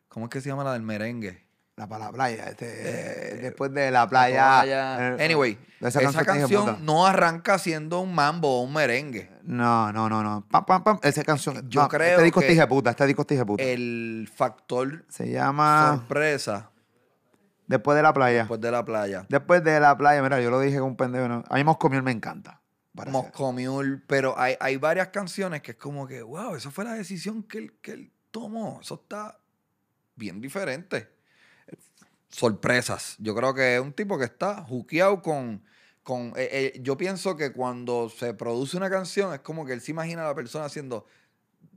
¿Cómo 0.08 0.26
es 0.26 0.30
que 0.30 0.40
se 0.40 0.48
llama 0.48 0.64
la 0.64 0.72
del 0.72 0.82
merengue? 0.82 1.44
La 1.76 1.86
para 1.88 2.06
la 2.06 2.10
playa. 2.12 2.48
Este, 2.48 2.66
Eh, 2.66 3.34
después 3.40 3.72
de 3.72 3.92
la 3.92 4.08
playa. 4.08 4.62
Playa. 4.62 5.14
eh, 5.16 5.24
Anyway, 5.26 5.56
esa 5.80 6.00
esa, 6.00 6.24
canción 6.24 6.84
no 6.84 7.06
arranca 7.06 7.60
siendo 7.60 8.00
un 8.00 8.12
mambo 8.12 8.58
o 8.58 8.62
un 8.64 8.72
merengue. 8.72 9.30
No, 9.44 9.92
no, 9.92 10.08
no, 10.08 10.24
no. 10.24 10.44
Pam, 10.50 10.66
pam, 10.66 10.82
pam. 10.82 10.98
Esa 11.04 11.22
canción. 11.22 11.70
Yo 11.70 11.82
no, 11.82 11.88
creo 11.88 12.18
Este 12.18 12.24
disco 12.24 12.40
que 12.40 12.66
puta. 12.66 12.90
Este 12.90 13.06
disco 13.06 13.24
puta. 13.24 13.62
El 13.62 14.28
factor 14.34 15.04
Se 15.08 15.30
llama 15.30 15.98
sorpresa 15.98 16.72
Después 17.66 17.96
de 17.96 18.02
la 18.02 18.12
playa. 18.12 18.40
después 18.40 18.60
de 18.60 18.70
la 18.70 18.84
playa. 18.84 19.26
Después 19.28 19.64
de 19.64 19.80
la 19.80 19.96
playa, 19.96 20.22
mira, 20.22 20.40
yo 20.40 20.50
lo 20.50 20.60
dije 20.60 20.78
con 20.78 20.88
un 20.88 20.96
pendejo. 20.96 21.28
¿no? 21.28 21.44
A 21.48 21.56
mí 21.56 21.64
Moscow 21.64 21.90
me 21.90 22.10
encanta. 22.10 22.60
Mule, 23.52 24.00
pero 24.06 24.38
hay, 24.38 24.56
hay 24.58 24.76
varias 24.76 25.08
canciones 25.08 25.60
que 25.62 25.72
es 25.72 25.76
como 25.76 26.06
que, 26.06 26.22
wow, 26.22 26.54
esa 26.54 26.70
fue 26.70 26.84
la 26.84 26.94
decisión 26.94 27.42
que 27.42 27.58
él, 27.58 27.72
que 27.82 27.92
él 27.92 28.12
tomó. 28.30 28.80
Eso 28.80 28.94
está 29.02 29.38
bien 30.14 30.40
diferente. 30.40 31.10
Sorpresas. 32.28 33.16
Yo 33.18 33.34
creo 33.34 33.54
que 33.54 33.76
es 33.76 33.80
un 33.80 33.92
tipo 33.92 34.18
que 34.18 34.24
está 34.24 34.62
juqueado 34.62 35.20
con... 35.22 35.62
con 36.02 36.28
eh, 36.36 36.72
eh, 36.74 36.80
yo 36.82 36.96
pienso 36.96 37.36
que 37.36 37.52
cuando 37.52 38.08
se 38.08 38.34
produce 38.34 38.76
una 38.76 38.90
canción 38.90 39.34
es 39.34 39.40
como 39.40 39.66
que 39.66 39.72
él 39.72 39.80
se 39.80 39.90
imagina 39.90 40.22
a 40.22 40.28
la 40.28 40.34
persona 40.34 40.64
haciendo 40.64 41.06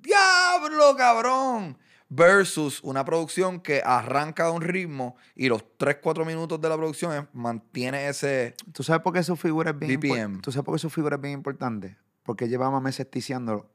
¡Diablo, 0.01 0.95
cabrón! 0.95 1.77
Versus 2.11 2.81
una 2.83 3.05
producción 3.05 3.59
que 3.61 3.83
arranca 3.85 4.45
de 4.45 4.51
un 4.51 4.61
ritmo 4.63 5.15
y 5.35 5.47
los 5.47 5.63
3, 5.77 5.97
4 6.01 6.25
minutos 6.25 6.59
de 6.59 6.67
la 6.67 6.75
producción 6.75 7.29
mantiene 7.33 8.07
ese... 8.07 8.55
¿Tú 8.73 8.81
sabes 8.81 9.03
por 9.03 9.13
qué 9.13 9.21
su 9.21 9.35
figura 9.35 9.69
es 9.71 9.77
bien 9.79 9.99
BPM. 9.99 10.41
¿Tú 10.41 10.51
sabes 10.51 10.65
por 10.65 10.73
qué 10.75 10.79
su 10.79 10.89
figura 10.89 11.17
es 11.17 11.21
bien 11.21 11.35
importante? 11.35 11.97
Porque 12.23 12.47
llevaba 12.47 12.81
meses 12.81 13.09
ticiándolo 13.09 13.69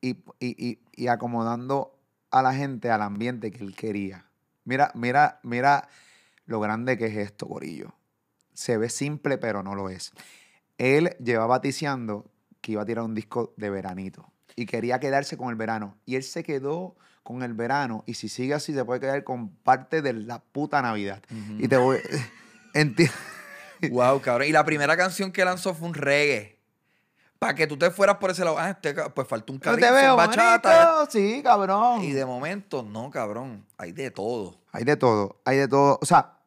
y, 0.00 0.10
y- 0.10 0.16
y- 0.40 0.78
y 0.94 1.06
acomodando 1.08 1.98
a 2.30 2.42
la 2.42 2.54
gente 2.54 2.90
al 2.90 3.02
ambiente 3.02 3.50
que 3.50 3.64
él 3.64 3.74
quería. 3.74 4.26
Mira, 4.64 4.92
mira, 4.94 5.40
mira 5.42 5.88
lo 6.46 6.60
grande 6.60 6.96
que 6.96 7.06
es 7.06 7.16
esto, 7.16 7.46
Gorillo. 7.46 7.92
Se 8.54 8.76
ve 8.76 8.88
simple, 8.88 9.38
pero 9.38 9.62
no 9.62 9.74
lo 9.74 9.88
es. 9.88 10.12
Él 10.78 11.16
llevaba 11.22 11.60
ticiando 11.60 12.30
que 12.60 12.72
iba 12.72 12.82
a 12.82 12.86
tirar 12.86 13.04
un 13.04 13.14
disco 13.14 13.52
de 13.56 13.70
veranito 13.70 14.30
y 14.56 14.66
quería 14.66 15.00
quedarse 15.00 15.36
con 15.36 15.50
el 15.50 15.56
verano. 15.56 15.96
Y 16.04 16.16
él 16.16 16.22
se 16.22 16.42
quedó 16.42 16.96
con 17.22 17.42
el 17.42 17.54
verano 17.54 18.02
y 18.06 18.14
si 18.14 18.28
sigue 18.28 18.54
así 18.54 18.74
se 18.74 18.84
puede 18.84 19.00
quedar 19.00 19.24
con 19.24 19.50
parte 19.50 20.02
de 20.02 20.12
la 20.12 20.40
puta 20.40 20.82
Navidad. 20.82 21.22
Y 21.58 21.68
te 21.68 21.76
voy... 21.76 21.98
Wow, 23.90 24.20
cabrón. 24.20 24.46
Y 24.48 24.52
la 24.52 24.64
primera 24.64 24.96
canción 24.96 25.32
que 25.32 25.44
lanzó 25.44 25.74
fue 25.74 25.88
un 25.88 25.94
reggae. 25.94 26.58
Para 27.38 27.54
que 27.54 27.66
tú 27.66 27.76
te 27.76 27.90
fueras 27.90 28.18
por 28.18 28.30
ese 28.30 28.44
lado. 28.44 28.56
Ah, 28.58 28.70
este, 28.70 28.94
pues 28.94 29.26
falta 29.26 29.52
un 29.52 29.58
No 29.58 29.62
calipso, 29.62 29.84
te 29.84 29.92
veo, 29.92 30.14
bachata. 30.14 31.06
Sí, 31.10 31.40
cabrón. 31.42 32.02
Y 32.02 32.12
de 32.12 32.24
momento, 32.24 32.84
no, 32.84 33.10
cabrón. 33.10 33.66
Hay 33.76 33.90
de 33.90 34.12
todo. 34.12 34.60
Hay 34.70 34.84
de 34.84 34.96
todo, 34.96 35.40
hay 35.44 35.58
de 35.58 35.66
todo. 35.66 35.98
O 36.00 36.06
sea, 36.06 36.38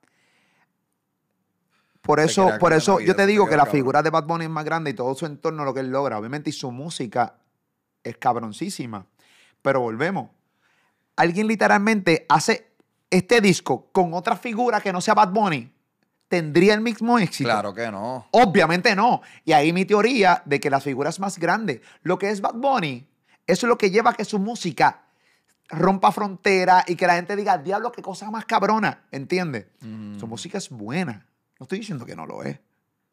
por 2.02 2.22
eso, 2.22 2.52
por 2.60 2.72
eso 2.72 3.02
yo 3.02 3.16
te 3.16 3.26
digo 3.26 3.46
que 3.46 3.58
la 3.58 3.64
cabrón. 3.64 3.72
figura 3.74 4.02
de 4.02 4.10
Bad 4.10 4.24
Bunny 4.24 4.46
es 4.46 4.50
más 4.50 4.64
grande 4.64 4.92
y 4.92 4.94
todo 4.94 5.14
su 5.16 5.26
entorno, 5.26 5.66
lo 5.66 5.74
que 5.74 5.82
él 5.82 5.90
logra, 5.90 6.18
obviamente, 6.18 6.50
y 6.50 6.54
su 6.54 6.72
música 6.72 7.36
es 8.06 8.18
cabroncísima. 8.18 9.06
Pero 9.62 9.82
volvemos. 9.82 10.30
Alguien 11.16 11.48
literalmente 11.48 12.26
hace 12.30 12.72
este 13.10 13.42
disco 13.42 13.90
con 13.92 14.14
otra 14.14 14.36
figura 14.36 14.80
que 14.82 14.94
no 14.94 15.02
sea 15.02 15.14
Bad 15.14 15.32
Bunny, 15.32 15.72
tendría 16.28 16.74
el 16.74 16.82
mismo 16.82 17.18
éxito. 17.20 17.50
Claro 17.50 17.74
que 17.74 17.90
no. 17.92 18.28
Obviamente 18.32 18.96
no. 18.96 19.22
Y 19.44 19.54
ahí 19.54 19.74
mi 19.74 19.86
teoría 19.86 20.42
de 20.46 20.60
que 20.60 20.70
la 20.70 20.80
figura 20.80 21.10
es 21.10 21.20
más 21.20 21.38
grande. 21.38 21.82
Lo 22.04 22.18
que 22.18 22.30
es 22.30 22.42
Bad 22.42 22.56
Bunny, 22.56 23.08
eso 23.48 23.66
es 23.66 23.70
lo 23.70 23.78
que 23.78 23.92
lleva 23.92 24.12
a 24.12 24.14
que 24.14 24.26
su 24.26 24.40
música 24.40 25.04
rompa 25.70 26.12
frontera 26.12 26.84
y 26.88 26.96
que 26.96 27.08
la 27.08 27.16
gente 27.16 27.36
diga, 27.36 27.58
diablo, 27.58 27.92
qué 27.92 28.02
cosa 28.02 28.30
más 28.30 28.46
cabrona. 28.46 29.06
¿Entiendes? 29.12 29.68
Mm. 29.82 30.20
Su 30.20 30.28
música 30.28 30.58
es 30.58 30.70
buena. 30.70 31.26
No 31.60 31.64
estoy 31.64 31.80
diciendo 31.80 32.06
que 32.06 32.16
no 32.16 32.26
lo 32.26 32.44
es. 32.44 32.60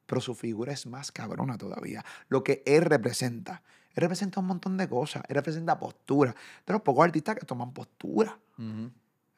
Pero 0.07 0.20
su 0.20 0.34
figura 0.34 0.72
es 0.72 0.86
más 0.86 1.12
cabrona 1.12 1.57
todavía. 1.57 2.05
Lo 2.28 2.43
que 2.43 2.62
él 2.66 2.82
representa. 2.82 3.62
Él 3.95 4.01
representa 4.03 4.40
un 4.40 4.47
montón 4.47 4.76
de 4.76 4.88
cosas. 4.88 5.22
Él 5.28 5.34
representa 5.36 5.78
postura. 5.78 6.34
De 6.66 6.72
los 6.72 6.82
pocos 6.82 7.05
artistas 7.05 7.36
que 7.36 7.47
toman 7.47 7.72
postura. 7.72 8.38
Ujú. 8.59 8.90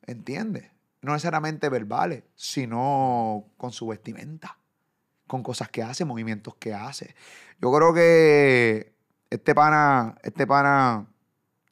¿Entiendes? 0.06 0.70
No 1.02 1.12
necesariamente 1.12 1.68
verbales, 1.68 2.22
sino 2.34 3.44
con 3.56 3.72
su 3.72 3.86
vestimenta, 3.88 4.58
con 5.26 5.42
cosas 5.42 5.68
que 5.68 5.82
hace, 5.82 6.04
movimientos 6.04 6.54
que 6.56 6.72
hace. 6.72 7.14
Yo 7.60 7.72
creo 7.72 7.92
que 7.92 8.94
este 9.28 9.54
pana, 9.54 10.16
este 10.22 10.46
pana, 10.46 11.06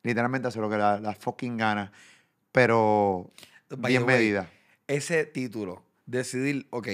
literalmente 0.03 0.49
hace 0.49 0.61
lo 0.61 0.68
que 0.68 0.76
la, 0.76 1.01
la 1.01 1.14
fucking 1.14 1.57
gana, 1.57 1.93
pero 2.51 3.30
By 3.70 3.93
bien 3.93 4.05
way, 4.05 4.16
medida. 4.18 4.51
Ese 4.87 5.24
título, 5.24 5.83
decidir, 6.05 6.66
ok, 6.70 6.89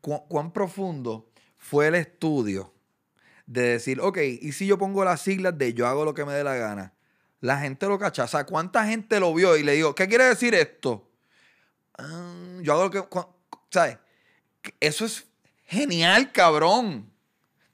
¿cu- 0.00 0.26
¿cuán 0.28 0.50
profundo 0.52 1.30
fue 1.56 1.86
el 1.88 1.94
estudio 1.94 2.73
de 3.46 3.62
decir, 3.62 4.00
ok, 4.00 4.18
y 4.40 4.52
si 4.52 4.66
yo 4.66 4.78
pongo 4.78 5.04
las 5.04 5.20
siglas 5.20 5.56
de 5.58 5.74
yo 5.74 5.86
hago 5.86 6.04
lo 6.04 6.14
que 6.14 6.24
me 6.24 6.32
dé 6.32 6.44
la 6.44 6.54
gana? 6.54 6.94
La 7.40 7.58
gente 7.58 7.86
lo 7.86 7.98
cacha. 7.98 8.24
O 8.24 8.28
sea, 8.28 8.44
¿cuánta 8.44 8.86
gente 8.86 9.20
lo 9.20 9.34
vio 9.34 9.56
y 9.56 9.62
le 9.62 9.72
digo, 9.72 9.94
¿qué 9.94 10.08
quiere 10.08 10.24
decir 10.24 10.54
esto? 10.54 11.10
"Ah, 11.98 12.58
yo 12.62 12.72
hago 12.72 12.84
lo 12.84 12.90
que. 12.90 13.04
¿Sabes? 13.70 13.98
Eso 14.80 15.04
es 15.04 15.26
genial, 15.66 16.32
cabrón. 16.32 17.10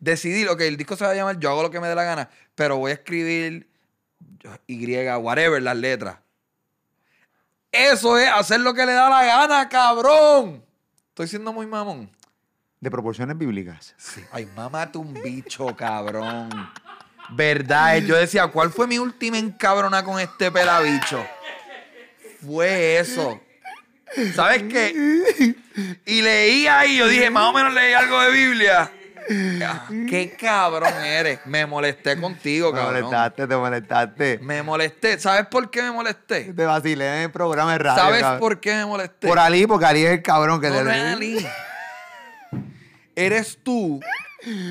Decidir, 0.00 0.48
ok, 0.48 0.62
el 0.62 0.76
disco 0.76 0.96
se 0.96 1.04
va 1.04 1.10
a 1.10 1.14
llamar 1.14 1.38
Yo 1.38 1.50
hago 1.50 1.62
lo 1.62 1.70
que 1.70 1.78
me 1.78 1.88
dé 1.88 1.94
la 1.94 2.04
gana, 2.04 2.30
pero 2.54 2.78
voy 2.78 2.90
a 2.90 2.94
escribir 2.94 3.68
Y, 4.66 4.96
whatever, 5.18 5.62
las 5.62 5.76
letras. 5.76 6.18
Eso 7.70 8.18
es 8.18 8.28
hacer 8.28 8.60
lo 8.60 8.74
que 8.74 8.84
le 8.86 8.92
da 8.92 9.08
la 9.08 9.24
gana, 9.24 9.68
cabrón. 9.68 10.64
Estoy 11.10 11.28
siendo 11.28 11.52
muy 11.52 11.66
mamón. 11.66 12.10
De 12.80 12.90
proporciones 12.90 13.36
bíblicas. 13.36 13.94
Sí. 13.98 14.24
Ay, 14.32 14.46
mámate 14.56 14.96
un 14.98 15.12
bicho, 15.14 15.66
cabrón. 15.76 16.48
Verdad, 17.30 17.98
yo 17.98 18.16
decía, 18.16 18.46
¿cuál 18.48 18.70
fue 18.70 18.86
mi 18.86 18.98
última 18.98 19.38
encabrona 19.38 20.02
con 20.02 20.18
este 20.18 20.50
pelabicho? 20.50 21.24
Fue 22.44 22.98
eso. 22.98 23.40
¿Sabes 24.34 24.64
qué? 24.64 25.54
Y 26.06 26.22
leí 26.22 26.66
ahí, 26.66 26.96
yo 26.96 27.06
dije, 27.06 27.30
más 27.30 27.44
o 27.50 27.52
menos 27.52 27.72
leí 27.72 27.92
algo 27.92 28.20
de 28.22 28.30
Biblia. 28.32 28.90
Ah, 29.64 29.86
Qué 30.08 30.34
cabrón 30.40 30.92
eres. 31.04 31.38
Me 31.44 31.64
molesté 31.66 32.20
contigo, 32.20 32.70
Te 32.72 32.78
cabrón. 32.78 32.94
molestaste, 33.02 33.46
te 33.46 33.56
molestaste. 33.56 34.38
Me 34.42 34.62
molesté. 34.64 35.20
¿Sabes 35.20 35.46
por 35.46 35.70
qué 35.70 35.82
me 35.82 35.92
molesté? 35.92 36.52
Te 36.52 36.64
vacilé 36.64 37.06
en 37.18 37.22
el 37.24 37.30
programa 37.30 37.72
de 37.72 37.78
radio. 37.78 38.02
¿Sabes 38.02 38.22
cabrón. 38.22 38.40
por 38.40 38.58
qué 38.58 38.74
me 38.74 38.86
molesté? 38.86 39.28
Por 39.28 39.38
Ali, 39.38 39.66
porque 39.68 39.84
Ali 39.86 40.04
es 40.04 40.12
el 40.14 40.22
cabrón 40.22 40.60
que 40.60 40.68
No, 40.70 40.78
te 40.78 40.84
no 40.84 40.90
es 40.90 41.14
Ali. 41.14 41.46
Eres 43.20 43.58
tú, 43.62 44.00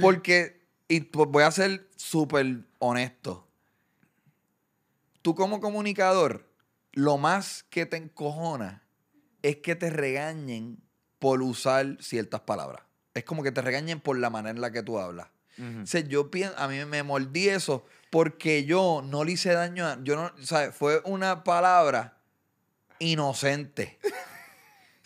porque, 0.01 0.65
y 0.87 1.01
pues 1.01 1.29
voy 1.29 1.43
a 1.43 1.51
ser 1.51 1.87
súper 1.95 2.65
honesto. 2.79 3.47
Tú 5.21 5.35
como 5.35 5.59
comunicador, 5.59 6.49
lo 6.93 7.17
más 7.17 7.63
que 7.69 7.85
te 7.85 7.97
encojona 7.97 8.83
es 9.41 9.57
que 9.57 9.75
te 9.75 9.89
regañen 9.89 10.81
por 11.19 11.41
usar 11.41 11.97
ciertas 11.99 12.41
palabras. 12.41 12.83
Es 13.13 13.23
como 13.23 13.43
que 13.43 13.51
te 13.51 13.61
regañen 13.61 13.99
por 13.99 14.17
la 14.17 14.29
manera 14.29 14.51
en 14.51 14.61
la 14.61 14.71
que 14.71 14.83
tú 14.83 14.99
hablas. 14.99 15.27
O 15.83 15.85
sea, 15.85 15.99
yo 15.99 16.31
pienso, 16.31 16.57
a 16.57 16.69
mí 16.69 16.85
me 16.85 17.03
mordí 17.03 17.49
eso 17.49 17.85
porque 18.09 18.63
yo 18.63 19.03
no 19.05 19.25
le 19.25 19.33
hice 19.33 19.51
daño 19.51 19.85
a. 19.85 19.99
Yo 20.03 20.15
no, 20.15 20.31
sea, 20.45 20.71
fue 20.71 21.01
una 21.03 21.43
palabra 21.43 22.17
inocente. 22.99 23.99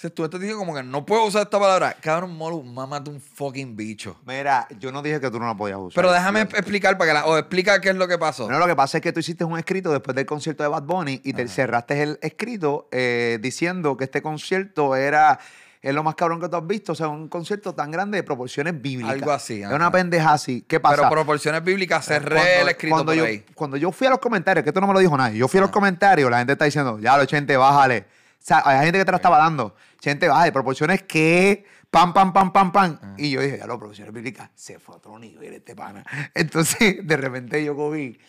Sea, 0.04 0.10
tú 0.14 0.26
estás 0.26 0.38
diciendo 0.41 0.60
como 0.60 0.76
que 0.76 0.84
no 0.84 1.06
puedo 1.06 1.24
usar 1.24 1.43
esta 1.43 1.58
palabra. 1.58 1.95
Cabrón, 2.01 2.36
Molu, 2.36 2.62
mámate 2.62 3.10
un 3.10 3.22
fucking 3.22 3.74
bicho. 3.74 4.18
Mira, 4.26 4.68
yo 4.78 4.91
no 4.91 5.01
dije 5.01 5.22
que 5.22 5.32
tú 5.32 5.39
no 5.39 5.45
la 5.47 5.56
podías 5.56 5.78
usar. 5.78 5.95
Pero 5.95 6.12
déjame 6.12 6.41
Yo- 6.41 6.58
explicar 6.58 6.97
para 6.97 7.10
que 7.10 7.14
la, 7.14 7.26
o 7.26 7.38
explica 7.38 7.80
qué 7.80 7.91
es 7.91 7.95
lo 7.95 8.06
que 8.06 8.18
pasó. 8.18 8.43
Bueno, 8.43 8.60
lo 8.60 8.68
que 8.68 8.76
pasa 8.76 8.97
es 8.97 9.01
que 9.01 9.14
tú 9.14 9.22
hiciste 9.22 9.45
un 9.45 9.58
escrito 9.58 9.93
después 9.93 10.14
del 10.14 10.26
concierto 10.26 10.62
de 10.62 10.68
Bad 10.68 10.84
Bunny 10.84 11.22
y 11.24 11.32
te 11.32 11.47
cerraste 11.47 12.04
el 12.04 12.20
escrito 12.22 12.89
eh, 12.91 13.39
diciendo 13.41 13.95
que 13.95 14.04
este 14.04 14.22
concierto 14.22 14.93
era 14.97 15.39
es 15.82 15.93
lo 15.93 16.04
más 16.04 16.16
cabrón 16.16 16.41
que 16.41 16.49
tú 16.49 16.58
has 16.58 16.68
visto. 16.68 16.91
O 16.91 16.95
sea, 16.95 17.08
un 17.08 17.30
concierto 17.30 17.74
tan 17.74 17.89
grande 17.89 18.18
de 18.18 18.24
proporciones 18.24 18.82
bíblicas. 18.82 19.14
Algo 19.14 19.32
así, 19.32 19.62
Es 19.64 19.72
una 19.72 19.89
pendeja 19.89 20.34
así. 20.34 20.66
¿Qué 20.68 20.82
pasa? 20.82 20.97
Pero 20.97 21.10
proporciones 21.12 21.64
bíblicas, 21.64 22.04
cerré 22.06 22.36
Cuando- 22.36 22.62
el 22.62 22.68
escrito 22.68 22.93
cuando 22.95 23.12
por 23.12 23.16
yo, 23.20 23.24
ahí. 23.24 23.45
Cuando 23.56 23.78
yo 23.78 23.89
fui 23.93 24.08
a 24.08 24.10
los 24.10 24.20
comentarios, 24.20 24.64
que 24.66 24.70
esto 24.72 24.82
no 24.82 24.88
me 24.88 24.93
lo 24.93 24.99
dijo 24.99 25.16
nadie, 25.16 25.38
yo 25.38 25.47
fui 25.47 25.60
a 25.60 25.62
los 25.62 25.72
comentarios, 25.72 26.30
la 26.30 26.39
gente 26.39 26.51
está 26.51 26.66
diciendo, 26.66 26.99
ya 26.99 27.16
lo 27.16 27.24
Chente, 27.24 27.56
bájale. 27.56 28.22
O 28.44 28.46
sea, 28.46 28.62
hay 28.66 28.84
gente 28.84 29.00
que 29.00 29.06
te 29.06 29.12
la 29.12 29.18
estaba 29.18 29.38
dando. 29.38 29.74
Chente, 30.02 30.28
bájale, 30.28 30.52
proporciones 30.52 31.04
que, 31.04 31.66
pam, 31.89 32.12
pam, 32.14 32.34
pam, 32.34 32.52
pam, 32.52 32.74
pam. 32.74 33.00
Ah. 33.02 33.16
Y 33.18 33.32
yo 33.32 33.39
dije, 33.39 33.58
ya 33.58 33.66
lo, 33.66 33.80
proporciones 33.80 34.14
bíblicas, 34.14 34.50
se 34.54 34.80
fue 34.80 34.96
a 34.96 34.98
otro 34.98 35.18
nivel 35.18 35.54
este 35.54 35.78
pana. 35.78 36.04
Entonces, 36.36 37.08
de 37.08 37.16
repente 37.16 37.64
yo 37.64 37.74
cogí 37.74 38.20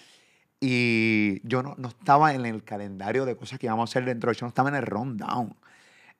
y 0.60 1.40
yo 1.42 1.64
no, 1.64 1.74
no 1.78 1.88
estaba 1.88 2.32
en 2.32 2.46
el 2.46 2.62
calendario 2.62 3.24
de 3.24 3.34
cosas 3.34 3.58
que 3.58 3.66
íbamos 3.66 3.90
a 3.90 3.90
hacer 3.90 4.04
dentro 4.04 4.28
del 4.28 4.36
show, 4.36 4.46
no 4.46 4.50
estaba 4.50 4.68
en 4.68 4.76
el 4.76 4.86
rundown. 4.86 5.56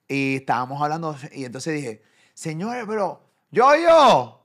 Y 0.09 0.35
estábamos 0.35 0.81
hablando, 0.81 1.15
y 1.31 1.45
entonces 1.45 1.75
dije, 1.75 2.03
señores, 2.33 2.83
pero 2.85 3.21
yo, 3.49 3.71
yo, 3.77 4.43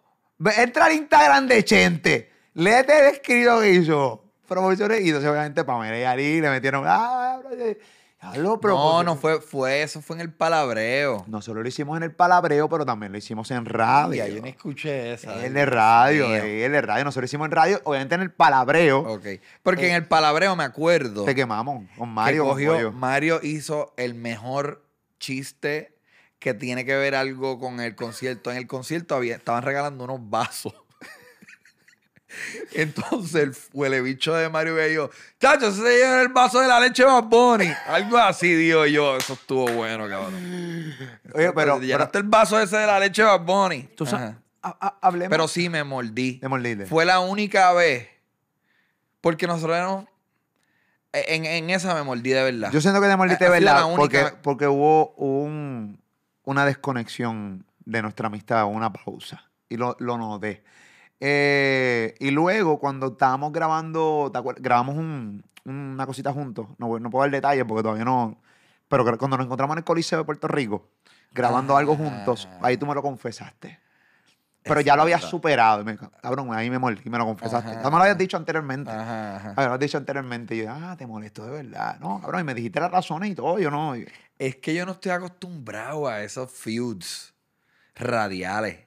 entra 0.57 0.85
al 0.85 0.93
Instagram 0.93 1.49
de 1.49 1.65
Chente, 1.65 2.33
léete 2.55 3.01
el 3.01 3.15
escrito 3.15 3.61
que 3.61 3.71
hizo, 3.73 4.25
promociones, 4.47 5.01
y 5.01 5.09
entonces 5.09 5.29
obviamente 5.29 5.65
Pamela 5.65 5.99
y 5.99 6.05
Ari 6.05 6.41
le 6.41 6.51
metieron, 6.51 6.85
ah, 6.87 7.35
hablo, 7.35 7.51
No, 8.23 9.03
no 9.03 9.17
fue, 9.17 9.41
fue 9.41 9.83
eso, 9.83 10.03
fue 10.03 10.17
en 10.17 10.21
el 10.21 10.33
palabreo. 10.33 11.25
Nosotros 11.27 11.63
lo 11.63 11.69
hicimos 11.69 11.97
en 11.97 12.03
el 12.03 12.13
palabreo, 12.13 12.69
pero 12.69 12.85
también 12.85 13.13
lo 13.13 13.19
hicimos 13.19 13.51
en 13.51 13.65
radio. 13.65 14.23
Ay, 14.23 14.35
yo 14.35 14.43
ni 14.43 14.51
escuché 14.51 15.15
esa. 15.15 15.45
el 15.45 15.55
de 15.55 15.65
radio, 15.67 16.35
eh, 16.35 16.65
el 16.67 16.73
de 16.73 16.83
radio. 16.83 17.05
Nosotros 17.05 17.23
lo 17.23 17.27
hicimos 17.27 17.47
en 17.47 17.53
radio, 17.53 17.81
obviamente 17.85 18.15
en 18.15 18.21
el 18.21 18.31
palabreo. 18.31 19.01
Ok. 19.01 19.27
Porque 19.63 19.89
en 19.89 19.95
el 19.95 20.07
palabreo 20.07 20.55
me 20.55 20.65
acuerdo 20.65 21.25
Te 21.25 21.35
quemamos 21.35 21.85
con 21.97 22.09
que 22.09 22.15
Mario. 22.15 22.45
con 22.45 22.53
cogió-. 22.53 22.93
Mario 22.93 23.41
hizo 23.43 23.95
el 23.97 24.15
mejor 24.15 24.85
chiste 25.19 25.97
que 26.39 26.55
tiene 26.55 26.85
que 26.85 26.97
ver 26.97 27.15
algo 27.15 27.59
con 27.59 27.81
el 27.81 27.95
concierto. 27.95 28.51
En 28.51 28.59
el 28.59 28.67
concierto 28.67 29.15
había, 29.15 29.37
estaban 29.37 29.63
regalando 29.63 30.05
unos 30.05 30.21
vasos. 30.29 30.75
Entonces 32.73 33.35
el 33.43 33.55
huele 33.73 34.01
bicho 34.01 34.35
de 34.35 34.49
Mario 34.49 34.75
Bello, 34.75 35.11
chacho, 35.41 35.69
ese 35.69 35.83
se 35.83 35.99
lleva 35.99 36.23
el 36.23 36.29
vaso 36.29 36.61
de 36.61 36.69
la 36.69 36.81
leche 36.81 37.05
más 37.05 37.29
Bunny. 37.29 37.71
Algo 37.87 38.19
así, 38.19 38.53
digo 38.55 38.87
yo. 38.87 39.17
Eso 39.17 39.33
estuvo 39.35 39.67
bueno, 39.73 40.09
cabrón. 40.09 40.35
Oye, 41.35 41.53
pero, 41.53 41.79
Te 41.81 41.87
llenaste 41.87 42.19
el 42.19 42.25
vaso 42.25 42.61
ese 42.61 42.77
de 42.77 42.87
la 42.87 42.99
leche 43.01 43.25
más 43.25 43.45
Bunny. 43.45 43.83
tú 43.97 44.07
sabes, 44.07 44.35
hablemos. 45.01 45.31
Pero 45.31 45.49
sí 45.49 45.69
me 45.69 45.83
mordí. 45.85 46.39
De 46.39 46.49
mordiste. 46.49 46.87
Fue 46.87 47.05
la 47.05 47.21
única 47.21 47.73
vez. 47.73 48.09
Porque 49.21 49.47
nosotros 49.47 49.77
éramos. 49.77 50.05
En, 51.13 51.45
en 51.45 51.71
esa 51.71 51.93
me 51.95 52.05
mordí 52.05 52.31
de 52.31 52.43
verdad. 52.45 52.71
Yo 52.71 52.81
siento 52.81 53.01
que 53.01 53.09
te 53.09 53.17
mordiste, 53.17 53.45
Ha 53.45 53.49
sido 53.49 53.61
¿verdad? 53.61 53.85
única- 53.87 53.97
Porque, 54.23 54.37
porque 54.43 54.67
hubo 54.69 55.11
un- 55.17 56.01
una 56.45 56.65
desconexión 56.65 57.67
de 57.85 58.03
nuestra 58.03 58.29
amistad, 58.29 58.65
una 58.67 58.93
pausa. 58.93 59.45
Y 59.69 59.77
lo, 59.77 59.97
lo 59.99 60.17
noté. 60.19 60.63
Eh, 61.21 62.15
y 62.19 62.31
luego, 62.31 62.79
cuando 62.79 63.09
estábamos 63.09 63.53
grabando, 63.53 64.33
grabamos 64.59 64.97
un- 64.97 65.45
una 65.65 66.07
cosita 66.07 66.33
juntos. 66.33 66.67
No, 66.79 66.89
puedo 67.11 67.21
dar 67.23 67.31
detalles 67.31 67.65
porque 67.67 67.83
todavía 67.83 68.05
no. 68.05 68.41
Pero 68.89 69.05
cuando 69.19 69.37
nos 69.37 69.45
encontramos 69.47 69.75
en 69.75 69.79
el 69.79 69.85
Coliseo 69.85 70.19
de 70.19 70.25
Puerto 70.25 70.49
Rico, 70.49 70.89
grabando 71.33 71.77
algo 71.77 71.95
juntos, 71.95 72.49
Ah. 72.51 72.59
ahí 72.63 72.77
tú 72.77 72.87
me 72.87 72.95
lo 72.95 73.03
confesaste. 73.03 73.79
Pero 74.63 74.81
ya 74.83 74.95
lo 74.97 75.03
habías 75.03 75.23
superado. 75.23 75.85
me- 75.85 75.97
cabrón, 75.97 76.53
ahí 76.53 76.69
me 76.69 76.79
mordí 76.79 77.01
y 77.05 77.09
me 77.11 77.17
lo 77.17 77.25
confesaste. 77.25 77.71
Ajá, 77.71 77.83
No 77.83 77.91
me 77.91 77.97
lo 77.97 78.03
habías 78.03 78.19
dicho 78.19 78.37
anteriormente. 78.37 78.91
Ajá, 78.91 79.37
ajá. 79.37 79.55
Me 79.57 79.65
lo 79.67 79.73
has 79.75 79.81
dicho 79.81 79.97
anteriormente. 79.97 80.55
Y 80.55 80.65
yo, 80.65 80.71
ah, 80.71 80.95
te 80.99 81.07
molesto 81.07 81.47
de 81.47 81.51
verdad. 81.63 81.99
No, 82.01 82.21
cabrón, 82.21 82.43
y 82.43 82.45
me 82.45 82.55
dijiste 82.55 82.79
las 82.81 82.91
razones 82.91 83.31
y 83.31 83.35
todo. 83.35 83.59
Yo 83.59 83.71
no. 83.71 83.95
Es 84.39 84.57
que 84.57 84.75
yo 84.75 84.85
no 84.85 84.93
estoy 84.93 85.13
acostumbrado 85.13 86.09
a 86.09 86.23
esos 86.23 86.51
feuds 86.51 87.33
radiales. 87.95 88.87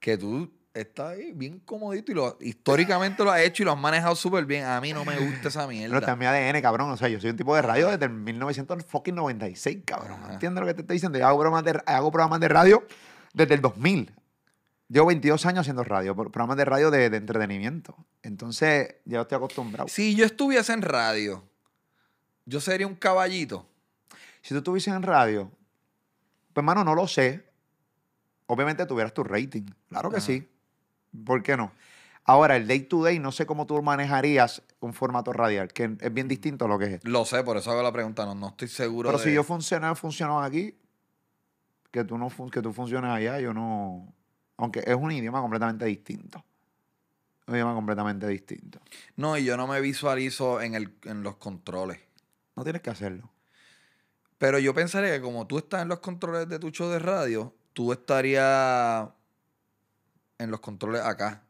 Que 0.00 0.18
tú 0.18 0.50
estás 0.74 1.12
ahí 1.12 1.32
bien 1.32 1.60
comodito 1.60 2.10
y 2.12 2.14
lo, 2.16 2.36
históricamente 2.40 3.22
lo 3.24 3.30
has 3.30 3.40
hecho 3.42 3.62
y 3.62 3.66
lo 3.66 3.72
has 3.72 3.78
manejado 3.78 4.14
súper 4.16 4.44
bien. 4.44 4.64
A 4.64 4.80
mí 4.80 4.92
no 4.92 5.04
me 5.04 5.16
gusta 5.16 5.48
esa 5.48 5.66
Pero 5.66 5.98
está 5.98 6.12
en 6.12 6.18
mierda. 6.18 6.38
mi 6.40 6.48
ADN, 6.50 6.60
cabrón. 6.60 6.90
O 6.90 6.96
sea, 6.96 7.08
yo 7.08 7.20
soy 7.20 7.30
un 7.30 7.36
tipo 7.36 7.54
de 7.54 7.62
radio 7.62 7.88
desde 7.90 8.06
el 8.06 8.10
1996, 8.12 9.78
cabrón. 9.84 10.20
Ajá. 10.22 10.32
¿Entiendes 10.34 10.60
lo 10.60 10.66
que 10.66 10.74
te 10.74 10.80
estoy 10.82 10.94
diciendo? 10.96 11.18
Yo 11.18 11.26
hago 11.26 11.38
programas 11.38 11.64
de, 11.64 11.80
hago 11.86 12.10
programas 12.10 12.40
de 12.40 12.48
radio 12.48 12.86
desde 13.32 13.54
el 13.54 13.60
2000. 13.60 14.12
Llevo 14.88 15.06
22 15.06 15.46
años 15.46 15.60
haciendo 15.60 15.82
radio, 15.84 16.14
pro- 16.14 16.30
programas 16.30 16.56
de 16.56 16.64
radio 16.64 16.90
de, 16.90 17.08
de 17.08 17.16
entretenimiento. 17.16 17.96
Entonces, 18.22 18.96
ya 19.04 19.22
estoy 19.22 19.36
acostumbrado. 19.36 19.88
Si 19.88 20.14
yo 20.14 20.24
estuviese 20.26 20.72
en 20.72 20.82
radio, 20.82 21.42
yo 22.44 22.60
sería 22.60 22.86
un 22.86 22.94
caballito. 22.94 23.66
Si 24.42 24.50
tú 24.50 24.58
estuvieses 24.58 24.92
en 24.92 25.02
radio, 25.02 25.50
pues, 26.52 26.62
hermano, 26.62 26.84
no 26.84 26.94
lo 26.94 27.08
sé. 27.08 27.44
Obviamente 28.46 28.84
tuvieras 28.84 29.14
tu 29.14 29.24
rating. 29.24 29.64
Claro 29.88 30.10
que 30.10 30.18
Ajá. 30.18 30.26
sí. 30.26 30.48
¿Por 31.24 31.42
qué 31.42 31.56
no? 31.56 31.72
Ahora, 32.24 32.56
el 32.56 32.66
day 32.66 32.80
to 32.80 33.02
day, 33.04 33.18
no 33.18 33.32
sé 33.32 33.44
cómo 33.44 33.66
tú 33.66 33.80
manejarías 33.82 34.62
un 34.80 34.94
formato 34.94 35.32
radial, 35.32 35.68
que 35.72 35.94
es 36.00 36.14
bien 36.14 36.26
distinto 36.26 36.64
a 36.64 36.68
lo 36.68 36.78
que 36.78 36.94
es. 36.94 37.04
Lo 37.04 37.24
sé, 37.26 37.44
por 37.44 37.56
eso 37.58 37.70
hago 37.70 37.82
la 37.82 37.92
pregunta. 37.92 38.24
No, 38.24 38.34
no 38.34 38.48
estoy 38.48 38.68
seguro. 38.68 39.08
Pero 39.10 39.18
de- 39.18 39.24
si 39.24 39.34
yo 39.34 39.44
funcionaba, 39.44 39.94
funcionaba 39.94 40.44
aquí, 40.44 40.74
que 41.90 42.02
tú 42.04 42.16
no 42.18 42.30
fun- 42.30 42.50
que 42.50 42.62
tú 42.62 42.72
funciones 42.72 43.10
allá, 43.10 43.38
yo 43.40 43.52
no. 43.52 44.12
Aunque 44.56 44.80
es 44.86 44.94
un 44.94 45.12
idioma 45.12 45.40
completamente 45.42 45.84
distinto. 45.84 46.42
Un 47.46 47.54
idioma 47.56 47.74
completamente 47.74 48.26
distinto. 48.26 48.80
No, 49.16 49.36
y 49.36 49.44
yo 49.44 49.56
no 49.58 49.66
me 49.66 49.80
visualizo 49.82 50.62
en, 50.62 50.74
el, 50.74 50.94
en 51.04 51.22
los 51.22 51.36
controles. 51.36 52.00
No 52.56 52.62
tienes 52.64 52.80
que 52.80 52.88
hacerlo. 52.90 53.30
Pero 54.38 54.58
yo 54.58 54.72
pensaría 54.74 55.12
que 55.12 55.20
como 55.20 55.46
tú 55.46 55.58
estás 55.58 55.82
en 55.82 55.88
los 55.88 56.00
controles 56.00 56.48
de 56.48 56.58
tu 56.58 56.70
show 56.70 56.88
de 56.88 56.98
radio, 56.98 57.54
tú 57.74 57.92
estarías 57.92 59.08
en 60.38 60.50
los 60.50 60.60
controles 60.60 61.02
acá. 61.02 61.42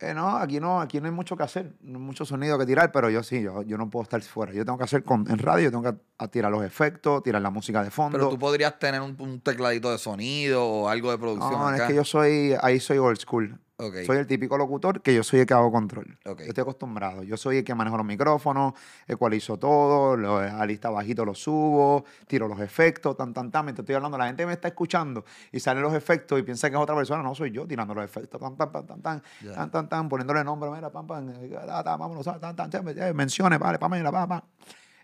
Eh, 0.00 0.12
no, 0.12 0.36
aquí 0.36 0.58
no, 0.58 0.80
aquí 0.80 1.00
no 1.00 1.06
hay 1.06 1.12
mucho 1.12 1.36
que 1.36 1.44
hacer, 1.44 1.72
no 1.80 1.98
hay 1.98 2.04
mucho 2.04 2.24
sonido 2.24 2.58
que 2.58 2.66
tirar, 2.66 2.90
pero 2.92 3.08
yo 3.10 3.22
sí, 3.22 3.40
yo, 3.40 3.62
yo 3.62 3.78
no 3.78 3.88
puedo 3.88 4.02
estar 4.02 4.20
fuera. 4.22 4.52
Yo 4.52 4.64
tengo 4.64 4.76
que 4.76 4.84
hacer 4.84 5.04
con, 5.04 5.24
en 5.30 5.38
radio, 5.38 5.64
yo 5.64 5.70
tengo 5.70 5.84
que 5.84 5.98
a- 6.18 6.28
tirar 6.28 6.50
los 6.50 6.64
efectos, 6.64 7.22
tirar 7.22 7.40
la 7.40 7.50
música 7.50 7.82
de 7.82 7.90
fondo. 7.90 8.18
Pero 8.18 8.28
tú 8.28 8.38
podrías 8.38 8.78
tener 8.78 9.00
un, 9.00 9.16
un 9.18 9.40
tecladito 9.40 9.90
de 9.90 9.98
sonido 9.98 10.66
o 10.66 10.88
algo 10.88 11.10
de 11.12 11.18
producción 11.18 11.52
no, 11.52 11.68
acá. 11.68 11.84
es 11.84 11.88
que 11.90 11.94
yo 11.94 12.04
soy, 12.04 12.54
ahí 12.60 12.80
soy 12.80 12.98
old 12.98 13.18
school. 13.18 13.58
Soy 13.76 14.18
el 14.18 14.26
típico 14.28 14.56
locutor 14.56 15.02
que 15.02 15.12
yo 15.12 15.24
soy 15.24 15.40
el 15.40 15.46
que 15.46 15.54
hago 15.54 15.72
control. 15.72 16.16
Yo 16.24 16.36
estoy 16.38 16.62
acostumbrado. 16.62 17.24
Yo 17.24 17.36
soy 17.36 17.58
el 17.58 17.64
que 17.64 17.74
manejo 17.74 17.96
los 17.96 18.06
micrófonos, 18.06 18.74
ecualizo 19.06 19.58
todo, 19.58 20.16
lo, 20.16 20.38
a 20.38 20.64
lista 20.64 20.90
bajito 20.90 21.24
lo 21.24 21.34
subo, 21.34 22.04
tiro 22.28 22.46
los 22.46 22.60
efectos, 22.60 23.16
tan, 23.16 23.34
tan, 23.34 23.50
tan. 23.50 23.64
Mientras 23.64 23.82
estoy 23.82 23.96
hablando, 23.96 24.16
la 24.16 24.28
gente 24.28 24.46
me 24.46 24.52
está 24.52 24.68
escuchando 24.68 25.24
y 25.50 25.58
salen 25.58 25.82
los 25.82 25.92
efectos 25.92 26.38
y 26.38 26.44
piensa 26.44 26.70
que 26.70 26.76
es 26.76 26.82
otra 26.82 26.94
persona. 26.94 27.20
No, 27.24 27.34
soy 27.34 27.50
yo 27.50 27.66
tirando 27.66 27.94
los 27.94 28.04
efectos, 28.04 28.40
tan, 28.40 28.56
tan, 28.56 28.70
tan, 28.70 28.86
tan, 28.86 29.02
tan, 29.02 29.22
tan, 29.54 29.70
tan, 29.72 29.88
tan, 29.88 30.08
poniéndole 30.08 30.44
nombre, 30.44 30.70
mira, 30.70 30.90
pam, 30.90 31.06
pam, 31.08 31.30
eh, 31.30 31.58
vámonos, 31.84 32.24
tan, 32.24 32.54
tan, 32.54 32.70
tan, 32.70 32.88
eh, 32.96 33.12
menciones, 33.12 33.58
vale, 33.58 33.80
pam, 33.80 33.90
mira, 33.90 34.12
pam, 34.12 34.28
pam. 34.28 34.40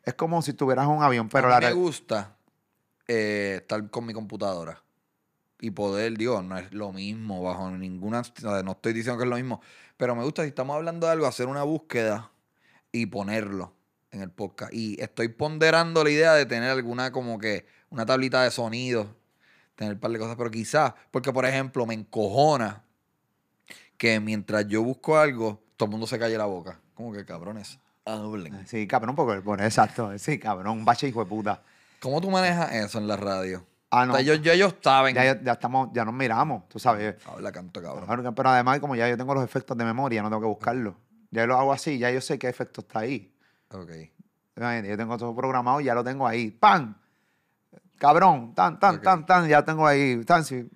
Es 0.05 0.15
como 0.15 0.41
si 0.43 0.53
tuvieras 0.53 0.87
un 0.87 1.03
avión, 1.03 1.29
pero 1.29 1.49
a 1.49 1.59
la 1.59 1.61
mí 1.61 1.67
me 1.67 1.73
gusta 1.73 2.37
eh, 3.09 3.57
estar 3.63 3.91
con 3.91 4.07
mi 4.07 4.13
computadora 4.13 4.81
y 5.61 5.71
poder, 5.71 6.17
digo, 6.17 6.43
no 6.43 6.59
es 6.59 6.73
lo 6.73 6.93
mismo 6.93 7.43
bajo 7.43 7.71
ninguna, 7.71 8.23
no 8.65 8.73
estoy 8.73 8.93
diciendo 8.93 9.19
que 9.19 9.25
es 9.25 9.31
lo 9.31 9.37
mismo, 9.37 9.61
pero 9.97 10.17
me 10.17 10.25
gusta 10.25 10.43
si 10.43 10.49
estamos 10.49 10.77
hablando 10.77 11.07
de 11.07 11.13
algo, 11.13 11.27
hacer 11.27 11.47
una 11.47 11.63
búsqueda 11.63 12.31
y 12.93 13.07
ponerlo 13.07 13.75
en 14.11 14.23
el 14.23 14.31
podcast. 14.31 14.73
Y 14.73 15.01
estoy 15.01 15.29
ponderando 15.29 16.03
la 16.03 16.11
idea 16.11 16.33
de 16.35 16.47
tener 16.47 16.71
alguna 16.71 17.13
como 17.13 17.39
que 17.39 17.67
una 17.91 18.07
tablita 18.07 18.43
de 18.43 18.51
sonido, 18.51 19.15
tener 19.75 19.95
un 19.95 20.01
par 20.01 20.11
de 20.11 20.19
cosas, 20.19 20.37
pero 20.37 20.51
quizás, 20.51 20.95
porque 21.11 21.33
por 21.33 21.45
ejemplo 21.45 21.87
me 21.87 21.95
encojona 21.95 22.83
que 23.97 24.19
mientras 24.19 24.67
yo 24.67 24.83
busco 24.83 25.19
algo, 25.19 25.63
todo 25.77 25.87
el 25.87 25.91
mundo 25.91 26.07
se 26.07 26.19
calle 26.19 26.39
la 26.39 26.47
boca. 26.47 26.81
Como 26.95 27.13
que 27.13 27.25
cabrones, 27.25 27.79
hablen. 28.05 28.67
Sí, 28.67 28.87
cabrón, 28.87 29.15
porque, 29.15 29.41
bueno, 29.41 29.65
exacto, 29.65 30.19
sí, 30.19 30.39
cabrón, 30.39 30.79
un 30.79 30.85
bache 30.85 31.09
hijo 31.09 31.23
de 31.23 31.29
puta. 31.29 31.63
¿Cómo 32.01 32.21
tú 32.21 32.31
manejas 32.31 32.73
eso 32.73 32.99
en 32.99 33.07
la 33.07 33.17
radio? 33.17 33.67
Ah, 33.91 34.07
no. 34.07 34.13
O 34.15 34.17
sea, 34.17 34.35
ellos, 34.35 34.75
saben. 34.81 35.15
Ya, 35.15 35.43
ya 35.43 35.53
estamos, 35.53 35.91
ya 35.93 36.05
nos 36.05 36.15
miramos, 36.15 36.69
tú 36.69 36.79
sabes. 36.79 37.17
Habla 37.27 37.51
canto, 37.51 37.83
cabrón. 37.83 38.35
Pero 38.35 38.49
además, 38.49 38.79
como 38.79 38.95
ya 38.95 39.09
yo 39.09 39.17
tengo 39.17 39.35
los 39.35 39.45
efectos 39.45 39.77
de 39.77 39.85
memoria, 39.85 40.23
no 40.23 40.29
tengo 40.29 40.41
que 40.41 40.47
buscarlos. 40.47 40.95
Ya 41.31 41.47
lo 41.47 41.57
hago 41.57 41.73
así, 41.73 41.99
ya 41.99 42.11
yo 42.11 42.21
sé 42.21 42.39
qué 42.39 42.49
efecto 42.49 42.81
está 42.83 43.01
ahí. 43.01 43.35
Ok. 43.71 43.91
Yo 44.57 44.97
tengo 44.97 45.17
todo 45.17 45.35
programado 45.35 45.81
y 45.81 45.85
ya 45.85 45.95
lo 45.95 46.05
tengo 46.05 46.27
ahí. 46.27 46.51
¡Pam! 46.51 46.97
Cabrón, 47.99 48.55
tan, 48.55 48.79
tan, 48.79 49.01
tan, 49.03 49.27
tan, 49.27 49.49
ya 49.49 49.65
tengo 49.65 49.87
ahí. 49.87 50.23
Tan, 50.25 50.45
si 50.45 50.69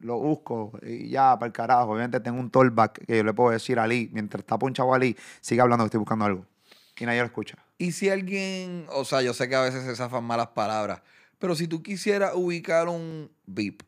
lo 0.00 0.18
busco 0.18 0.72
y 0.82 1.10
ya, 1.10 1.38
para 1.38 1.46
el 1.46 1.52
carajo. 1.52 1.92
Obviamente 1.92 2.20
tengo 2.20 2.40
un 2.40 2.50
tollback 2.50 3.04
que 3.06 3.18
yo 3.18 3.24
le 3.24 3.32
puedo 3.32 3.50
decir 3.50 3.78
a 3.78 3.84
Ali, 3.84 4.10
mientras 4.12 4.40
está 4.40 4.58
ponchado 4.58 4.92
Ali, 4.94 5.16
sigue 5.40 5.60
hablando 5.60 5.84
que 5.84 5.86
estoy 5.86 5.98
buscando 5.98 6.24
algo. 6.24 6.46
Y 6.98 7.06
nadie 7.06 7.20
lo 7.20 7.26
escucha. 7.26 7.56
Y 7.78 7.92
si 7.92 8.10
alguien, 8.10 8.86
o 8.90 9.04
sea, 9.04 9.22
yo 9.22 9.32
sé 9.32 9.48
que 9.48 9.56
a 9.56 9.62
veces 9.62 9.84
se 9.84 9.96
zafan 9.96 10.24
malas 10.24 10.48
palabras, 10.48 11.00
Pero 11.40 11.56
si 11.56 11.66
tú 11.66 11.82
quisieras 11.82 12.32
ubicar 12.34 12.88
un 12.88 13.32
beep, 13.46 13.82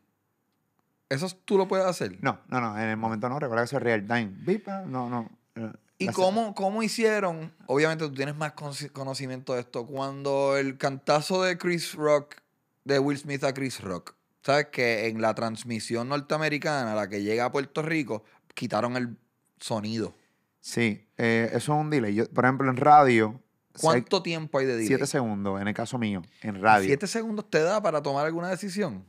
¿eso 1.07 1.29
tú 1.45 1.55
lo 1.57 1.67
puedes 1.67 1.85
hacer? 1.85 2.17
No, 2.21 2.39
no, 2.49 2.59
no, 2.59 2.77
en 2.77 2.89
el 2.89 2.97
momento 2.97 3.29
no, 3.29 3.39
recuerda 3.39 3.63
que 3.63 3.67
eso 3.67 3.77
es 3.77 3.83
real 3.83 4.05
time. 4.07 4.33
Beep, 4.39 4.67
ah, 4.67 4.83
no, 4.85 5.07
no. 5.07 5.29
eh, 5.55 5.71
¿Y 5.99 6.07
cómo, 6.07 6.55
cómo 6.55 6.81
hicieron? 6.81 7.53
Obviamente 7.67 8.05
tú 8.07 8.13
tienes 8.15 8.35
más 8.35 8.53
conocimiento 8.53 9.53
de 9.53 9.61
esto. 9.61 9.85
Cuando 9.85 10.57
el 10.57 10.79
cantazo 10.79 11.43
de 11.43 11.57
Chris 11.59 11.93
Rock, 11.93 12.37
de 12.83 12.97
Will 12.97 13.19
Smith 13.19 13.43
a 13.43 13.53
Chris 13.53 13.79
Rock, 13.81 14.15
¿sabes 14.41 14.67
que 14.71 15.07
en 15.07 15.21
la 15.21 15.35
transmisión 15.35 16.09
norteamericana, 16.09 16.95
la 16.95 17.07
que 17.07 17.21
llega 17.21 17.45
a 17.45 17.51
Puerto 17.51 17.83
Rico, 17.83 18.23
quitaron 18.55 18.97
el 18.97 19.15
sonido? 19.59 20.15
Sí, 20.59 21.07
eh, 21.17 21.51
eso 21.53 21.73
es 21.73 21.79
un 21.79 21.91
delay. 21.91 22.15
Yo, 22.15 22.27
por 22.29 22.45
ejemplo, 22.45 22.67
en 22.69 22.77
radio, 22.77 23.39
¿Cuánto 23.79 24.21
tiempo 24.21 24.59
hay 24.59 24.65
de 24.65 24.73
delay? 24.73 24.87
Siete 24.87 25.07
segundos, 25.07 25.59
en 25.59 25.67
el 25.67 25.73
caso 25.73 25.97
mío, 25.97 26.21
en 26.41 26.61
radio. 26.61 26.87
¿Siete 26.87 27.07
segundos 27.07 27.49
te 27.49 27.61
da 27.61 27.81
para 27.81 28.01
tomar 28.01 28.25
alguna 28.25 28.49
decisión? 28.49 29.05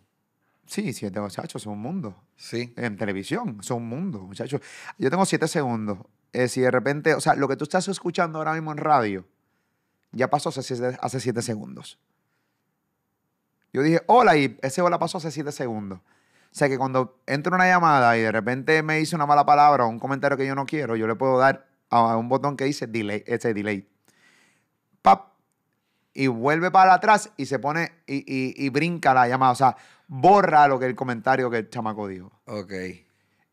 Sí, 0.66 0.92
siete, 0.92 1.20
muchachos, 1.20 1.62
es 1.62 1.66
un 1.66 1.78
mundo. 1.78 2.16
Sí. 2.36 2.72
En 2.76 2.96
televisión, 2.96 3.58
es 3.60 3.70
un 3.70 3.86
mundo, 3.86 4.20
muchachos. 4.20 4.60
Yo 4.98 5.10
tengo 5.10 5.26
siete 5.26 5.46
segundos. 5.48 5.98
Eh, 6.32 6.48
si 6.48 6.62
de 6.62 6.70
repente, 6.70 7.14
o 7.14 7.20
sea, 7.20 7.34
lo 7.34 7.46
que 7.48 7.56
tú 7.56 7.64
estás 7.64 7.86
escuchando 7.88 8.38
ahora 8.38 8.54
mismo 8.54 8.72
en 8.72 8.78
radio, 8.78 9.26
ya 10.12 10.30
pasó 10.30 10.48
hace 10.48 10.62
siete, 10.62 10.96
hace 11.00 11.20
siete 11.20 11.42
segundos. 11.42 11.98
Yo 13.72 13.82
dije, 13.82 14.02
hola, 14.06 14.36
y 14.36 14.58
ese 14.62 14.80
hola 14.80 14.98
pasó 14.98 15.18
hace 15.18 15.30
siete 15.30 15.52
segundos. 15.52 15.98
O 15.98 16.56
sea 16.56 16.68
que 16.68 16.78
cuando 16.78 17.20
entra 17.26 17.54
una 17.54 17.66
llamada 17.66 18.16
y 18.16 18.20
de 18.20 18.30
repente 18.30 18.82
me 18.82 18.96
dice 18.98 19.16
una 19.16 19.26
mala 19.26 19.44
palabra 19.44 19.84
o 19.84 19.88
un 19.88 19.98
comentario 19.98 20.36
que 20.36 20.46
yo 20.46 20.54
no 20.54 20.64
quiero, 20.64 20.94
yo 20.94 21.08
le 21.08 21.16
puedo 21.16 21.36
dar 21.38 21.66
a 21.90 22.16
un 22.16 22.28
botón 22.28 22.56
que 22.56 22.64
dice 22.64 22.86
delay, 22.86 23.24
ese 23.26 23.52
delay. 23.52 23.88
Y 26.14 26.28
vuelve 26.28 26.70
para 26.70 26.94
atrás 26.94 27.30
y 27.36 27.46
se 27.46 27.58
pone 27.58 27.90
y, 28.06 28.18
y- 28.18 28.54
y 28.56 28.68
brinca 28.70 29.12
la 29.12 29.26
llamada. 29.28 29.52
O 29.52 29.56
sea, 29.56 29.76
borra 30.06 30.68
lo 30.68 30.78
que 30.78 30.86
el 30.86 30.94
comentario 30.94 31.50
que 31.50 31.58
el 31.58 31.68
chamaco 31.70 32.06
dijo. 32.08 32.30
Ok. 32.46 32.72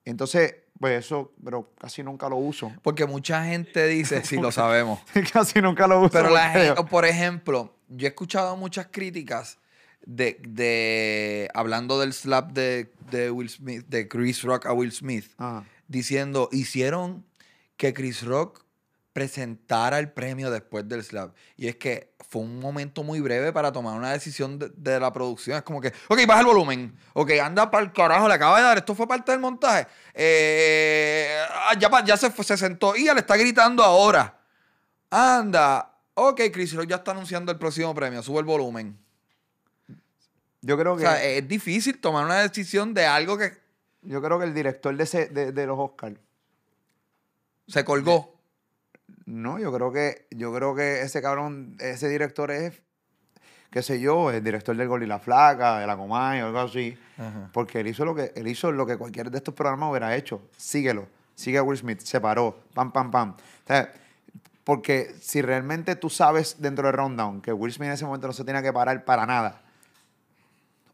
Entonces, 0.05 0.55
pues 0.79 1.05
eso, 1.05 1.31
pero 1.43 1.71
casi 1.79 2.03
nunca 2.03 2.27
lo 2.29 2.37
uso. 2.37 2.71
Porque 2.81 3.05
mucha 3.05 3.45
gente 3.45 3.87
dice, 3.87 4.23
sí, 4.23 4.37
lo 4.37 4.51
sabemos. 4.51 4.99
casi 5.33 5.61
nunca 5.61 5.87
lo 5.87 5.99
uso. 6.01 6.09
Pero 6.11 6.29
la 6.29 6.49
gente, 6.49 6.83
por 6.85 7.05
ejemplo, 7.05 7.75
yo 7.87 8.07
he 8.07 8.09
escuchado 8.09 8.55
muchas 8.57 8.87
críticas 8.91 9.57
de, 10.05 10.39
de 10.47 11.49
hablando 11.53 11.99
del 11.99 12.13
slap 12.13 12.51
de, 12.51 12.91
de 13.11 13.29
Will 13.31 13.49
Smith, 13.49 13.85
de 13.87 14.07
Chris 14.07 14.41
Rock 14.43 14.65
a 14.65 14.73
Will 14.73 14.91
Smith, 14.91 15.25
Ajá. 15.37 15.63
diciendo, 15.87 16.49
hicieron 16.51 17.23
que 17.77 17.93
Chris 17.93 18.23
Rock 18.23 18.63
presentara 19.13 19.99
el 19.99 20.09
premio 20.11 20.49
después 20.49 20.87
del 20.87 21.03
slap. 21.03 21.35
Y 21.57 21.67
es 21.67 21.75
que 21.75 22.13
fue 22.29 22.41
un 22.41 22.59
momento 22.59 23.03
muy 23.03 23.19
breve 23.19 23.51
para 23.51 23.71
tomar 23.71 23.97
una 23.97 24.11
decisión 24.11 24.57
de, 24.57 24.69
de 24.75 24.99
la 24.99 25.11
producción. 25.11 25.57
Es 25.57 25.63
como 25.63 25.81
que, 25.81 25.93
ok, 26.07 26.19
baja 26.25 26.39
el 26.41 26.45
volumen. 26.45 26.95
Ok, 27.13 27.31
anda 27.43 27.69
para 27.69 27.83
el 27.83 27.91
carajo, 27.91 28.27
le 28.27 28.33
acaba 28.35 28.57
de 28.57 28.63
dar. 28.63 28.77
Esto 28.77 28.95
fue 28.95 29.07
parte 29.07 29.31
del 29.31 29.41
montaje. 29.41 29.85
Eh, 30.13 31.37
ah, 31.49 31.73
ya, 31.77 31.89
ya 32.05 32.15
se, 32.17 32.31
se 32.31 32.57
sentó 32.57 32.95
y 32.95 33.05
ya 33.05 33.13
le 33.13 33.19
está 33.19 33.35
gritando 33.35 33.83
ahora. 33.83 34.39
Anda. 35.09 35.87
Ok, 36.13 36.41
Chris 36.53 36.73
Rock 36.73 36.87
ya 36.87 36.97
está 36.97 37.11
anunciando 37.11 37.51
el 37.51 37.57
próximo 37.57 37.93
premio. 37.93 38.21
Sube 38.23 38.39
el 38.39 38.45
volumen. 38.45 38.97
Yo 40.61 40.77
creo 40.77 40.93
O 40.93 40.95
que, 40.95 41.01
sea, 41.03 41.23
es 41.23 41.47
difícil 41.47 41.99
tomar 41.99 42.23
una 42.25 42.41
decisión 42.41 42.93
de 42.93 43.05
algo 43.05 43.37
que 43.37 43.59
yo 44.03 44.21
creo 44.21 44.37
que 44.39 44.45
el 44.45 44.53
director 44.53 44.95
de, 44.95 45.03
ese- 45.03 45.27
de, 45.29 45.51
de 45.51 45.65
los 45.67 45.77
Oscars, 45.79 46.15
se 47.67 47.83
colgó. 47.83 48.35
No, 49.31 49.59
yo 49.59 49.71
creo 49.71 49.91
que, 49.91 50.27
yo 50.31 50.53
creo 50.53 50.75
que 50.75 51.01
ese 51.01 51.21
cabrón, 51.21 51.77
ese 51.79 52.09
director 52.09 52.51
es, 52.51 52.81
qué 53.71 53.81
sé 53.81 53.99
yo, 53.99 54.29
el 54.29 54.43
director 54.43 54.75
del 54.75 54.87
Gol 54.87 55.03
y 55.03 55.07
la 55.07 55.19
Flaca, 55.19 55.79
de 55.79 55.87
la 55.87 55.95
Comay 55.95 56.41
o 56.41 56.47
algo 56.47 56.59
así. 56.59 56.97
Porque 57.53 57.79
él 57.79 57.87
hizo 57.87 58.03
lo 58.03 58.13
que, 58.13 58.33
él 58.35 58.47
hizo 58.47 58.71
lo 58.71 58.85
que 58.85 58.97
cualquier 58.97 59.31
de 59.31 59.37
estos 59.37 59.53
programas 59.53 59.89
hubiera 59.89 60.15
hecho. 60.15 60.49
Síguelo. 60.57 61.07
Sigue 61.35 61.57
a 61.57 61.63
Will 61.63 61.77
Smith. 61.77 62.01
Se 62.01 62.19
paró. 62.19 62.59
Pam, 62.73 62.91
pam, 62.91 63.09
pam. 63.09 63.29
O 63.31 63.67
sea, 63.67 63.93
porque 64.63 65.15
si 65.21 65.41
realmente 65.41 65.95
tú 65.95 66.09
sabes 66.09 66.57
dentro 66.59 66.87
del 66.87 66.97
rundown 66.97 67.41
que 67.41 67.53
Will 67.53 67.71
Smith 67.71 67.87
en 67.87 67.93
ese 67.93 68.05
momento 68.05 68.27
no 68.27 68.33
se 68.33 68.43
tiene 68.43 68.61
que 68.61 68.73
parar 68.73 69.05
para 69.05 69.25
nada, 69.25 69.61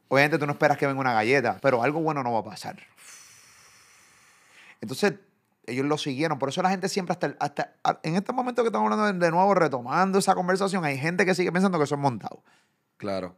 obviamente 0.10 0.38
tú 0.38 0.46
no 0.46 0.54
esperas 0.54 0.78
que 0.78 0.86
venga 0.86 1.00
una 1.00 1.14
galleta, 1.14 1.58
pero 1.62 1.82
algo 1.82 2.02
bueno 2.02 2.22
no 2.24 2.34
va 2.34 2.40
a 2.40 2.44
pasar. 2.44 2.78
Entonces, 4.80 5.14
ellos 5.68 5.86
lo 5.86 5.98
siguieron. 5.98 6.40
Por 6.40 6.50
eso 6.50 6.62
la 6.62 6.70
gente 6.70 6.90
siempre, 6.90 7.14
hasta, 7.14 7.36
hasta 7.40 7.74
en 8.04 8.16
este 8.16 8.34
momento 8.34 8.64
que 8.64 8.70
estamos 8.70 8.92
hablando 8.92 9.26
de, 9.26 9.32
nuevo, 9.32 9.54
retomando 9.54 10.18
esa 10.18 10.34
conversación, 10.34 10.84
hay 10.86 10.98
gente 10.98 11.26
que 11.26 11.36
sigue 11.36 11.52
pensando 11.52 11.78
que 11.78 11.84
eso 11.84 11.96
es 11.96 12.02
montado. 12.02 12.42
Claro. 12.96 13.36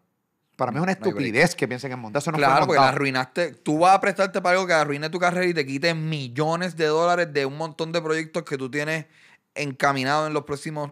Para 0.55 0.71
mí 0.71 0.77
es 0.77 0.83
una 0.83 0.93
No 0.93 1.07
estupidez 1.07 1.55
que 1.55 1.67
piensen 1.67 1.89
que 1.89 1.95
es 1.95 1.99
montado. 1.99 2.19
Eso 2.19 2.31
no 2.31 2.37
claro, 2.37 2.57
fue 2.57 2.67
porque 2.67 2.81
la 2.81 2.89
arruinaste. 2.89 3.53
Tú 3.53 3.79
vas 3.79 3.95
a 3.95 4.01
prestarte 4.01 4.41
para 4.41 4.55
algo 4.55 4.67
que 4.67 4.73
arruine 4.73 5.09
tu 5.09 5.19
carrera 5.19 5.45
y 5.45 5.53
te 5.53 5.65
quite 5.65 5.93
millones 5.93 6.77
de 6.77 6.85
dólares 6.85 7.33
de 7.33 7.45
un 7.45 7.57
montón 7.57 7.91
de 7.91 8.01
proyectos 8.01 8.43
que 8.43 8.57
tú 8.57 8.69
tienes 8.69 9.05
encaminado 9.55 10.27
en 10.27 10.33
los 10.33 10.43
próximos 10.43 10.91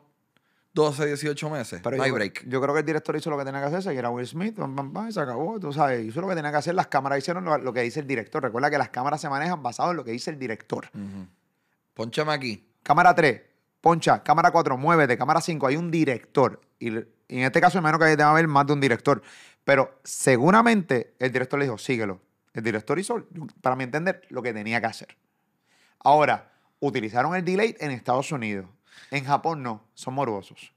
12, 0.78 1.08
18 1.08 1.49
meses. 1.49 1.80
Pero 1.84 1.98
no 1.98 2.04
hay 2.04 2.10
yo, 2.10 2.16
break. 2.16 2.48
yo 2.48 2.62
creo 2.62 2.72
que 2.76 2.82
el 2.82 2.86
director 2.86 3.16
hizo 3.16 3.32
lo 3.32 3.38
que 3.40 3.44
tenía 3.44 3.60
que 3.62 3.66
hacer, 3.66 3.82
seguir 3.82 4.06
a 4.06 4.12
Will 4.12 4.28
Smith, 4.28 4.56
pam, 4.56 4.76
pam, 4.76 4.94
pam, 4.94 5.10
y 5.10 5.12
se 5.12 5.20
acabó, 5.20 5.60
tú 5.60 5.74
sabes, 5.74 6.06
hizo 6.06 6.22
lo 6.22 6.28
que 6.28 6.36
tenía 6.36 6.52
que 6.52 6.58
hacer, 6.58 6.76
las 6.76 6.86
cámaras 6.86 7.18
hicieron 7.18 7.44
lo, 7.45 7.58
lo 7.58 7.74
que 7.74 7.82
dice 7.82 7.99
el 7.99 8.06
director. 8.06 8.44
Recuerda 8.44 8.70
que 8.70 8.78
las 8.78 8.90
cámaras 8.90 9.20
se 9.20 9.28
manejan 9.28 9.64
basado 9.64 9.90
en 9.90 9.98
lo 9.98 10.04
que 10.04 10.12
dice 10.12 10.30
el 10.30 10.38
director. 10.38 10.86
Ujú. 10.94 11.26
Pónchame 11.95 12.32
aquí. 12.32 12.70
Cámara 12.84 13.16
3, 13.16 13.41
poncha, 13.82 14.22
cámara 14.22 14.52
4, 14.52 14.78
muévete, 14.78 15.18
cámara 15.18 15.41
5, 15.41 15.66
hay 15.66 15.78
un 15.78 15.90
director. 15.90 16.62
Y, 16.78 16.90
en 16.90 17.08
este 17.28 17.60
caso, 17.60 17.80
imagino 17.80 17.98
que 17.98 18.06
debe 18.06 18.22
haber 18.22 18.48
más 18.48 18.68
de 18.68 18.74
un 18.74 18.80
director. 18.80 19.24
Pero 19.64 19.99
seguramente 20.04 21.16
el 21.18 21.32
director 21.32 21.58
le 21.58 21.66
dijo, 21.66 21.80
síguelo. 21.80 22.22
El 22.54 22.64
director 22.64 22.99
hizo, 22.99 23.26
para 23.62 23.76
mi 23.76 23.84
entender, 23.84 24.22
lo 24.30 24.44
que 24.44 24.54
tenía 24.54 24.80
que 24.80 24.86
hacer. 24.86 25.18
Ahora, 25.98 26.52
utilizaron 26.80 27.36
el 27.36 27.44
delay 27.44 27.76
en 27.80 27.90
Estados 27.90 28.32
Unidos. 28.32 28.68
En 29.11 29.24
Japón 29.26 29.64
no, 29.64 29.84
son 29.94 30.14
morbosos. 30.14 30.74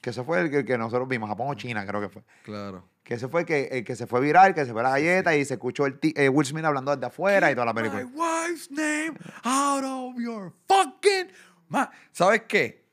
Que 0.00 0.10
ese 0.10 0.22
fue 0.24 0.40
el 0.40 0.50
que, 0.50 0.58
el 0.58 0.64
que 0.64 0.78
nosotros 0.78 1.08
vimos, 1.08 1.28
Japón 1.28 1.48
o 1.50 1.54
China, 1.54 1.86
creo 1.86 2.00
que 2.00 2.08
fue. 2.08 2.22
Claro. 2.44 2.84
Que 3.02 3.14
ese 3.14 3.28
fue 3.28 3.42
el 3.42 3.46
que, 3.46 3.64
el 3.66 3.84
que 3.84 3.94
se 3.96 4.06
fue 4.06 4.20
viral, 4.20 4.54
que 4.54 4.64
se 4.64 4.72
fue 4.72 4.82
la 4.82 4.90
galleta 4.90 5.34
y 5.36 5.44
se 5.44 5.54
escuchó 5.54 5.86
el 5.86 5.98
eh, 6.02 6.28
Will 6.28 6.46
Smith 6.46 6.64
hablando 6.64 6.94
desde 6.94 7.06
afuera 7.06 7.50
y 7.50 7.54
toda 7.54 7.66
la 7.66 7.72
My 7.72 7.82
película. 7.82 8.04
wife's 8.14 8.70
name 8.70 9.14
out 9.44 9.84
of 9.84 10.16
your 10.18 10.52
fucking 10.66 11.30
mouth. 11.68 11.88
¿Sabes 12.12 12.42
qué? 12.48 12.84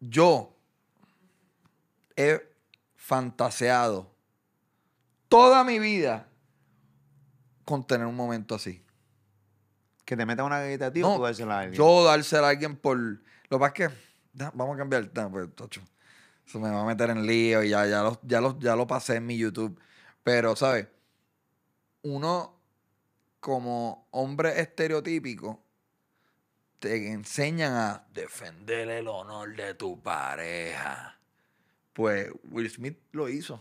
Yo 0.00 0.54
he 2.16 2.40
fantaseado 2.94 4.10
toda 5.28 5.62
mi 5.64 5.78
vida 5.78 6.28
con 7.64 7.86
tener 7.86 8.06
un 8.06 8.16
momento 8.16 8.54
así. 8.54 8.82
Que 10.06 10.16
te 10.16 10.24
meta 10.24 10.42
una 10.44 10.60
galleta 10.60 10.86
a 10.86 10.92
ti 10.92 11.02
o 11.02 11.16
tú 11.16 11.22
dársela 11.22 11.56
a 11.56 11.60
alguien. 11.60 11.76
Yo 11.76 12.04
dársela 12.04 12.46
a 12.46 12.50
alguien 12.50 12.76
por. 12.76 12.96
Lo 12.98 13.18
que 13.50 13.58
pasa 13.58 13.66
es 13.66 13.72
que. 13.74 13.88
da- 14.32 14.52
vamos 14.54 14.76
a 14.76 14.78
cambiar 14.78 15.02
el 15.02 15.10
tema, 15.10 15.30
pues, 15.30 15.54
tocho. 15.54 15.82
Eso 16.46 16.58
me 16.60 16.70
va 16.70 16.80
a 16.82 16.84
meter 16.86 17.10
en 17.10 17.26
lío 17.26 17.62
y 17.62 17.68
ya, 17.70 17.84
ya, 17.86 18.02
lo, 18.02 18.18
ya, 18.22 18.40
lo, 18.40 18.58
ya 18.58 18.74
lo 18.76 18.86
pasé 18.86 19.16
en 19.16 19.26
mi 19.26 19.36
YouTube. 19.36 19.78
Pero, 20.22 20.56
¿sabes? 20.56 20.86
Uno, 22.02 22.56
como 23.40 24.06
hombre 24.12 24.60
estereotípico, 24.60 25.60
te 26.78 27.10
enseñan 27.10 27.72
a 27.74 28.06
defender 28.14 28.88
el 28.90 29.08
honor 29.08 29.56
de 29.56 29.74
tu 29.74 30.00
pareja. 30.00 31.18
Pues 31.92 32.30
Will 32.50 32.70
Smith 32.70 32.96
lo 33.10 33.28
hizo. 33.28 33.60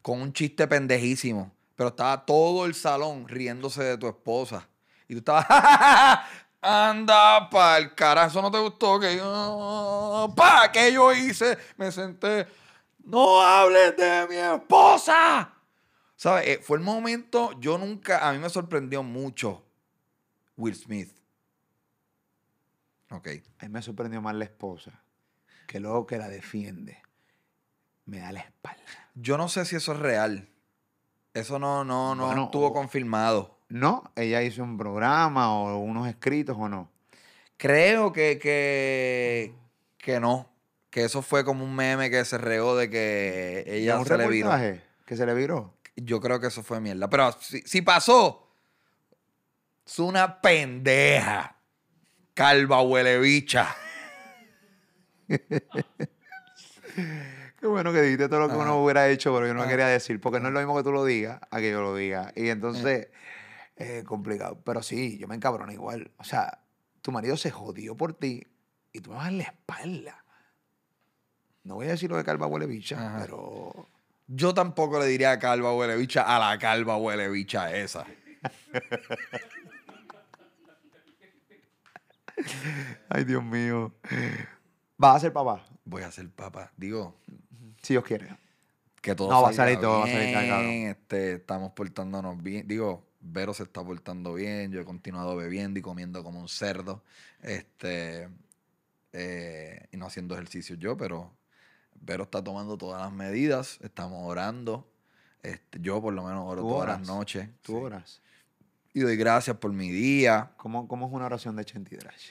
Con 0.00 0.22
un 0.22 0.32
chiste 0.32 0.66
pendejísimo. 0.66 1.52
Pero 1.76 1.88
estaba 1.88 2.24
todo 2.24 2.66
el 2.66 2.74
salón 2.74 3.28
riéndose 3.28 3.82
de 3.82 3.98
tu 3.98 4.06
esposa. 4.06 4.68
Y 5.08 5.14
tú 5.14 5.18
estabas, 5.18 5.46
anda 6.60 7.48
pa' 7.50 7.78
el 7.78 7.94
carajo, 7.94 8.28
eso 8.28 8.42
no 8.42 8.50
te 8.50 8.58
gustó, 8.58 8.98
que 8.98 9.16
yo, 9.16 10.32
pa, 10.36 10.70
que 10.72 10.92
yo 10.92 11.12
hice, 11.12 11.58
me 11.76 11.92
senté, 11.92 12.46
no 13.04 13.40
hables 13.42 13.96
de 13.96 14.26
mi 14.28 14.36
esposa. 14.36 15.52
¿Sabes? 16.16 16.46
Eh, 16.46 16.60
fue 16.62 16.78
el 16.78 16.82
momento, 16.82 17.52
yo 17.60 17.76
nunca, 17.76 18.26
a 18.26 18.32
mí 18.32 18.38
me 18.38 18.48
sorprendió 18.48 19.02
mucho 19.02 19.64
Will 20.56 20.74
Smith. 20.74 21.12
Ok. 23.10 23.28
A 23.58 23.66
mí 23.66 23.68
me 23.68 23.82
sorprendió 23.82 24.22
más 24.22 24.34
la 24.34 24.44
esposa, 24.44 25.02
que 25.66 25.80
luego 25.80 26.06
que 26.06 26.18
la 26.18 26.28
defiende, 26.28 27.02
me 28.06 28.18
da 28.20 28.32
la 28.32 28.40
espalda. 28.40 29.10
Yo 29.14 29.36
no 29.36 29.48
sé 29.48 29.64
si 29.64 29.76
eso 29.76 29.92
es 29.92 29.98
real. 29.98 30.48
Eso 31.34 31.58
no, 31.58 31.84
no, 31.84 32.14
no 32.14 32.26
Bueno, 32.26 32.44
estuvo 32.44 32.68
o- 32.68 32.72
confirmado. 32.72 33.58
No, 33.68 34.10
ella 34.14 34.42
hizo 34.42 34.62
un 34.62 34.78
programa 34.78 35.52
o 35.52 35.78
unos 35.78 36.06
escritos 36.08 36.56
o 36.58 36.68
no. 36.68 36.90
Creo 37.56 38.12
que, 38.12 38.38
que, 38.38 39.52
que 39.98 40.20
no. 40.20 40.48
Que 40.90 41.04
eso 41.04 41.22
fue 41.22 41.44
como 41.44 41.64
un 41.64 41.74
meme 41.74 42.08
que 42.08 42.24
se 42.24 42.38
regó 42.38 42.76
de 42.76 42.88
que 42.88 43.64
ella 43.66 43.98
un 43.98 44.06
se 44.06 44.16
le 44.16 44.28
viró. 44.28 44.50
que 45.06 45.16
se 45.16 45.26
le 45.26 45.34
viró. 45.34 45.74
Yo 45.96 46.20
creo 46.20 46.38
que 46.40 46.46
eso 46.48 46.62
fue 46.62 46.80
mierda. 46.80 47.10
Pero 47.10 47.32
si, 47.40 47.62
si 47.62 47.82
pasó, 47.82 48.48
es 49.84 49.98
una 49.98 50.40
pendeja. 50.40 51.56
Calva 52.34 52.80
huele 52.82 53.18
bicha. 53.18 53.74
Qué 57.64 57.68
bueno 57.68 57.94
que 57.94 58.02
dijiste 58.02 58.28
todo 58.28 58.40
lo 58.40 58.48
que 58.48 58.56
Ajá. 58.56 58.64
uno 58.64 58.84
hubiera 58.84 59.08
hecho, 59.08 59.32
pero 59.32 59.46
yo 59.46 59.54
no 59.54 59.62
Ajá. 59.62 59.70
quería 59.70 59.86
decir, 59.86 60.20
porque 60.20 60.38
no 60.38 60.48
es 60.48 60.52
lo 60.52 60.60
mismo 60.60 60.76
que 60.76 60.82
tú 60.82 60.92
lo 60.92 61.02
digas 61.02 61.40
a 61.50 61.60
que 61.60 61.70
yo 61.70 61.80
lo 61.80 61.96
diga. 61.96 62.30
Y 62.36 62.50
entonces, 62.50 63.08
es 63.74 64.04
complicado. 64.04 64.60
Pero 64.62 64.82
sí, 64.82 65.16
yo 65.16 65.26
me 65.28 65.34
encabrono 65.34 65.72
igual. 65.72 66.10
O 66.18 66.24
sea, 66.24 66.58
tu 67.00 67.10
marido 67.10 67.38
se 67.38 67.50
jodió 67.50 67.96
por 67.96 68.12
ti 68.12 68.46
y 68.92 69.00
tú 69.00 69.12
me 69.12 69.16
vas 69.16 69.28
en 69.28 69.38
la 69.38 69.44
espalda. 69.44 70.26
No 71.62 71.76
voy 71.76 71.86
a 71.86 71.92
decir 71.92 72.10
lo 72.10 72.18
de 72.18 72.24
calva 72.24 72.46
huele 72.46 72.66
bicha, 72.66 72.98
Ajá. 72.98 73.20
pero... 73.22 73.88
Yo 74.26 74.52
tampoco 74.52 75.00
le 75.00 75.06
diría 75.06 75.38
calva 75.38 75.74
huele 75.74 75.96
bicha 75.96 76.20
a 76.20 76.38
la 76.38 76.58
calva 76.58 76.98
huele 76.98 77.30
bicha 77.30 77.74
esa. 77.74 78.04
Ay, 83.08 83.24
Dios 83.24 83.42
mío. 83.42 83.94
¿Vas 84.98 85.16
a 85.16 85.20
ser 85.20 85.32
papá? 85.32 85.64
Voy 85.86 86.02
a 86.02 86.10
ser 86.10 86.30
papá. 86.30 86.72
Digo, 86.76 87.14
Si 87.84 87.92
Dios 87.92 88.04
quiere. 88.04 88.36
que 89.02 89.14
todo 89.14 89.30
No, 89.30 89.42
va 89.42 89.50
a 89.50 89.52
salir 89.52 89.78
todo, 89.78 90.00
va 90.00 90.04
a 90.04 90.08
salir 90.08 90.88
este, 90.88 91.34
estamos 91.34 91.72
portándonos 91.72 92.42
bien. 92.42 92.66
Digo, 92.66 93.04
Vero 93.20 93.52
se 93.52 93.62
está 93.62 93.84
portando 93.84 94.34
bien. 94.34 94.72
Yo 94.72 94.80
he 94.80 94.84
continuado 94.84 95.36
bebiendo 95.36 95.78
y 95.78 95.82
comiendo 95.82 96.24
como 96.24 96.40
un 96.40 96.48
cerdo. 96.48 97.02
Este, 97.42 98.28
eh, 99.12 99.86
y 99.92 99.96
no 99.98 100.06
haciendo 100.06 100.34
ejercicio 100.34 100.76
yo, 100.76 100.96
pero 100.96 101.30
Vero 102.00 102.24
está 102.24 102.42
tomando 102.42 102.78
todas 102.78 103.02
las 103.02 103.12
medidas. 103.12 103.78
Estamos 103.82 104.18
orando. 104.24 104.90
Este, 105.42 105.78
yo 105.80 106.00
por 106.00 106.14
lo 106.14 106.22
menos 106.22 106.44
oro 106.46 106.62
todas 106.62 106.88
las 106.88 107.06
noches. 107.06 107.48
Tú 107.60 107.72
sí. 107.72 107.78
oras. 107.78 108.22
Y 108.94 109.00
doy 109.00 109.16
gracias 109.16 109.56
por 109.58 109.72
mi 109.72 109.90
día. 109.90 110.52
¿Cómo, 110.56 110.88
cómo 110.88 111.06
es 111.06 111.12
una 111.12 111.26
oración 111.26 111.56
de 111.56 111.64
Chentidrash? 111.66 112.30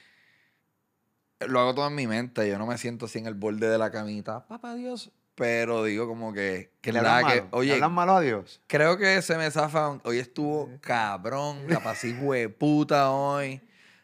Lo 1.48 1.60
hago 1.60 1.76
todo 1.76 1.88
en 1.88 1.96
mi 1.96 2.08
mente. 2.08 2.48
Yo 2.48 2.58
no 2.58 2.66
me 2.66 2.78
siento 2.78 3.06
así 3.06 3.20
en 3.20 3.28
el 3.28 3.34
borde 3.34 3.68
de 3.68 3.78
la 3.78 3.92
camita. 3.92 4.48
Papá 4.48 4.76
Dios. 4.76 5.12
Pero 5.36 5.84
digo 5.84 6.08
como 6.08 6.32
que, 6.32 6.72
que 6.82 6.92
¿Le 6.92 7.00
hablan 7.00 7.20
que, 7.20 7.24
malo? 7.24 7.42
¿Le 7.42 7.58
oye, 7.58 7.74
hablan 7.74 7.92
malo 7.92 8.16
a 8.16 8.22
Dios? 8.22 8.62
Creo 8.68 8.98
que 8.98 9.22
se 9.22 9.36
me 9.38 9.50
zafa. 9.50 10.00
Hoy 10.04 10.20
estuvo 10.20 10.70
cabrón. 10.82 11.66
La 11.68 11.80
pasé 11.84 12.14
puta 12.50 13.10
hoy. 13.12 13.62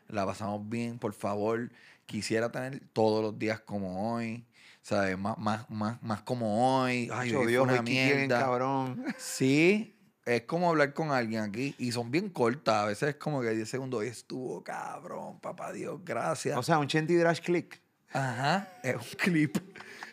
La 0.08 0.26
pasamos 0.26 0.68
bien, 0.68 0.98
por 0.98 1.14
favor. 1.14 1.70
Quisiera 2.08 2.52
tener 2.52 2.82
todos 2.94 3.22
los 3.24 3.38
días 3.38 3.60
como 3.60 4.14
hoy. 4.14 4.46
¿Sabes? 4.82 5.18
Más, 5.20 5.38
más, 5.38 5.70
más, 5.70 6.02
más 6.02 6.22
como 6.24 6.82
hoy. 6.82 7.10
Ay, 7.14 7.30
fue 7.32 7.46
Dios, 7.46 7.64
una 7.64 7.80
Kiki 7.80 7.92
bien 7.92 8.18
mierda. 8.18 8.40
cabrón. 8.40 9.06
Sí. 9.20 9.96
Es 10.26 10.44
como 10.44 10.70
hablar 10.70 10.94
con 10.94 11.12
alguien 11.12 11.42
aquí. 11.42 11.76
Y 11.78 11.92
son 11.92 12.10
bien 12.10 12.30
cortas. 12.30 12.76
A 12.76 12.86
veces 12.86 13.10
es 13.10 13.16
como 13.18 13.42
que 13.42 13.52
10 13.52 13.70
segundos. 13.70 14.00
Hoy 14.00 14.08
estuvo 14.08 14.64
cabrón. 14.64 15.40
Papá 15.40 15.72
Dios, 15.74 16.00
gracias. 16.04 16.58
O 16.58 16.64
sea, 16.64 16.80
un 16.80 16.88
Chentidrash 16.88 17.42
click. 17.42 17.80
Ajá. 18.12 18.68
Es 18.82 18.96
un 18.96 19.18
clip. 19.18 19.58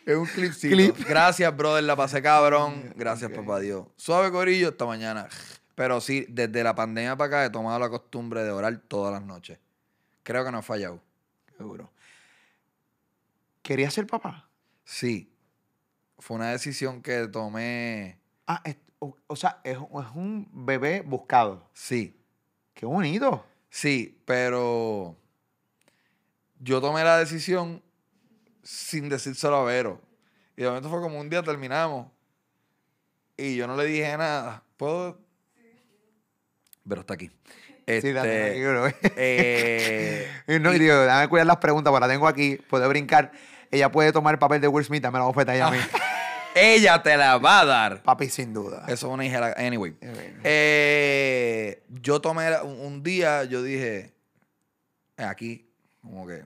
Es 0.07 0.15
un 0.15 0.25
clipcito. 0.25 0.73
Clip. 0.73 0.95
Gracias, 1.07 1.55
brother. 1.55 1.83
La 1.83 1.95
pasé 1.95 2.21
cabrón. 2.21 2.93
Gracias, 2.95 3.29
Ok. 3.29 3.37
papá 3.37 3.59
Dios. 3.59 3.85
Suave 3.97 4.31
corillo 4.31 4.69
esta 4.69 4.85
mañana. 4.85 5.27
Pero 5.75 5.99
sí, 6.01 6.25
desde 6.29 6.63
la 6.63 6.73
pandemia 6.73 7.15
para 7.17 7.27
acá 7.27 7.45
he 7.45 7.49
tomado 7.49 7.77
la 7.77 7.89
costumbre 7.89 8.43
de 8.43 8.49
orar 8.51 8.75
todas 8.87 9.11
las 9.13 9.21
noches. 9.21 9.59
Creo 10.23 10.43
que 10.45 10.51
no 10.51 10.59
he 10.59 10.63
fallado. 10.63 11.01
Seguro. 11.57 11.91
¿Querías 13.61 13.93
ser 13.93 14.07
papá? 14.07 14.49
Sí. 14.85 15.31
Fue 16.19 16.37
una 16.37 16.51
decisión 16.51 17.01
que 17.01 17.27
tomé. 17.27 18.19
Ah, 18.47 18.61
es- 18.63 18.77
o, 18.99 19.15
o 19.27 19.35
sea, 19.35 19.59
es, 19.63 19.77
es 19.77 20.15
un 20.15 20.47
bebé 20.53 21.01
buscado. 21.01 21.69
Sí. 21.73 22.19
Qué 22.73 22.85
bonito. 22.85 23.45
Sí, 23.69 24.19
pero 24.25 25.15
yo 26.59 26.79
tomé 26.81 27.03
la 27.03 27.17
decisión 27.17 27.83
sin 28.67 29.07
decírselo 29.07 29.55
a 29.55 29.63
Vero. 29.63 30.01
Y 30.57 30.63
de 30.63 30.67
momento 30.67 30.89
fue 30.89 30.99
como 30.99 31.21
un 31.21 31.29
día 31.29 31.41
terminamos 31.41 32.07
y 33.37 33.55
yo 33.55 33.65
no 33.65 33.77
le 33.77 33.85
dije 33.85 34.17
nada. 34.17 34.61
¿Puedo? 34.75 35.17
Vero 36.83 37.01
está 37.01 37.13
aquí. 37.13 37.31
Sí, 37.87 38.11
dale, 38.11 38.57
Este, 38.57 38.63
dale, 38.63 38.95
eh, 39.15 40.29
no, 40.59 40.73
y 40.73 40.79
digo, 40.79 40.95
déjame 40.95 41.29
cuidar 41.29 41.47
las 41.47 41.57
preguntas, 41.57 41.91
porque 41.91 42.07
la 42.07 42.11
tengo 42.11 42.27
aquí, 42.27 42.57
puede 42.69 42.85
brincar. 42.89 43.31
Ella 43.71 43.89
puede 43.89 44.11
tomar 44.11 44.33
el 44.33 44.39
papel 44.39 44.59
de 44.59 44.67
Will 44.67 44.83
Smith, 44.83 45.01
dame 45.01 45.19
la 45.19 45.25
bofeta 45.25 45.55
ella 45.55 45.67
a 45.67 45.71
mí. 45.71 45.77
ella 46.55 47.01
te 47.01 47.15
la 47.15 47.37
va 47.37 47.61
a 47.61 47.65
dar. 47.65 48.03
Papi, 48.03 48.27
sin 48.27 48.53
duda. 48.53 48.83
Eso 48.87 49.07
es 49.07 49.13
una 49.13 49.25
hija. 49.25 49.53
Anyway. 49.55 49.95
Eh. 50.01 50.39
Eh, 50.43 51.83
yo 51.87 52.19
tomé 52.19 52.59
un, 52.63 52.79
un 52.81 53.03
día, 53.03 53.45
yo 53.45 53.63
dije, 53.63 54.13
aquí, 55.15 55.69
como 56.01 56.27
que, 56.27 56.43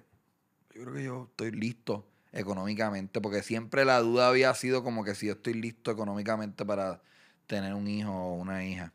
yo 0.75 0.83
creo 0.83 0.93
que 0.93 1.03
yo 1.03 1.27
estoy 1.31 1.51
listo 1.51 2.10
económicamente, 2.31 3.21
porque 3.21 3.43
siempre 3.43 3.85
la 3.85 3.99
duda 3.99 4.29
había 4.29 4.53
sido 4.53 4.83
como 4.83 5.03
que 5.03 5.15
si 5.15 5.27
yo 5.27 5.33
estoy 5.33 5.53
listo 5.53 5.91
económicamente 5.91 6.65
para 6.65 7.01
tener 7.47 7.73
un 7.73 7.87
hijo 7.87 8.11
o 8.11 8.35
una 8.35 8.65
hija. 8.65 8.93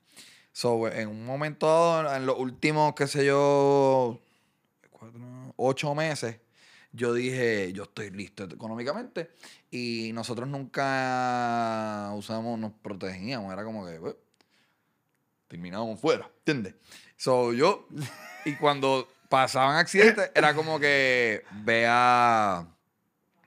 So, 0.52 0.88
en 0.88 1.08
un 1.08 1.26
momento 1.26 1.66
dado, 1.66 2.16
en 2.16 2.24
los 2.24 2.38
últimos, 2.38 2.94
qué 2.94 3.06
sé 3.06 3.26
yo, 3.26 4.20
cuatro, 4.90 5.20
ocho 5.56 5.94
meses, 5.94 6.40
yo 6.92 7.12
dije, 7.12 7.74
yo 7.74 7.82
estoy 7.82 8.10
listo 8.10 8.44
económicamente. 8.44 9.30
Y 9.70 10.12
nosotros 10.14 10.48
nunca 10.48 12.10
usamos, 12.14 12.58
nos 12.58 12.72
protegíamos. 12.72 13.52
Era 13.52 13.64
como 13.64 13.84
que, 13.84 13.98
"Bueno, 13.98 14.16
terminábamos 15.48 16.00
fuera, 16.00 16.30
¿entiendes? 16.38 16.74
So, 17.16 17.52
yo, 17.52 17.86
y 18.46 18.54
cuando 18.54 19.08
pasaban 19.28 19.76
accidentes, 19.76 20.30
era 20.34 20.54
como 20.54 20.80
que 20.80 21.42
ve 21.64 21.86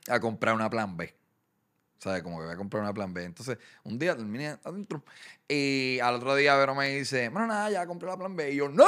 a, 0.10 0.20
comprar 0.20 0.56
una 0.56 0.70
plan 0.70 0.98
B. 0.98 1.16
¿Sabes? 2.00 2.24
Como 2.24 2.38
que 2.38 2.46
voy 2.46 2.54
a 2.54 2.58
comprar 2.58 2.84
una 2.84 2.94
plan 2.94 3.14
B. 3.14 3.24
Entonces, 3.26 3.58
un 3.84 4.00
día 4.00 4.16
terminé 4.16 4.58
adentro. 4.64 5.04
Y 5.48 6.00
al 6.00 6.16
otro 6.16 6.36
día 6.36 6.56
Vero 6.56 6.74
me 6.76 6.90
dice, 6.90 7.30
bueno, 7.30 7.48
nada, 7.48 7.70
ya 7.70 7.86
compré 7.86 8.08
la 8.08 8.18
plan 8.18 8.36
B. 8.36 8.52
Y 8.52 8.56
yo, 8.56 8.70
¡No! 8.70 8.86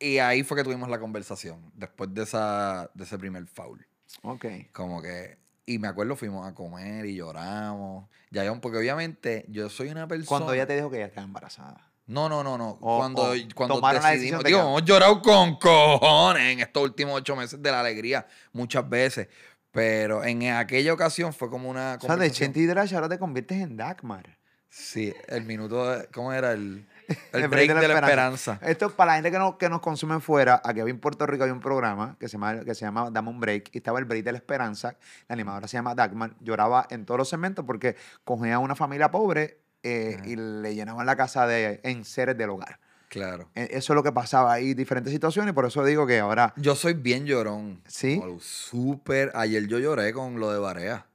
Y 0.00 0.18
ahí 0.18 0.42
fue 0.42 0.56
que 0.56 0.64
tuvimos 0.64 0.88
la 0.88 0.98
conversación. 0.98 1.70
Después 1.74 2.12
de, 2.14 2.22
esa, 2.22 2.90
de 2.94 3.04
ese 3.04 3.18
primer 3.18 3.46
foul. 3.46 3.86
Ok. 4.22 4.46
Como 4.72 5.02
que. 5.02 5.38
Y 5.66 5.78
me 5.78 5.88
acuerdo, 5.88 6.16
fuimos 6.16 6.46
a 6.46 6.54
comer 6.54 7.04
y 7.04 7.16
lloramos. 7.16 8.08
Ya, 8.30 8.52
porque 8.60 8.78
obviamente 8.78 9.44
yo 9.48 9.68
soy 9.68 9.90
una 9.90 10.08
persona. 10.08 10.28
Cuando 10.28 10.54
ella 10.54 10.66
te 10.66 10.74
dijo 10.74 10.90
que 10.90 10.96
ella 10.96 11.06
estaba 11.06 11.26
embarazada. 11.26 11.87
No, 12.08 12.28
no, 12.28 12.42
no, 12.42 12.58
no. 12.58 12.70
O- 12.80 12.98
cuando 12.98 13.22
o 13.30 13.34
cuando 13.54 13.80
la 13.80 14.10
decidimos. 14.10 14.42
de 14.42 14.48
Digo, 14.48 14.60
hemos 14.60 14.84
llorado 14.84 15.22
con 15.22 15.56
cojones 15.58 16.52
en 16.54 16.60
estos 16.60 16.82
últimos 16.82 17.14
ocho 17.14 17.36
meses 17.36 17.62
de 17.62 17.70
la 17.70 17.80
alegría, 17.80 18.26
muchas 18.52 18.88
veces. 18.88 19.28
Pero 19.70 20.24
en 20.24 20.48
aquella 20.50 20.92
ocasión 20.92 21.32
fue 21.32 21.50
como 21.50 21.68
una. 21.68 21.98
O 21.98 22.00
sea, 22.00 22.16
de 22.16 22.16
conversación- 22.16 22.52
Chentidrash 22.52 22.94
ahora 22.94 23.08
te 23.08 23.18
conviertes 23.18 23.58
en 23.58 23.76
Dagmar. 23.76 24.38
Sí, 24.70 25.14
el 25.28 25.44
minuto. 25.44 25.86
de- 25.90 26.06
¿Cómo 26.08 26.32
era? 26.32 26.52
El, 26.52 26.86
el 27.32 27.42
El 27.42 27.48
break, 27.48 27.74
de 27.74 27.88
la 27.88 27.94
esperanza. 27.94 28.58
Esto 28.62 28.90
para 28.90 29.12
la 29.12 29.14
gente 29.16 29.30
que, 29.30 29.38
no, 29.38 29.56
que 29.58 29.68
nos 29.68 29.80
consume 29.80 30.20
fuera, 30.20 30.60
aquí 30.64 30.80
había 30.80 30.92
en 30.92 31.00
Puerto 31.00 31.26
Rico 31.26 31.42
había 31.44 31.54
un 31.54 31.60
programa 31.60 32.16
que 32.18 32.28
se 32.28 32.32
llama, 32.32 32.64
que 32.64 32.74
se 32.74 32.84
llama 32.86 33.10
Dame 33.10 33.28
un 33.30 33.40
Break 33.40 33.70
y 33.72 33.78
estaba 33.78 33.98
el 33.98 34.04
break 34.06 34.24
de 34.24 34.32
la 34.32 34.38
esperanza. 34.38 34.96
La 35.28 35.34
animadora 35.34 35.68
se 35.68 35.76
llama 35.76 35.94
Dagmar. 35.94 36.32
Lloraba 36.40 36.86
en 36.90 37.04
todos 37.04 37.18
los 37.18 37.28
segmentos 37.28 37.64
porque 37.66 37.96
cogía 38.24 38.56
a 38.56 38.58
una 38.58 38.74
familia 38.74 39.10
pobre 39.10 39.58
eh, 39.82 40.18
y 40.24 40.36
le 40.36 40.74
llenaban 40.74 41.06
la 41.06 41.16
casa 41.16 41.46
de 41.46 41.80
enseres 41.84 42.36
del 42.36 42.50
hogar. 42.50 42.80
Claro. 43.08 43.48
E- 43.54 43.68
Eso 43.72 43.92
es 43.92 43.94
lo 43.94 44.02
que 44.02 44.12
pasaba 44.12 44.52
ahí, 44.52 44.74
diferentes 44.74 45.12
situaciones, 45.12 45.52
y 45.52 45.54
por 45.54 45.66
eso 45.66 45.84
digo 45.84 46.06
que 46.06 46.18
ahora. 46.18 46.52
Yo 46.56 46.74
soy 46.74 46.94
bien 46.94 47.26
llorón. 47.26 47.82
¿Sí? 47.86 48.20
Súper. 48.40 49.32
Ayer 49.34 49.66
yo 49.66 49.78
lloré 49.78 50.12
con 50.12 50.38
lo 50.40 50.52
de 50.52 50.58
Barea. 50.58 51.06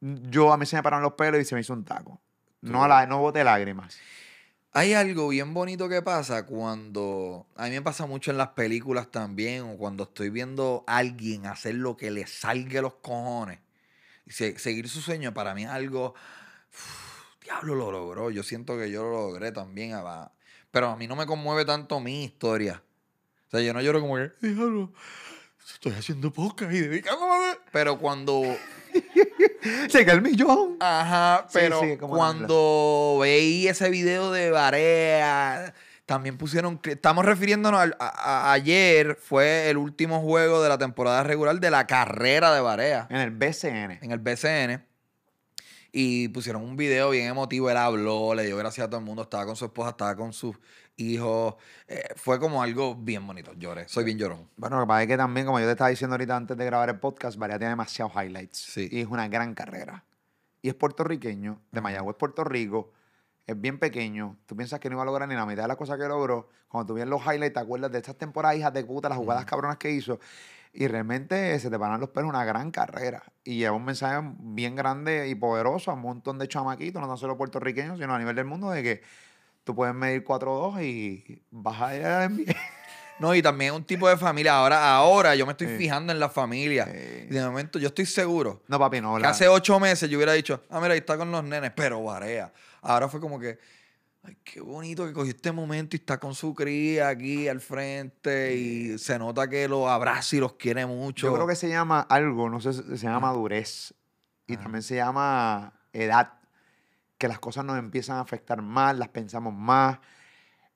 Yo 0.00 0.52
a 0.52 0.56
mí 0.56 0.66
se 0.66 0.76
me 0.76 0.82
pararon 0.82 1.02
los 1.02 1.14
pelos 1.14 1.40
y 1.40 1.44
se 1.44 1.54
me 1.54 1.60
hizo 1.60 1.72
un 1.72 1.84
taco. 1.84 2.20
No, 2.60 2.86
la, 2.88 3.06
no 3.06 3.18
boté 3.18 3.44
lágrimas. 3.44 3.96
Hay 4.72 4.92
algo 4.92 5.28
bien 5.28 5.54
bonito 5.54 5.88
que 5.88 6.02
pasa 6.02 6.44
cuando. 6.46 7.46
A 7.56 7.64
mí 7.64 7.70
me 7.70 7.82
pasa 7.82 8.06
mucho 8.06 8.30
en 8.30 8.36
las 8.36 8.48
películas 8.48 9.10
también, 9.10 9.62
o 9.62 9.76
cuando 9.76 10.04
estoy 10.04 10.30
viendo 10.30 10.84
a 10.86 10.98
alguien 10.98 11.46
hacer 11.46 11.74
lo 11.74 11.96
que 11.96 12.10
le 12.10 12.26
salga 12.26 12.82
los 12.82 12.94
cojones. 12.94 13.60
Seguir 14.28 14.88
su 14.88 15.00
sueño 15.00 15.32
para 15.32 15.54
mí 15.54 15.64
es 15.64 15.70
algo. 15.70 16.14
Diablo 17.48 17.74
lo 17.74 17.90
logró. 17.90 18.30
Yo 18.30 18.42
siento 18.42 18.76
que 18.78 18.90
yo 18.90 19.02
lo 19.02 19.10
logré 19.10 19.52
también. 19.52 19.94
Pero 20.70 20.88
a 20.88 20.96
mí 20.96 21.06
no 21.06 21.16
me 21.16 21.26
conmueve 21.26 21.64
tanto 21.64 21.98
mi 22.00 22.24
historia. 22.24 22.82
O 23.46 23.50
sea, 23.50 23.60
yo 23.60 23.72
no 23.72 23.80
lloro 23.80 24.00
como 24.00 24.16
que. 24.16 24.30
Diablo, 24.40 24.92
estoy 25.72 25.92
haciendo 25.92 26.32
podcast 26.32 26.72
y 26.72 26.80
dedicándome. 26.80 27.56
Pero 27.72 27.98
cuando 27.98 28.42
Llega 29.92 30.12
el 30.12 30.22
millón. 30.22 30.76
Ajá, 30.80 31.46
pero 31.52 31.80
sí, 31.80 31.96
cuando 31.98 33.18
veí 33.20 33.68
ese 33.68 33.90
video 33.90 34.30
de 34.32 34.50
Barea, 34.50 35.74
también 36.06 36.38
pusieron. 36.38 36.80
Estamos 36.84 37.24
refiriéndonos 37.24 37.90
a- 37.98 38.52
ayer, 38.52 39.16
fue 39.20 39.68
el 39.70 39.76
último 39.76 40.20
juego 40.20 40.62
de 40.62 40.68
la 40.68 40.78
temporada 40.78 41.22
regular 41.22 41.58
de 41.60 41.70
la 41.70 41.86
carrera 41.86 42.54
de 42.54 42.60
Barea 42.60 43.06
En 43.10 43.16
el 43.18 43.30
BCN. 43.30 43.98
en 44.02 44.12
el 44.12 44.18
BCN. 44.18 44.84
Y 45.90 46.28
pusieron 46.28 46.62
un 46.62 46.76
video 46.76 47.10
bien 47.10 47.28
emotivo. 47.28 47.70
Él 47.70 47.76
habló, 47.76 48.34
le 48.34 48.44
dio 48.44 48.56
gracias 48.56 48.86
a 48.86 48.90
todo 48.90 49.00
el 49.00 49.06
mundo. 49.06 49.22
Estaba 49.22 49.46
con 49.46 49.56
su 49.56 49.64
esposa, 49.64 49.90
estaba 49.90 50.14
con 50.16 50.32
sus 50.32 50.56
hijos. 50.96 51.54
Eh, 51.86 52.08
fue 52.16 52.38
como 52.38 52.62
algo 52.62 52.94
bien 52.94 53.26
bonito. 53.26 53.52
Lloré. 53.54 53.88
Soy 53.88 54.04
bien 54.04 54.18
llorón. 54.18 54.48
Bueno, 54.56 54.76
lo 54.76 54.82
que 54.82 54.88
pasa 54.88 55.02
es 55.02 55.08
que 55.08 55.16
también, 55.16 55.46
como 55.46 55.58
yo 55.60 55.66
te 55.66 55.72
estaba 55.72 55.90
diciendo 55.90 56.14
ahorita 56.14 56.36
antes 56.36 56.56
de 56.56 56.64
grabar 56.64 56.90
el 56.90 56.98
podcast, 56.98 57.38
Varea 57.38 57.58
tiene 57.58 57.70
demasiados 57.70 58.12
highlights. 58.14 58.58
Sí. 58.58 58.88
Y 58.90 59.00
es 59.00 59.06
una 59.06 59.28
gran 59.28 59.54
carrera. 59.54 60.04
Y 60.60 60.68
es 60.68 60.74
puertorriqueño, 60.74 61.60
de 61.72 61.80
Mayagüez, 61.80 62.16
Puerto 62.16 62.44
Rico. 62.44 62.92
Es 63.46 63.58
bien 63.58 63.78
pequeño. 63.78 64.36
Tú 64.44 64.56
piensas 64.56 64.78
que 64.78 64.90
no 64.90 64.96
iba 64.96 65.02
a 65.02 65.06
lograr 65.06 65.26
ni 65.28 65.34
la 65.34 65.46
mitad 65.46 65.62
de 65.62 65.68
las 65.68 65.76
cosas 65.78 65.98
que 65.98 66.06
logró. 66.06 66.50
Cuando 66.68 66.88
tú 66.88 66.94
ves 66.94 67.06
los 67.06 67.22
highlights, 67.22 67.54
te 67.54 67.60
acuerdas 67.60 67.90
de 67.90 67.98
estas 67.98 68.16
temporadas, 68.16 68.58
hijas 68.58 68.74
de 68.74 68.84
puta, 68.84 69.08
las 69.08 69.16
jugadas 69.16 69.46
cabronas 69.46 69.78
que 69.78 69.90
hizo. 69.90 70.18
Y 70.72 70.86
realmente 70.86 71.58
se 71.60 71.70
te 71.70 71.78
paran 71.78 72.00
los 72.00 72.10
pelos 72.10 72.28
una 72.28 72.44
gran 72.44 72.70
carrera. 72.70 73.22
Y 73.44 73.56
lleva 73.56 73.74
un 73.76 73.84
mensaje 73.84 74.20
bien 74.38 74.76
grande 74.76 75.28
y 75.28 75.34
poderoso 75.34 75.90
a 75.90 75.94
un 75.94 76.00
montón 76.02 76.38
de 76.38 76.46
chamaquitos, 76.48 77.00
no 77.00 77.08
tan 77.08 77.16
solo 77.16 77.36
puertorriqueños, 77.36 77.98
sino 77.98 78.14
a 78.14 78.18
nivel 78.18 78.36
del 78.36 78.44
mundo, 78.44 78.70
de 78.70 78.82
que 78.82 79.02
tú 79.64 79.74
puedes 79.74 79.94
medir 79.94 80.24
4-2 80.24 80.82
y 80.82 81.42
vas 81.50 81.80
a 81.82 81.96
ir 81.96 82.04
a 82.04 82.18
la 82.20 82.28
NBA. 82.28 82.54
No, 83.20 83.34
y 83.34 83.42
también 83.42 83.74
un 83.74 83.82
tipo 83.82 84.08
de 84.08 84.16
familia. 84.16 84.54
Ahora, 84.54 84.94
ahora 84.94 85.34
yo 85.34 85.44
me 85.44 85.50
estoy 85.50 85.66
Sí. 85.66 85.76
fijando 85.76 86.12
en 86.12 86.20
la 86.20 86.28
familia. 86.28 86.84
Sí. 86.84 87.26
De 87.26 87.44
momento 87.44 87.80
yo 87.80 87.88
estoy 87.88 88.06
seguro 88.06 88.62
No, 88.68 88.78
papi, 88.78 89.00
no. 89.00 89.16
que 89.16 89.22
la- 89.22 89.30
hace 89.30 89.48
ocho 89.48 89.80
meses 89.80 90.08
yo 90.08 90.18
hubiera 90.18 90.34
dicho, 90.34 90.62
ah, 90.70 90.78
mira, 90.80 90.92
ahí 90.92 91.00
está 91.00 91.18
con 91.18 91.32
los 91.32 91.42
nenes, 91.42 91.72
pero 91.74 92.00
varea. 92.00 92.52
Ahora 92.80 93.08
fue 93.08 93.18
como 93.18 93.40
que, 93.40 93.58
ay, 94.28 94.36
qué 94.44 94.60
bonito 94.60 95.06
que 95.06 95.12
cogió 95.12 95.30
este 95.30 95.52
momento 95.52 95.96
y 95.96 96.00
está 96.00 96.18
con 96.18 96.34
su 96.34 96.54
cría 96.54 97.08
aquí 97.08 97.48
al 97.48 97.60
frente 97.60 98.54
y 98.54 98.98
se 98.98 99.18
nota 99.18 99.48
que 99.48 99.66
los 99.68 99.88
abraza 99.88 100.36
y 100.36 100.40
los 100.40 100.54
quiere 100.54 100.86
mucho. 100.86 101.28
Yo 101.28 101.34
creo 101.34 101.46
que 101.46 101.56
se 101.56 101.68
llama 101.68 102.00
algo, 102.00 102.48
no 102.48 102.60
sé, 102.60 102.72
se 102.72 102.96
llama 102.96 103.20
madurez. 103.20 103.94
Y 104.46 104.54
Ajá. 104.54 104.62
también 104.62 104.82
se 104.82 104.96
llama 104.96 105.72
edad. 105.92 106.34
Que 107.18 107.26
las 107.26 107.38
cosas 107.40 107.64
nos 107.64 107.78
empiezan 107.78 108.16
a 108.16 108.20
afectar 108.20 108.62
más, 108.62 108.96
las 108.96 109.08
pensamos 109.08 109.52
más. 109.52 109.98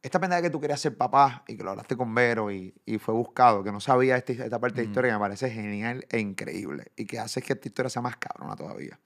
Esta 0.03 0.19
pendeja 0.19 0.43
que 0.43 0.51
tú 0.51 0.61
querías 0.61 0.81
ser 0.81 0.97
papá 0.97 1.45
y 1.47 1.57
que 1.57 1.63
lo 1.63 1.71
hablaste 1.71 1.97
con 1.97 2.13
Vero 2.13 2.51
y, 2.51 2.75
y 2.85 2.99
fue 2.99 3.15
buscado, 3.15 3.63
que 3.63 3.71
no 3.71 3.79
sabía 3.79 4.17
esta, 4.17 4.33
esta 4.33 4.59
parte 4.59 4.81
de 4.81 4.83
la 4.83 4.89
historia 4.89 5.11
que 5.11 5.15
me 5.15 5.21
parece 5.21 5.51
genial 5.51 6.05
e 6.11 6.19
increíble. 6.19 6.91
Y 6.97 7.07
que 7.07 7.21
hace 7.21 7.41
que 7.41 7.53
esta 7.53 7.69
historia 7.69 7.91
sea 7.91 8.03
más 8.03 8.17
cabrona 8.17 8.57
todavía. 8.57 8.99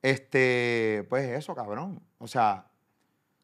Este, 0.00 1.04
pues 1.10 1.28
eso, 1.28 1.54
cabrón. 1.54 2.02
O 2.18 2.26
sea, 2.26 2.66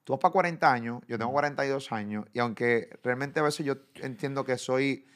tú 0.05 0.12
vas 0.12 0.20
para 0.20 0.33
40 0.33 0.73
años, 0.73 1.03
yo 1.09 1.19
tengo 1.19 1.33
42 1.33 1.93
años, 1.93 2.27
y 2.33 2.39
aunque 2.41 2.99
realmente 3.03 3.41
a 3.41 3.43
veces 3.43 3.65
yo 3.66 3.77
entiendo 3.97 4.45
que 4.45 4.59
soy 4.59 5.07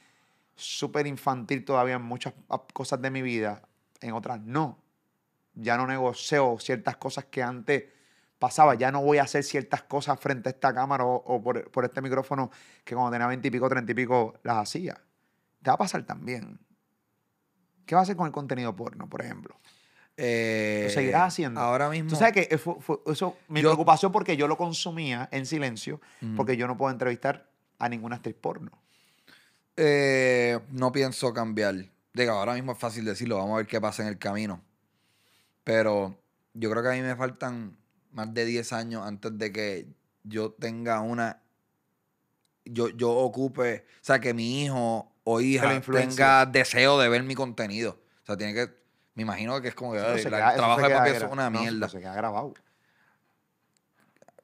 súper 0.57 1.07
infantil 1.07 1.65
todavía 1.65 1.97
en 1.97 2.03
muchas 2.03 2.35
a- 2.49 2.63
cosas 2.73 3.03
de 3.03 3.11
mi 3.11 3.23
vida, 3.23 3.63
en 4.01 4.13
otras 4.15 4.41
no. 4.43 4.79
Ya 5.55 5.77
no 5.77 5.87
negocio 5.87 6.57
ciertas 6.61 6.97
cosas 6.99 7.27
que 7.27 7.43
antes 7.43 7.85
pasaba, 8.39 8.75
ya 8.75 8.93
no 8.93 9.03
voy 9.03 9.19
a 9.19 9.23
hacer 9.25 9.45
ciertas 9.45 9.83
cosas 9.85 10.21
frente 10.21 10.49
a 10.49 10.53
esta 10.53 10.75
cámara 10.75 11.05
o, 11.05 11.17
o 11.17 11.43
por, 11.43 11.71
por 11.71 11.85
este 11.85 12.03
micrófono 12.03 12.51
que 12.85 12.95
cuando 12.95 13.13
tenía 13.13 13.27
20 13.27 13.49
y 13.49 13.51
pico, 13.51 13.69
30 13.69 13.93
y 13.93 13.95
pico 13.95 14.35
las 14.43 14.59
hacía. 14.59 14.95
Te 15.63 15.71
va 15.71 15.75
a 15.75 15.79
pasar 15.79 16.05
también. 16.05 16.59
¿Qué 17.87 17.95
vas 17.95 18.03
a 18.03 18.05
hacer 18.05 18.17
con 18.17 18.27
el 18.27 18.33
contenido 18.33 18.75
porno, 18.75 19.09
por 19.09 19.23
ejemplo? 19.23 19.59
Eh, 20.17 20.85
Lo 20.89 20.91
seguirás 20.95 21.29
haciendo. 21.29 21.61
Ahora 21.61 21.91
mismo. 21.91 22.09
Tú 22.11 22.17
sabes 22.17 22.33
que 22.33 22.49
eh, 22.55 22.59
fue- 22.59 22.77
fue- 22.81 22.99
eso, 23.07 23.37
mi 23.49 23.61
Yo- 23.61 23.69
preocupación 23.69 24.13
porque 24.13 24.37
yo 24.37 24.49
lo 24.49 24.57
consumía 24.57 25.29
en 25.33 25.45
silencio, 25.47 26.01
porque 26.37 26.57
yo 26.57 26.67
no 26.67 26.77
puedo 26.77 26.91
entrevistar 26.93 27.49
a 27.79 27.89
ninguna 27.89 28.17
actriz 28.17 28.35
porno. 28.41 28.71
Eh, 29.77 30.59
no 30.71 30.91
pienso 30.93 31.33
cambiar. 31.35 31.75
Digo, 32.15 32.33
ahora 32.33 32.55
mismo 32.55 32.73
es 32.73 32.79
fácil 32.79 33.05
decirlo, 33.05 33.37
vamos 33.37 33.55
a 33.55 33.57
ver 33.59 33.67
qué 33.67 33.81
pasa 33.81 34.03
en 34.03 34.09
el 34.09 34.19
camino. 34.19 34.63
Pero 35.65 36.17
yo 36.55 36.71
creo 36.71 36.83
que 36.83 36.89
a 36.89 36.93
mí 36.93 37.01
me 37.03 37.15
faltan 37.17 37.77
más 38.13 38.33
de 38.33 38.45
10 38.47 38.73
años 38.73 39.03
antes 39.07 39.37
de 39.37 39.53
que 39.53 39.87
yo 40.25 40.53
tenga 40.53 41.01
una. 41.01 41.43
Yo, 42.65 42.89
yo 42.89 43.11
ocupe. 43.11 43.85
O 44.01 44.05
sea, 44.05 44.19
que 44.21 44.33
mi 44.33 44.65
hijo 44.65 45.13
o 45.25 45.41
hija 45.41 45.81
tenga 45.83 46.47
deseo 46.47 46.99
de 46.99 47.09
ver 47.09 47.23
mi 47.23 47.35
contenido. 47.35 47.99
O 48.23 48.27
sea, 48.27 48.37
tiene 48.37 48.55
que. 48.55 48.71
Me 49.17 49.23
imagino 49.23 49.61
que 49.61 49.69
es 49.69 49.75
como 49.75 49.93
que 49.93 49.99
ay, 49.99 50.23
se 50.23 50.31
la- 50.31 50.37
queda- 50.39 50.51
el 50.53 50.57
trabajo 50.59 50.81
de 50.83 50.95
papi 50.95 51.11
es 51.11 51.23
una 51.25 51.51
no, 51.51 51.59
mierda. 51.61 51.87
eso 51.87 51.97
se 51.97 52.01
queda 52.01 52.15
grabado. 52.15 52.55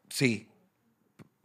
Sí. 0.08 0.48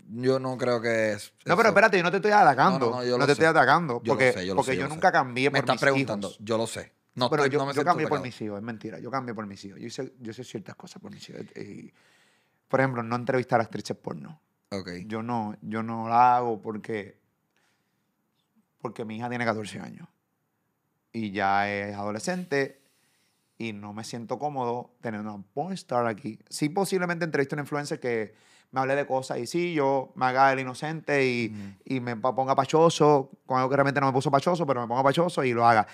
Yo 0.09 0.39
no 0.39 0.57
creo 0.57 0.81
que 0.81 1.11
es. 1.13 1.33
No, 1.45 1.57
pero 1.57 1.69
espérate, 1.69 1.97
yo 1.97 2.03
no 2.03 2.11
te 2.11 2.17
estoy 2.17 2.31
atacando. 2.31 2.79
No, 2.79 2.85
No, 2.85 2.91
no, 2.91 3.01
no, 3.03 3.05
yo 3.07 3.17
lo 3.17 3.25
te 3.25 3.27
sé. 3.27 3.31
estoy 3.33 3.47
atacando. 3.47 3.95
Yo 3.95 4.13
lo 4.13 4.17
porque 4.19 4.33
sé, 4.33 4.45
yo 4.45 4.53
lo 4.53 4.57
porque 4.57 4.71
sé, 4.71 4.77
yo 4.77 4.83
yo 4.83 4.89
nunca 4.89 5.11
cambié 5.11 5.49
Me 5.49 5.59
por 5.59 5.59
estás 5.59 5.73
mis 5.75 5.81
preguntando. 5.81 6.27
hijos. 6.29 6.39
Yo 6.41 6.57
lo 6.57 6.67
sé. 6.67 6.93
No, 7.15 7.29
pero 7.29 7.43
estoy- 7.43 7.53
yo, 7.53 7.59
no 7.59 7.65
me 7.65 7.73
yo 7.73 7.83
cambié 7.83 8.07
por 8.07 8.21
mis 8.21 8.41
hijos, 8.41 8.57
es 8.57 8.63
mentira. 8.63 8.99
Yo 8.99 9.11
cambié 9.11 9.33
por 9.35 9.45
mis 9.45 9.63
hijos. 9.65 9.79
Yo 9.79 9.87
hice, 9.87 10.13
yo 10.19 10.31
hice 10.31 10.43
ciertas 10.43 10.75
cosas 10.75 11.01
por 11.01 11.11
mis 11.11 11.27
hijos. 11.29 11.41
Y, 11.57 11.91
por 12.67 12.79
ejemplo, 12.79 13.03
no 13.03 13.15
entrevistar 13.15 13.59
a 13.59 13.63
actrices 13.63 13.97
porno. 13.97 14.39
Ok. 14.71 14.89
Yo 15.07 15.21
no, 15.23 15.57
yo 15.61 15.83
no 15.83 16.07
la 16.07 16.37
hago 16.37 16.61
porque, 16.61 17.19
porque 18.79 19.03
mi 19.03 19.17
hija 19.17 19.27
tiene 19.29 19.43
14 19.45 19.79
años 19.79 20.07
y 21.11 21.31
ya 21.31 21.69
es 21.69 21.95
adolescente 21.95 22.76
y 23.57 23.73
no 23.73 23.93
me 23.93 24.03
siento 24.03 24.37
cómodo 24.37 24.91
tener 25.01 25.19
una 25.21 25.37
pornstar 25.53 26.05
aquí. 26.07 26.39
Sí, 26.49 26.69
posiblemente 26.69 27.25
entrevisto 27.25 27.55
a 27.55 27.57
una 27.57 27.63
influencer 27.63 27.99
que 27.99 28.33
me 28.71 28.81
hable 28.81 28.95
de 28.95 29.05
cosas 29.07 29.39
y 29.39 29.47
sí, 29.47 29.73
yo 29.73 30.11
me 30.15 30.25
haga 30.25 30.51
el 30.53 30.59
inocente 30.59 31.25
y, 31.25 31.75
y 31.85 31.99
me 31.99 32.15
ponga 32.17 32.55
pachoso, 32.55 33.31
con 33.45 33.57
algo 33.57 33.69
que 33.69 33.75
realmente 33.77 33.99
no 34.01 34.07
me 34.07 34.13
puso 34.13 34.29
pachoso, 34.29 34.65
pero 34.67 34.81
me 34.81 34.87
ponga 34.87 35.03
pachoso 35.03 35.43
y 35.43 35.53
lo 35.53 35.65
haga. 35.65 35.87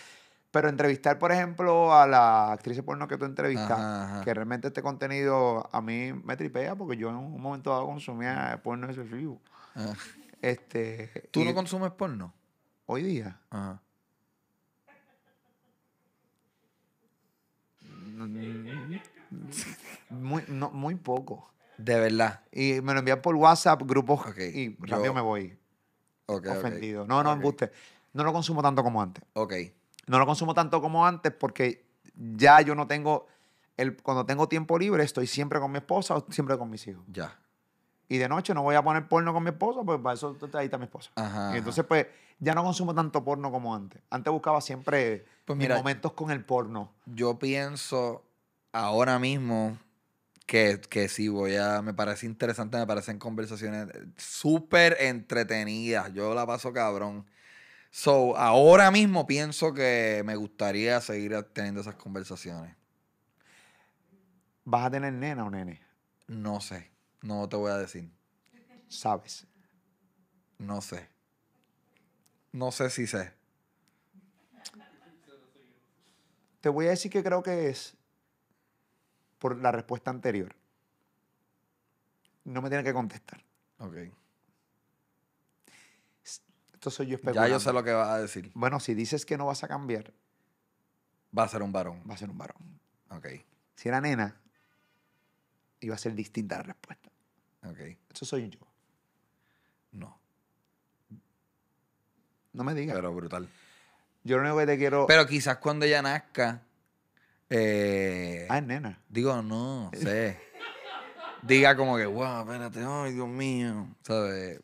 Pero 0.51 0.69
entrevistar, 0.69 1.17
por 1.17 1.31
ejemplo, 1.31 1.93
a 1.95 2.05
la 2.05 2.51
actriz 2.51 2.79
porno 2.83 3.07
que 3.07 3.17
tú 3.17 3.25
entrevistas, 3.25 3.71
Ajá, 3.71 4.03
ajá. 4.05 4.23
que 4.23 4.33
realmente 4.33 4.67
este 4.67 4.83
contenido 4.83 5.67
a 5.71 5.81
mí 5.81 6.13
me 6.13 6.35
tripea 6.37 6.75
porque 6.75 6.95
yo 6.97 7.09
en 7.09 7.15
un 7.15 7.41
momento 7.41 7.71
dado 7.71 7.85
consumía 7.87 8.59
porno 8.63 8.87
excesivo. 8.87 9.41
Ah. 9.75 9.93
Este, 10.41 11.29
¿Tú 11.31 11.39
y 11.39 11.45
no 11.45 11.53
consumes 11.55 11.91
porno? 11.91 12.33
hoy 12.85 13.01
día, 13.01 13.39
Ajá. 13.49 13.81
Muy, 20.09 20.43
no, 20.47 20.69
muy 20.71 20.95
poco. 20.95 21.51
De 21.77 21.99
verdad. 21.99 22.41
Y 22.51 22.81
me 22.81 22.93
lo 22.93 22.99
envían 22.99 23.21
por 23.21 23.35
WhatsApp, 23.35 23.81
grupos, 23.83 24.21
y 24.37 24.71
yo- 24.71 24.75
rápido 24.79 25.13
me 25.13 25.21
voy 25.21 25.57
Ok, 26.27 26.45
ok. 26.47 26.57
ofendido. 26.57 27.05
No, 27.07 27.23
no, 27.23 27.31
Ok. 27.31 27.35
embuste. 27.37 27.71
No 28.13 28.23
lo 28.23 28.31
consumo 28.31 28.61
tanto 28.61 28.83
como 28.83 29.01
antes. 29.01 29.23
Ok. 29.33 29.53
No 30.07 30.19
lo 30.19 30.25
consumo 30.25 30.53
tanto 30.53 30.81
como 30.81 31.05
antes 31.05 31.31
porque 31.33 31.85
ya 32.15 32.61
yo 32.61 32.75
no 32.75 32.85
tengo, 32.87 33.25
el, 33.77 33.97
cuando 34.01 34.25
tengo 34.25 34.47
tiempo 34.47 34.77
libre 34.77 35.03
estoy 35.03 35.25
siempre 35.27 35.59
con 35.59 35.71
mi 35.71 35.77
esposa 35.79 36.15
o 36.15 36.25
siempre 36.31 36.57
con 36.57 36.69
mis 36.69 36.85
hijos. 36.87 37.03
Ya. 37.07 37.39
Y 38.13 38.19
de 38.19 38.29
noche 38.29 38.53
no 38.53 38.61
voy 38.61 38.75
a 38.75 38.83
poner 38.83 39.07
porno 39.07 39.33
con 39.33 39.41
mi 39.41 39.49
esposa, 39.49 39.81
pues 39.83 39.99
para 39.99 40.13
eso 40.13 40.37
ahí 40.53 40.65
está 40.65 40.77
mi 40.77 40.83
esposa. 40.83 41.09
Ajá. 41.15 41.49
Y 41.55 41.57
entonces, 41.57 41.83
pues, 41.83 42.05
ya 42.37 42.53
no 42.53 42.63
consumo 42.63 42.93
tanto 42.93 43.23
porno 43.23 43.51
como 43.51 43.73
antes. 43.73 44.03
Antes 44.11 44.31
buscaba 44.31 44.61
siempre 44.61 45.25
Pues 45.45 45.57
mira, 45.57 45.77
momentos 45.77 46.13
con 46.13 46.29
el 46.29 46.45
porno. 46.45 46.91
Yo 47.07 47.39
pienso 47.39 48.23
ahora 48.71 49.17
mismo 49.17 49.79
que, 50.45 50.79
que 50.91 51.09
sí, 51.09 51.27
voy 51.27 51.55
a. 51.55 51.81
Me 51.81 51.95
parece 51.95 52.27
interesante, 52.27 52.77
me 52.77 52.85
parecen 52.85 53.17
conversaciones 53.17 53.87
súper 54.15 54.95
entretenidas. 54.99 56.13
Yo 56.13 56.35
la 56.35 56.45
paso 56.45 56.71
cabrón. 56.71 57.25
So, 57.89 58.37
ahora 58.37 58.91
mismo 58.91 59.25
pienso 59.25 59.73
que 59.73 60.21
me 60.23 60.35
gustaría 60.35 61.01
seguir 61.01 61.35
teniendo 61.51 61.81
esas 61.81 61.95
conversaciones. 61.95 62.75
¿Vas 64.65 64.85
a 64.85 64.91
tener 64.91 65.13
nena 65.13 65.45
o 65.45 65.49
nene? 65.49 65.81
No 66.27 66.61
sé. 66.61 66.92
No 67.23 67.47
te 67.49 67.55
voy 67.55 67.71
a 67.71 67.77
decir. 67.77 68.11
Sabes. 68.89 69.47
No 70.59 70.81
sé. 70.81 71.09
No 72.51 72.71
sé 72.71 72.89
si 72.91 73.07
sé. 73.07 73.33
Te 76.61 76.69
voy 76.69 76.85
a 76.85 76.89
decir 76.91 77.11
que 77.11 77.23
creo 77.23 77.41
que 77.41 77.69
es 77.69 77.95
por 79.39 79.57
la 79.57 79.71
respuesta 79.71 80.11
anterior. 80.11 80.55
No 82.45 82.61
me 82.61 82.69
tiene 82.69 82.83
que 82.83 82.93
contestar. 82.93 83.43
Ok. 83.79 83.95
Esto 86.73 86.89
soy 86.91 87.05
yo 87.07 87.11
Ya 87.11 87.15
especulando. 87.15 87.49
yo 87.55 87.59
sé 87.59 87.73
lo 87.73 87.83
que 87.83 87.93
vas 87.93 88.09
a 88.09 88.19
decir. 88.19 88.51
Bueno, 88.53 88.79
si 88.81 88.93
dices 88.93 89.25
que 89.25 89.37
no 89.37 89.45
vas 89.45 89.63
a 89.63 89.67
cambiar, 89.67 90.13
Va 91.37 91.43
a 91.43 91.47
ser 91.47 91.63
un 91.63 91.71
varón. 91.71 92.03
va 92.07 92.13
a 92.13 92.17
ser 92.17 92.29
un 92.29 92.37
varón. 92.37 92.79
Ok. 93.09 93.27
Si 93.75 93.87
era 93.89 93.99
nena, 94.01 94.39
iba 95.79 95.95
a 95.95 95.97
ser 95.97 96.13
distinta 96.13 96.57
la 96.57 96.63
respuesta. 96.63 97.09
Ok. 97.65 97.79
Eso 98.13 98.25
soy 98.25 98.49
yo. 98.49 98.59
No. 99.91 100.17
No 102.53 102.63
me 102.63 102.73
digas. 102.73 102.95
Pero 102.95 103.13
brutal. 103.13 103.47
Yo 104.23 104.37
lo 104.37 104.43
único 104.43 104.57
que 104.59 104.65
te 104.65 104.77
quiero... 104.77 105.05
Pero 105.07 105.27
quizás 105.27 105.57
cuando 105.57 105.85
ella 105.85 106.01
nazca. 106.01 106.61
eh, 107.49 108.47
ah, 108.49 108.61
nena. 108.61 108.99
digo, 109.09 109.41
no 109.41 109.91
sé. 109.93 110.39
Diga 111.41 111.75
como 111.75 111.97
que, 111.97 112.05
wow, 112.05 112.41
espérate, 112.41 112.79
ay, 112.87 113.13
Dios 113.13 113.27
mío. 113.27 113.87
¿Sabes? 114.01 114.61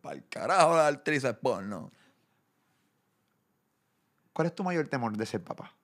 Para 0.00 0.14
el 0.14 0.28
carajo 0.28 0.76
la 0.76 0.86
actriz 0.86 1.24
es 1.24 1.34
porno. 1.34 1.90
¿Cuál 4.32 4.46
es 4.46 4.54
tu 4.54 4.62
mayor 4.62 4.86
temor 4.86 5.16
de 5.16 5.26
ser 5.26 5.42
papá? 5.42 5.74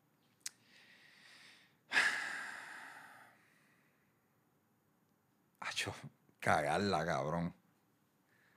Hacho, 5.60 5.92
cagarla, 6.40 7.04
cabrón. 7.04 7.54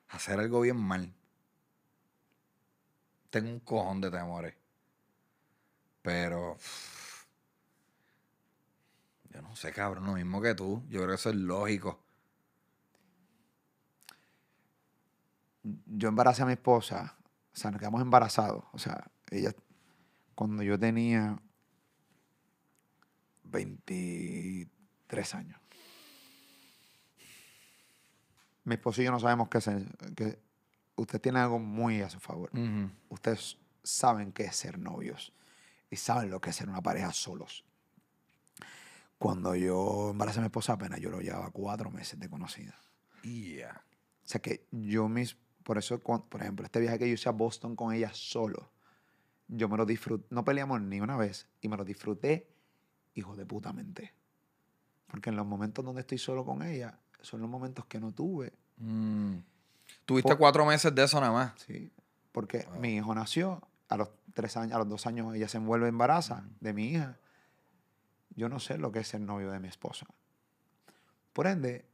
Hacer 0.10 0.40
algo 0.40 0.62
bien 0.62 0.78
mal. 0.78 1.14
Tengo 3.30 3.50
un 3.50 3.60
cojón 3.60 4.02
de 4.02 4.10
temores. 4.10 4.56
Pero. 6.02 6.58
Yo 9.30 9.42
no 9.42 9.56
sé, 9.56 9.72
cabrón, 9.72 10.06
lo 10.06 10.14
mismo 10.14 10.42
que 10.42 10.54
tú. 10.54 10.84
Yo 10.90 11.00
creo 11.00 11.10
que 11.10 11.16
eso 11.16 11.32
es 11.32 11.36
lógico. 11.36 12.00
Yo 15.64 16.10
embaracé 16.10 16.44
a 16.44 16.46
mi 16.46 16.54
esposa, 16.54 17.16
o 17.54 17.56
sea, 17.56 17.72
nos 17.72 17.80
quedamos 17.80 18.02
embarazados. 18.02 18.66
O 18.74 18.78
sea, 18.78 19.10
ella, 19.32 19.56
cuando 20.36 20.62
yo 20.62 20.78
tenía 20.78 21.40
23 23.46 25.36
años. 25.36 25.63
Mi 28.64 28.76
esposo 28.76 29.02
y 29.02 29.06
yo 29.06 29.12
no 29.12 29.20
sabemos 29.20 29.50
qué 29.50 29.62
ser, 29.62 29.86
que 30.16 30.40
usted 30.96 31.20
tiene 31.20 31.40
algo 31.40 31.60
muy 31.60 32.02
a 32.02 32.10
su 32.10 32.20
favor. 32.20 32.50
Ujú. 32.54 32.90
Ustedes 33.10 33.58
saben 33.84 34.32
qué 34.32 34.44
es 34.44 34.56
ser 34.56 34.80
novios 34.80 35.34
y 35.90 35.96
saben 35.96 36.30
lo 36.30 36.40
que 36.40 36.52
es 36.52 36.56
ser 36.56 36.70
una 36.70 36.82
pareja 36.82 37.12
solos. 37.12 37.66
Cuando 39.18 39.56
yo 39.56 40.12
embaracé 40.12 40.40
a 40.40 40.42
mi 40.42 40.48
esposa 40.48 40.74
apenas 40.74 41.00
yo 41.00 41.10
lo 41.10 41.22
llevaba 41.22 41.50
cuatro 41.52 41.92
meses 41.92 42.20
de 42.20 42.30
conocida. 42.30 42.78
Yeah. 43.24 43.84
O 44.26 44.28
sea 44.28 44.42
que 44.42 44.66
yo 44.72 45.08
mis, 45.08 45.38
por 45.64 45.78
eso, 45.78 46.00
por 46.00 46.42
ejemplo, 46.42 46.66
este 46.66 46.80
viaje 46.80 47.00
que 47.00 47.08
yo 47.08 47.14
hice 47.14 47.30
a 47.30 47.34
Boston 47.34 47.76
con 47.76 47.94
ella 47.94 48.12
solo, 48.14 48.72
yo 49.48 49.70
me 49.70 49.78
lo 49.78 49.86
disfruté, 49.86 50.26
no 50.30 50.44
peleamos 50.44 50.82
ni 50.82 51.00
una 51.00 51.18
vez 51.18 51.48
y 51.62 51.68
me 51.68 51.78
lo 51.78 51.86
disfruté, 51.86 52.50
hijo 53.14 53.36
de 53.36 53.46
putamente. 53.46 54.14
Porque 55.08 55.30
en 55.30 55.36
los 55.36 55.46
momentos 55.46 55.86
donde 55.86 56.02
estoy 56.02 56.18
solo 56.18 56.44
con 56.44 56.64
ella, 56.64 57.00
son 57.24 57.42
los 57.42 57.50
momentos 57.50 57.86
que 57.86 58.00
no 58.00 58.12
tuve, 58.12 58.54
Mm. 58.78 59.38
Tuviste 60.06 60.32
Po- 60.34 60.38
cuatro 60.38 60.66
meses 60.66 60.94
de 60.94 61.04
eso 61.04 61.20
nada 61.22 61.32
más. 61.32 61.54
¿sí? 61.66 61.92
Porque 62.32 62.68
mi 62.80 62.96
hijo 62.96 63.14
nació, 63.16 63.62
a 63.90 63.98
los 63.98 64.10
tres 64.34 64.58
años, 64.58 64.74
a 64.76 64.80
los 64.80 64.90
dos 64.90 65.06
años 65.08 65.34
ella 65.36 65.48
se 65.48 65.58
envuelve 65.58 65.88
embaraza 65.88 66.44
de 66.60 66.74
mi 66.74 66.90
hija. 66.90 67.18
Yo 68.36 68.50
no 68.50 68.60
sé 68.60 68.78
lo 68.80 68.92
que 68.92 69.00
es 69.00 69.08
ser 69.08 69.22
novio 69.22 69.52
de 69.52 69.60
mi 69.60 69.68
esposa. 69.68 70.06
Por 71.34 71.46
ende, 71.48 71.86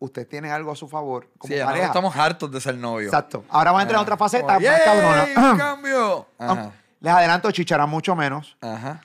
usted 0.00 0.26
tiene 0.28 0.50
algo 0.50 0.72
a 0.72 0.76
su 0.76 0.88
favor 0.88 1.30
como 1.38 1.54
Sí, 1.54 1.60
pareja. 1.62 1.86
estamos 1.86 2.14
hartos 2.16 2.50
de 2.50 2.60
ser 2.60 2.76
novios. 2.76 3.12
Exacto. 3.12 3.44
Ahora 3.48 3.70
vamos 3.70 3.80
a 3.80 3.82
entrar 3.84 3.98
en 4.00 4.02
otra 4.02 4.16
faceta 4.16 4.56
Como, 4.56 5.02
más. 5.02 5.52
¡Un 5.52 5.58
cambio! 5.58 6.26
Ah, 6.38 6.50
Ajá. 6.52 6.72
Les 7.00 7.12
adelanto, 7.12 7.50
chicharán 7.52 7.88
mucho 7.88 8.16
menos. 8.16 8.56
Ajá. 8.60 9.00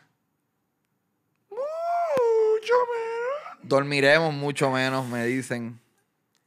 Mucho 1.50 2.74
menos. 2.92 3.59
Dormiremos 3.70 4.34
mucho 4.34 4.72
menos, 4.72 5.08
me 5.08 5.28
dicen. 5.28 5.80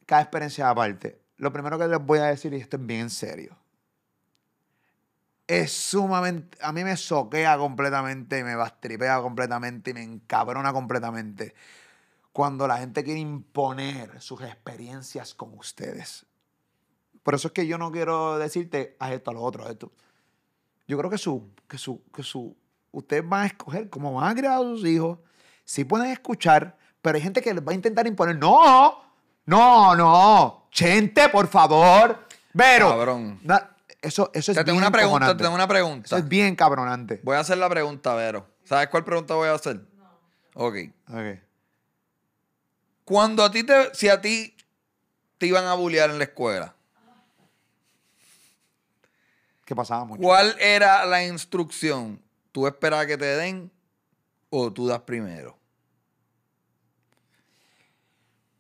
Cada 0.07 0.23
experiencia 0.23 0.69
aparte. 0.69 1.21
Lo 1.37 1.53
primero 1.53 1.79
que 1.79 1.87
les 1.87 2.05
voy 2.05 2.19
a 2.19 2.25
decir, 2.25 2.53
y 2.53 2.57
esto 2.57 2.77
es 2.77 2.85
bien 2.85 3.11
serio. 3.11 3.57
Es 5.47 5.73
sumamente. 5.73 6.59
A 6.61 6.73
mí 6.73 6.83
me 6.83 6.97
soquea 6.97 7.57
completamente 7.59 8.41
y 8.41 8.43
me 8.43 8.57
bastripea 8.57 9.21
completamente 9.21 9.93
y 9.93 9.95
me 9.95 10.03
encabrona 10.03 10.73
completamente 10.73 11.55
cuando 12.33 12.67
la 12.67 12.79
gente 12.79 13.05
quiere 13.05 13.21
imponer 13.21 14.21
sus 14.21 14.41
experiencias 14.41 15.33
con 15.33 15.57
ustedes. 15.57 16.27
Por 17.23 17.37
eso 17.37 17.49
es 17.49 17.55
que 17.55 17.69
yo 17.69 17.79
no 17.79 17.93
quiero 17.93 18.37
decirte, 18.37 18.97
haz 18.99 19.13
esto, 19.13 19.31
a 19.31 19.35
lo 19.35 19.43
otro, 19.43 19.71
esto. 19.71 19.93
Yo 20.89 20.99
creo 20.99 21.09
que 21.09 21.19
su, 21.19 21.53
que 21.69 21.79
su, 21.79 22.03
que 22.13 22.25
su, 22.25 22.57
ustedes 22.91 23.29
van 23.29 23.43
a 23.43 23.47
escoger 23.47 23.89
cómo 23.91 24.13
van 24.13 24.33
a 24.33 24.35
criar 24.35 24.55
a 24.55 24.59
sus 24.59 24.85
hijos. 24.85 25.21
Sí 25.65 25.85
pueden 25.85 26.09
escuchar, 26.09 26.77
pero 27.03 27.17
hay 27.17 27.23
gente 27.23 27.43
que 27.43 27.53
les 27.53 27.67
va 27.67 27.73
a 27.73 27.75
intentar 27.75 28.07
imponer. 28.07 28.37
No, 28.37 29.03
no, 29.47 29.95
no. 29.97 30.69
Chente, 30.71 31.29
por 31.29 31.49
favor. 31.49 32.27
Pero. 32.57 32.89
Cabrón. 32.91 33.41
na- 33.43 33.69
eso, 34.01 34.31
eso 34.35 34.51
es 34.53 34.59
Te 34.59 34.65
tengo 34.65 34.79
bien 34.79 34.85
una 34.85 34.91
pregunta, 34.91 35.29
te 35.37 35.43
tengo 35.45 35.55
una 35.55 35.63
Eso 35.65 35.69
pregunta. 35.69 36.19
es 36.19 36.27
bien 36.29 36.57
cabronante. 36.57 37.21
Voy 37.23 37.37
a 37.37 37.41
hacer 37.41 37.59
la 37.59 37.69
pregunta, 37.69 38.15
Vero. 38.15 38.49
¿Sabes 38.65 38.89
cuál 38.89 39.05
pregunta 39.05 39.35
voy 39.35 39.49
a 39.49 39.55
hacer? 39.55 39.81
Ok. 40.55 40.75
Ok. 41.09 41.39
Cuando 43.05 43.45
a 43.45 43.51
ti 43.51 43.63
te, 43.65 43.95
si 43.95 44.09
a 44.09 44.21
ti 44.21 44.57
te 45.39 45.47
iban 45.47 45.65
a 45.67 45.75
bullear 45.75 46.11
en 46.11 46.19
la 46.19 46.25
escuela, 46.25 46.75
Que 49.65 49.75
pasaba 49.77 50.05
mucho. 50.05 50.21
¿cuál 50.23 50.57
era 50.59 51.05
la 51.07 51.25
instrucción? 51.25 52.21
¿Tú 52.51 52.67
esperabas 52.67 53.07
que 53.07 53.17
te 53.17 53.25
den 53.25 53.71
o 54.51 54.73
tú 54.73 54.87
das 54.89 55.01
primero? 55.01 55.57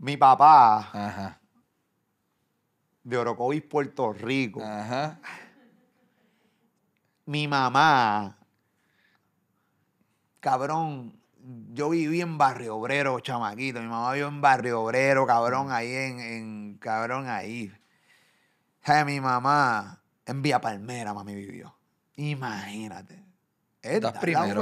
Mi 0.02 0.16
papá 0.16 0.78
Ajá. 0.92 1.40
de 3.04 3.16
Orocovis, 3.16 3.62
Puerto 3.62 4.12
Rico. 4.12 4.60
Ajá. 4.60 5.20
Mi 7.24 7.46
mamá. 7.46 8.36
Cabrón. 10.40 11.16
Yo 11.72 11.88
viví 11.90 12.20
en 12.20 12.36
Barrio 12.36 12.76
Obrero, 12.76 13.20
chamaquito. 13.20 13.80
Mi 13.80 13.86
mamá 13.86 14.12
vivió 14.12 14.26
en 14.26 14.40
Barrio 14.40 14.82
Obrero, 14.82 15.24
cabrón, 15.24 15.70
ahí 15.70 15.92
en, 15.92 16.18
en- 16.20 16.78
cabrón, 16.78 17.28
ahí. 17.28 17.72
Mi 19.06 19.20
mamá 19.20 20.00
en 20.26 20.42
Vía 20.42 20.60
Palmera, 20.60 21.14
mami 21.14 21.36
vivió. 21.36 21.76
Imagínate. 22.16 23.24
La 24.00 24.12
primero. 24.20 24.60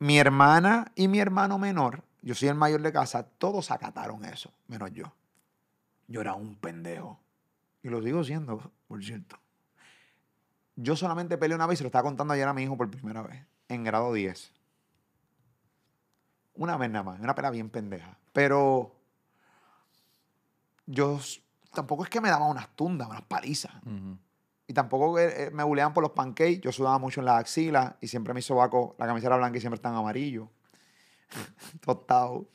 Mi 0.00 0.18
hermana 0.18 0.90
y 0.96 1.06
mi 1.06 1.20
hermano 1.20 1.58
menor, 1.58 2.02
yo 2.22 2.34
soy 2.34 2.48
el 2.48 2.54
mayor 2.54 2.80
de 2.82 2.92
casa, 2.92 3.24
todos 3.24 3.70
acataron 3.70 4.24
eso, 4.24 4.52
menos 4.68 4.92
yo. 4.92 5.12
Yo 6.06 6.20
era 6.20 6.34
un 6.34 6.54
pendejo. 6.54 7.18
Y 7.82 7.88
lo 7.88 8.00
sigo 8.00 8.22
siendo, 8.22 8.70
por 8.86 9.04
cierto. 9.04 9.36
Yo 10.76 10.94
solamente 10.94 11.36
peleé 11.36 11.56
una 11.56 11.66
vez 11.66 11.76
y 11.76 11.78
se 11.78 11.82
lo 11.84 11.88
estaba 11.88 12.04
contando 12.04 12.32
ayer 12.32 12.46
a 12.46 12.54
mi 12.54 12.62
hijo 12.62 12.76
por 12.76 12.88
primera 12.90 13.22
vez, 13.22 13.44
en 13.68 13.82
grado 13.82 14.12
10. 14.12 14.52
Una 16.54 16.76
vez 16.76 16.90
nada 16.90 17.02
más, 17.02 17.20
una 17.20 17.34
pelea 17.34 17.50
bien 17.50 17.70
pendeja. 17.70 18.16
Pero 18.32 18.94
yo 20.86 21.18
tampoco 21.74 22.04
es 22.04 22.10
que 22.10 22.20
me 22.20 22.28
daban 22.28 22.50
unas 22.50 22.68
tundas, 22.76 23.08
unas 23.08 23.22
palizas. 23.22 23.72
Y 24.68 24.74
tampoco 24.74 25.18
eh, 25.18 25.46
eh, 25.46 25.50
me 25.50 25.64
buleaban 25.64 25.92
por 25.92 26.02
los 26.02 26.12
pancakes. 26.12 26.60
Yo 26.60 26.70
sudaba 26.70 26.98
mucho 26.98 27.20
en 27.20 27.26
las 27.26 27.40
axilas 27.40 27.94
y 28.00 28.06
siempre 28.06 28.32
mis 28.32 28.44
sobacos, 28.44 28.94
la 28.96 29.06
camisa 29.06 29.26
era 29.26 29.36
blanca 29.36 29.58
y 29.58 29.60
siempre 29.60 29.76
están 29.76 29.94
amarillo. 29.94 30.48
Tostado. 31.80 32.46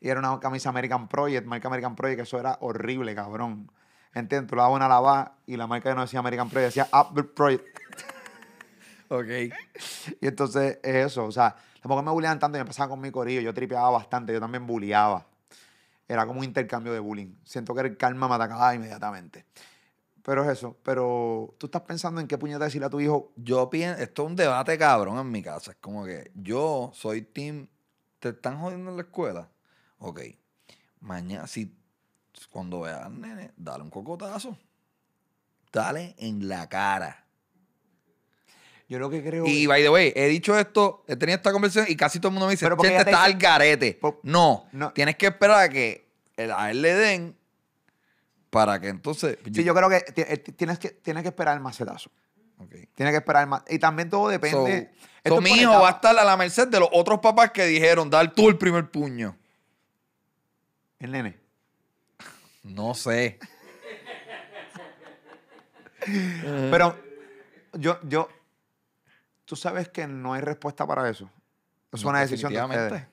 Y 0.00 0.08
era 0.08 0.18
una 0.18 0.40
camisa 0.40 0.70
American 0.70 1.08
Project, 1.08 1.46
marca 1.46 1.68
American 1.68 1.94
Project, 1.94 2.16
que 2.16 2.22
eso 2.22 2.38
era 2.38 2.58
horrible, 2.60 3.14
cabrón. 3.14 3.70
¿Entiendes? 4.14 4.50
Tú 4.50 4.56
la 4.56 4.62
dabas 4.62 4.76
una 4.76 4.88
lavada 4.88 5.36
y 5.46 5.56
la 5.56 5.66
marca 5.66 5.90
que 5.90 5.94
no 5.94 6.02
decía 6.02 6.18
American 6.18 6.48
Project, 6.50 6.74
decía 6.74 6.88
Apple 6.90 7.24
Project. 7.24 7.66
Ok. 9.08 9.28
Y 10.20 10.26
entonces 10.26 10.78
es 10.82 11.06
eso, 11.06 11.26
o 11.26 11.32
sea, 11.32 11.54
tampoco 11.82 12.02
me 12.02 12.10
bulleaban 12.10 12.38
tanto, 12.38 12.56
yo 12.56 12.62
empezaba 12.62 12.88
con 12.88 13.00
mi 13.00 13.10
corillo, 13.10 13.42
yo 13.42 13.52
tripeaba 13.52 13.90
bastante, 13.90 14.32
yo 14.32 14.40
también 14.40 14.66
bulleaba. 14.66 15.26
Era 16.08 16.26
como 16.26 16.40
un 16.40 16.44
intercambio 16.44 16.92
de 16.92 16.98
bullying. 16.98 17.34
Siento 17.44 17.74
que 17.74 17.82
el 17.82 17.96
karma 17.96 18.26
me 18.26 18.34
atacaba 18.34 18.74
inmediatamente. 18.74 19.44
Pero 20.22 20.44
es 20.44 20.58
eso, 20.58 20.76
pero 20.82 21.54
tú 21.58 21.66
estás 21.66 21.82
pensando 21.82 22.20
en 22.20 22.28
qué 22.28 22.38
puñeta 22.38 22.64
decirle 22.64 22.86
a 22.86 22.90
tu 22.90 23.00
hijo, 23.00 23.32
Yo 23.36 23.68
pienso, 23.68 24.00
esto 24.00 24.22
es 24.22 24.28
un 24.28 24.36
debate 24.36 24.78
cabrón 24.78 25.18
en 25.18 25.30
mi 25.30 25.42
casa. 25.42 25.72
Es 25.72 25.76
como 25.78 26.04
que 26.04 26.30
yo 26.34 26.90
soy 26.94 27.22
team, 27.22 27.68
¿te 28.22 28.28
están 28.28 28.60
jodiendo 28.60 28.90
en 28.92 28.96
la 28.96 29.02
escuela? 29.02 29.48
Ok. 29.98 30.20
Mañana, 31.00 31.48
si 31.48 31.74
cuando 32.50 32.82
veas 32.82 33.02
al 33.02 33.20
nene, 33.20 33.50
dale 33.56 33.82
un 33.82 33.90
cocotazo. 33.90 34.56
Dale 35.72 36.14
en 36.18 36.48
la 36.48 36.68
cara. 36.68 37.26
yo 38.88 38.98
lo 39.00 39.10
que 39.10 39.22
creo... 39.24 39.44
Y 39.44 39.66
by 39.66 39.82
the 39.82 39.88
way, 39.90 40.12
he 40.14 40.28
dicho 40.28 40.56
esto, 40.56 41.04
he 41.08 41.16
tenido 41.16 41.36
esta 41.36 41.50
conversación 41.50 41.86
y 41.90 41.96
casi 41.96 42.20
todo 42.20 42.28
el 42.28 42.34
mundo 42.34 42.46
me 42.46 42.52
dice, 42.52 42.64
Pero 42.66 42.76
porque 42.76 42.90
gente, 42.90 43.02
ella 43.02 43.04
te 43.06 43.10
está 43.10 43.24
al 43.24 43.34
garete. 43.38 43.94
Por- 44.00 44.20
No, 44.22 44.66
No. 44.70 44.92
tienes 44.92 45.16
que 45.16 45.26
esperar 45.26 45.58
a 45.64 45.68
que 45.68 46.06
a 46.56 46.70
él 46.70 46.80
le 46.82 46.94
den 46.94 47.36
para 48.50 48.80
que 48.80 48.88
entonces... 48.88 49.36
sí, 49.52 49.64
yo 49.64 49.74
creo 49.74 49.88
que 49.88 50.04
eh, 50.14 50.36
tienes 50.38 50.78
que, 50.78 50.90
tienes 50.90 51.22
que 51.22 51.30
esperar 51.30 51.56
el 51.56 51.62
macetazo. 51.62 52.10
Ok. 52.64 52.70
Tienes 52.94 53.12
que 53.12 53.18
esperar 53.18 53.46
ma- 53.46 53.64
Y 53.68 53.78
también 53.78 54.08
todo 54.10 54.28
depende... 54.28 54.90
so 55.26 55.40
mi 55.40 55.50
hijo 55.50 55.70
va 55.80 55.88
a 55.88 55.92
estar 55.92 56.18
a 56.18 56.24
la 56.24 56.36
merced 56.36 56.68
de 56.68 56.80
los 56.80 56.88
otros 56.92 57.20
papás 57.20 57.50
que 57.52 57.64
dijeron, 57.66 58.10
dar 58.10 58.32
tú 58.32 58.48
el 58.48 58.56
primer 58.58 58.90
puño. 58.90 59.36
El 60.98 61.12
nene. 61.12 61.38
No 62.62 62.94
sé. 62.94 63.38
Pero 66.70 66.96
yo, 67.74 67.98
yo, 68.02 68.28
tú 69.44 69.56
sabes 69.56 69.88
que 69.88 70.06
no 70.06 70.34
hay 70.34 70.40
respuesta 70.40 70.86
para 70.86 71.08
eso. 71.08 71.30
Es 71.92 72.02
No, 72.02 72.10
una 72.10 72.20
decisión 72.20 72.52
de 72.52 72.60
ustedes. 72.60 73.04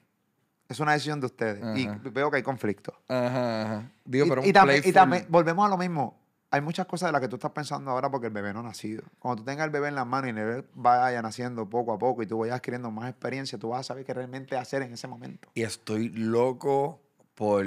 Es 0.68 0.80
una 0.80 0.94
decisión 0.94 1.20
de 1.20 1.26
ustedes. 1.26 1.78
Y 1.78 1.88
veo 2.10 2.30
que 2.30 2.38
hay 2.38 2.44
conflicto. 2.44 2.94
Ajá, 3.08 3.62
ajá. 3.64 3.92
Digo, 4.06 4.26
y, 4.26 4.30
pero 4.30 4.44
y 4.44 4.48
un 4.48 4.54
también, 4.54 4.82
y 4.86 4.92
también 4.92 5.26
volvemos 5.30 5.66
a 5.66 5.70
lo 5.70 5.78
mismo. 5.78 6.19
Hay 6.52 6.62
muchas 6.62 6.88
cosas 6.88 7.10
de 7.10 7.12
las 7.12 7.22
que 7.22 7.28
tú 7.28 7.36
estás 7.36 7.52
pensando 7.52 7.92
ahora 7.92 8.10
porque 8.10 8.28
el 8.28 8.34
bebé 8.34 8.54
no 8.54 8.62
ha 8.62 8.64
nacido. 8.64 9.04
Cuando 9.20 9.44
tú 9.44 9.46
tengas 9.46 9.66
el 9.66 9.72
bebé 9.72 9.90
en 9.90 9.96
las 9.96 10.08
manos 10.08 10.28
y 10.28 10.30
el 10.30 10.36
bebé 10.36 10.68
vaya 10.74 11.22
naciendo 11.22 11.70
poco 11.70 11.94
a 11.94 12.00
poco 12.00 12.24
y 12.24 12.28
tú 12.28 12.40
vayas 12.40 12.56
adquiriendo 12.56 12.90
más 12.90 13.08
experiencia, 13.10 13.60
tú 13.60 13.70
vas 13.70 13.82
a 13.82 13.84
saber 13.84 14.04
qué 14.04 14.14
realmente 14.16 14.58
hacer 14.58 14.82
en 14.82 14.94
ese 14.94 15.08
momento. 15.08 15.48
Y 15.54 15.62
estoy 15.62 16.10
loco 16.10 17.00
por 17.36 17.64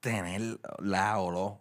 tener 0.00 0.58
la 0.78 1.18
o 1.18 1.32
no. 1.32 1.60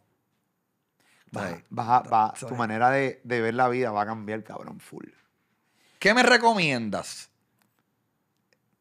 Va- 1.35 1.41
¿Sabes? 1.49 1.63
vas 1.69 1.87
a- 1.89 2.09
va- 2.09 2.33
tu 2.33 2.55
manera 2.55 2.89
de, 2.91 3.21
de 3.23 3.41
ver 3.41 3.53
la 3.53 3.67
vida 3.69 3.91
va 3.91 4.01
a 4.03 4.05
cambiar, 4.05 4.43
cabrón, 4.43 4.79
full. 4.79 5.05
¿Qué 5.99 6.13
me 6.13 6.23
recomiendas? 6.23 7.29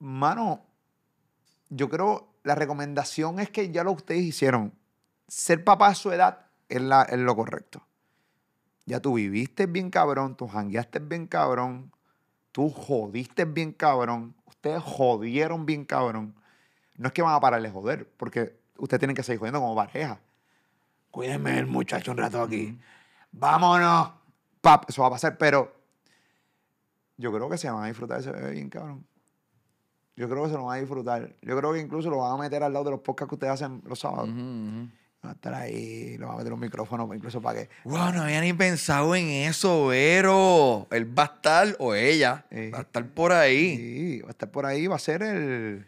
Mano, 0.01 0.63
yo 1.71 1.89
creo, 1.89 2.29
la 2.43 2.55
recomendación 2.55 3.39
es 3.41 3.51
que 3.51 3.71
ya 3.71 3.85
lo 3.85 3.93
ustedes 3.93 4.23
hicieron. 4.23 4.73
Ser 5.29 5.65
papá 5.65 5.89
a 5.89 5.95
su 5.95 6.13
edad 6.13 6.47
es, 6.69 6.81
la, 6.81 7.03
es 7.03 7.19
lo 7.19 7.35
correcto. 7.35 7.87
Ya 8.87 9.01
tú 9.01 9.15
viviste 9.15 9.67
bien 9.67 9.91
cabrón, 9.91 10.37
tú 10.37 10.47
jangueaste 10.47 10.99
bien 10.99 11.27
cabrón, 11.27 11.93
tú 12.53 12.69
jodiste 12.69 13.47
bien 13.47 13.73
cabrón, 13.73 14.35
ustedes 14.47 14.83
jodieron 14.83 15.65
bien 15.65 15.85
cabrón. 15.85 16.35
No 16.97 17.09
es 17.09 17.13
que 17.13 17.23
van 17.23 17.35
a 17.35 17.41
parar 17.41 17.63
de 17.63 17.71
joder, 17.71 18.09
porque 18.17 18.59
ustedes 18.79 19.01
tienen 19.01 19.17
que 19.17 19.23
seguir 19.23 19.41
jodiendo 19.41 19.61
como 19.61 19.75
pareja. 19.75 20.21
Cuídenme 21.11 21.59
el 21.59 21.67
muchacho 21.67 22.13
un 22.13 22.19
rato 22.19 22.43
aquí. 22.43 22.79
Vámonos. 23.33 24.11
Pap, 24.61 24.89
eso 24.89 25.03
va 25.03 25.09
a 25.09 25.11
pasar, 25.13 25.37
pero 25.39 25.75
yo 27.17 27.33
creo 27.33 27.49
que 27.49 27.59
se 27.59 27.71
van 27.71 27.85
a 27.85 27.87
disfrutar 27.87 28.21
ese 28.21 28.31
bebé 28.31 28.53
bien 28.53 28.69
cabrón. 28.69 29.07
Yo 30.17 30.29
creo 30.29 30.45
que 30.45 30.51
se 30.51 30.57
lo 30.57 30.65
van 30.65 30.79
a 30.79 30.81
disfrutar. 30.81 31.35
Yo 31.43 31.57
creo 31.57 31.73
que 31.73 31.81
incluso 31.81 32.11
lo 32.11 32.19
van 32.19 32.33
a 32.33 32.37
meter 32.37 32.63
al 32.63 32.73
lado 32.73 32.87
de 32.87 32.91
los 32.93 33.01
podcasts 33.01 33.29
que 33.29 33.35
ustedes 33.35 33.53
hacen 33.55 33.83
los 33.87 33.99
sábados. 33.99 34.29
Va 35.25 35.31
a 35.31 35.33
estar 35.33 35.55
ahí, 35.55 36.19
lo 36.19 36.27
van 36.27 36.35
a 36.35 36.39
meter 36.39 36.53
un 36.53 36.61
micrófono 36.61 37.09
incluso 37.15 37.41
para 37.41 37.61
que... 37.63 37.71
Wow, 37.85 38.13
no 38.13 38.23
había 38.25 38.41
ni 38.43 38.53
pensado 38.53 39.15
en 39.17 39.27
eso, 39.29 39.87
Vero. 39.87 40.87
Él 40.91 41.19
va 41.19 41.23
a 41.23 41.27
estar, 41.37 41.77
o 41.79 41.95
ella, 41.95 42.45
va 42.53 42.79
a 42.79 42.83
estar 42.83 43.07
por 43.09 43.33
ahí. 43.33 43.77
Sí, 43.77 44.21
va 44.21 44.29
a 44.29 44.31
estar 44.33 44.51
por 44.51 44.67
ahí, 44.67 44.87
va 44.87 44.97
a 44.97 44.99
ser 44.99 45.23
el... 45.23 45.87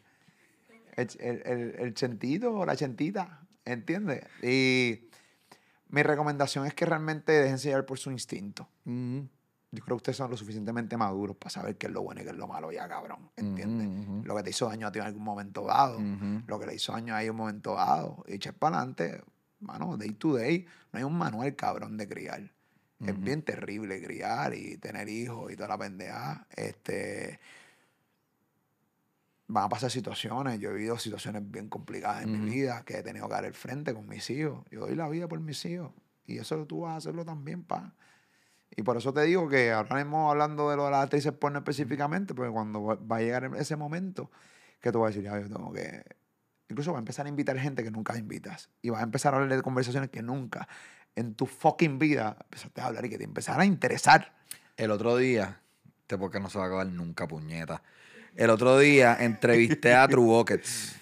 El, 0.97 1.09
el, 1.21 1.43
el- 1.45 1.75
el 1.79 1.95
chentito 1.95 2.55
o 2.55 2.65
la 2.65 2.75
chentita, 2.75 3.41
¿entiendes? 3.67 4.23
Y 4.43 5.01
mi 5.91 6.03
recomendación 6.03 6.65
es 6.67 6.73
que 6.73 6.87
realmente 6.87 7.33
déjense 7.33 7.69
llevar 7.69 7.85
por 7.85 7.99
su 7.99 8.11
instinto. 8.11 8.67
Ujú. 8.87 9.29
Yo 9.73 9.83
creo 9.85 9.97
que 9.97 10.01
ustedes 10.01 10.17
son 10.17 10.31
lo 10.31 10.37
suficientemente 10.37 10.97
maduros 10.97 11.37
para 11.37 11.51
saber 11.51 11.77
qué 11.77 11.89
es 11.89 11.93
lo 11.93 12.03
bueno 12.03 12.21
y 12.21 12.25
qué 12.25 12.31
es 12.31 12.37
lo 12.37 12.47
malo 12.47 12.71
ya, 12.73 12.89
cabrón. 12.89 13.31
¿Entiendes? 13.37 14.25
Lo 14.25 14.37
que 14.37 14.43
te 14.43 14.51
hizo 14.51 14.69
daño 14.69 14.87
a 14.87 14.93
ti 14.93 15.01
en 15.01 15.07
algún 15.07 15.25
momento 15.25 15.65
dado. 15.65 16.01
Lo 16.47 16.59
que 16.59 16.67
le 16.67 16.75
hizo 16.75 16.93
daño 16.93 17.15
a 17.15 17.21
ella 17.21 17.27
en 17.27 17.33
un 17.33 17.37
momento 17.37 17.75
dado. 17.75 18.25
Y 18.29 18.35
echar 18.35 18.55
para 18.55 18.79
adelante, 18.79 19.23
mano, 19.61 19.97
day 19.97 20.13
to 20.13 20.35
day. 20.35 20.67
No 20.93 20.99
hay 20.99 21.05
un 21.05 21.19
manual 21.19 21.55
cabrón 21.57 21.97
de 21.97 22.09
criar. 22.09 22.53
Es 23.01 23.21
bien 23.21 23.43
terrible 23.43 24.03
criar 24.03 24.55
y 24.55 24.79
tener 24.79 25.09
hijos 25.09 25.53
y 25.53 25.57
toda 25.57 25.69
la 25.69 25.79
pendeja. 25.79 26.47
Este. 26.57 27.39
Van 29.49 29.65
a 29.65 29.69
pasar 29.69 29.91
situaciones. 29.91 30.59
Yo 30.59 30.71
he 30.71 30.75
vivido 30.75 30.97
situaciones 30.99 31.43
bien 31.51 31.69
complicadas 31.69 32.23
en 32.23 32.45
mi 32.45 32.51
vida 32.51 32.83
que 32.85 32.99
he 32.99 33.03
tenido 33.03 33.27
que 33.27 33.35
dar 33.35 33.45
el 33.45 33.55
frente 33.55 33.93
con 33.93 34.09
mis 34.09 34.31
hijos. 34.31 34.65
Yo 34.71 34.81
doy 34.81 34.95
la 34.95 35.09
vida 35.09 35.29
por 35.29 35.41
mis 35.41 35.63
hijos. 35.67 35.93
Y 36.25 36.39
eso 36.39 36.67
tú 36.67 36.81
vas 36.81 36.95
a 36.95 36.97
hacerlo 36.97 37.25
también, 37.25 37.63
pa. 37.63 37.95
Y 38.75 38.83
por 38.83 38.97
eso 38.97 39.13
te 39.13 39.23
digo 39.23 39.49
que 39.49 39.73
ahora 39.73 39.97
mismo 39.97 40.31
hablando 40.31 40.71
de 40.71 40.77
lo 40.77 40.87
de 40.87 40.91
las 40.91 41.05
actrices 41.05 41.33
porno 41.33 41.59
específicamente, 41.59 42.35
porque 42.35 42.51
cuando 42.51 42.83
va 42.83 42.97
va 42.97 43.17
a 43.17 43.21
llegar 43.21 43.51
ese 43.57 43.77
momento 43.77 44.31
que 44.81 44.93
tú 44.93 45.01
vas 45.01 45.09
a 45.09 45.11
decir, 45.11 45.25
ya, 45.25 45.41
yo 45.41 45.49
tengo 45.49 45.73
que... 45.73 46.03
Incluso 46.69 46.93
vas 46.93 46.99
a 46.99 47.01
empezar 47.01 47.27
a 47.27 47.29
invitar 47.29 47.59
gente 47.59 47.85
que 47.85 47.91
nunca 47.91 48.17
invitas. 48.19 48.71
Y 48.83 48.91
vas 48.91 49.01
a 49.01 49.05
empezar 49.05 49.33
a 49.33 49.37
hablar 49.37 49.57
de 49.57 49.63
conversaciones 49.63 50.11
que 50.11 50.23
nunca 50.23 50.69
en 51.15 51.35
tu 51.35 51.47
fucking 51.47 51.99
vida 51.99 52.37
empezaste 52.43 52.81
a 52.81 52.87
hablar 52.87 53.05
y 53.07 53.09
que 53.11 53.19
te 53.19 53.25
empezarán 53.25 53.61
a 53.63 53.65
interesar. 53.65 54.35
El 54.77 54.91
otro 54.91 55.17
día, 55.17 55.61
este 56.03 56.19
porque 56.19 56.39
no 56.39 56.51
se 56.51 56.59
va 56.59 56.65
a 56.65 56.67
acabar 56.67 56.87
nunca, 56.87 57.27
puñeta. 57.27 57.83
El 58.35 58.51
otro 58.51 58.79
día 58.79 59.17
entrevisté 59.19 59.95
a 59.95 60.07
True 60.07 60.25
Buckets. 60.25 60.95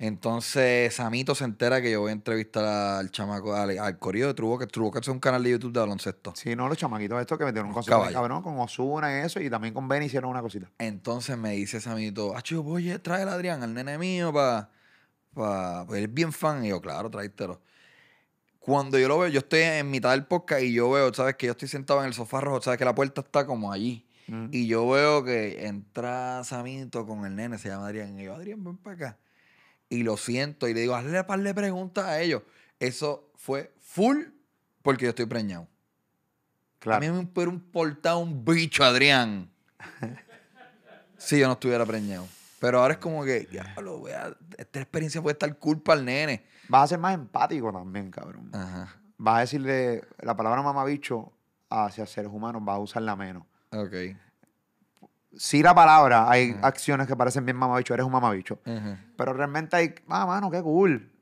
Entonces, 0.00 0.94
Samito 0.94 1.34
se 1.34 1.42
entera 1.42 1.82
que 1.82 1.90
yo 1.90 2.00
voy 2.00 2.10
a 2.10 2.12
entrevistar 2.12 2.64
al 2.64 3.10
chamaco, 3.10 3.54
al, 3.54 3.76
al 3.78 3.98
corillo 3.98 4.28
de. 4.28 4.34
True 4.34 4.48
Buckets 4.48 5.08
es 5.08 5.08
un 5.08 5.18
canal 5.18 5.42
de 5.42 5.50
YouTube 5.50 5.72
de 5.72 5.80
baloncesto. 5.80 6.32
Si 6.36 6.54
no, 6.54 6.68
los 6.68 6.78
chamaquitos 6.78 7.20
estos 7.20 7.36
que 7.36 7.44
metieron 7.44 7.68
un 7.68 7.74
concepto 7.74 7.98
caballos. 7.98 8.14
cabrón 8.14 8.42
con 8.42 8.60
Osuna 8.60 9.10
y 9.10 9.24
eso, 9.24 9.40
y 9.40 9.50
también 9.50 9.74
con 9.74 9.88
Ben 9.88 10.04
hicieron 10.04 10.30
una 10.30 10.40
cosita. 10.40 10.70
Entonces 10.78 11.36
me 11.36 11.50
dice 11.52 11.80
Samito, 11.80 12.32
ah, 12.36 12.42
voy 12.62 12.92
a 12.92 13.02
traer 13.02 13.26
a 13.28 13.32
Adrián, 13.32 13.62
al 13.62 13.74
nene 13.74 13.98
mío, 13.98 14.32
para... 14.32 14.70
Pa, 15.34 15.84
pues 15.86 15.98
él 15.98 16.04
es 16.04 16.14
bien 16.14 16.32
fan. 16.32 16.64
Y 16.64 16.68
yo, 16.68 16.80
claro, 16.80 17.10
tráetelo. 17.10 17.60
Cuando 18.60 18.98
yo 18.98 19.08
lo 19.08 19.18
veo, 19.18 19.28
yo 19.28 19.40
estoy 19.40 19.62
en 19.62 19.90
mitad 19.90 20.12
del 20.12 20.26
podcast 20.26 20.62
y 20.62 20.72
yo 20.74 20.90
veo, 20.90 21.12
¿sabes? 21.12 21.34
Que 21.34 21.46
yo 21.46 21.52
estoy 21.52 21.68
sentado 21.68 22.00
en 22.00 22.06
el 22.06 22.14
sofá 22.14 22.40
rojo, 22.40 22.60
¿sabes? 22.60 22.78
Que 22.78 22.84
la 22.84 22.94
puerta 22.94 23.22
está 23.22 23.46
como 23.46 23.72
allí. 23.72 24.06
Mm. 24.28 24.48
Y 24.52 24.68
yo 24.68 24.88
veo 24.88 25.24
que 25.24 25.66
entra 25.66 26.44
Samito 26.44 27.04
con 27.06 27.24
el 27.24 27.34
nene, 27.34 27.58
se 27.58 27.68
llama 27.68 27.86
Adrián. 27.86 28.18
Y 28.18 28.24
yo, 28.24 28.34
Adrián, 28.34 28.62
ven 28.62 28.76
para 28.76 28.94
acá. 28.94 29.18
Y 29.90 30.02
lo 30.02 30.16
siento 30.16 30.68
y 30.68 30.74
le 30.74 30.80
digo, 30.80 30.94
hazle 30.94 31.20
un 31.20 31.26
par 31.26 31.40
de 31.40 31.54
preguntas 31.54 32.04
a 32.04 32.20
ellos. 32.20 32.42
Eso 32.78 33.30
fue 33.36 33.72
full 33.80 34.24
porque 34.82 35.04
yo 35.04 35.10
estoy 35.10 35.26
preñado. 35.26 35.62
A 35.64 36.80
Claro. 36.80 37.00
mí 37.00 37.10
me 37.10 37.18
hubiera 37.20 37.50
importado 37.52 38.18
un 38.18 38.44
bicho, 38.44 38.84
Adrián. 38.84 39.50
si 41.16 41.38
yo 41.38 41.46
no 41.46 41.54
estuviera 41.54 41.84
preñado. 41.84 42.26
Pero 42.60 42.80
ahora 42.80 42.94
es 42.94 42.98
como 43.00 43.24
que, 43.24 43.48
ya 43.52 43.74
lo 43.80 43.98
voy 43.98 44.12
a. 44.12 44.36
Esta 44.56 44.80
experiencia 44.80 45.22
puede 45.22 45.32
estar 45.34 45.56
cool 45.58 45.80
para 45.80 46.00
el 46.00 46.06
nene. 46.06 46.44
Vas 46.68 46.84
a 46.84 46.86
ser 46.88 46.98
más 46.98 47.14
empático 47.14 47.72
también, 47.72 48.10
cabrón. 48.10 48.50
Ajá. 48.52 48.96
Vas 49.16 49.36
a 49.36 49.40
decirle 49.40 50.02
la 50.20 50.36
palabra 50.36 50.62
mamabicho 50.62 51.32
hacia 51.70 52.06
seres 52.06 52.30
humanos, 52.32 52.64
vas 52.64 52.76
a 52.76 52.80
usarla 52.80 53.16
menos. 53.16 53.44
Ok. 53.72 53.94
Sí, 55.36 55.62
la 55.62 55.74
palabra, 55.74 56.30
hay 56.30 56.56
acciones 56.62 57.06
que 57.06 57.14
parecen 57.14 57.44
bien 57.44 57.56
mamabicho, 57.56 57.94
eres 57.94 58.06
un 58.06 58.12
mamabicho. 58.12 58.58
Pero 59.16 59.32
realmente 59.32 59.76
hay, 59.76 59.94
ah, 60.08 60.26
mano, 60.26 60.50
qué 60.50 60.62
cool. 60.62 61.12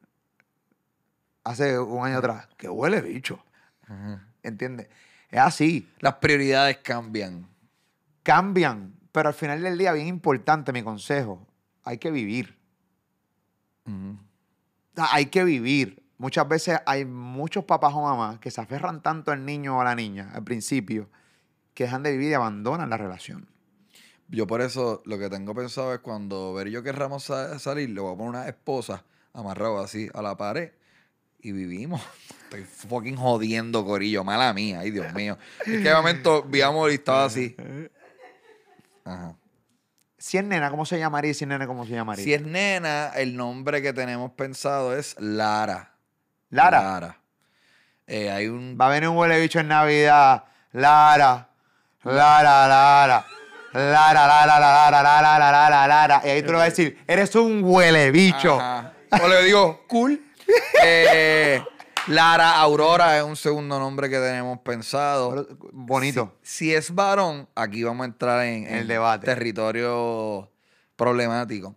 Hace 1.44 1.78
un 1.78 2.04
año 2.04 2.18
atrás, 2.18 2.48
que 2.56 2.68
huele 2.68 3.00
bicho. 3.00 3.44
Ajá. 3.82 4.26
¿Entiendes? 4.42 4.88
Es 5.30 5.40
así. 5.40 5.88
Las 5.98 6.14
prioridades 6.14 6.78
cambian. 6.78 7.48
Cambian. 8.22 8.94
Pero 9.12 9.28
al 9.28 9.34
final 9.34 9.62
del 9.62 9.78
día, 9.78 9.92
bien 9.92 10.06
importante 10.06 10.72
mi 10.72 10.82
consejo, 10.82 11.46
hay 11.84 11.98
que 11.98 12.10
vivir. 12.10 12.56
Hay 14.96 15.26
que 15.26 15.44
vivir. 15.44 16.02
Muchas 16.18 16.48
veces 16.48 16.80
hay 16.86 17.04
muchos 17.04 17.64
papás 17.64 17.92
o 17.94 18.02
mamás 18.02 18.38
que 18.38 18.50
se 18.50 18.60
aferran 18.60 19.02
tanto 19.02 19.32
al 19.32 19.44
niño 19.44 19.76
o 19.76 19.80
a 19.80 19.84
la 19.84 19.94
niña 19.94 20.30
al 20.32 20.44
principio 20.44 21.08
que 21.74 21.84
dejan 21.84 22.02
de 22.02 22.12
vivir 22.12 22.30
y 22.30 22.34
abandonan 22.34 22.88
la 22.88 22.96
relación. 22.96 23.48
Yo 24.28 24.46
por 24.46 24.60
eso 24.60 25.02
lo 25.04 25.18
que 25.18 25.30
tengo 25.30 25.54
pensado 25.54 25.94
es 25.94 26.00
cuando 26.00 26.52
ver 26.52 26.68
yo 26.68 26.82
querramos 26.82 27.24
sa- 27.24 27.58
salir, 27.58 27.90
le 27.90 28.00
voy 28.00 28.12
a 28.12 28.16
poner 28.16 28.30
una 28.30 28.48
esposa 28.48 29.04
amarrado 29.32 29.78
así 29.78 30.08
a 30.14 30.22
la 30.22 30.36
pared 30.36 30.72
y 31.40 31.52
vivimos. 31.52 32.02
Estoy 32.44 32.64
fucking 32.64 33.16
jodiendo, 33.16 33.84
Corillo. 33.84 34.24
Mala 34.24 34.52
mía, 34.52 34.80
ay 34.80 34.90
Dios 34.90 35.12
mío. 35.14 35.38
Es 35.60 35.64
que 35.66 35.78
de 35.78 35.94
momento 35.94 36.42
vi 36.42 36.62
a 36.62 36.70
y 36.90 36.94
estaba 36.94 37.24
así. 37.24 37.56
Ajá. 39.04 39.34
Si 40.18 40.38
es 40.38 40.44
nena, 40.44 40.70
¿cómo 40.70 40.86
se 40.86 40.98
llamaría? 40.98 41.34
Si 41.34 41.44
es 41.44 41.48
nena, 41.48 41.66
¿cómo 41.66 41.84
se 41.86 41.92
llamaría? 41.92 42.24
Si 42.24 42.34
es 42.34 42.42
nena, 42.42 43.08
el 43.14 43.36
nombre 43.36 43.82
que 43.82 43.92
tenemos 43.92 44.32
pensado 44.32 44.96
es 44.96 45.14
Lara. 45.20 45.92
Lara. 46.50 46.82
Lara. 46.82 47.20
Eh, 48.06 48.30
hay 48.30 48.46
un. 48.48 48.76
Va 48.80 48.86
a 48.86 48.90
venir 48.90 49.08
un 49.08 49.16
huele 49.16 49.40
bicho 49.40 49.60
en 49.60 49.68
Navidad. 49.68 50.44
Lara. 50.72 51.50
Lara, 52.02 52.66
Lara. 52.68 53.26
Lara, 53.76 54.26
Lara, 54.26 54.58
Lara, 54.58 54.70
Lara, 54.70 55.02
Lara, 55.02 55.38
Lara, 55.38 55.68
Lara, 55.70 55.86
Lara. 55.86 56.22
Y 56.24 56.28
ahí 56.30 56.42
tú 56.42 56.48
le 56.48 56.54
vas 56.54 56.62
a 56.62 56.70
decir, 56.70 56.98
eres 57.06 57.34
un 57.34 57.62
huele 57.62 58.10
bicho. 58.10 58.58
Ajá. 58.58 58.94
O 59.22 59.28
le 59.28 59.44
digo, 59.44 59.84
cool. 59.86 60.22
Eh, 60.84 61.62
Lara 62.06 62.56
Aurora 62.58 63.18
es 63.18 63.24
un 63.24 63.36
segundo 63.36 63.78
nombre 63.78 64.08
que 64.08 64.16
tenemos 64.16 64.58
pensado. 64.60 65.46
Bonito. 65.72 66.36
Si, 66.42 66.66
si 66.66 66.74
es 66.74 66.94
varón, 66.94 67.48
aquí 67.54 67.82
vamos 67.82 68.04
a 68.04 68.06
entrar 68.06 68.44
en, 68.46 68.66
El 68.66 68.82
en 68.82 68.88
debate. 68.88 69.26
territorio 69.26 70.50
problemático. 70.94 71.74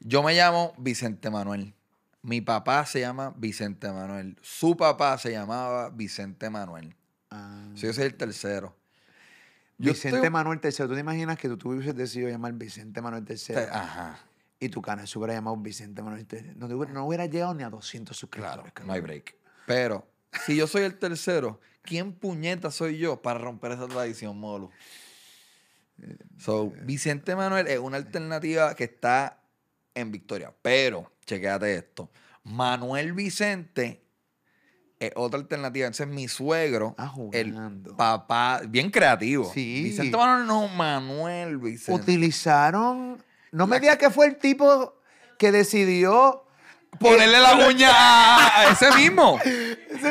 Yo 0.00 0.22
me 0.22 0.34
llamo 0.34 0.74
Vicente 0.78 1.30
Manuel. 1.30 1.74
Mi 2.22 2.40
papá 2.40 2.84
se 2.86 3.00
llama 3.00 3.32
Vicente 3.36 3.90
Manuel. 3.90 4.36
Su 4.42 4.76
papá 4.76 5.16
se 5.18 5.30
llamaba 5.32 5.90
Vicente 5.90 6.50
Manuel. 6.50 6.94
Ah. 7.30 7.68
So, 7.74 7.86
yo 7.86 7.92
soy 7.92 8.04
el 8.04 8.14
tercero. 8.14 8.76
Yo 9.82 9.92
Vicente 9.92 10.16
estoy- 10.18 10.30
Manuel 10.30 10.60
III. 10.62 10.70
¿Tú 10.88 10.94
te 10.94 11.00
imaginas 11.00 11.38
que 11.38 11.48
tú, 11.48 11.56
tú 11.58 11.70
hubieses 11.70 11.94
decidido 11.96 12.30
llamar 12.30 12.52
Vicente 12.54 13.02
Manuel 13.02 13.24
III? 13.28 13.56
Ajá. 13.70 14.18
Y 14.60 14.68
tu 14.68 14.80
canal 14.80 15.08
se 15.08 15.18
hubiera 15.18 15.34
llamado 15.34 15.56
Vicente 15.56 16.02
Manuel 16.02 16.26
III. 16.30 16.52
No, 16.56 16.68
te 16.68 16.74
hubiera, 16.74 16.92
no 16.92 17.04
hubiera 17.06 17.26
llegado 17.26 17.52
ni 17.54 17.64
a 17.64 17.70
200 17.70 18.16
suscriptores. 18.16 18.72
Claro, 18.72 18.86
no 18.86 18.92
hay 18.92 19.00
break. 19.00 19.34
Pero, 19.66 20.06
si 20.46 20.56
yo 20.56 20.66
soy 20.66 20.82
el 20.84 20.98
tercero, 20.98 21.60
¿quién 21.82 22.12
puñeta 22.12 22.70
soy 22.70 22.96
yo 22.98 23.20
para 23.20 23.38
romper 23.40 23.72
esa 23.72 23.88
tradición, 23.88 24.38
Molo? 24.38 24.70
So, 26.38 26.72
Vicente 26.82 27.36
Manuel 27.36 27.66
es 27.68 27.78
una 27.78 27.96
alternativa 27.96 28.74
que 28.74 28.84
está 28.84 29.40
en 29.94 30.10
Victoria. 30.10 30.52
Pero, 30.62 31.12
chequéate 31.26 31.74
esto. 31.76 32.10
Manuel 32.44 33.12
Vicente 33.12 34.01
es 35.06 35.12
otra 35.16 35.38
alternativa. 35.40 35.88
Ese 35.88 36.04
es 36.04 36.08
mi 36.08 36.28
suegro. 36.28 36.94
Ah, 36.98 37.14
el 37.32 37.54
papá, 37.96 38.60
bien 38.68 38.90
creativo. 38.90 39.50
Sí. 39.52 39.82
Vicente 39.84 40.16
Manuel 40.16 40.46
no, 40.46 40.68
Manuel 40.68 41.58
Vicente. 41.58 42.00
Utilizaron. 42.00 43.22
No 43.50 43.66
me 43.66 43.80
digas 43.80 43.98
que 43.98 44.10
fue 44.10 44.26
el 44.26 44.36
tipo 44.36 44.94
que 45.38 45.52
decidió 45.52 46.44
Ponerle 46.98 47.40
la 47.40 47.66
uña 47.68 47.88
a, 47.90 48.68
ese 48.72 48.94
mismo. 48.94 49.38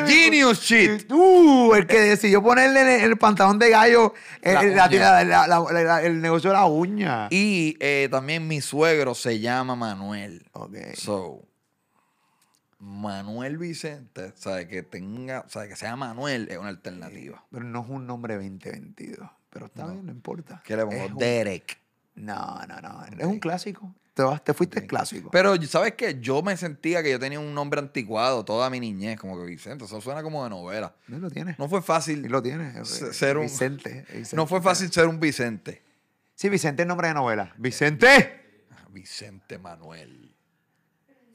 Genius 0.07 0.61
shit. 0.61 1.11
Uh, 1.11 1.73
el 1.75 1.85
que 1.85 1.99
decidió 1.99 2.41
ponerle 2.41 3.03
el, 3.03 3.17
pantalón 3.17 3.59
de 3.59 3.69
gallo 3.69 4.13
el, 4.41 4.75
la- 4.75 5.47
la- 5.47 6.01
el 6.01 6.19
negocio 6.21 6.49
de 6.49 6.55
la 6.55 6.65
uña. 6.65 7.27
Y 7.29 7.77
eh, 7.79 8.07
también 8.09 8.47
mi 8.47 8.61
suegro 8.61 9.13
se 9.13 9.39
llama 9.39 9.75
Manuel. 9.75 10.43
Ok. 10.53 10.75
So, 10.95 11.43
Manuel 12.83 13.57
Vicente, 13.59 14.33
sabe 14.35 14.67
que 14.67 14.81
tenga, 14.81 15.45
sabe 15.47 15.69
que 15.69 15.75
sea 15.75 15.95
Manuel 15.95 16.47
es 16.49 16.57
una 16.57 16.69
alternativa. 16.69 17.45
Pero 17.51 17.63
no 17.63 17.81
es 17.83 17.89
un 17.89 18.07
nombre 18.07 18.33
2022. 18.35 19.29
Pero 19.51 19.67
está 19.67 19.85
bien, 19.85 20.05
no 20.05 20.11
importa. 20.11 20.61
¿Qué 20.65 20.75
le 20.75 20.85
pongo? 20.85 21.05
un- 21.05 21.17
Derek. 21.17 21.77
No, 22.15 22.59
no, 22.67 22.81
no. 22.81 23.05
Es 23.17 23.25
un 23.25 23.39
clásico. 23.39 23.93
Te, 24.13 24.23
vas- 24.23 24.43
te 24.43 24.53
fuiste 24.53 24.85
clásico. 24.87 25.29
Pero, 25.31 25.55
¿sabes 25.63 25.93
qué? 25.93 26.19
Yo 26.19 26.41
me 26.41 26.57
sentía 26.57 27.01
que 27.01 27.11
yo 27.11 27.19
tenía 27.19 27.39
un 27.39 27.53
nombre 27.53 27.79
anticuado 27.79 28.43
toda 28.43 28.69
mi 28.69 28.79
niñez, 28.79 29.17
como 29.19 29.37
que 29.39 29.45
Vicente. 29.45 29.85
Eso 29.85 30.01
suena 30.01 30.21
como 30.23 30.43
de 30.43 30.49
novela. 30.49 30.93
No 31.07 31.19
lo 31.19 31.29
tienes. 31.29 31.57
No 31.59 31.69
fue 31.69 31.81
fácil. 31.81 32.23
Sí 32.23 32.27
lo 32.29 32.41
tienes. 32.41 32.87
Se- 32.89 33.13
ser 33.13 33.37
un- 33.37 33.43
Vicente, 33.43 34.05
Vicente. 34.09 34.35
No 34.35 34.47
fue 34.47 34.61
fácil 34.61 34.91
ser 34.91 35.07
un 35.07 35.19
Vicente. 35.19 35.81
Sí, 36.35 36.49
Vicente 36.49 36.81
es 36.81 36.87
nombre 36.87 37.07
de 37.09 37.13
novela. 37.13 37.53
Vicente 37.57 38.39
Vicente 38.89 39.57
Manuel. 39.57 40.20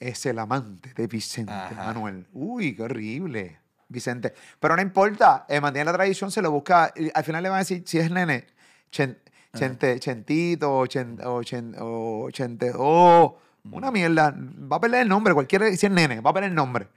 Es 0.01 0.25
el 0.27 0.39
amante 0.39 0.93
de 0.95 1.07
Vicente 1.07 1.53
Ajá. 1.53 1.75
Manuel. 1.87 2.27
Uy, 2.33 2.75
qué 2.77 2.83
horrible. 2.83 3.59
Vicente. 3.89 4.35
Pero 4.59 4.75
no 4.77 4.83
importa, 4.83 5.47
eh, 5.49 5.61
mantiene 5.61 5.85
la 5.87 5.93
tradición, 5.93 6.31
se 6.31 6.43
lo 6.43 6.51
busca. 6.51 6.93
y 6.97 7.11
al 7.15 7.23
final 7.25 7.43
le 7.43 7.49
van 7.49 7.57
a 7.57 7.61
decir 7.61 7.83
si 7.87 7.99
es 7.99 8.11
nene, 8.11 8.47
chen- 8.91 9.19
chente- 9.55 9.99
chentito, 10.01 10.87
chen- 10.87 11.21
o 11.25 11.43
chen- 11.43 11.75
o 11.79 12.29
chente, 12.31 12.73
o 12.75 13.39
una 13.71 13.91
mierda. 13.91 14.35
Va 14.37 14.77
a 14.77 14.81
perder 14.81 15.03
el 15.03 15.09
nombre, 15.09 15.35
cualquiera, 15.35 15.69
si 15.77 15.87
es 15.87 15.93
nene, 15.93 16.21
va 16.21 16.31
a 16.31 16.35
perder 16.35 16.51
el 16.51 16.57
nombre. 16.57 16.89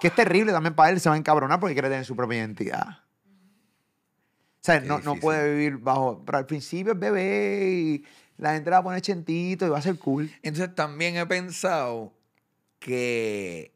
Que 0.00 0.08
es 0.08 0.14
terrible 0.14 0.52
también 0.52 0.74
para 0.74 0.90
él, 0.90 1.00
se 1.00 1.08
va 1.08 1.14
a 1.14 1.18
encabronar 1.18 1.60
porque 1.60 1.74
quiere 1.74 1.88
tener 1.88 2.04
su 2.04 2.16
propia 2.16 2.38
identidad. 2.38 2.86
O 2.88 4.64
sea, 4.66 4.80
no, 4.80 4.98
no 5.00 5.16
puede 5.16 5.52
vivir 5.54 5.76
bajo. 5.78 6.22
Pero 6.24 6.38
al 6.38 6.46
principio 6.46 6.94
es 6.94 6.98
bebé 6.98 7.68
y 7.70 8.04
la 8.38 8.54
gente 8.54 8.70
le 8.70 8.72
va 8.72 8.78
a 8.78 8.82
poner 8.82 9.00
chentito 9.00 9.66
y 9.66 9.70
va 9.70 9.78
a 9.78 9.82
ser 9.82 9.98
cool. 9.98 10.30
Entonces 10.42 10.74
también 10.74 11.16
he 11.16 11.26
pensado 11.26 12.12
que 12.78 13.72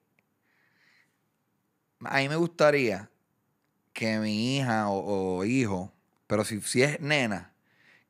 a 2.05 2.19
mí 2.19 2.29
me 2.29 2.37
gustaría 2.37 3.11
que 3.93 4.19
mi 4.19 4.57
hija 4.57 4.89
o, 4.89 5.39
o 5.39 5.45
hijo, 5.45 5.93
pero 6.27 6.45
si, 6.45 6.61
si 6.61 6.83
es 6.83 7.01
nena, 7.01 7.53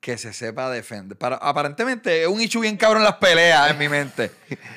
que 0.01 0.17
se 0.17 0.33
sepa 0.33 0.71
defender. 0.71 1.19
Para, 1.19 1.37
aparentemente 1.37 2.23
es 2.23 2.29
un 2.29 2.41
ichu 2.41 2.61
bien 2.61 2.77
cabrón 2.77 3.03
en 3.03 3.07
las 3.07 3.17
peleas 3.17 3.71
en 3.73 3.79
mi 3.79 3.89
mente. 3.89 4.31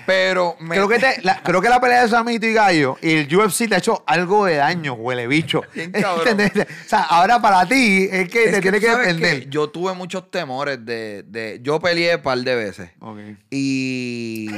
Pero 0.07 0.57
me- 0.59 0.75
Creo 0.75 0.87
que, 0.89 0.97
te- 0.97 1.21
la, 1.21 1.43
creo 1.43 1.61
que 1.61 1.69
la 1.69 1.79
pelea 1.79 2.01
de 2.03 2.09
Samito 2.09 2.47
y 2.47 2.53
Gallo 2.53 2.97
y 3.01 3.11
el 3.17 3.35
UFC 3.35 3.69
te 3.69 3.75
ha 3.75 3.77
hecho 3.77 4.03
algo 4.07 4.45
de 4.45 4.55
daño, 4.55 4.93
huele 4.93 5.27
bicho. 5.27 5.61
Bien 5.75 5.91
cabrón. 5.91 6.37
O 6.85 6.89
sea, 6.89 7.03
ahora 7.03 7.39
para 7.39 7.67
ti 7.67 8.07
es 8.11 8.29
que 8.29 8.45
es 8.45 8.51
te 8.51 8.61
tiene 8.61 8.79
que 8.79 8.89
defender. 8.89 9.47
Yo 9.49 9.69
tuve 9.69 9.93
muchos 9.93 10.31
temores 10.31 10.83
de, 10.83 11.23
de- 11.27 11.59
Yo 11.61 11.79
peleé 11.79 12.15
un 12.15 12.21
par 12.23 12.39
de 12.39 12.55
veces. 12.55 12.89
Ok. 12.99 13.19
Y. 13.51 14.49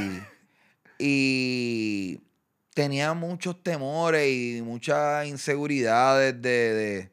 Y. 0.98 2.20
Tenía 2.74 3.12
muchos 3.14 3.62
temores 3.62 4.26
y 4.28 4.60
muchas 4.62 5.26
inseguridades 5.26 6.40
de. 6.40 6.50
de- 6.74 7.10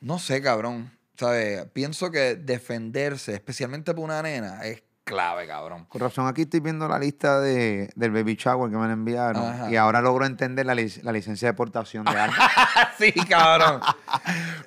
no 0.00 0.18
sé, 0.18 0.42
cabrón. 0.42 0.90
¿Sabes? 1.18 1.64
Pienso 1.72 2.10
que 2.10 2.36
defenderse, 2.36 3.34
especialmente 3.34 3.92
por 3.92 4.04
una 4.04 4.22
nena, 4.22 4.62
es 4.64 4.82
clave, 5.02 5.46
cabrón. 5.46 5.86
Con 5.86 6.00
razón, 6.00 6.26
aquí 6.28 6.42
estoy 6.42 6.60
viendo 6.60 6.86
la 6.86 6.98
lista 6.98 7.40
de, 7.40 7.90
del 7.96 8.10
baby 8.12 8.36
shower 8.36 8.70
que 8.70 8.76
me 8.76 8.84
han 8.84 8.90
enviado 8.92 9.44
Ajá. 9.44 9.70
y 9.70 9.76
ahora 9.76 10.00
logro 10.02 10.26
entender 10.26 10.66
la, 10.66 10.74
lic- 10.74 11.02
la 11.02 11.10
licencia 11.12 11.48
de 11.48 11.54
portación 11.54 12.04
de 12.04 12.10
armas. 12.12 12.38
sí, 12.98 13.10
cabrón. 13.28 13.80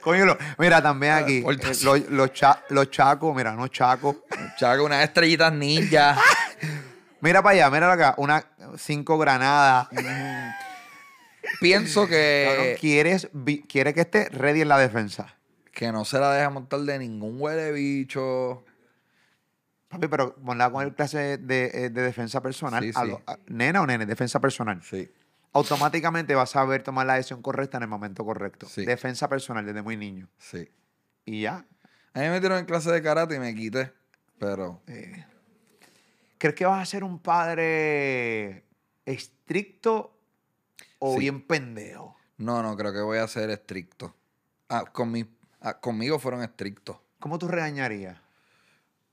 Coño, 0.02 0.36
mira, 0.58 0.82
también 0.82 1.14
aquí, 1.14 1.38
eh, 1.48 1.58
los, 1.84 2.10
los, 2.10 2.34
cha- 2.34 2.64
los 2.70 2.90
chacos, 2.90 3.34
mira, 3.36 3.54
no 3.54 3.68
chacos. 3.68 4.18
Chaco, 4.58 4.84
unas 4.84 5.04
estrellitas 5.04 5.54
ninja. 5.54 6.18
Mira 7.24 7.44
para 7.44 7.54
allá, 7.54 7.70
mira 7.70 7.94
acá, 7.94 8.16
una 8.18 8.44
cinco 8.80 9.16
granadas. 9.20 9.90
Pienso 11.60 12.02
Cabrón, 12.02 12.10
que. 12.10 12.78
¿quieres, 12.80 13.30
vi- 13.32 13.62
quiere 13.62 13.94
que 13.94 14.02
esté 14.02 14.28
ready 14.30 14.62
en 14.62 14.70
la 14.70 14.80
defensa. 14.80 15.36
Que 15.72 15.92
no 15.92 16.04
se 16.06 16.20
la 16.20 16.32
deja 16.34 16.50
montar 16.50 16.80
de 16.82 17.00
ningún 17.00 17.40
huele 17.42 17.72
bicho. 17.72 18.64
Papi, 19.88 20.08
pero 20.08 20.36
ponla 20.36 20.72
con 20.72 20.84
el 20.84 20.94
clase 20.94 21.38
de, 21.38 21.70
de- 21.70 21.90
de 21.90 22.02
defensa 22.02 22.42
personal. 22.42 22.84
Sí, 22.84 22.92
A 22.96 23.02
sí. 23.02 23.08
lo- 23.08 23.22
a- 23.28 23.38
nena 23.48 23.82
o 23.82 23.86
nene, 23.86 24.06
defensa 24.06 24.40
personal. 24.40 24.82
Sí. 24.84 25.10
Automáticamente 25.54 26.34
vas 26.36 26.50
a 26.52 26.54
saber 26.62 26.82
tomar 26.84 27.06
la 27.06 27.16
decisión 27.16 27.42
correcta 27.42 27.78
en 27.78 27.84
el 27.84 27.90
momento 27.90 28.24
correcto. 28.24 28.68
Sí. 28.70 28.86
Defensa 28.86 29.28
personal 29.28 29.66
desde 29.66 29.82
muy 29.82 29.98
niño. 29.98 30.30
Sí. 30.38 30.70
Y 31.26 31.42
ya. 31.42 31.66
A 32.14 32.20
mí 32.20 32.26
me 32.26 32.32
metieron 32.32 32.58
en 32.60 32.66
clase 32.66 32.90
de 32.92 33.02
karate 33.02 33.36
y 33.36 33.40
me 33.40 33.54
quité. 33.56 33.92
Pero. 34.40 34.82
eh, 34.88 35.26
¿Crees 36.38 36.56
que 36.56 36.66
vas 36.66 36.82
a 36.82 36.86
ser 36.86 37.04
un 37.04 37.20
padre 37.20 38.64
estricto 39.06 40.18
o 41.00 41.18
bien 41.18 41.46
pendejo? 41.46 42.16
No, 42.38 42.64
no, 42.64 42.76
creo 42.76 42.92
que 42.94 43.02
voy 43.02 43.20
a 43.20 43.28
ser 43.28 43.50
estricto. 43.52 44.16
Ah, 44.70 44.86
con 44.92 45.12
mi, 45.12 45.26
ah, 45.62 45.80
conmigo 45.80 46.20
fueron 46.20 46.44
estrictos. 46.44 46.98
¿Cómo 47.20 47.38
tú 47.38 47.48
regañarías? 47.48 48.18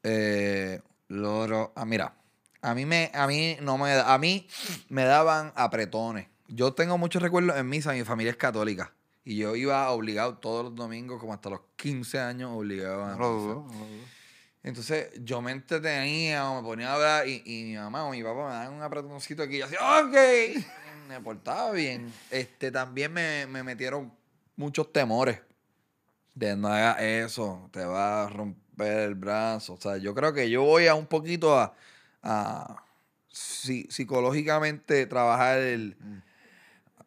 Eh, 0.03 0.81
loro, 1.09 1.73
ah, 1.77 1.85
mira, 1.85 2.15
a 2.63 2.75
mí 2.75 2.87
me, 2.87 3.11
a 3.15 3.27
mí 3.27 3.57
no 3.61 3.79
me, 3.79 3.93
a 3.93 4.19
mí 4.19 4.49
me 4.89 5.05
daban 5.05 5.53
apretones. 5.55 6.27
Yo 6.49 6.73
tengo 6.73 6.97
muchos 6.99 7.23
recuerdos 7.23 7.57
en 7.57 7.69
misa, 7.69 7.93
mi 7.93 8.05
familia 8.05 8.31
es 8.31 8.37
católica. 8.37 8.93
Y 9.25 9.37
yo 9.37 9.55
iba 9.55 9.91
obligado 9.91 10.39
todos 10.39 10.65
los 10.65 10.75
domingos, 10.75 11.21
como 11.21 11.35
hasta 11.35 11.51
los 11.51 11.61
15 11.77 12.19
años, 12.19 12.51
obligado 12.55 13.05
a 13.05 13.17
No. 13.17 13.69
Entonces 14.63 15.11
yo 15.23 15.41
me 15.41 15.53
entretenía 15.53 16.51
o 16.51 16.61
me 16.61 16.67
ponía 16.67 16.91
a 16.91 16.95
hablar 16.95 17.29
y, 17.29 17.43
y 17.45 17.65
mi 17.65 17.77
mamá 17.77 18.05
o 18.05 18.11
mi 18.11 18.23
papá 18.23 18.49
me 18.49 18.55
daban 18.55 18.73
un 18.73 18.83
apretoncito 18.83 19.43
aquí 19.43 19.57
y 19.57 19.59
yo 19.59 19.67
hacía, 19.67 19.79
ok, 19.81 20.65
me 21.09 21.21
portaba 21.21 21.71
bien. 21.73 22.13
Este, 22.31 22.71
también 22.71 23.13
me, 23.13 23.47
me 23.47 23.63
metieron 23.63 24.11
muchos 24.57 24.93
temores 24.93 25.41
de 26.39 26.57
no 26.57 26.69
hagas 26.69 27.01
eso, 27.03 27.69
te 27.73 27.85
va 27.85 28.25
a 28.25 28.29
romper 28.31 28.99
el 29.01 29.15
brazo. 29.15 29.75
O 29.75 29.81
sea, 29.81 29.97
yo 29.99 30.15
creo 30.15 30.33
que 30.33 30.51
yo 30.51 30.63
voy 30.63 30.87
a 30.87 30.95
un 30.95 31.07
poquito 31.07 31.59
a, 31.59 31.75
a 32.23 32.85
si- 33.29 33.87
psicológicamente 33.91 35.07
trabajar 35.07 35.59
el... 35.59 35.97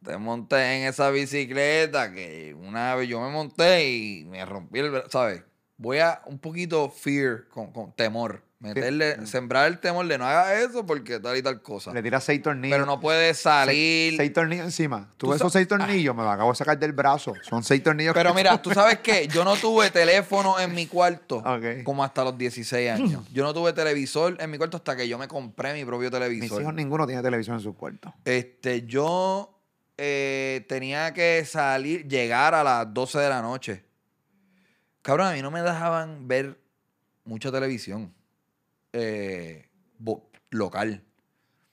Te 0.04 0.18
monté 0.18 0.78
en 0.78 0.88
esa 0.88 1.12
bicicleta 1.12 2.12
que 2.12 2.56
una 2.56 2.96
vez 2.96 3.08
yo 3.08 3.22
me 3.22 3.30
monté 3.30 3.88
y 3.88 4.26
me 4.26 4.44
rompí 4.46 4.80
el 4.80 4.90
brazo, 4.90 5.10
¿sabes? 5.12 5.44
Voy 5.78 6.00
a 6.00 6.22
un 6.26 6.40
poquito 6.40 6.90
fear, 6.90 7.48
con, 7.50 7.72
con 7.72 7.92
temor. 7.94 8.42
Meterle, 8.62 9.26
sembrar 9.26 9.68
el 9.68 9.80
temor 9.80 10.08
de 10.08 10.20
no 10.20 10.26
haga 10.26 10.62
eso 10.62 10.86
porque 10.86 11.20
tal 11.20 11.36
y 11.36 11.42
tal 11.42 11.64
cosa. 11.64 11.92
Le 11.94 12.04
tiras 12.04 12.24
seis 12.24 12.44
tornillos. 12.44 12.76
Pero 12.76 12.86
no 12.86 13.00
puedes 13.00 13.40
salir. 13.40 14.16
Seis 14.16 14.32
tornillos 14.32 14.66
encima. 14.66 15.12
Tú, 15.18 15.34
esos 15.34 15.52
seis 15.52 15.68
tornillos, 15.68 16.16
me 16.16 16.22
lo 16.22 16.30
acabo 16.30 16.52
de 16.52 16.58
sacar 16.58 16.78
del 16.78 16.92
brazo. 16.94 17.34
Son 17.42 17.64
seis 17.64 17.82
tornillos. 17.82 18.14
Pero 18.14 18.30
que- 18.30 18.36
mira, 18.36 18.62
tú 18.62 18.70
sabes 18.72 19.00
que 19.00 19.28
yo 19.28 19.44
no 19.44 19.56
tuve 19.56 19.90
teléfono 19.90 20.60
en 20.60 20.76
mi 20.76 20.86
cuarto 20.86 21.44
como 21.84 22.04
hasta 22.04 22.24
los 22.24 22.38
16 22.38 22.92
años. 22.92 23.24
Yo 23.34 23.44
no 23.44 23.52
tuve 23.52 23.74
televisor 23.74 24.38
en 24.40 24.52
mi 24.52 24.60
cuarto 24.60 24.78
hasta 24.78 24.96
que 24.96 25.08
yo 25.08 25.18
me 25.18 25.28
compré 25.28 25.74
mi 25.74 25.84
propio 25.84 26.12
Mis 26.12 26.20
televisor. 26.20 26.62
hijos 26.62 26.74
ninguno 26.76 27.08
tiene 27.08 27.24
televisión 27.24 27.56
en 27.56 27.64
su 27.64 27.74
cuarto. 27.76 28.14
Este, 28.26 28.84
yo 28.86 29.58
eh, 29.98 30.64
tenía 30.70 31.16
que 31.16 31.44
salir, 31.46 32.08
llegar 32.08 32.54
a 32.54 32.64
las 32.64 32.94
12 32.94 33.18
de 33.18 33.30
la 33.30 33.42
noche. 33.42 33.84
Cabrón, 35.02 35.28
a 35.28 35.32
mí 35.34 35.42
no 35.42 35.50
me 35.50 35.64
dejaban 35.64 36.28
ver 36.28 36.60
mucha 37.26 37.52
televisión 37.52 38.14
eh, 38.94 39.68
local. 40.50 41.04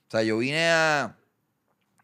O 0.08 0.10
sea, 0.10 0.22
yo 0.22 0.38
vine 0.38 0.68
a. 0.70 1.16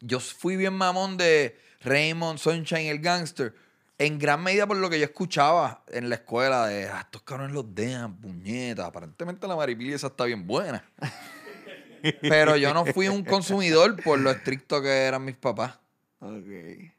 Yo 0.00 0.20
fui 0.20 0.56
bien 0.56 0.74
mamón 0.74 1.16
de 1.16 1.58
Raymond, 1.80 2.38
Sunshine, 2.38 2.86
el 2.88 2.98
gangster. 3.00 3.54
En 3.96 4.18
gran 4.18 4.42
medida 4.42 4.66
por 4.66 4.76
lo 4.76 4.90
que 4.90 4.98
yo 4.98 5.04
escuchaba 5.04 5.84
en 5.88 6.08
la 6.08 6.16
escuela 6.16 6.66
de 6.66 6.88
"Ah, 6.88 7.02
estos 7.02 7.22
cabrones 7.22 7.54
los 7.54 7.74
dejan, 7.74 8.16
puñetas. 8.20 8.86
Aparentemente 8.86 9.46
la 9.46 9.54
maripili 9.56 9.92
esa 9.92 10.08
está 10.08 10.24
bien 10.24 10.46
buena. 10.46 10.84
Pero 12.20 12.56
yo 12.56 12.74
no 12.74 12.84
fui 12.84 13.08
un 13.08 13.24
consumidor 13.24 14.02
por 14.02 14.18
lo 14.18 14.30
estricto 14.30 14.82
que 14.82 14.88
eran 15.04 15.24
mis 15.24 15.36
papás. 15.36 15.78
Ok. 16.18 16.90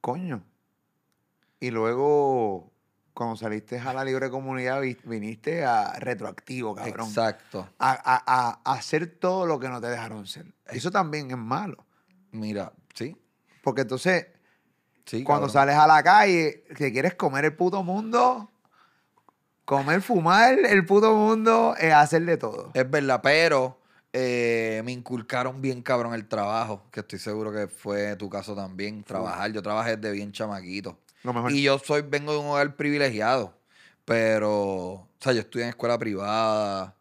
Coño. 0.00 0.42
Y 1.60 1.70
luego, 1.70 2.71
cuando 3.14 3.36
saliste 3.36 3.78
a 3.78 3.92
la 3.92 4.04
libre 4.04 4.30
comunidad, 4.30 4.80
vi- 4.80 4.96
viniste 5.04 5.64
a 5.64 5.92
retroactivo, 5.98 6.74
cabrón. 6.74 7.08
Exacto. 7.08 7.68
A, 7.78 7.90
a- 7.92 8.22
a- 8.64 8.72
hacer 8.74 9.06
todo 9.18 9.46
lo 9.46 9.58
que 9.60 9.68
no 9.68 9.80
te 9.80 9.88
dejaron 9.88 10.26
ser. 10.26 10.46
Eso 10.66 10.90
también 10.90 11.30
es 11.30 11.36
malo. 11.36 11.84
Mira, 12.30 12.72
sí. 12.94 13.16
Porque 13.62 13.82
entonces, 13.82 14.26
Sí, 15.04 15.24
cuando 15.24 15.48
cabrón. 15.48 15.52
sales 15.52 15.74
a 15.76 15.86
la 15.86 16.02
calle, 16.02 16.64
que 16.76 16.90
quieres 16.92 17.14
comer 17.14 17.44
el 17.44 17.54
puto 17.56 17.82
mundo, 17.82 18.48
Comer, 19.64 20.02
fumar, 20.02 20.58
el 20.58 20.84
puto 20.84 21.14
mundo, 21.14 21.76
es 21.78 21.92
hacer 21.94 22.24
de 22.24 22.36
todo. 22.36 22.70
Es 22.74 22.90
verdad, 22.90 23.20
pero 23.22 23.78
eh, 24.12 24.82
me 24.84 24.90
inculcaron 24.90 25.62
bien 25.62 25.82
cabrón 25.82 26.14
el 26.14 26.26
trabajo, 26.26 26.82
que 26.90 27.00
estoy 27.00 27.18
seguro 27.20 27.52
que 27.52 27.68
fue 27.68 28.16
tu 28.16 28.28
caso 28.28 28.56
también. 28.56 29.04
Trabajar, 29.04 29.52
yo 29.52 29.62
trabajé 29.62 29.96
desde 29.96 30.12
bien 30.12 30.32
chamaquito. 30.32 30.98
Lo 31.22 31.32
mejor. 31.32 31.52
Y 31.52 31.62
yo 31.62 31.78
soy, 31.78 32.02
vengo 32.02 32.32
de 32.32 32.38
un 32.38 32.46
hogar 32.46 32.76
privilegiado, 32.76 33.56
pero, 34.04 34.50
o 34.52 35.08
sea, 35.20 35.32
yo 35.32 35.40
estudié 35.40 35.64
en 35.64 35.70
escuela 35.70 35.98
privada, 35.98 36.96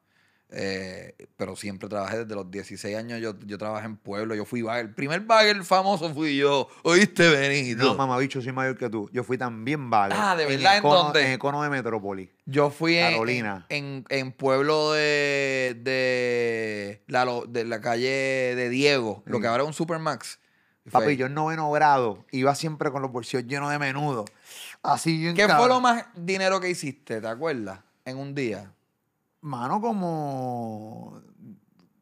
eh, 0.54 1.16
pero 1.38 1.56
siempre 1.56 1.88
trabajé 1.88 2.20
desde 2.26 2.36
los 2.36 2.52
16 2.52 2.96
años, 2.98 3.22
yo, 3.22 3.34
yo 3.46 3.58
trabajé 3.58 3.86
en 3.86 3.96
pueblo, 3.98 4.36
yo 4.36 4.44
fui 4.46 4.62
bagger. 4.62 4.88
El 4.88 4.94
primer 4.94 5.22
bagger 5.22 5.64
famoso 5.64 6.14
fui 6.14 6.36
yo, 6.38 6.68
¿oíste, 6.84 7.30
Benito? 7.30 7.84
No, 7.86 7.96
mamá, 7.96 8.18
bicho, 8.18 8.42
soy 8.42 8.52
mayor 8.52 8.78
que 8.78 8.90
tú. 8.90 9.10
Yo 9.14 9.24
fui 9.24 9.38
también 9.38 9.90
vago. 9.90 10.14
Ah, 10.16 10.36
¿de 10.36 10.46
verdad? 10.46 10.76
¿En 10.78 10.84
Econo- 10.84 11.04
dónde? 11.06 11.26
En 11.26 11.32
Econo 11.32 11.64
de 11.64 11.70
Metrópoli. 11.70 12.30
Yo 12.46 12.70
fui 12.70 12.98
en, 12.98 13.12
Carolina. 13.14 13.66
en, 13.70 14.06
en 14.10 14.32
pueblo 14.34 14.92
de, 14.92 15.78
de, 15.82 17.02
la, 17.08 17.26
de 17.48 17.64
la 17.66 17.80
calle 17.82 18.10
de 18.56 18.70
Diego, 18.70 19.24
lo 19.26 19.40
que 19.40 19.48
ahora 19.48 19.64
es 19.64 19.68
un 19.68 19.74
Supermax. 19.74 20.40
Fue 20.90 21.02
Papi, 21.02 21.16
yo 21.16 21.28
en 21.28 21.34
noveno 21.36 21.70
grado 21.72 22.26
iba 22.32 22.56
siempre 22.56 22.92
con 22.92 23.02
los 23.04 23.12
bolsillos 23.12 23.46
llenos 23.46 23.70
de 23.70 23.78
menudo. 23.80 24.26
Así 24.82 25.18
bien 25.18 25.36
¿Qué 25.36 25.48
fue 25.48 25.68
lo 25.68 25.80
más 25.80 26.06
dinero 26.16 26.60
que 26.60 26.70
hiciste, 26.70 27.22
te 27.22 27.28
acuerdas? 27.28 27.80
En 28.04 28.18
un 28.18 28.34
día. 28.34 28.72
Mano, 29.42 29.80
como 29.80 31.22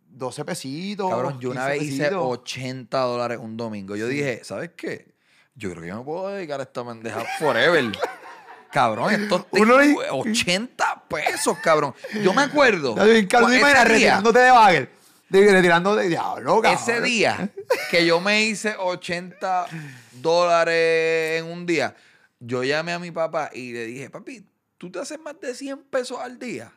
12 0.08 0.46
pesitos. 0.46 1.10
Cabrón, 1.10 1.40
yo 1.40 1.52
una 1.52 1.66
15 1.68 1.78
vez 1.80 1.84
hice 1.90 2.04
pesitos. 2.04 2.24
80 2.26 3.00
dólares 3.00 3.40
un 3.42 3.58
domingo. 3.58 3.96
Yo 3.98 4.08
dije, 4.08 4.42
¿sabes 4.44 4.72
qué? 4.78 5.14
Yo 5.56 5.70
creo 5.72 5.82
que 5.82 5.88
yo 5.90 5.98
me 5.98 6.04
puedo 6.06 6.30
dedicar 6.30 6.60
a 6.62 6.64
esta 6.64 6.86
pendeja 6.86 7.22
forever. 7.38 7.92
cabrón, 8.72 9.14
estos 9.14 9.46
Uno 9.52 9.78
le- 9.78 9.94
80 10.10 11.04
pesos, 11.10 11.58
cabrón. 11.62 11.94
Yo 12.24 12.34
me 12.34 12.44
acuerdo. 12.44 12.96
Ya, 12.96 13.04
bien 13.04 13.28
cabrón, 13.28 13.50
cu- 13.50 13.56
te 13.56 13.60
imaginas 13.60 13.86
ese 13.86 13.94
día- 13.96 13.98
retirándote 14.16 14.40
de 14.40 14.52
bagel. 14.52 14.90
Retirando 15.30 15.96
de 15.96 16.10
diablo, 16.10 16.62
cabrón. 16.62 16.82
Ese 16.82 17.02
día 17.02 17.50
que 17.92 18.06
yo 18.06 18.20
me 18.20 18.44
hice 18.44 18.76
80 18.78 19.68
dólares 20.14 21.40
en 21.40 21.46
un 21.46 21.66
día, 21.66 21.96
yo 22.40 22.64
llamé 22.64 22.94
a 22.94 23.00
mi 23.00 23.12
papá 23.12 23.50
y 23.54 23.74
le 23.74 23.86
dije, 23.86 24.10
papi, 24.10 24.46
¿tú 24.78 24.92
te 24.92 25.00
haces 25.00 25.20
más 25.20 25.40
de 25.40 25.54
100 25.54 25.84
pesos 25.84 26.18
al 26.20 26.40
día? 26.40 26.72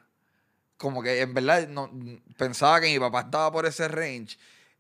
Como 0.76 1.02
que 1.02 1.20
en 1.20 1.32
verdad 1.32 1.66
no, 1.68 1.90
pensaba 2.36 2.80
que 2.80 2.88
mi 2.88 2.98
papá 2.98 3.20
estaba 3.20 3.50
por 3.50 3.66
ese 3.66 3.88
range. 3.88 4.38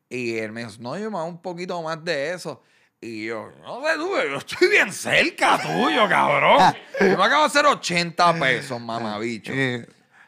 Y 0.08 0.36
él 0.36 0.52
me 0.52 0.64
dijo, 0.64 0.72
no, 0.80 0.98
yo 0.98 1.10
me 1.10 1.18
hago 1.18 1.26
un 1.26 1.40
poquito 1.40 1.80
más 1.82 2.04
de 2.04 2.34
eso. 2.34 2.62
Y 3.00 3.24
yo, 3.24 3.50
no 3.62 3.82
sé 3.82 3.94
tú, 3.96 4.10
yo 4.30 4.36
estoy 4.36 4.68
bien 4.68 4.92
cerca 4.92 5.58
tuyo, 5.60 6.08
cabrón. 6.08 6.72
Yo 7.00 7.18
me 7.18 7.24
acabo 7.24 7.40
de 7.42 7.46
hacer 7.46 7.66
80 7.66 8.38
pesos, 8.38 8.80
mamabicho. 8.80 9.52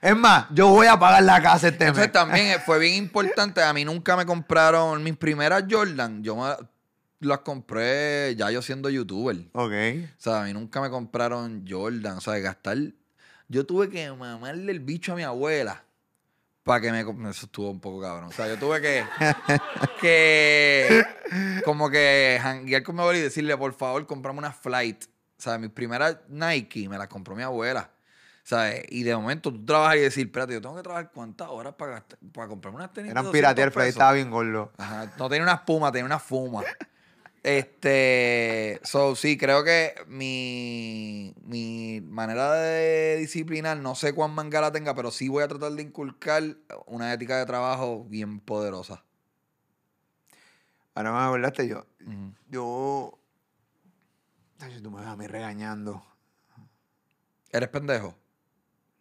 Es 0.05 0.15
más, 0.15 0.45
yo 0.51 0.69
voy 0.69 0.87
a 0.87 0.99
pagar 0.99 1.23
la 1.23 1.41
casa 1.41 1.69
este 1.69 1.87
Entonces 1.87 2.09
mes. 2.09 2.13
también 2.13 2.47
eh, 2.49 2.59
fue 2.67 2.79
bien 2.79 2.93
importante. 2.93 3.63
A 3.63 3.73
mí 3.73 3.87
nunca 3.87 4.19
me 4.19 4.27
compraron 4.27 5.03
mis 5.03 5.17
primeras 5.17 5.65
Jordan. 5.69 6.23
Yo 6.23 6.37
me 6.37 6.55
las 7.21 7.39
compré 7.39 8.37
ya 8.37 8.51
yo 8.51 8.61
siendo 8.61 8.91
youtuber. 8.91 9.35
Ok. 9.53 9.73
O 9.73 10.21
sea, 10.21 10.43
a 10.43 10.45
mí 10.45 10.53
nunca 10.53 10.83
me 10.83 10.91
compraron 10.91 11.65
Jordan. 11.67 12.19
O 12.19 12.21
sea, 12.21 12.35
de 12.35 12.43
gastar. 12.43 12.77
Yo 13.49 13.65
tuve 13.65 13.89
que 13.89 14.13
mamarle 14.13 14.73
el 14.73 14.81
bicho 14.81 15.15
a 15.15 15.17
mi 15.17 15.23
abuela 15.23 15.83
para 16.65 16.83
que 16.83 16.93
me. 16.93 17.01
Eso 17.31 17.47
estuvo 17.47 17.71
un 17.71 17.81
poco 17.81 18.03
cabrón. 18.03 18.29
O 18.29 18.33
sea, 18.33 18.47
yo 18.47 18.59
tuve 18.59 18.83
que. 18.83 19.07
que. 20.03 21.03
Como 21.65 21.89
que 21.89 22.39
janguear 22.43 22.83
con 22.83 22.95
mi 22.95 23.01
abuela 23.01 23.21
y 23.21 23.23
decirle, 23.23 23.57
por 23.57 23.73
favor, 23.73 24.07
comprame 24.07 24.39
una 24.39 24.53
flight. 24.53 25.05
O 25.39 25.43
sea, 25.43 25.57
mis 25.57 25.71
primeras 25.71 26.19
Nike 26.29 26.91
me 26.91 26.99
las 26.99 27.09
compró 27.09 27.35
mi 27.35 27.43
abuela. 27.43 27.91
¿Sabes? 28.45 28.85
Y 28.91 29.03
de 29.05 29.17
momento 29.17 29.51
tú 29.51 29.65
trabajas 29.65 29.97
y 29.97 30.01
decir, 30.01 30.27
espérate, 30.27 30.53
yo 30.53 30.61
tengo 30.61 30.77
que 30.77 30.83
trabajar 30.83 31.11
cuántas 31.13 31.49
horas 31.49 31.75
para, 31.75 31.93
gastar- 32.01 32.19
para 32.33 32.47
comprarme 32.47 32.77
unas 32.77 32.93
tenis. 32.93 33.11
Eran 33.11 33.25
200 33.25 33.33
piratear, 33.33 33.73
pero 33.73 33.85
ahí 33.85 33.89
estaba 33.91 34.13
bien 34.13 34.31
gordo. 34.31 34.71
Ajá, 34.77 35.13
no 35.19 35.29
tenía 35.31 35.43
una 35.45 35.55
espuma, 35.55 35.91
tenía 35.91 36.05
una 36.05 36.19
fuma. 36.19 36.63
Este, 37.43 38.81
so 38.85 39.17
sí, 39.17 39.37
creo 39.39 39.65
que 39.65 39.95
mi, 40.09 41.35
mi 41.43 42.01
manera 42.03 42.53
de 42.55 43.17
disciplinar, 43.19 43.77
no 43.79 43.95
sé 43.95 44.15
cuán 44.15 44.31
manga 44.35 44.61
la 44.61 44.73
tenga, 44.73 44.95
pero 44.95 45.11
sí 45.11 45.29
voy 45.29 45.43
a 45.43 45.49
tratar 45.49 45.73
de 45.73 45.83
inculcar 45.83 46.43
una 46.87 47.13
ética 47.13 47.39
de 47.39 47.47
trabajo 47.47 48.05
bien 48.05 48.41
poderosa. 48.41 49.05
Ahora 50.95 51.13
me 51.13 51.19
acordaste 51.19 51.67
yo. 51.67 51.87
Yo. 52.51 53.19
Ay, 54.61 54.81
tú 54.83 54.91
me 54.91 55.01
ves 55.01 55.09
a 55.09 55.17
mí 55.17 55.27
regañando. 55.27 56.03
¿Eres 57.51 57.69
pendejo? 57.69 58.15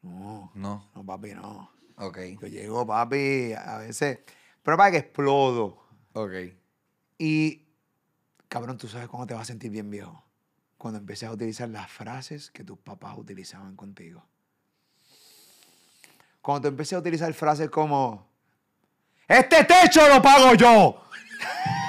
No, 0.04 0.52
No. 0.54 0.90
no, 0.96 1.06
papi, 1.06 1.34
no. 1.34 1.72
Ok, 1.98 2.18
Yo 2.42 2.48
llego, 2.48 2.86
papi, 2.86 3.54
a 3.54 3.78
veces. 3.78 4.20
Pero 4.62 4.78
para 4.78 4.92
que 4.92 4.98
explodo. 4.98 5.84
ok. 6.14 6.32
Y, 7.18 7.66
cabrón, 8.50 8.78
tú 8.78 8.88
sabes 8.88 9.08
cuándo 9.08 9.28
te 9.28 9.34
vas 9.34 9.44
a 9.44 9.46
sentir 9.46 9.72
bien 9.72 9.90
viejo. 9.90 10.24
Cuando 10.78 11.00
empieces 11.00 11.30
a 11.30 11.32
utilizar 11.32 11.70
las 11.70 11.90
frases 11.90 12.52
que 12.52 12.64
tus 12.64 12.78
papás 12.78 13.18
utilizaban 13.18 13.76
contigo. 13.76 14.26
Cuando 16.42 16.64
te 16.64 16.68
empieces 16.70 16.94
a 16.94 17.00
utilizar 17.00 17.34
frases 17.34 17.70
como: 17.70 18.28
Este 19.28 19.64
techo 19.64 20.08
lo 20.10 20.22
pago 20.22 20.54
yo. 20.56 21.00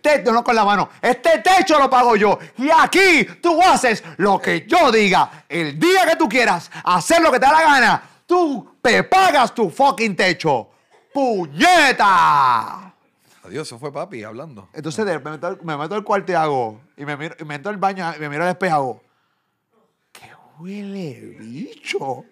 Techo, 0.00 0.32
no 0.32 0.42
con 0.44 0.54
la 0.54 0.64
mano. 0.64 0.88
Este 1.02 1.38
techo 1.38 1.78
lo 1.78 1.88
pago 1.90 2.16
yo. 2.16 2.38
Y 2.56 2.68
aquí 2.70 3.24
tú 3.42 3.60
haces 3.62 4.02
lo 4.16 4.38
que 4.40 4.66
yo 4.66 4.90
diga. 4.92 5.44
El 5.48 5.78
día 5.78 6.06
que 6.06 6.16
tú 6.16 6.28
quieras 6.28 6.70
hacer 6.84 7.20
lo 7.22 7.30
que 7.32 7.38
te 7.40 7.46
da 7.46 7.52
la 7.52 7.62
gana, 7.62 8.02
tú 8.26 8.76
te 8.82 9.02
pagas 9.04 9.54
tu 9.54 9.70
fucking 9.70 10.14
techo. 10.16 10.70
¡Puñeta! 11.12 12.94
Adiós, 13.44 13.66
eso 13.66 13.78
fue 13.78 13.92
papi 13.92 14.22
hablando. 14.24 14.68
Entonces 14.72 15.04
me, 15.04 15.18
meto, 15.18 15.46
al- 15.46 15.58
me 15.62 15.76
meto 15.76 15.94
al 15.94 16.04
cuarto 16.04 16.32
y 16.32 16.34
hago. 16.34 16.80
Y 16.96 17.04
me, 17.04 17.16
miro, 17.16 17.34
y 17.38 17.44
me 17.44 17.56
meto 17.56 17.68
al 17.70 17.76
baño 17.78 18.12
y 18.16 18.20
me 18.20 18.28
miro 18.28 18.44
al 18.44 18.50
espejo 18.50 18.70
y 18.70 18.74
hago. 18.74 19.02
¡Qué 20.12 20.30
huele 20.58 21.36
bicho! 21.40 22.24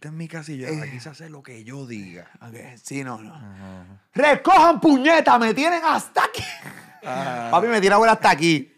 Esta 0.00 0.08
es 0.08 0.14
mi 0.14 0.24
y 0.24 0.56
yo 0.56 0.82
aquí 0.82 0.98
se 0.98 1.10
hace 1.10 1.28
lo 1.28 1.42
que 1.42 1.62
yo 1.62 1.86
diga. 1.86 2.30
Ok, 2.40 2.54
sí, 2.82 3.04
no, 3.04 3.18
no. 3.18 4.00
¡Recojan 4.14 4.80
puñeta! 4.80 5.38
¡Me 5.38 5.52
tienen 5.52 5.82
hasta 5.84 6.24
aquí! 6.24 6.42
Papi, 7.02 7.66
me 7.66 7.82
tira 7.82 7.96
abuela 7.96 8.14
hasta 8.14 8.30
aquí. 8.30 8.74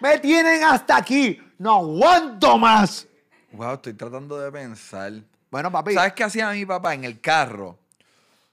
¡Me 0.00 0.20
tienen 0.20 0.62
hasta 0.62 0.98
aquí! 0.98 1.36
¡No 1.58 1.78
aguanto 1.78 2.58
más! 2.58 3.08
Wow, 3.50 3.74
estoy 3.74 3.94
tratando 3.94 4.38
de 4.38 4.52
pensar. 4.52 5.12
Bueno, 5.50 5.72
papi. 5.72 5.94
¿Sabes 5.94 6.12
qué 6.12 6.22
hacía 6.22 6.52
mi 6.52 6.64
papá 6.64 6.94
en 6.94 7.02
el 7.06 7.20
carro? 7.20 7.76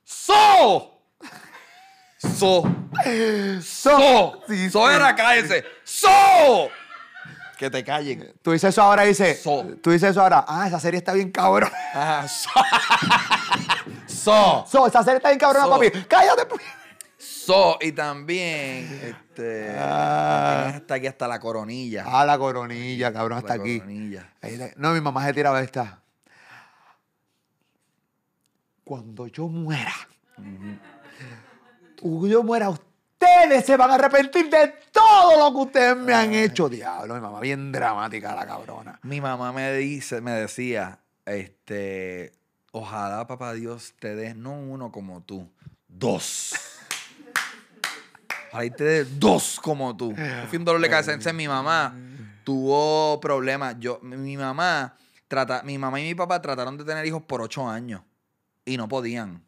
¡So! 0.03 0.99
¡So! 2.17 2.63
¡So! 3.61 4.41
Sí, 4.47 4.69
¡So 4.71 4.87
sí. 4.89 4.95
era 4.95 5.15
cállese! 5.15 5.63
¡So! 5.83 6.71
Que 7.59 7.69
te 7.69 7.83
callen. 7.83 8.33
Tú 8.41 8.51
dices 8.53 8.69
eso 8.69 8.81
ahora 8.81 9.03
y 9.05 9.09
dices. 9.09 9.41
So. 9.43 9.65
Tú 9.83 9.91
dices 9.91 10.11
eso 10.11 10.21
ahora. 10.21 10.45
Ah, 10.47 10.65
esa 10.67 10.79
serie 10.79 10.97
está 10.99 11.11
bien 11.13 11.29
cabrón. 11.29 11.69
Ajá, 11.93 12.25
so. 12.27 12.49
so. 14.07 14.65
So, 14.67 14.87
esa 14.87 15.03
serie 15.03 15.17
está 15.17 15.29
bien 15.29 15.39
cabrona, 15.39 15.65
So. 15.65 15.71
papi. 15.71 15.91
¡Cállate! 16.07 16.47
pu- 16.47 16.59
So. 17.17 17.77
Y 17.81 17.91
también, 17.91 19.01
este. 19.03 19.75
Ah. 19.77 20.71
hasta 20.75 20.93
aquí 20.93 21.07
hasta 21.07 21.27
la 21.27 21.39
coronilla. 21.39 22.05
Ah, 22.07 22.23
la 22.25 22.37
coronilla, 22.37 23.11
cabrón, 23.11 23.39
hasta 23.39 23.57
La 23.57 23.61
aquí. 23.61 23.79
coronilla. 23.79 24.33
No, 24.77 24.93
mi 24.93 25.01
mamá 25.01 25.25
se 25.25 25.33
tiraba 25.33 25.61
esta. 25.61 25.99
Cuando 28.85 29.27
yo 29.27 29.47
muera, 29.47 29.93
cuando 32.01 32.27
yo 32.27 32.41
muera, 32.41 32.71
ustedes 33.19 33.65
se 33.65 33.75
van 33.75 33.91
a 33.91 33.95
arrepentir 33.95 34.49
de 34.49 34.73
todo 34.91 35.37
lo 35.37 35.53
que 35.53 35.61
ustedes 35.67 35.97
me 35.97 36.13
han 36.13 36.33
hecho. 36.33 36.69
Diablo, 36.69 37.15
mi 37.15 37.21
mamá, 37.21 37.39
bien 37.39 37.71
dramática 37.71 38.33
la 38.35 38.45
cabrona. 38.45 38.99
Mi 39.03 39.19
mamá 39.19 39.51
me 39.51 39.73
dice, 39.73 40.21
me 40.21 40.31
decía, 40.31 40.99
este, 41.25 42.31
ojalá 42.71 43.27
papá 43.27 43.53
Dios 43.53 43.93
te 43.99 44.15
dé 44.15 44.33
no 44.33 44.53
uno 44.53 44.91
como 44.91 45.21
tú, 45.21 45.49
dos. 45.87 46.53
Ojalá 48.49 48.65
y 48.65 48.71
te 48.71 48.83
dé 48.83 49.05
dos 49.05 49.59
como 49.61 49.95
tú. 49.95 50.15
Fui 50.47 50.57
un 50.57 50.65
dolor 50.65 50.81
de 50.81 50.89
cabeza. 50.89 51.11
Entonces 51.11 51.33
mi 51.33 51.47
mamá 51.47 51.93
tuvo 52.43 53.19
problemas. 53.19 53.75
Yo, 53.79 53.99
mi 54.01 54.37
mamá, 54.37 54.95
trata, 55.27 55.61
mi 55.63 55.77
mamá 55.77 55.99
y 55.99 56.05
mi 56.05 56.15
papá 56.15 56.41
trataron 56.41 56.77
de 56.77 56.85
tener 56.85 57.05
hijos 57.05 57.21
por 57.23 57.41
ocho 57.41 57.67
años 57.67 58.01
y 58.65 58.77
no 58.77 58.87
podían. 58.87 59.43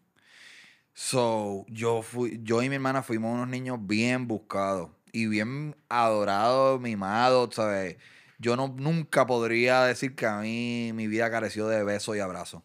So, 0.94 1.66
yo 1.70 2.02
fui, 2.02 2.40
yo 2.44 2.62
y 2.62 2.70
mi 2.70 2.76
hermana 2.76 3.02
fuimos 3.02 3.34
unos 3.34 3.48
niños 3.48 3.80
bien 3.82 4.28
buscados 4.28 4.90
y 5.12 5.28
bien 5.28 5.76
adorados, 5.90 6.80
mimados, 6.82 7.56
¿sabes? 7.56 7.98
Yo 8.40 8.56
no, 8.56 8.74
nunca 8.76 9.26
podría 9.26 9.84
decir 9.84 10.16
que 10.16 10.26
a 10.26 10.40
mí 10.40 10.92
mi 10.94 11.08
vida 11.08 11.30
careció 11.30 11.68
de 11.68 11.84
besos 11.84 12.18
y 12.18 12.20
abrazos. 12.20 12.64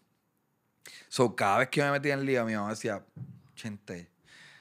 So, 1.08 1.36
cada 1.36 1.58
vez 1.58 1.68
que 1.68 1.82
me 1.82 1.90
metía 1.92 2.14
en 2.14 2.26
lío, 2.26 2.44
mi 2.44 2.54
mamá 2.54 2.70
decía, 2.70 3.02
Chente, 3.54 4.08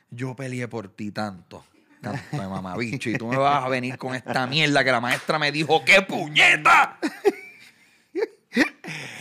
yo 0.09 0.35
peleé 0.35 0.67
por 0.67 0.87
ti 0.89 1.11
tanto. 1.11 1.65
canto 2.01 2.37
de 2.37 2.47
mamabicho, 2.47 3.09
y 3.09 3.17
tú 3.17 3.27
me 3.27 3.37
vas 3.37 3.63
a 3.63 3.69
venir 3.69 3.97
con 3.97 4.13
esta 4.13 4.45
mierda 4.45 4.83
que 4.83 4.91
la 4.91 5.01
maestra 5.01 5.39
me 5.39 5.51
dijo, 5.51 5.83
¡qué 5.83 6.01
puñeta! 6.01 6.99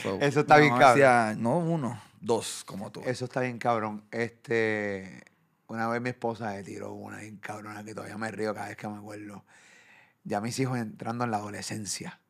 So, 0.03 0.19
Eso 0.21 0.41
está 0.41 0.59
bien 0.59 0.79
decía, 0.79 1.35
no 1.37 1.59
uno, 1.59 2.01
dos, 2.25 2.65
como 2.65 2.91
tú. 2.91 3.03
Eso 3.05 3.27
está 3.27 3.41
bien 3.41 3.59
cabrón. 3.59 4.05
Este, 4.11 5.23
una 5.69 5.89
vez 5.89 6.01
mi 6.01 6.11
esposa 6.11 6.53
le 6.55 6.63
tiró 6.63 6.93
una 6.93 7.19
bien 7.19 7.37
cabrona 7.37 7.85
que 7.85 7.95
todavía 7.95 8.17
me 8.17 8.31
río 8.31 8.55
cada 8.55 8.69
vez 8.69 8.77
que 8.77 8.89
me 8.89 8.97
acuerdo. 8.97 9.45
Ya 10.25 10.41
mis 10.41 10.59
hijos 10.59 10.79
entrando 10.79 11.25
en 11.25 11.31
la 11.31 11.37
adolescencia. 11.37 12.21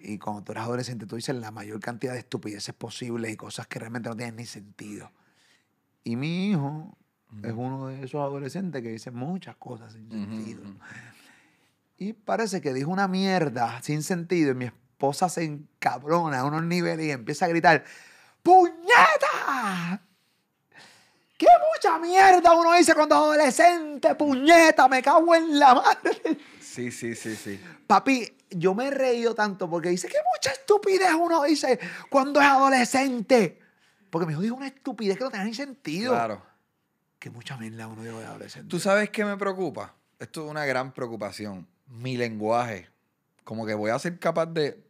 Y 0.00 0.18
cuando 0.18 0.42
tú 0.42 0.52
eres 0.52 0.64
adolescente, 0.64 1.06
tú 1.06 1.14
dices 1.14 1.36
la 1.36 1.52
mayor 1.52 1.78
cantidad 1.78 2.12
de 2.12 2.18
estupideces 2.18 2.74
posibles 2.74 3.32
y 3.32 3.36
cosas 3.36 3.68
que 3.68 3.78
realmente 3.78 4.08
no 4.08 4.16
tienen 4.16 4.36
ni 4.36 4.46
sentido. 4.46 5.12
Y 6.02 6.16
mi 6.16 6.50
hijo 6.50 6.96
es 7.44 7.52
uno 7.52 7.86
de 7.86 8.02
esos 8.02 8.20
adolescentes 8.20 8.82
que 8.82 8.88
dice 8.88 9.12
muchas 9.12 9.54
cosas 9.56 9.92
sin 9.92 10.10
sentido. 10.10 10.62
Y 11.96 12.14
parece 12.14 12.60
que 12.60 12.74
dijo 12.74 12.90
una 12.90 13.06
mierda 13.06 13.80
sin 13.82 14.02
sentido 14.02 14.50
y 14.50 14.54
mi 14.56 14.64
esposa 14.64 15.28
se 15.28 15.44
encabrona 15.44 16.40
a 16.40 16.44
unos 16.44 16.64
niveles 16.64 17.06
y 17.06 17.10
empieza 17.12 17.44
a 17.44 17.48
gritar, 17.48 17.84
¡Qué 21.36 21.46
mucha 21.74 21.98
mierda 21.98 22.52
uno 22.52 22.72
dice 22.74 22.94
cuando 22.94 23.16
es 23.16 23.20
adolescente! 23.22 24.14
¡Puñeta! 24.14 24.88
¡Me 24.88 25.02
cago 25.02 25.34
en 25.34 25.58
la 25.58 25.74
madre! 25.74 26.38
Sí, 26.60 26.90
sí, 26.90 27.14
sí, 27.14 27.36
sí. 27.36 27.60
Papi, 27.86 28.38
yo 28.50 28.74
me 28.74 28.86
he 28.86 28.90
reído 28.90 29.34
tanto 29.34 29.68
porque 29.68 29.88
dice 29.88 30.08
que 30.08 30.18
mucha 30.34 30.52
estupidez 30.52 31.12
uno 31.18 31.42
dice 31.42 31.78
cuando 32.08 32.40
es 32.40 32.46
adolescente. 32.46 33.60
Porque 34.08 34.26
mi 34.26 34.32
hijo 34.32 34.42
dijo 34.42 34.54
una 34.56 34.68
estupidez 34.68 35.16
que 35.16 35.24
no 35.24 35.30
tenía 35.30 35.46
ni 35.46 35.54
sentido. 35.54 36.12
Claro. 36.12 36.42
Que 37.18 37.30
mucha 37.30 37.56
mierda 37.56 37.86
uno 37.88 38.02
dijo 38.02 38.18
de 38.18 38.26
adolescente. 38.26 38.68
¿Tú 38.68 38.78
sabes 38.78 39.10
qué 39.10 39.24
me 39.24 39.36
preocupa? 39.36 39.94
Esto 40.18 40.44
es 40.44 40.50
una 40.50 40.64
gran 40.64 40.92
preocupación. 40.92 41.66
Mi 41.86 42.16
lenguaje. 42.16 42.88
Como 43.44 43.66
que 43.66 43.74
voy 43.74 43.90
a 43.90 43.98
ser 43.98 44.18
capaz 44.18 44.46
de, 44.46 44.82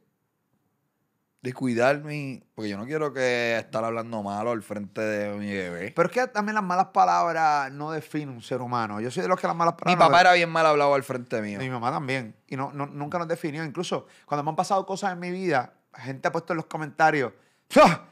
de 1.42 1.52
cuidar 1.52 1.98
mi... 2.04 2.40
Porque 2.54 2.70
yo 2.70 2.78
no 2.78 2.86
quiero 2.86 3.12
que 3.12 3.58
estar 3.58 3.84
hablando 3.84 4.22
malo 4.22 4.52
al 4.52 4.62
frente 4.62 5.00
de 5.00 5.36
mi 5.36 5.52
bebé. 5.52 5.92
Pero 5.94 6.08
es 6.08 6.14
que 6.14 6.26
también 6.28 6.54
las 6.54 6.62
malas 6.62 6.86
palabras 6.94 7.72
no 7.72 7.90
definen 7.90 8.28
un 8.28 8.42
ser 8.42 8.60
humano. 8.62 9.00
Yo 9.00 9.10
soy 9.10 9.24
de 9.24 9.28
los 9.28 9.40
que 9.40 9.48
las 9.48 9.56
malas 9.56 9.74
Mi 9.74 9.80
palabras. 9.96 10.08
papá 10.08 10.20
era 10.20 10.32
bien 10.34 10.50
mal 10.50 10.64
hablado 10.64 10.94
al 10.94 11.02
frente 11.02 11.42
mío. 11.42 11.60
Y 11.60 11.64
mi 11.64 11.70
mamá 11.70 11.90
también. 11.90 12.36
Y 12.46 12.54
no, 12.56 12.70
no- 12.72 12.86
nunca 12.86 13.18
nos 13.18 13.26
definió. 13.26 13.64
Incluso 13.64 14.06
cuando 14.24 14.44
me 14.44 14.50
han 14.50 14.56
pasado 14.56 14.86
cosas 14.86 15.12
en 15.14 15.18
mi 15.18 15.32
vida, 15.32 15.72
gente 15.96 16.28
ha 16.28 16.32
puesto 16.32 16.52
en 16.52 16.58
los 16.58 16.66
comentarios. 16.66 17.32
"Ah, 17.76 18.02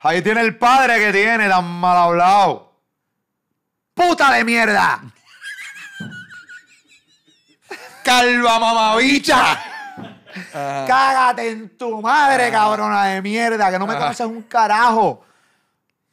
Ahí 0.00 0.22
tiene 0.22 0.42
el 0.42 0.56
padre 0.56 1.00
que 1.00 1.12
tiene, 1.12 1.48
tan 1.48 1.64
mal 1.80 1.96
hablado. 1.96 2.78
¡Puta 3.92 4.32
de 4.34 4.44
mierda! 4.44 5.02
¡Calva 8.04 8.60
mamabicha! 8.60 9.58
¡Cágate 10.52 11.50
en 11.50 11.76
tu 11.76 12.00
madre, 12.00 12.50
cabrona 12.50 13.04
de 13.06 13.22
mierda! 13.22 13.70
Que 13.70 13.78
no 13.78 13.86
me 13.86 13.94
conoces 13.94 14.26
un 14.26 14.42
carajo. 14.42 15.24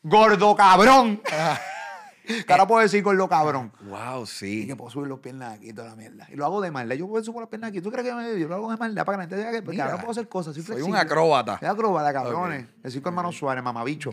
Gordo 0.04 0.56
cabrón. 0.56 1.22
Ahora 2.50 2.68
puedo 2.68 2.82
decir 2.82 3.04
gordo 3.04 3.28
cabrón. 3.28 3.72
wow, 3.82 4.24
Y 4.24 4.28
sí. 4.28 4.68
que 4.68 4.76
puedo 4.76 4.90
subir 4.90 5.08
los 5.08 5.20
piernas 5.20 5.56
aquí 5.56 5.70
y 5.70 5.74
toda 5.74 5.90
la 5.90 5.96
mierda. 5.96 6.28
Y 6.32 6.36
lo 6.36 6.46
hago 6.46 6.62
de 6.62 6.72
maldad. 6.72 6.96
Yo 6.96 7.08
puedo 7.08 7.24
subir 7.24 7.42
las 7.42 7.50
piernas 7.50 7.70
aquí. 7.70 7.82
¿Tú 7.82 7.92
crees 7.92 8.08
que 8.08 8.14
me, 8.14 8.40
yo 8.40 8.48
lo 8.48 8.56
hago 8.56 8.72
de 8.72 8.78
maldad 8.78 9.06
para 9.06 9.18
que 9.18 9.18
la 9.18 9.24
gente 9.24 9.38
diga 9.38 9.52
que 9.52 9.70
Mira, 9.70 9.86
ahora 9.86 9.98
puedo 9.98 10.12
hacer 10.12 10.28
cosas? 10.28 10.56
Soy, 10.56 10.82
un 10.82 10.96
acróbata. 10.96 11.60
Soy 11.60 11.68
acróbata, 11.68 12.14
cabrones. 12.14 12.66
El 12.84 12.92
circo 12.92 13.10
hermano 13.10 13.32
Suárez, 13.32 13.64
mamabicho. 13.64 14.12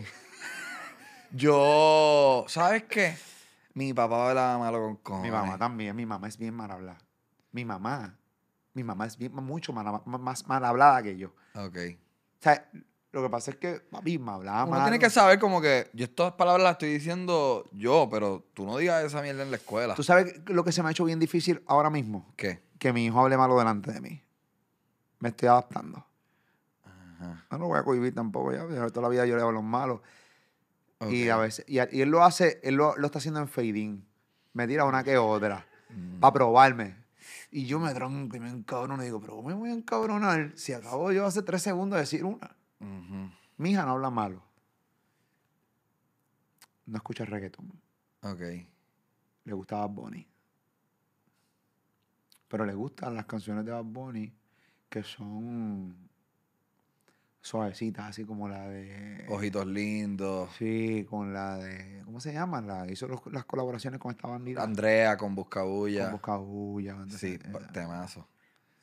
Yo... 1.31 2.45
¿Sabes 2.47 2.83
qué? 2.83 3.17
Mi 3.73 3.93
papá 3.93 4.29
hablaba 4.29 4.59
malo 4.59 4.79
con 4.81 4.95
cojones. 4.97 5.31
Mi 5.31 5.35
mamá 5.35 5.57
también. 5.57 5.95
Mi 5.95 6.05
mamá 6.05 6.27
es 6.27 6.37
bien 6.37 6.53
mal 6.53 6.69
hablada. 6.69 6.99
Mi 7.51 7.65
mamá. 7.65 8.15
Mi 8.73 8.83
mamá 8.83 9.05
es 9.05 9.17
bien, 9.17 9.33
mucho 9.35 9.71
mal- 9.73 10.01
más 10.05 10.47
mal 10.47 10.65
hablada 10.65 11.01
que 11.03 11.17
yo. 11.17 11.29
Ok. 11.55 11.77
O 12.39 12.41
sea, 12.43 12.69
lo 13.11 13.21
que 13.21 13.29
pasa 13.29 13.51
es 13.51 13.57
que 13.57 13.79
papi 13.79 14.17
me 14.17 14.31
hablaba 14.31 14.63
Uno 14.63 14.71
mal. 14.71 14.83
tiene 14.83 14.97
que 14.99 15.09
saber 15.09 15.37
como 15.39 15.61
que... 15.61 15.89
Yo 15.93 16.05
estas 16.05 16.33
palabras 16.33 16.63
las 16.63 16.71
estoy 16.73 16.89
diciendo 16.93 17.69
yo, 17.71 18.07
pero 18.11 18.43
tú 18.53 18.65
no 18.65 18.77
digas 18.77 19.03
esa 19.05 19.21
mierda 19.21 19.43
en 19.43 19.51
la 19.51 19.57
escuela. 19.57 19.93
¿Tú 19.95 20.01
sabes 20.03 20.41
lo 20.47 20.63
que 20.63 20.71
se 20.71 20.81
me 20.81 20.89
ha 20.89 20.91
hecho 20.91 21.05
bien 21.05 21.19
difícil 21.19 21.61
ahora 21.67 21.89
mismo? 21.91 22.33
¿Qué? 22.35 22.63
Que 22.79 22.91
mi 22.91 23.05
hijo 23.05 23.19
hable 23.21 23.37
malo 23.37 23.57
delante 23.57 23.91
de 23.91 24.01
mí. 24.01 24.23
Me 25.19 25.29
estoy 25.29 25.47
adaptando. 25.47 26.05
No 27.51 27.57
lo 27.57 27.67
voy 27.67 27.79
a 27.79 27.83
cohibir 27.83 28.13
tampoco 28.13 28.51
ya. 28.51 28.65
Toda 28.89 29.03
la 29.03 29.09
vida 29.09 29.25
yo 29.25 29.37
le 29.37 29.41
hablo 29.43 29.61
malo. 29.61 30.01
Y 31.09 31.29
Ok. 31.29 31.31
a 31.33 31.37
veces, 31.37 31.65
y, 31.67 31.75
y 31.75 32.01
él 32.01 32.09
lo 32.09 32.23
hace, 32.23 32.59
él 32.63 32.75
lo, 32.75 32.97
lo 32.97 33.05
está 33.05 33.19
haciendo 33.19 33.39
en 33.39 33.47
fading. 33.47 34.05
Me 34.53 34.67
tira 34.67 34.83
una 34.85 35.03
que 35.03 35.17
otra. 35.17 35.65
Mm. 35.89 36.19
Para 36.19 36.33
probarme. 36.33 36.95
Y 37.55 37.67
yo 37.67 37.79
me 37.79 37.93
tronco 37.93 38.35
y 38.35 38.39
me 38.39 38.49
encabrono 38.49 39.03
y 39.03 39.05
digo, 39.05 39.21
pero 39.21 39.35
¿cómo 39.35 39.49
me 39.49 39.53
voy 39.53 39.69
a 39.69 39.73
encabronar 39.73 40.53
si 40.55 40.73
acabo 40.73 41.11
yo 41.11 41.23
hace 41.23 41.43
tres 41.43 41.61
segundos 41.61 41.97
de 41.97 42.01
decir 42.01 42.25
una? 42.25 42.57
Ujú. 42.79 43.29
Mi 43.57 43.69
hija 43.69 43.85
no 43.85 43.91
habla 43.91 44.09
malo. 44.09 44.41
No 46.87 46.97
escucha 46.97 47.25
reggaetón. 47.25 47.71
Ok. 48.23 48.41
Le 49.43 49.53
gusta 49.53 49.75
Bad 49.77 49.89
Bunny. 49.91 50.27
Pero 52.47 52.65
le 52.65 52.73
gustan 52.73 53.13
las 53.13 53.27
canciones 53.27 53.63
de 53.65 53.71
Bad 53.71 53.83
Bunny 53.83 54.33
que 54.89 55.03
son 55.03 56.02
suavecitas, 57.43 58.05
así 58.05 58.23
como 58.23 58.47
la 58.47 58.67
de... 58.69 59.25
Ojitos 59.27 59.67
lindos. 59.67 60.49
Sí, 60.57 61.05
con 61.09 61.33
la 61.33 61.57
de... 61.57 62.01
¿Cómo 62.05 62.19
se 62.21 62.31
llama? 62.33 62.61
La, 62.61 62.89
hizo 62.89 63.07
los- 63.07 63.21
las 63.31 63.43
colaboraciones 63.45 63.99
con 63.99 64.11
esta 64.11 64.27
bandita. 64.29 64.63
Andrea 64.63 65.17
con 65.17 65.35
Con 66.05 66.11
Buscabulla. 66.13 67.05
Sí, 67.09 67.33
eh, 67.43 67.51
temazo. 67.73 68.27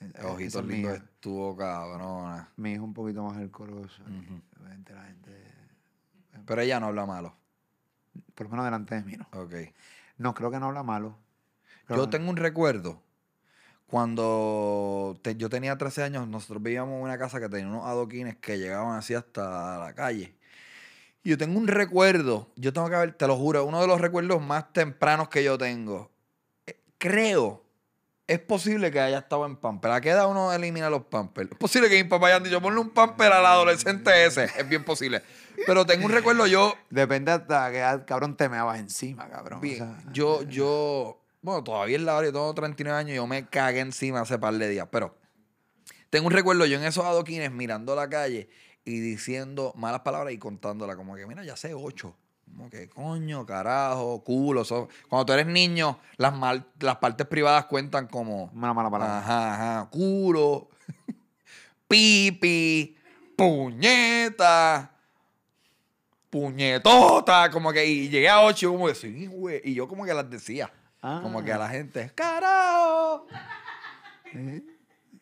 eh, 0.00 0.12
esa 0.14 0.28
Ojitos 0.28 0.62
es 0.62 0.66
lindos 0.68 0.94
estuvo 0.94 1.56
cabrona. 1.56 2.50
Mi 2.56 2.72
hijo 2.72 2.84
un 2.84 2.92
poquito 2.94 3.24
más 3.24 3.38
alcoholoso. 3.38 4.02
Ujú. 4.02 4.40
Obviamente 4.60 4.92
la 4.94 5.04
gente... 5.04 5.44
Pero 6.44 6.60
ella 6.60 6.78
no 6.80 6.86
habla 6.86 7.06
malo. 7.06 7.34
Por 8.34 8.44
lo 8.46 8.50
menos 8.50 8.66
delante 8.66 8.94
de 8.94 9.02
mí, 9.02 9.14
¿no? 9.16 9.26
Ok. 9.40 9.54
No, 10.18 10.34
creo 10.34 10.50
que 10.50 10.60
no 10.60 10.66
habla 10.66 10.82
malo. 10.82 11.16
Creo 11.86 11.96
Yo 11.98 12.04
que- 12.10 12.18
tengo 12.18 12.28
un 12.30 12.36
recuerdo. 12.36 13.02
Cuando 13.90 15.18
te- 15.22 15.34
yo 15.36 15.48
tenía 15.50 15.76
13 15.76 16.02
años, 16.02 16.26
nosotros 16.28 16.62
vivíamos 16.62 16.94
en 16.96 17.02
una 17.02 17.18
casa 17.18 17.40
que 17.40 17.48
tenía 17.48 17.66
unos 17.66 17.86
adoquines 17.86 18.36
que 18.36 18.58
llegaban 18.58 18.96
así 18.96 19.14
hasta 19.14 19.78
la 19.78 19.92
calle. 19.94 20.34
Y 21.22 21.30
yo 21.30 21.38
tengo 21.38 21.58
un 21.58 21.66
recuerdo, 21.68 22.48
yo 22.56 22.72
tengo 22.72 22.88
que 22.88 22.96
ver, 22.96 23.12
te 23.14 23.26
lo 23.26 23.36
juro, 23.36 23.64
uno 23.64 23.80
de 23.80 23.86
los 23.86 24.00
recuerdos 24.00 24.40
más 24.42 24.72
tempranos 24.72 25.28
que 25.28 25.42
yo 25.44 25.58
tengo. 25.58 26.10
Eh, 26.66 26.78
Creo, 26.98 27.62
es 28.26 28.38
posible 28.38 28.90
que 28.90 29.00
haya 29.00 29.18
estado 29.18 29.44
en 29.44 29.56
Pamper. 29.56 29.90
¿A 29.90 30.00
qué 30.00 30.10
edad 30.10 30.30
uno 30.30 30.52
elimina 30.52 30.88
los 30.88 31.02
Pampers? 31.06 31.50
Es 31.50 31.58
posible 31.58 31.88
que 31.88 32.02
mi 32.02 32.08
papá 32.08 32.28
haya 32.28 32.40
dicho, 32.40 32.60
ponle 32.62 32.80
un 32.80 32.90
Pamper 32.90 33.32
al 33.32 33.44
adolescente 33.44 34.24
ese. 34.24 34.44
Es 34.44 34.68
bien 34.68 34.84
posible. 34.84 35.22
Pero 35.66 35.84
tengo 35.84 36.06
un 36.06 36.12
recuerdo 36.12 36.46
yo, 36.46 36.74
Depende 36.90 37.32
hasta 37.32 37.70
que 37.70 38.04
cabrón 38.06 38.36
te 38.36 38.48
meabas 38.48 38.78
encima, 38.78 39.28
cabrón. 39.28 39.58
o 39.58 39.62
Bien, 39.62 39.78
sea, 39.78 40.12
yo, 40.12 40.42
yo, 40.48 41.20
bueno, 41.42 41.64
todavía 41.64 41.96
es 41.96 42.02
la 42.02 42.16
hora, 42.16 42.26
yo 42.26 42.32
tengo 42.32 42.54
39 42.54 42.98
años 42.98 43.10
y 43.12 43.16
yo 43.16 43.26
me 43.26 43.48
cagué 43.48 43.80
encima 43.80 44.20
hace 44.20 44.38
par 44.38 44.54
de 44.54 44.68
días, 44.68 44.88
pero 44.90 45.16
tengo 46.10 46.26
un 46.26 46.32
recuerdo 46.32 46.66
yo 46.66 46.76
en 46.78 46.84
esos 46.84 47.04
adoquines 47.04 47.50
mirando 47.52 47.94
la 47.94 48.08
calle 48.08 48.48
y 48.84 49.00
diciendo 49.00 49.72
malas 49.76 50.00
palabras 50.00 50.32
y 50.34 50.38
contándola, 50.38 50.96
como 50.96 51.14
que, 51.14 51.26
mira, 51.26 51.44
ya 51.44 51.56
sé 51.56 51.74
ocho. 51.74 52.16
Como 52.46 52.68
que, 52.68 52.88
coño, 52.88 53.46
carajo, 53.46 54.24
culo. 54.24 54.64
so- 54.64 54.88
Cuando 55.08 55.24
tú 55.26 55.32
eres 55.34 55.46
niño, 55.46 56.00
las, 56.16 56.34
mal- 56.34 56.66
las 56.80 56.96
partes 56.96 57.24
privadas 57.28 57.66
cuentan 57.66 58.08
como, 58.08 58.50
Una 58.52 58.74
mala 58.74 58.90
palabra. 58.90 59.18
ajá, 59.18 59.54
ajá, 59.82 59.90
culo, 59.90 60.68
pipi, 61.88 62.96
puñeta, 63.36 64.90
puñetota, 66.30 67.50
como 67.50 67.72
que, 67.72 67.86
y 67.86 68.08
llegué 68.08 68.28
a 68.28 68.40
ocho, 68.42 68.68
y 68.68 68.72
como 68.72 68.86
que, 68.88 68.94
sí, 68.94 69.26
güey, 69.26 69.60
y 69.64 69.74
yo 69.74 69.86
como 69.88 70.04
que 70.04 70.14
las 70.14 70.28
decía, 70.28 70.72
como 71.00 71.42
que 71.42 71.52
a 71.52 71.58
la 71.58 71.68
gente, 71.68 72.10
carajo, 72.14 73.26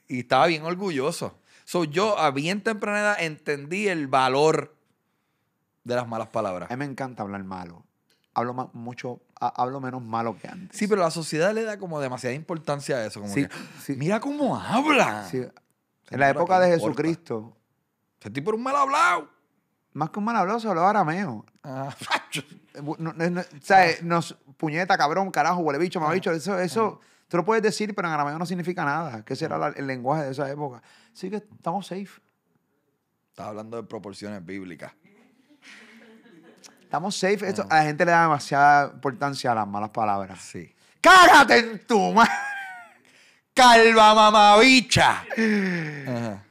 y 0.08 0.20
estaba 0.20 0.46
bien 0.46 0.64
orgulloso. 0.64 1.38
So, 1.64 1.84
yo 1.84 2.18
a 2.18 2.30
bien 2.30 2.62
temprana 2.62 3.00
edad 3.00 3.16
entendí 3.20 3.88
el 3.88 4.06
valor 4.06 4.74
de 5.84 5.94
las 5.94 6.08
malas 6.08 6.28
palabras. 6.28 6.70
A 6.70 6.74
mí 6.76 6.78
me 6.78 6.90
encanta 6.90 7.22
hablar 7.22 7.44
malo. 7.44 7.84
Hablo 8.34 8.54
ma- 8.54 8.70
mucho, 8.72 9.20
ha- 9.40 9.52
hablo 9.62 9.80
menos 9.80 10.02
malo 10.02 10.36
que 10.38 10.48
antes. 10.48 10.76
Sí, 10.78 10.86
pero 10.86 11.02
la 11.02 11.10
sociedad 11.10 11.52
le 11.52 11.64
da 11.64 11.78
como 11.78 12.00
demasiada 12.00 12.34
importancia 12.34 12.96
a 12.96 13.04
eso. 13.06 13.20
Como 13.20 13.32
Sí, 13.34 13.46
que, 13.46 13.54
sí. 13.82 13.94
mira 13.96 14.20
cómo 14.20 14.56
habla. 14.56 15.26
Sí. 15.30 15.42
En 16.10 16.20
la 16.20 16.30
época 16.30 16.58
de. 16.60 16.70
Jesucristo, 16.72 17.54
Ese 18.20 18.30
tipo 18.30 18.50
era 18.50 18.56
un 18.56 18.62
mal 18.62 18.76
hablado. 18.76 19.28
Más 19.94 20.10
que 20.10 20.18
un 20.18 20.24
mal 20.26 20.36
hablado, 20.36 20.60
se 20.60 20.68
hablaba 20.68 20.90
arameo. 20.90 21.44
Ah, 21.64 21.94
no- 22.82 23.12
no- 23.12 23.30
no- 23.30 23.40
o 23.40 23.44
sea, 23.62 23.88
eh, 23.90 23.98
nos, 24.02 24.34
puñeta, 24.56 24.96
cabrón, 24.96 25.30
carajo, 25.30 25.60
huele 25.60 25.78
bicho, 25.78 26.00
Ah. 26.06 26.12
bicho. 26.12 26.30
Eso, 26.32 26.58
eso, 26.58 27.00
tú 27.28 27.36
lo 27.36 27.44
puedes 27.44 27.62
decir, 27.62 27.94
pero 27.94 28.08
en 28.08 28.14
arameo 28.14 28.38
no 28.38 28.46
significa 28.46 28.84
nada. 28.84 29.24
Que 29.24 29.34
ese 29.34 29.44
era 29.46 29.58
la- 29.58 29.68
el 29.68 29.86
lenguaje 29.86 30.24
de 30.24 30.30
esa 30.32 30.48
época. 30.50 30.82
Así 31.12 31.30
que 31.30 31.36
estamos 31.36 31.86
safe. 31.86 32.20
Estaba 33.30 33.50
hablando 33.50 33.76
de 33.76 33.82
proporciones 33.84 34.44
bíblicas. 34.44 34.92
Estamos 36.82 37.16
safe. 37.16 37.46
Esto, 37.48 37.62
Ah. 37.68 37.76
a 37.76 37.78
la 37.80 37.84
gente 37.84 38.04
le 38.04 38.10
da 38.12 38.22
demasiada 38.22 38.92
importancia 38.94 39.52
a 39.52 39.54
las 39.54 39.68
malas 39.68 39.90
palabras. 39.90 40.40
Sí. 40.40 40.74
¡Cágate 41.00 41.58
en 41.58 41.86
tu 41.86 42.12
madre! 42.12 42.30
¡Calva 43.54 44.14
mamabicha! 44.14 45.22
Ajá. 46.06 46.44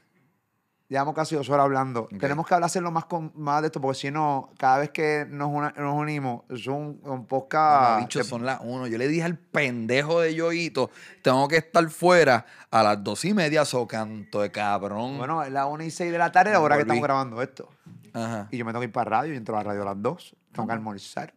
Llevamos 0.90 1.14
casi 1.16 1.36
dos 1.36 1.50
horas 1.50 1.66
hablando. 1.66 2.08
Tenemos 2.18 2.48
que 2.48 2.54
hablar 2.54 2.68
hacerlo 2.68 2.92
más, 2.92 3.04
con, 3.06 3.34
más 3.36 3.60
de 3.62 3.68
esto, 3.68 3.82
porque 3.82 4.00
si 4.00 4.10
no, 4.10 4.52
cada 4.58 4.78
vez 4.78 4.90
que 4.92 5.26
nos, 5.30 5.50
una- 5.50 5.72
nos 5.78 5.94
unimos, 5.96 6.44
es 6.50 6.66
un, 6.68 7.02
un 7.04 7.26
podcast. 7.26 8.00
Bicho, 8.02 8.24
son 8.24 8.46
las 8.46 8.62
uno. 8.64 8.88
Yo 8.88 8.98
le 8.98 9.10
dije 9.10 9.24
al 9.24 9.38
pendejo 9.38 10.22
de 10.22 10.34
Yoito, 10.34 10.90
tengo 11.22 11.46
que 11.50 11.58
estar 11.58 11.86
fuera 11.90 12.46
a 12.72 12.84
las 12.84 13.04
dos 13.04 13.26
y 13.26 13.34
media, 13.34 13.66
so 13.66 13.86
canto 13.86 14.40
de 14.42 14.50
cabrón. 14.50 15.18
Bueno, 15.18 15.44
es 15.44 15.52
la 15.52 15.66
1 15.66 15.84
y 15.84 15.92
6 15.92 16.10
de 16.10 16.18
la 16.18 16.32
tarde, 16.32 16.52
la 16.54 16.62
hora 16.62 16.76
que 16.78 16.84
estamos 16.84 17.04
grabando 17.04 17.42
esto. 17.42 17.68
Ajá. 18.14 18.48
Y 18.50 18.58
yo 18.58 18.64
me 18.64 18.72
tengo 18.72 18.80
que 18.80 18.86
ir 18.88 18.92
para 18.94 19.10
radio, 19.10 19.34
y 19.34 19.38
entro 19.38 19.56
a 19.56 19.64
la 19.64 19.64
radio 19.70 19.82
a 19.82 19.86
las 19.86 20.02
2. 20.02 20.36
Tengo 20.54 20.68
que 20.68 20.74
almorzar. 20.74 21.34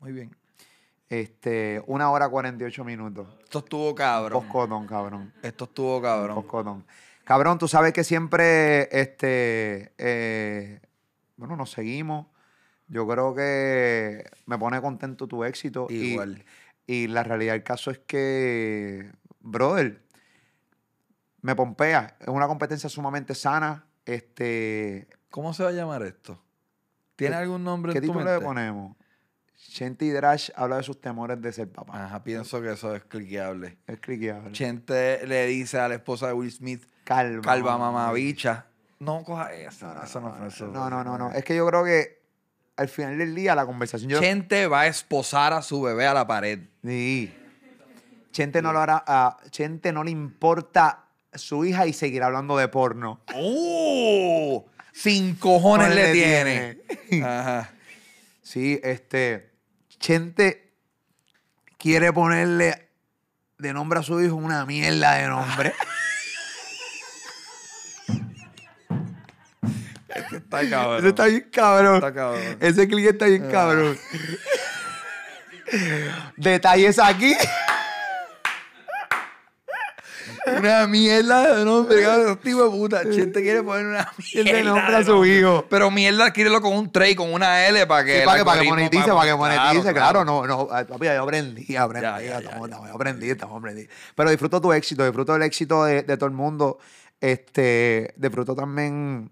Muy 0.00 0.10
bien. 0.10 0.36
Este, 1.08 1.82
una 1.86 2.10
hora 2.10 2.28
48 2.28 2.84
minutos. 2.84 3.28
Esto 3.44 3.60
estuvo 3.60 3.94
cabrón. 3.94 4.42
Poscotón, 4.42 4.86
cabrón. 4.86 5.32
Esto 5.42 5.64
estuvo 5.64 6.02
cabrón. 6.02 6.84
Cabrón, 7.28 7.58
tú 7.58 7.68
sabes 7.68 7.92
que 7.92 8.04
siempre, 8.04 8.88
este, 8.98 9.92
eh, 9.98 10.80
bueno, 11.36 11.56
nos 11.56 11.70
seguimos. 11.70 12.26
Yo 12.86 13.06
creo 13.06 13.34
que 13.34 14.24
me 14.46 14.56
pone 14.56 14.80
contento 14.80 15.28
tu 15.28 15.44
éxito. 15.44 15.88
Igual. 15.90 16.42
Y, 16.86 17.06
la 17.08 17.24
realidad 17.24 17.52
del 17.52 17.62
caso 17.64 17.90
es 17.90 17.98
que, 17.98 19.12
brother, 19.40 20.00
me 21.42 21.54
pompea. 21.54 22.16
Es 22.18 22.28
una 22.28 22.46
competencia 22.46 22.88
sumamente 22.88 23.34
sana. 23.34 23.84
Este, 24.06 25.06
¿Cómo 25.28 25.52
se 25.52 25.64
va 25.64 25.68
a 25.68 25.72
llamar 25.72 26.04
esto? 26.04 26.42
¿Tiene 27.14 27.34
¿Qué- 27.36 27.42
algún 27.42 27.62
nombre 27.62 27.92
¿Qué 27.92 27.98
en 27.98 28.06
tu 28.06 28.12
título 28.12 28.24
le 28.24 28.42
ponemos? 28.42 28.96
Shenty 29.58 30.08
Drash 30.08 30.50
habla 30.56 30.78
de 30.78 30.82
sus 30.82 30.98
temores 30.98 31.42
de 31.42 31.52
ser 31.52 31.70
papá. 31.70 32.06
Ajá, 32.06 32.24
pienso 32.24 32.62
que 32.62 32.72
eso 32.72 32.94
es 32.94 33.04
cliqueable. 33.04 33.76
Es 33.86 34.00
cliqueable. 34.00 34.52
Chente 34.52 35.26
le 35.26 35.46
dice 35.46 35.78
a 35.78 35.88
la 35.88 35.96
esposa 35.96 36.28
de 36.28 36.32
Will 36.32 36.50
Smith, 36.50 36.86
Calva 37.14 37.78
mamá. 37.78 37.90
mamabicha. 37.90 38.66
No 39.00 39.22
coja 39.24 39.52
eso. 39.54 39.90
eso 40.02 40.20
no, 40.20 40.46
eso 40.46 40.66
No, 40.68 40.90
no, 40.90 41.02
no, 41.02 41.16
no. 41.16 41.32
Es 41.32 41.44
que 41.44 41.56
yo 41.56 41.66
creo 41.66 41.84
que 41.84 42.20
al 42.76 42.88
final 42.88 43.16
del 43.16 43.34
día 43.34 43.54
la 43.54 43.64
conversación. 43.64 44.10
Yo, 44.10 44.20
Chente 44.20 44.66
va 44.66 44.82
a 44.82 44.86
esposar 44.88 45.52
a 45.52 45.62
su 45.62 45.80
bebé 45.82 46.06
a 46.06 46.14
la 46.14 46.26
pared. 46.26 46.60
Sí. 46.84 47.34
Chente 48.32 48.60
no 48.60 48.72
lo 48.72 48.80
hará. 48.80 49.02
A 49.06 49.38
Chente 49.50 49.92
no 49.92 50.04
le 50.04 50.10
importa 50.10 51.06
su 51.32 51.64
hija 51.64 51.86
y 51.86 51.92
seguirá 51.92 52.26
hablando 52.26 52.56
de 52.56 52.68
porno. 52.68 53.20
¡Uh! 53.34 54.62
Sin 54.92 55.36
cojones 55.36 55.88
Cojones 55.88 55.94
le 55.94 56.06
le 56.06 56.12
tiene. 56.12 56.78
tiene. 57.08 57.24
Ajá. 57.26 57.70
Sí, 58.42 58.80
este. 58.82 59.52
Chente 59.98 60.72
quiere 61.78 62.12
ponerle 62.12 62.88
de 63.58 63.72
nombre 63.72 64.00
a 64.00 64.02
su 64.02 64.20
hijo 64.20 64.34
una 64.36 64.66
mierda 64.66 65.14
de 65.14 65.28
nombre. 65.28 65.72
Está 70.38 70.68
cabrón. 70.70 70.98
Ese 70.98 71.08
está 71.08 71.26
bien 71.26 71.48
cabrón. 71.52 71.94
Está 71.96 72.14
cabrón. 72.14 72.56
Ese 72.60 72.88
clic 72.88 73.06
está 73.06 73.26
bien 73.26 73.50
cabrón. 73.50 73.98
Detalles 76.36 76.98
aquí. 76.98 77.34
Una 80.58 80.86
mierda 80.86 81.56
de 81.58 81.64
nombre, 81.64 82.02
cabrón. 82.02 82.26
Esos 82.26 82.40
tipos 82.40 82.64
de 82.64 82.70
puta. 82.78 83.02
Chente 83.10 83.42
quiere 83.42 83.62
poner 83.62 83.86
una 83.86 84.10
mierda. 84.34 84.52
de 84.52 84.62
nombre 84.64 84.96
a 84.96 85.04
su 85.04 85.24
hijo. 85.26 85.66
Pero 85.68 85.90
mierda, 85.90 86.26
adquírelo 86.26 86.60
con 86.62 86.72
un 86.74 86.90
tray, 86.90 87.14
con 87.14 87.32
una 87.32 87.66
L 87.66 87.86
para 87.86 88.04
que. 88.04 88.20
Sí, 88.20 88.24
para, 88.24 88.38
que, 88.38 88.44
para 88.44 88.62
que 88.62 88.68
monetice, 88.68 89.08
para 89.12 89.26
que 89.26 89.34
monetice, 89.34 89.92
claro, 89.92 90.24
claro. 90.24 90.24
no, 90.24 90.46
no, 90.46 90.68
ah, 90.70 90.84
papi, 90.88 91.06
yo 91.06 91.22
aprendí, 91.22 91.76
aprendí, 91.76 92.02
Ya, 92.06 92.20
ya, 92.20 92.26
ya, 92.28 92.38
estamos- 92.38 92.68
ya. 92.68 92.76
estamos- 92.76 92.94
aprendí, 92.94 93.30
estamos. 93.30 93.62
Pero 94.14 94.30
disfruto 94.30 94.60
tu 94.60 94.72
éxito, 94.72 95.04
disfruto 95.04 95.36
el 95.36 95.42
éxito 95.42 95.84
de, 95.84 96.02
de 96.02 96.16
todo 96.16 96.26
el 96.28 96.34
mundo, 96.34 96.78
este, 97.20 98.14
disfruto 98.16 98.54
también 98.54 99.30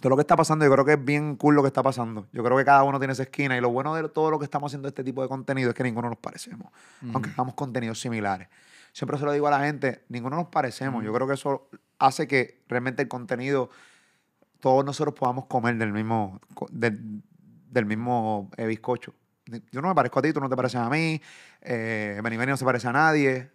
todo 0.00 0.10
lo 0.10 0.16
que 0.16 0.20
está 0.22 0.36
pasando, 0.36 0.64
yo 0.64 0.70
creo 0.72 0.84
que 0.84 0.92
es 0.94 1.04
bien 1.04 1.36
cool 1.36 1.54
lo 1.54 1.62
que 1.62 1.68
está 1.68 1.82
pasando. 1.82 2.26
Yo 2.32 2.44
creo 2.44 2.56
que 2.56 2.64
cada 2.64 2.82
uno 2.82 2.98
tiene 2.98 3.12
esa 3.12 3.22
esquina 3.22 3.56
y 3.56 3.60
lo 3.60 3.70
bueno 3.70 3.94
de 3.94 4.08
todo 4.08 4.30
lo 4.30 4.38
que 4.38 4.44
estamos 4.44 4.70
haciendo 4.70 4.88
este 4.88 5.02
tipo 5.02 5.22
de 5.22 5.28
contenido 5.28 5.70
es 5.70 5.74
que 5.74 5.82
ninguno 5.82 6.08
nos 6.10 6.18
parecemos, 6.18 6.70
aunque 7.14 7.30
hagamos 7.30 7.54
contenidos 7.54 8.00
similares. 8.00 8.48
Siempre 8.92 9.18
se 9.18 9.24
lo 9.24 9.32
digo 9.32 9.46
a 9.46 9.50
la 9.50 9.60
gente, 9.60 10.04
ninguno 10.08 10.36
nos 10.36 10.48
parecemos. 10.48 11.04
Yo 11.04 11.12
creo 11.12 11.26
que 11.26 11.34
eso 11.34 11.68
hace 11.98 12.26
que 12.26 12.62
realmente 12.68 13.02
el 13.02 13.08
contenido 13.08 13.70
todos 14.60 14.84
nosotros 14.84 15.14
podamos 15.14 15.46
comer 15.46 15.76
del 15.76 15.92
mismo, 15.92 16.40
del, 16.70 17.22
del 17.70 17.86
mismo 17.86 18.50
eh, 18.56 18.66
bizcocho. 18.66 19.14
Yo 19.70 19.80
no 19.82 19.88
me 19.88 19.94
parezco 19.94 20.18
a 20.18 20.22
ti, 20.22 20.32
tú 20.32 20.40
no 20.40 20.48
te 20.48 20.56
pareces 20.56 20.80
a 20.80 20.88
mí, 20.90 21.20
eh, 21.60 22.18
Benny 22.22 22.36
Benny 22.36 22.50
no 22.50 22.56
se 22.56 22.64
parece 22.64 22.88
a 22.88 22.92
nadie, 22.92 23.50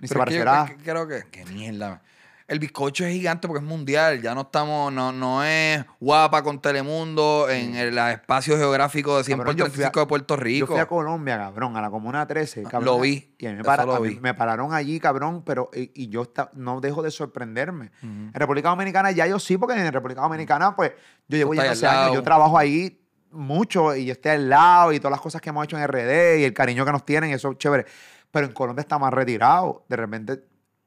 ni 0.00 0.08
se 0.08 0.14
Pero 0.14 0.24
que 0.26 0.34
yo 0.38 0.44
parecerá. 0.44 0.66
cre- 0.66 0.82
creo 0.82 1.06
que. 1.08 1.24
Qué 1.30 1.44
mierda. 1.46 2.00
El 2.48 2.60
bizcocho 2.60 3.04
es 3.04 3.12
gigante 3.12 3.48
porque 3.48 3.62
es 3.64 3.68
mundial. 3.68 4.22
Ya 4.22 4.32
no 4.32 4.42
estamos. 4.42 4.92
No, 4.92 5.10
no 5.10 5.42
es 5.42 5.84
guapa 5.98 6.44
con 6.44 6.60
Telemundo 6.60 7.48
en 7.50 7.74
el 7.74 7.98
espacio 7.98 8.56
geográfico 8.56 9.18
de 9.18 9.24
100 9.24 9.36
por 9.38 9.46
Cabrón, 9.46 9.56
yo 9.58 9.64
fui 9.64 9.82
a- 9.82 9.90
35 9.90 10.00
de 10.00 10.06
Puerto 10.06 10.34
Yo 10.36 10.40
Rico. 10.42 10.66
fui 10.68 10.78
a 10.78 10.86
Colombia, 10.86 11.38
cabrón, 11.38 11.76
a 11.76 11.80
la 11.82 11.90
Comuna 11.90 12.24
13. 12.26 12.62
Ah, 12.64 12.68
Cabrón, 12.70 12.84
lo 12.84 13.00
vi, 13.00 13.34
Y 13.38 13.46
a 13.46 13.50
mí 13.50 13.56
me, 13.56 13.64
para- 13.64 13.84
lo 13.84 14.00
mí 14.00 14.18
me 14.20 14.32
pararon 14.34 14.72
allí, 14.72 15.00
cabrón, 15.00 15.42
pero 15.44 15.70
y, 15.74 15.90
y 16.04 16.08
yo 16.08 16.32
no 16.54 16.80
dejo 16.80 17.02
de 17.02 17.10
sorprenderme. 17.10 17.90
En 18.02 18.32
República 18.32 18.68
Dominicana 18.68 19.10
ya 19.10 19.26
yo 19.26 19.40
sí, 19.40 19.56
porque 19.56 19.74
en 19.74 19.92
República 19.92 20.20
Dominicana, 20.20 20.76
pues, 20.76 20.92
yo 21.26 21.38
llevo 21.38 21.52
estás 21.52 21.70
hace 21.70 21.86
años, 21.88 22.14
yo 22.14 22.22
trabajo 22.22 22.56
ahí 22.56 23.00
mucho 23.32 23.94
y 23.96 24.06
yo 24.06 24.12
estoy 24.12 24.30
al 24.32 24.48
lado 24.48 24.92
y 24.92 24.98
todas 25.00 25.10
las 25.10 25.20
cosas 25.20 25.40
que 25.40 25.50
hemos 25.50 25.64
hecho 25.64 25.76
en 25.76 25.82
RD 25.86 26.38
y 26.38 26.44
el 26.44 26.54
cariño 26.54 26.84
que 26.84 26.92
nos 26.92 27.04
tienen, 27.04 27.30
eso 27.32 27.50
es 27.50 27.58
chévere. 27.58 27.86
Pero 28.30 28.46
en 28.46 28.52
Colombia 28.52 28.82
está 28.82 28.98
más 28.98 29.12
retirado. 29.12 29.84
De 29.88 29.96
repente 29.96 30.40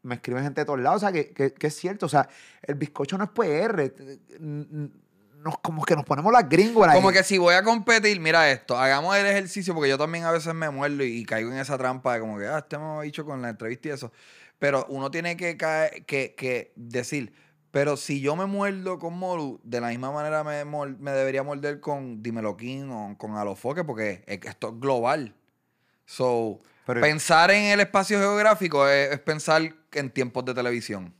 me 0.04 0.16
escriben 0.16 0.44
gente 0.44 0.62
de 0.62 0.66
todos 0.66 0.80
lados, 0.80 0.98
o 0.98 1.00
sea, 1.00 1.12
que, 1.12 1.32
que- 1.32 1.54
que 1.54 1.68
es 1.68 1.76
cierto, 1.76 2.06
o 2.06 2.10
sea, 2.10 2.28
el 2.62 2.76
bizcocho 2.76 3.18
no 3.18 3.24
es 3.26 3.30
PR. 3.32 3.92
Nos, 4.40 5.58
como 5.60 5.86
que 5.86 5.96
nos 5.96 6.04
ponemos 6.04 6.34
las 6.34 6.50
gringolas. 6.50 6.96
Como 6.96 7.10
ahí. 7.10 7.16
que 7.16 7.24
si 7.24 7.38
voy 7.38 7.54
a 7.56 7.64
competir, 7.64 8.20
mira 8.20 8.52
esto, 8.52 8.78
hagamos 8.78 9.16
el 9.16 9.26
ejercicio, 9.26 9.74
porque 9.74 9.90
yo 9.90 9.98
también 9.98 10.26
a 10.26 10.32
veces 10.32 10.54
me 10.54 10.70
muerdo 10.70 11.04
y, 11.04 11.20
y 11.20 11.26
caigo 11.26 11.50
en 11.52 11.58
esa 11.60 11.78
trampa 11.78 12.14
de 12.16 12.20
como 12.20 12.38
que, 12.38 12.46
ah, 12.46 12.58
este 12.60 12.76
hemos 12.76 13.04
dicho 13.04 13.24
con 13.26 13.42
la 13.42 13.50
entrevista 13.50 13.88
y 13.88 13.92
eso. 13.92 14.12
Pero 14.58 14.86
uno 14.90 15.10
tiene 15.10 15.38
que, 15.38 15.56
caer, 15.56 16.06
que, 16.06 16.36
que 16.36 16.74
decir, 16.76 17.32
pero 17.72 17.96
si 17.96 18.20
yo 18.20 18.36
me 18.36 18.48
muerdo 18.48 19.00
con 19.00 19.18
Molu, 19.18 19.62
de 19.64 19.80
la 19.80 19.88
misma 19.90 20.12
manera 20.12 20.44
me, 20.44 20.66
me 20.66 21.12
debería 21.12 21.44
morder 21.44 21.80
con 21.80 22.22
Dímelo 22.22 22.58
King 22.58 22.90
o 22.90 23.18
con 23.18 23.38
Alofoque, 23.38 23.86
porque 23.86 24.24
es 24.28 24.40
que 24.40 24.50
esto 24.50 24.70
es 24.74 24.80
global. 24.82 25.36
So, 26.06 26.60
Pero- 26.86 27.00
pensar 27.00 27.52
en 27.52 27.66
el 27.66 27.80
espacio 27.80 28.20
geográfico 28.20 28.86
es, 28.90 29.12
es 29.14 29.20
pensar 29.20 29.74
en 29.94 30.10
tiempos 30.12 30.46
de 30.46 30.54
televisión. 30.54 31.14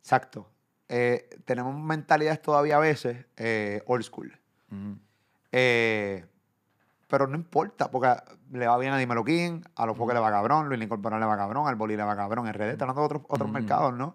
Exacto. 0.00 0.48
Eh, 0.88 1.28
tenemos 1.44 1.78
mentalidades 1.78 2.40
todavía 2.40 2.76
a 2.76 2.80
veces 2.80 3.26
eh, 3.36 3.82
old 3.86 4.02
school. 4.02 4.38
Eh, 5.52 6.24
pero 7.06 7.26
no 7.26 7.36
importa, 7.36 7.90
porque 7.90 8.14
le 8.52 8.66
va 8.66 8.78
bien 8.78 8.92
a 8.92 8.98
Dímelo 8.98 9.24
King, 9.24 9.62
a 9.76 9.86
los 9.86 9.96
Foques 9.96 10.14
le 10.14 10.20
va 10.20 10.30
cabrón, 10.30 10.68
Luis 10.68 10.80
Incorporal 10.80 11.20
le 11.20 11.26
va 11.26 11.36
cabrón, 11.36 11.66
al 11.66 11.76
Boli 11.76 11.96
le 11.96 12.02
va 12.02 12.16
cabrón, 12.16 12.50
RD, 12.52 12.70
está 12.70 12.84
hablando 12.84 13.02
de 13.02 13.06
otros, 13.06 13.22
otros 13.28 13.50
mercados, 13.50 13.94
¿no? 13.94 14.14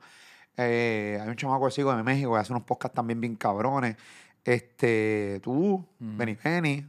Hay 0.58 1.28
un 1.28 1.36
chamaco 1.36 1.66
que 1.66 1.72
sigo 1.72 1.96
de 1.96 2.04
México 2.04 2.34
que 2.34 2.40
hace 2.40 2.54
unos 2.54 2.64
podcasts 2.64 2.96
también 2.96 3.20
bien 3.20 3.36
cabrones. 3.36 3.98
Este, 4.44 5.40
tú, 5.42 5.86
Benny 6.00 6.36
Penny. 6.36 6.86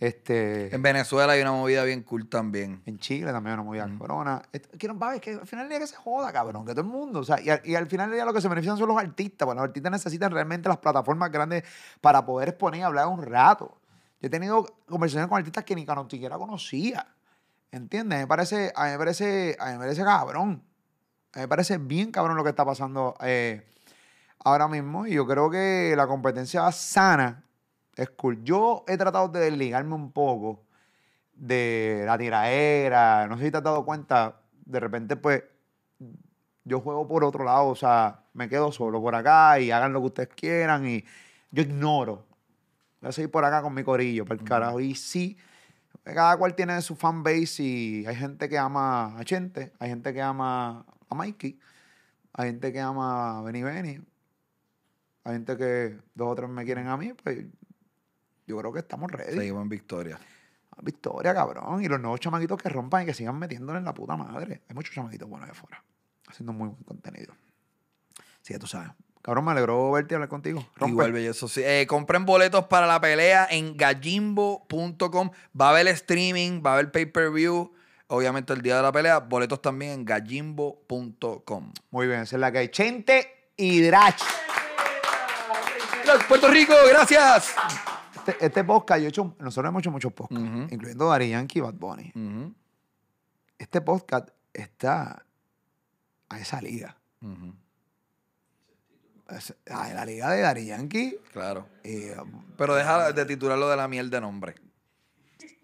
Este, 0.00 0.74
En 0.74 0.80
Venezuela 0.80 1.34
hay 1.34 1.42
una 1.42 1.52
movida 1.52 1.84
bien 1.84 2.02
cool 2.02 2.26
también. 2.26 2.82
en 2.86 2.98
Chile 2.98 3.30
también 3.32 3.60
una 3.60 3.62
movida. 3.62 4.42
Est- 4.50 4.74
Quiero, 4.78 4.98
va, 4.98 5.14
es 5.14 5.20
que 5.20 5.32
al 5.32 5.46
final 5.46 5.66
del 5.66 5.68
día 5.68 5.78
que 5.78 5.86
se 5.86 5.94
joda, 5.96 6.32
cabrón, 6.32 6.64
que 6.64 6.72
todo 6.72 6.80
el 6.80 6.86
mundo. 6.86 7.20
O 7.20 7.24
sea, 7.24 7.38
y, 7.38 7.50
al, 7.50 7.60
y 7.64 7.74
al 7.74 7.86
final 7.86 8.08
del 8.08 8.16
día 8.16 8.24
lo 8.24 8.32
que 8.32 8.40
se 8.40 8.48
benefician 8.48 8.78
son 8.78 8.88
los 8.88 8.96
artistas. 8.96 9.44
Bueno, 9.44 9.60
los 9.60 9.68
artistas 9.68 9.92
necesitan 9.92 10.32
realmente 10.32 10.70
las 10.70 10.78
plataformas 10.78 11.30
grandes 11.30 11.64
para 12.00 12.24
poder 12.24 12.48
exponer 12.48 12.80
y 12.80 12.82
hablar 12.82 13.08
un 13.08 13.22
rato. 13.22 13.78
Yo 14.22 14.26
he 14.28 14.30
tenido 14.30 14.64
conversaciones 14.88 15.28
con 15.28 15.36
artistas 15.36 15.64
que 15.64 15.74
ni, 15.74 15.86
siquiera 16.08 16.38
conocía. 16.38 17.06
¿Entiendes? 17.70 18.20
Me 18.20 18.26
parece, 18.26 18.72
a 18.74 18.86
mí 18.86 18.92
me 18.92 18.98
parece, 18.98 19.54
a 19.60 19.66
mí 19.66 19.72
me 19.72 19.78
parece 19.80 20.02
cabrón. 20.02 20.62
A 21.34 21.38
mí 21.38 21.42
me 21.42 21.48
parece 21.48 21.76
bien 21.76 22.10
cabrón 22.10 22.38
lo 22.38 22.42
que 22.42 22.50
está 22.50 22.64
pasando 22.64 23.16
eh, 23.20 23.68
ahora 24.42 24.66
mismo. 24.66 25.06
Y 25.06 25.12
yo 25.12 25.26
creo 25.26 25.50
que 25.50 25.92
la 25.94 26.06
competencia 26.06 26.72
sana 26.72 27.44
es 27.96 28.10
cool. 28.10 28.42
Yo 28.44 28.84
he 28.88 28.96
tratado 28.96 29.28
de 29.28 29.40
desligarme 29.40 29.94
un 29.94 30.12
poco 30.12 30.64
de 31.34 32.02
la 32.06 32.18
tiraera. 32.18 33.26
No 33.26 33.36
sé 33.38 33.46
si 33.46 33.50
te 33.50 33.56
has 33.58 33.62
dado 33.62 33.84
cuenta, 33.84 34.40
de 34.64 34.80
repente, 34.80 35.16
pues, 35.16 35.42
yo 36.64 36.80
juego 36.80 37.08
por 37.08 37.24
otro 37.24 37.44
lado, 37.44 37.66
o 37.66 37.74
sea, 37.74 38.24
me 38.34 38.48
quedo 38.48 38.70
solo 38.70 39.00
por 39.00 39.14
acá 39.14 39.58
y 39.58 39.70
hagan 39.70 39.92
lo 39.92 40.00
que 40.00 40.06
ustedes 40.06 40.28
quieran 40.34 40.86
y 40.86 41.04
yo 41.50 41.62
ignoro. 41.62 42.26
Voy 43.00 43.08
a 43.08 43.12
seguir 43.12 43.30
por 43.30 43.44
acá 43.44 43.62
con 43.62 43.74
mi 43.74 43.82
corillo, 43.82 44.24
por 44.24 44.38
el 44.38 44.44
carajo. 44.44 44.78
Y 44.80 44.94
sí, 44.94 45.38
cada 46.04 46.36
cual 46.36 46.54
tiene 46.54 46.80
su 46.82 46.96
fanbase 46.96 47.62
y 47.62 48.06
hay 48.06 48.14
gente 48.14 48.48
que 48.48 48.58
ama 48.58 49.18
a 49.18 49.24
Chente, 49.24 49.72
hay 49.78 49.88
gente 49.90 50.12
que 50.12 50.22
ama 50.22 50.84
a 51.08 51.14
Mikey, 51.14 51.58
hay 52.34 52.50
gente 52.50 52.72
que 52.72 52.80
ama 52.80 53.38
a 53.38 53.42
Benny 53.42 53.62
Benny, 53.62 54.00
hay 55.24 55.32
gente 55.32 55.56
que 55.56 55.98
dos 56.14 56.28
o 56.28 56.34
tres 56.34 56.48
me 56.50 56.64
quieren 56.64 56.88
a 56.88 56.96
mí, 56.96 57.12
pues 57.14 57.46
yo 58.50 58.58
creo 58.58 58.72
que 58.72 58.80
estamos 58.80 59.10
ready. 59.10 59.36
Seguimos 59.36 59.62
en 59.62 59.68
victoria. 59.68 60.18
Victoria, 60.82 61.34
cabrón. 61.34 61.82
Y 61.82 61.88
los 61.88 62.00
nuevos 62.00 62.20
chamaquitos 62.20 62.60
que 62.60 62.68
rompan 62.68 63.02
y 63.02 63.06
que 63.06 63.14
sigan 63.14 63.38
metiéndole 63.38 63.78
en 63.78 63.84
la 63.84 63.94
puta 63.94 64.16
madre. 64.16 64.62
Hay 64.68 64.74
muchos 64.74 64.94
chamaquitos 64.94 65.28
buenos 65.28 65.46
de 65.46 65.52
afuera. 65.52 65.82
Haciendo 66.26 66.52
muy 66.52 66.68
buen 66.68 66.82
contenido. 66.84 67.34
Sí, 68.42 68.54
ya 68.54 68.58
tú 68.58 68.66
sabes. 68.66 68.90
Cabrón, 69.22 69.44
me 69.44 69.50
alegró 69.50 69.90
verte 69.90 70.14
y 70.14 70.16
hablar 70.16 70.30
contigo. 70.30 70.66
Rompe. 70.76 70.92
Igual, 70.92 71.12
belloso. 71.12 71.48
Sí. 71.48 71.62
Eh, 71.62 71.86
compren 71.86 72.24
boletos 72.24 72.64
para 72.66 72.86
la 72.86 73.00
pelea 73.00 73.46
en 73.50 73.76
gallimbo.com. 73.76 75.30
Va 75.58 75.66
a 75.66 75.70
haber 75.70 75.88
streaming, 75.88 76.62
va 76.64 76.70
a 76.70 76.74
haber 76.74 76.90
pay-per-view. 76.90 77.72
Obviamente 78.06 78.52
el 78.54 78.62
día 78.62 78.76
de 78.76 78.82
la 78.82 78.92
pelea. 78.92 79.18
Boletos 79.18 79.60
también 79.60 79.92
en 79.92 80.04
gallimbo.com. 80.04 81.72
Muy 81.90 82.06
bien, 82.06 82.20
esa 82.20 82.36
es 82.36 82.40
la 82.40 82.50
que 82.50 82.58
hay. 82.58 82.68
Chente 82.68 83.52
y 83.56 83.82
Drach. 83.82 84.22
Puerto 86.28 86.48
Rico, 86.48 86.74
gracias. 86.88 87.54
Este, 88.26 88.44
este 88.46 88.64
podcast, 88.64 89.00
yo 89.00 89.06
he 89.06 89.08
hecho, 89.08 89.34
nosotros 89.38 89.68
hemos 89.70 89.80
hecho 89.80 89.90
muchos 89.90 90.12
podcasts, 90.12 90.72
incluyendo 90.72 91.08
Dari 91.08 91.30
Yankee 91.30 91.58
y 91.58 91.62
Bad 91.62 91.74
Bunny. 91.74 92.12
Este 93.58 93.80
podcast 93.80 94.28
está 94.52 95.24
a 96.28 96.38
esa 96.38 96.60
liga. 96.60 96.96
ujú. 97.22 97.54
Es- 99.30 99.54
A 99.70 99.92
la 99.94 100.04
liga 100.04 100.30
de 100.30 100.40
Dari 100.40 100.66
Yankee. 100.66 101.16
Claro. 101.32 101.68
y, 101.84 102.06
Pero 102.56 102.74
deja 102.74 103.12
de 103.12 103.24
titularlo 103.26 103.68
de 103.68 103.76
la 103.76 103.86
miel 103.88 104.10
de 104.10 104.20
nombre. 104.20 104.54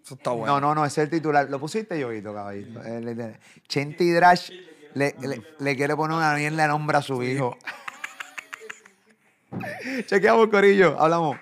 Eso 0.03 0.15
está 0.15 0.31
bueno. 0.31 0.53
No, 0.53 0.61
no, 0.69 0.75
no, 0.75 0.85
ese 0.85 1.01
es 1.01 1.05
el 1.05 1.11
titular. 1.11 1.49
Lo 1.49 1.59
pusiste 1.59 1.99
yo, 1.99 2.07
caballito. 2.33 2.79
Y 3.99 4.11
Drach 4.11 4.49
le, 4.93 5.15
le- 5.19 5.41
le 5.59 5.75
quiere 5.75 5.95
poner 5.97 6.15
una 6.17 6.33
mierda 6.35 6.61
de 6.61 6.67
nombre 6.69 6.95
a 6.97 7.01
su 7.01 7.21
hijo. 7.23 7.57
Chequeamos, 10.05 10.47
Corillo. 10.47 10.97
Hablamos. 10.99 11.37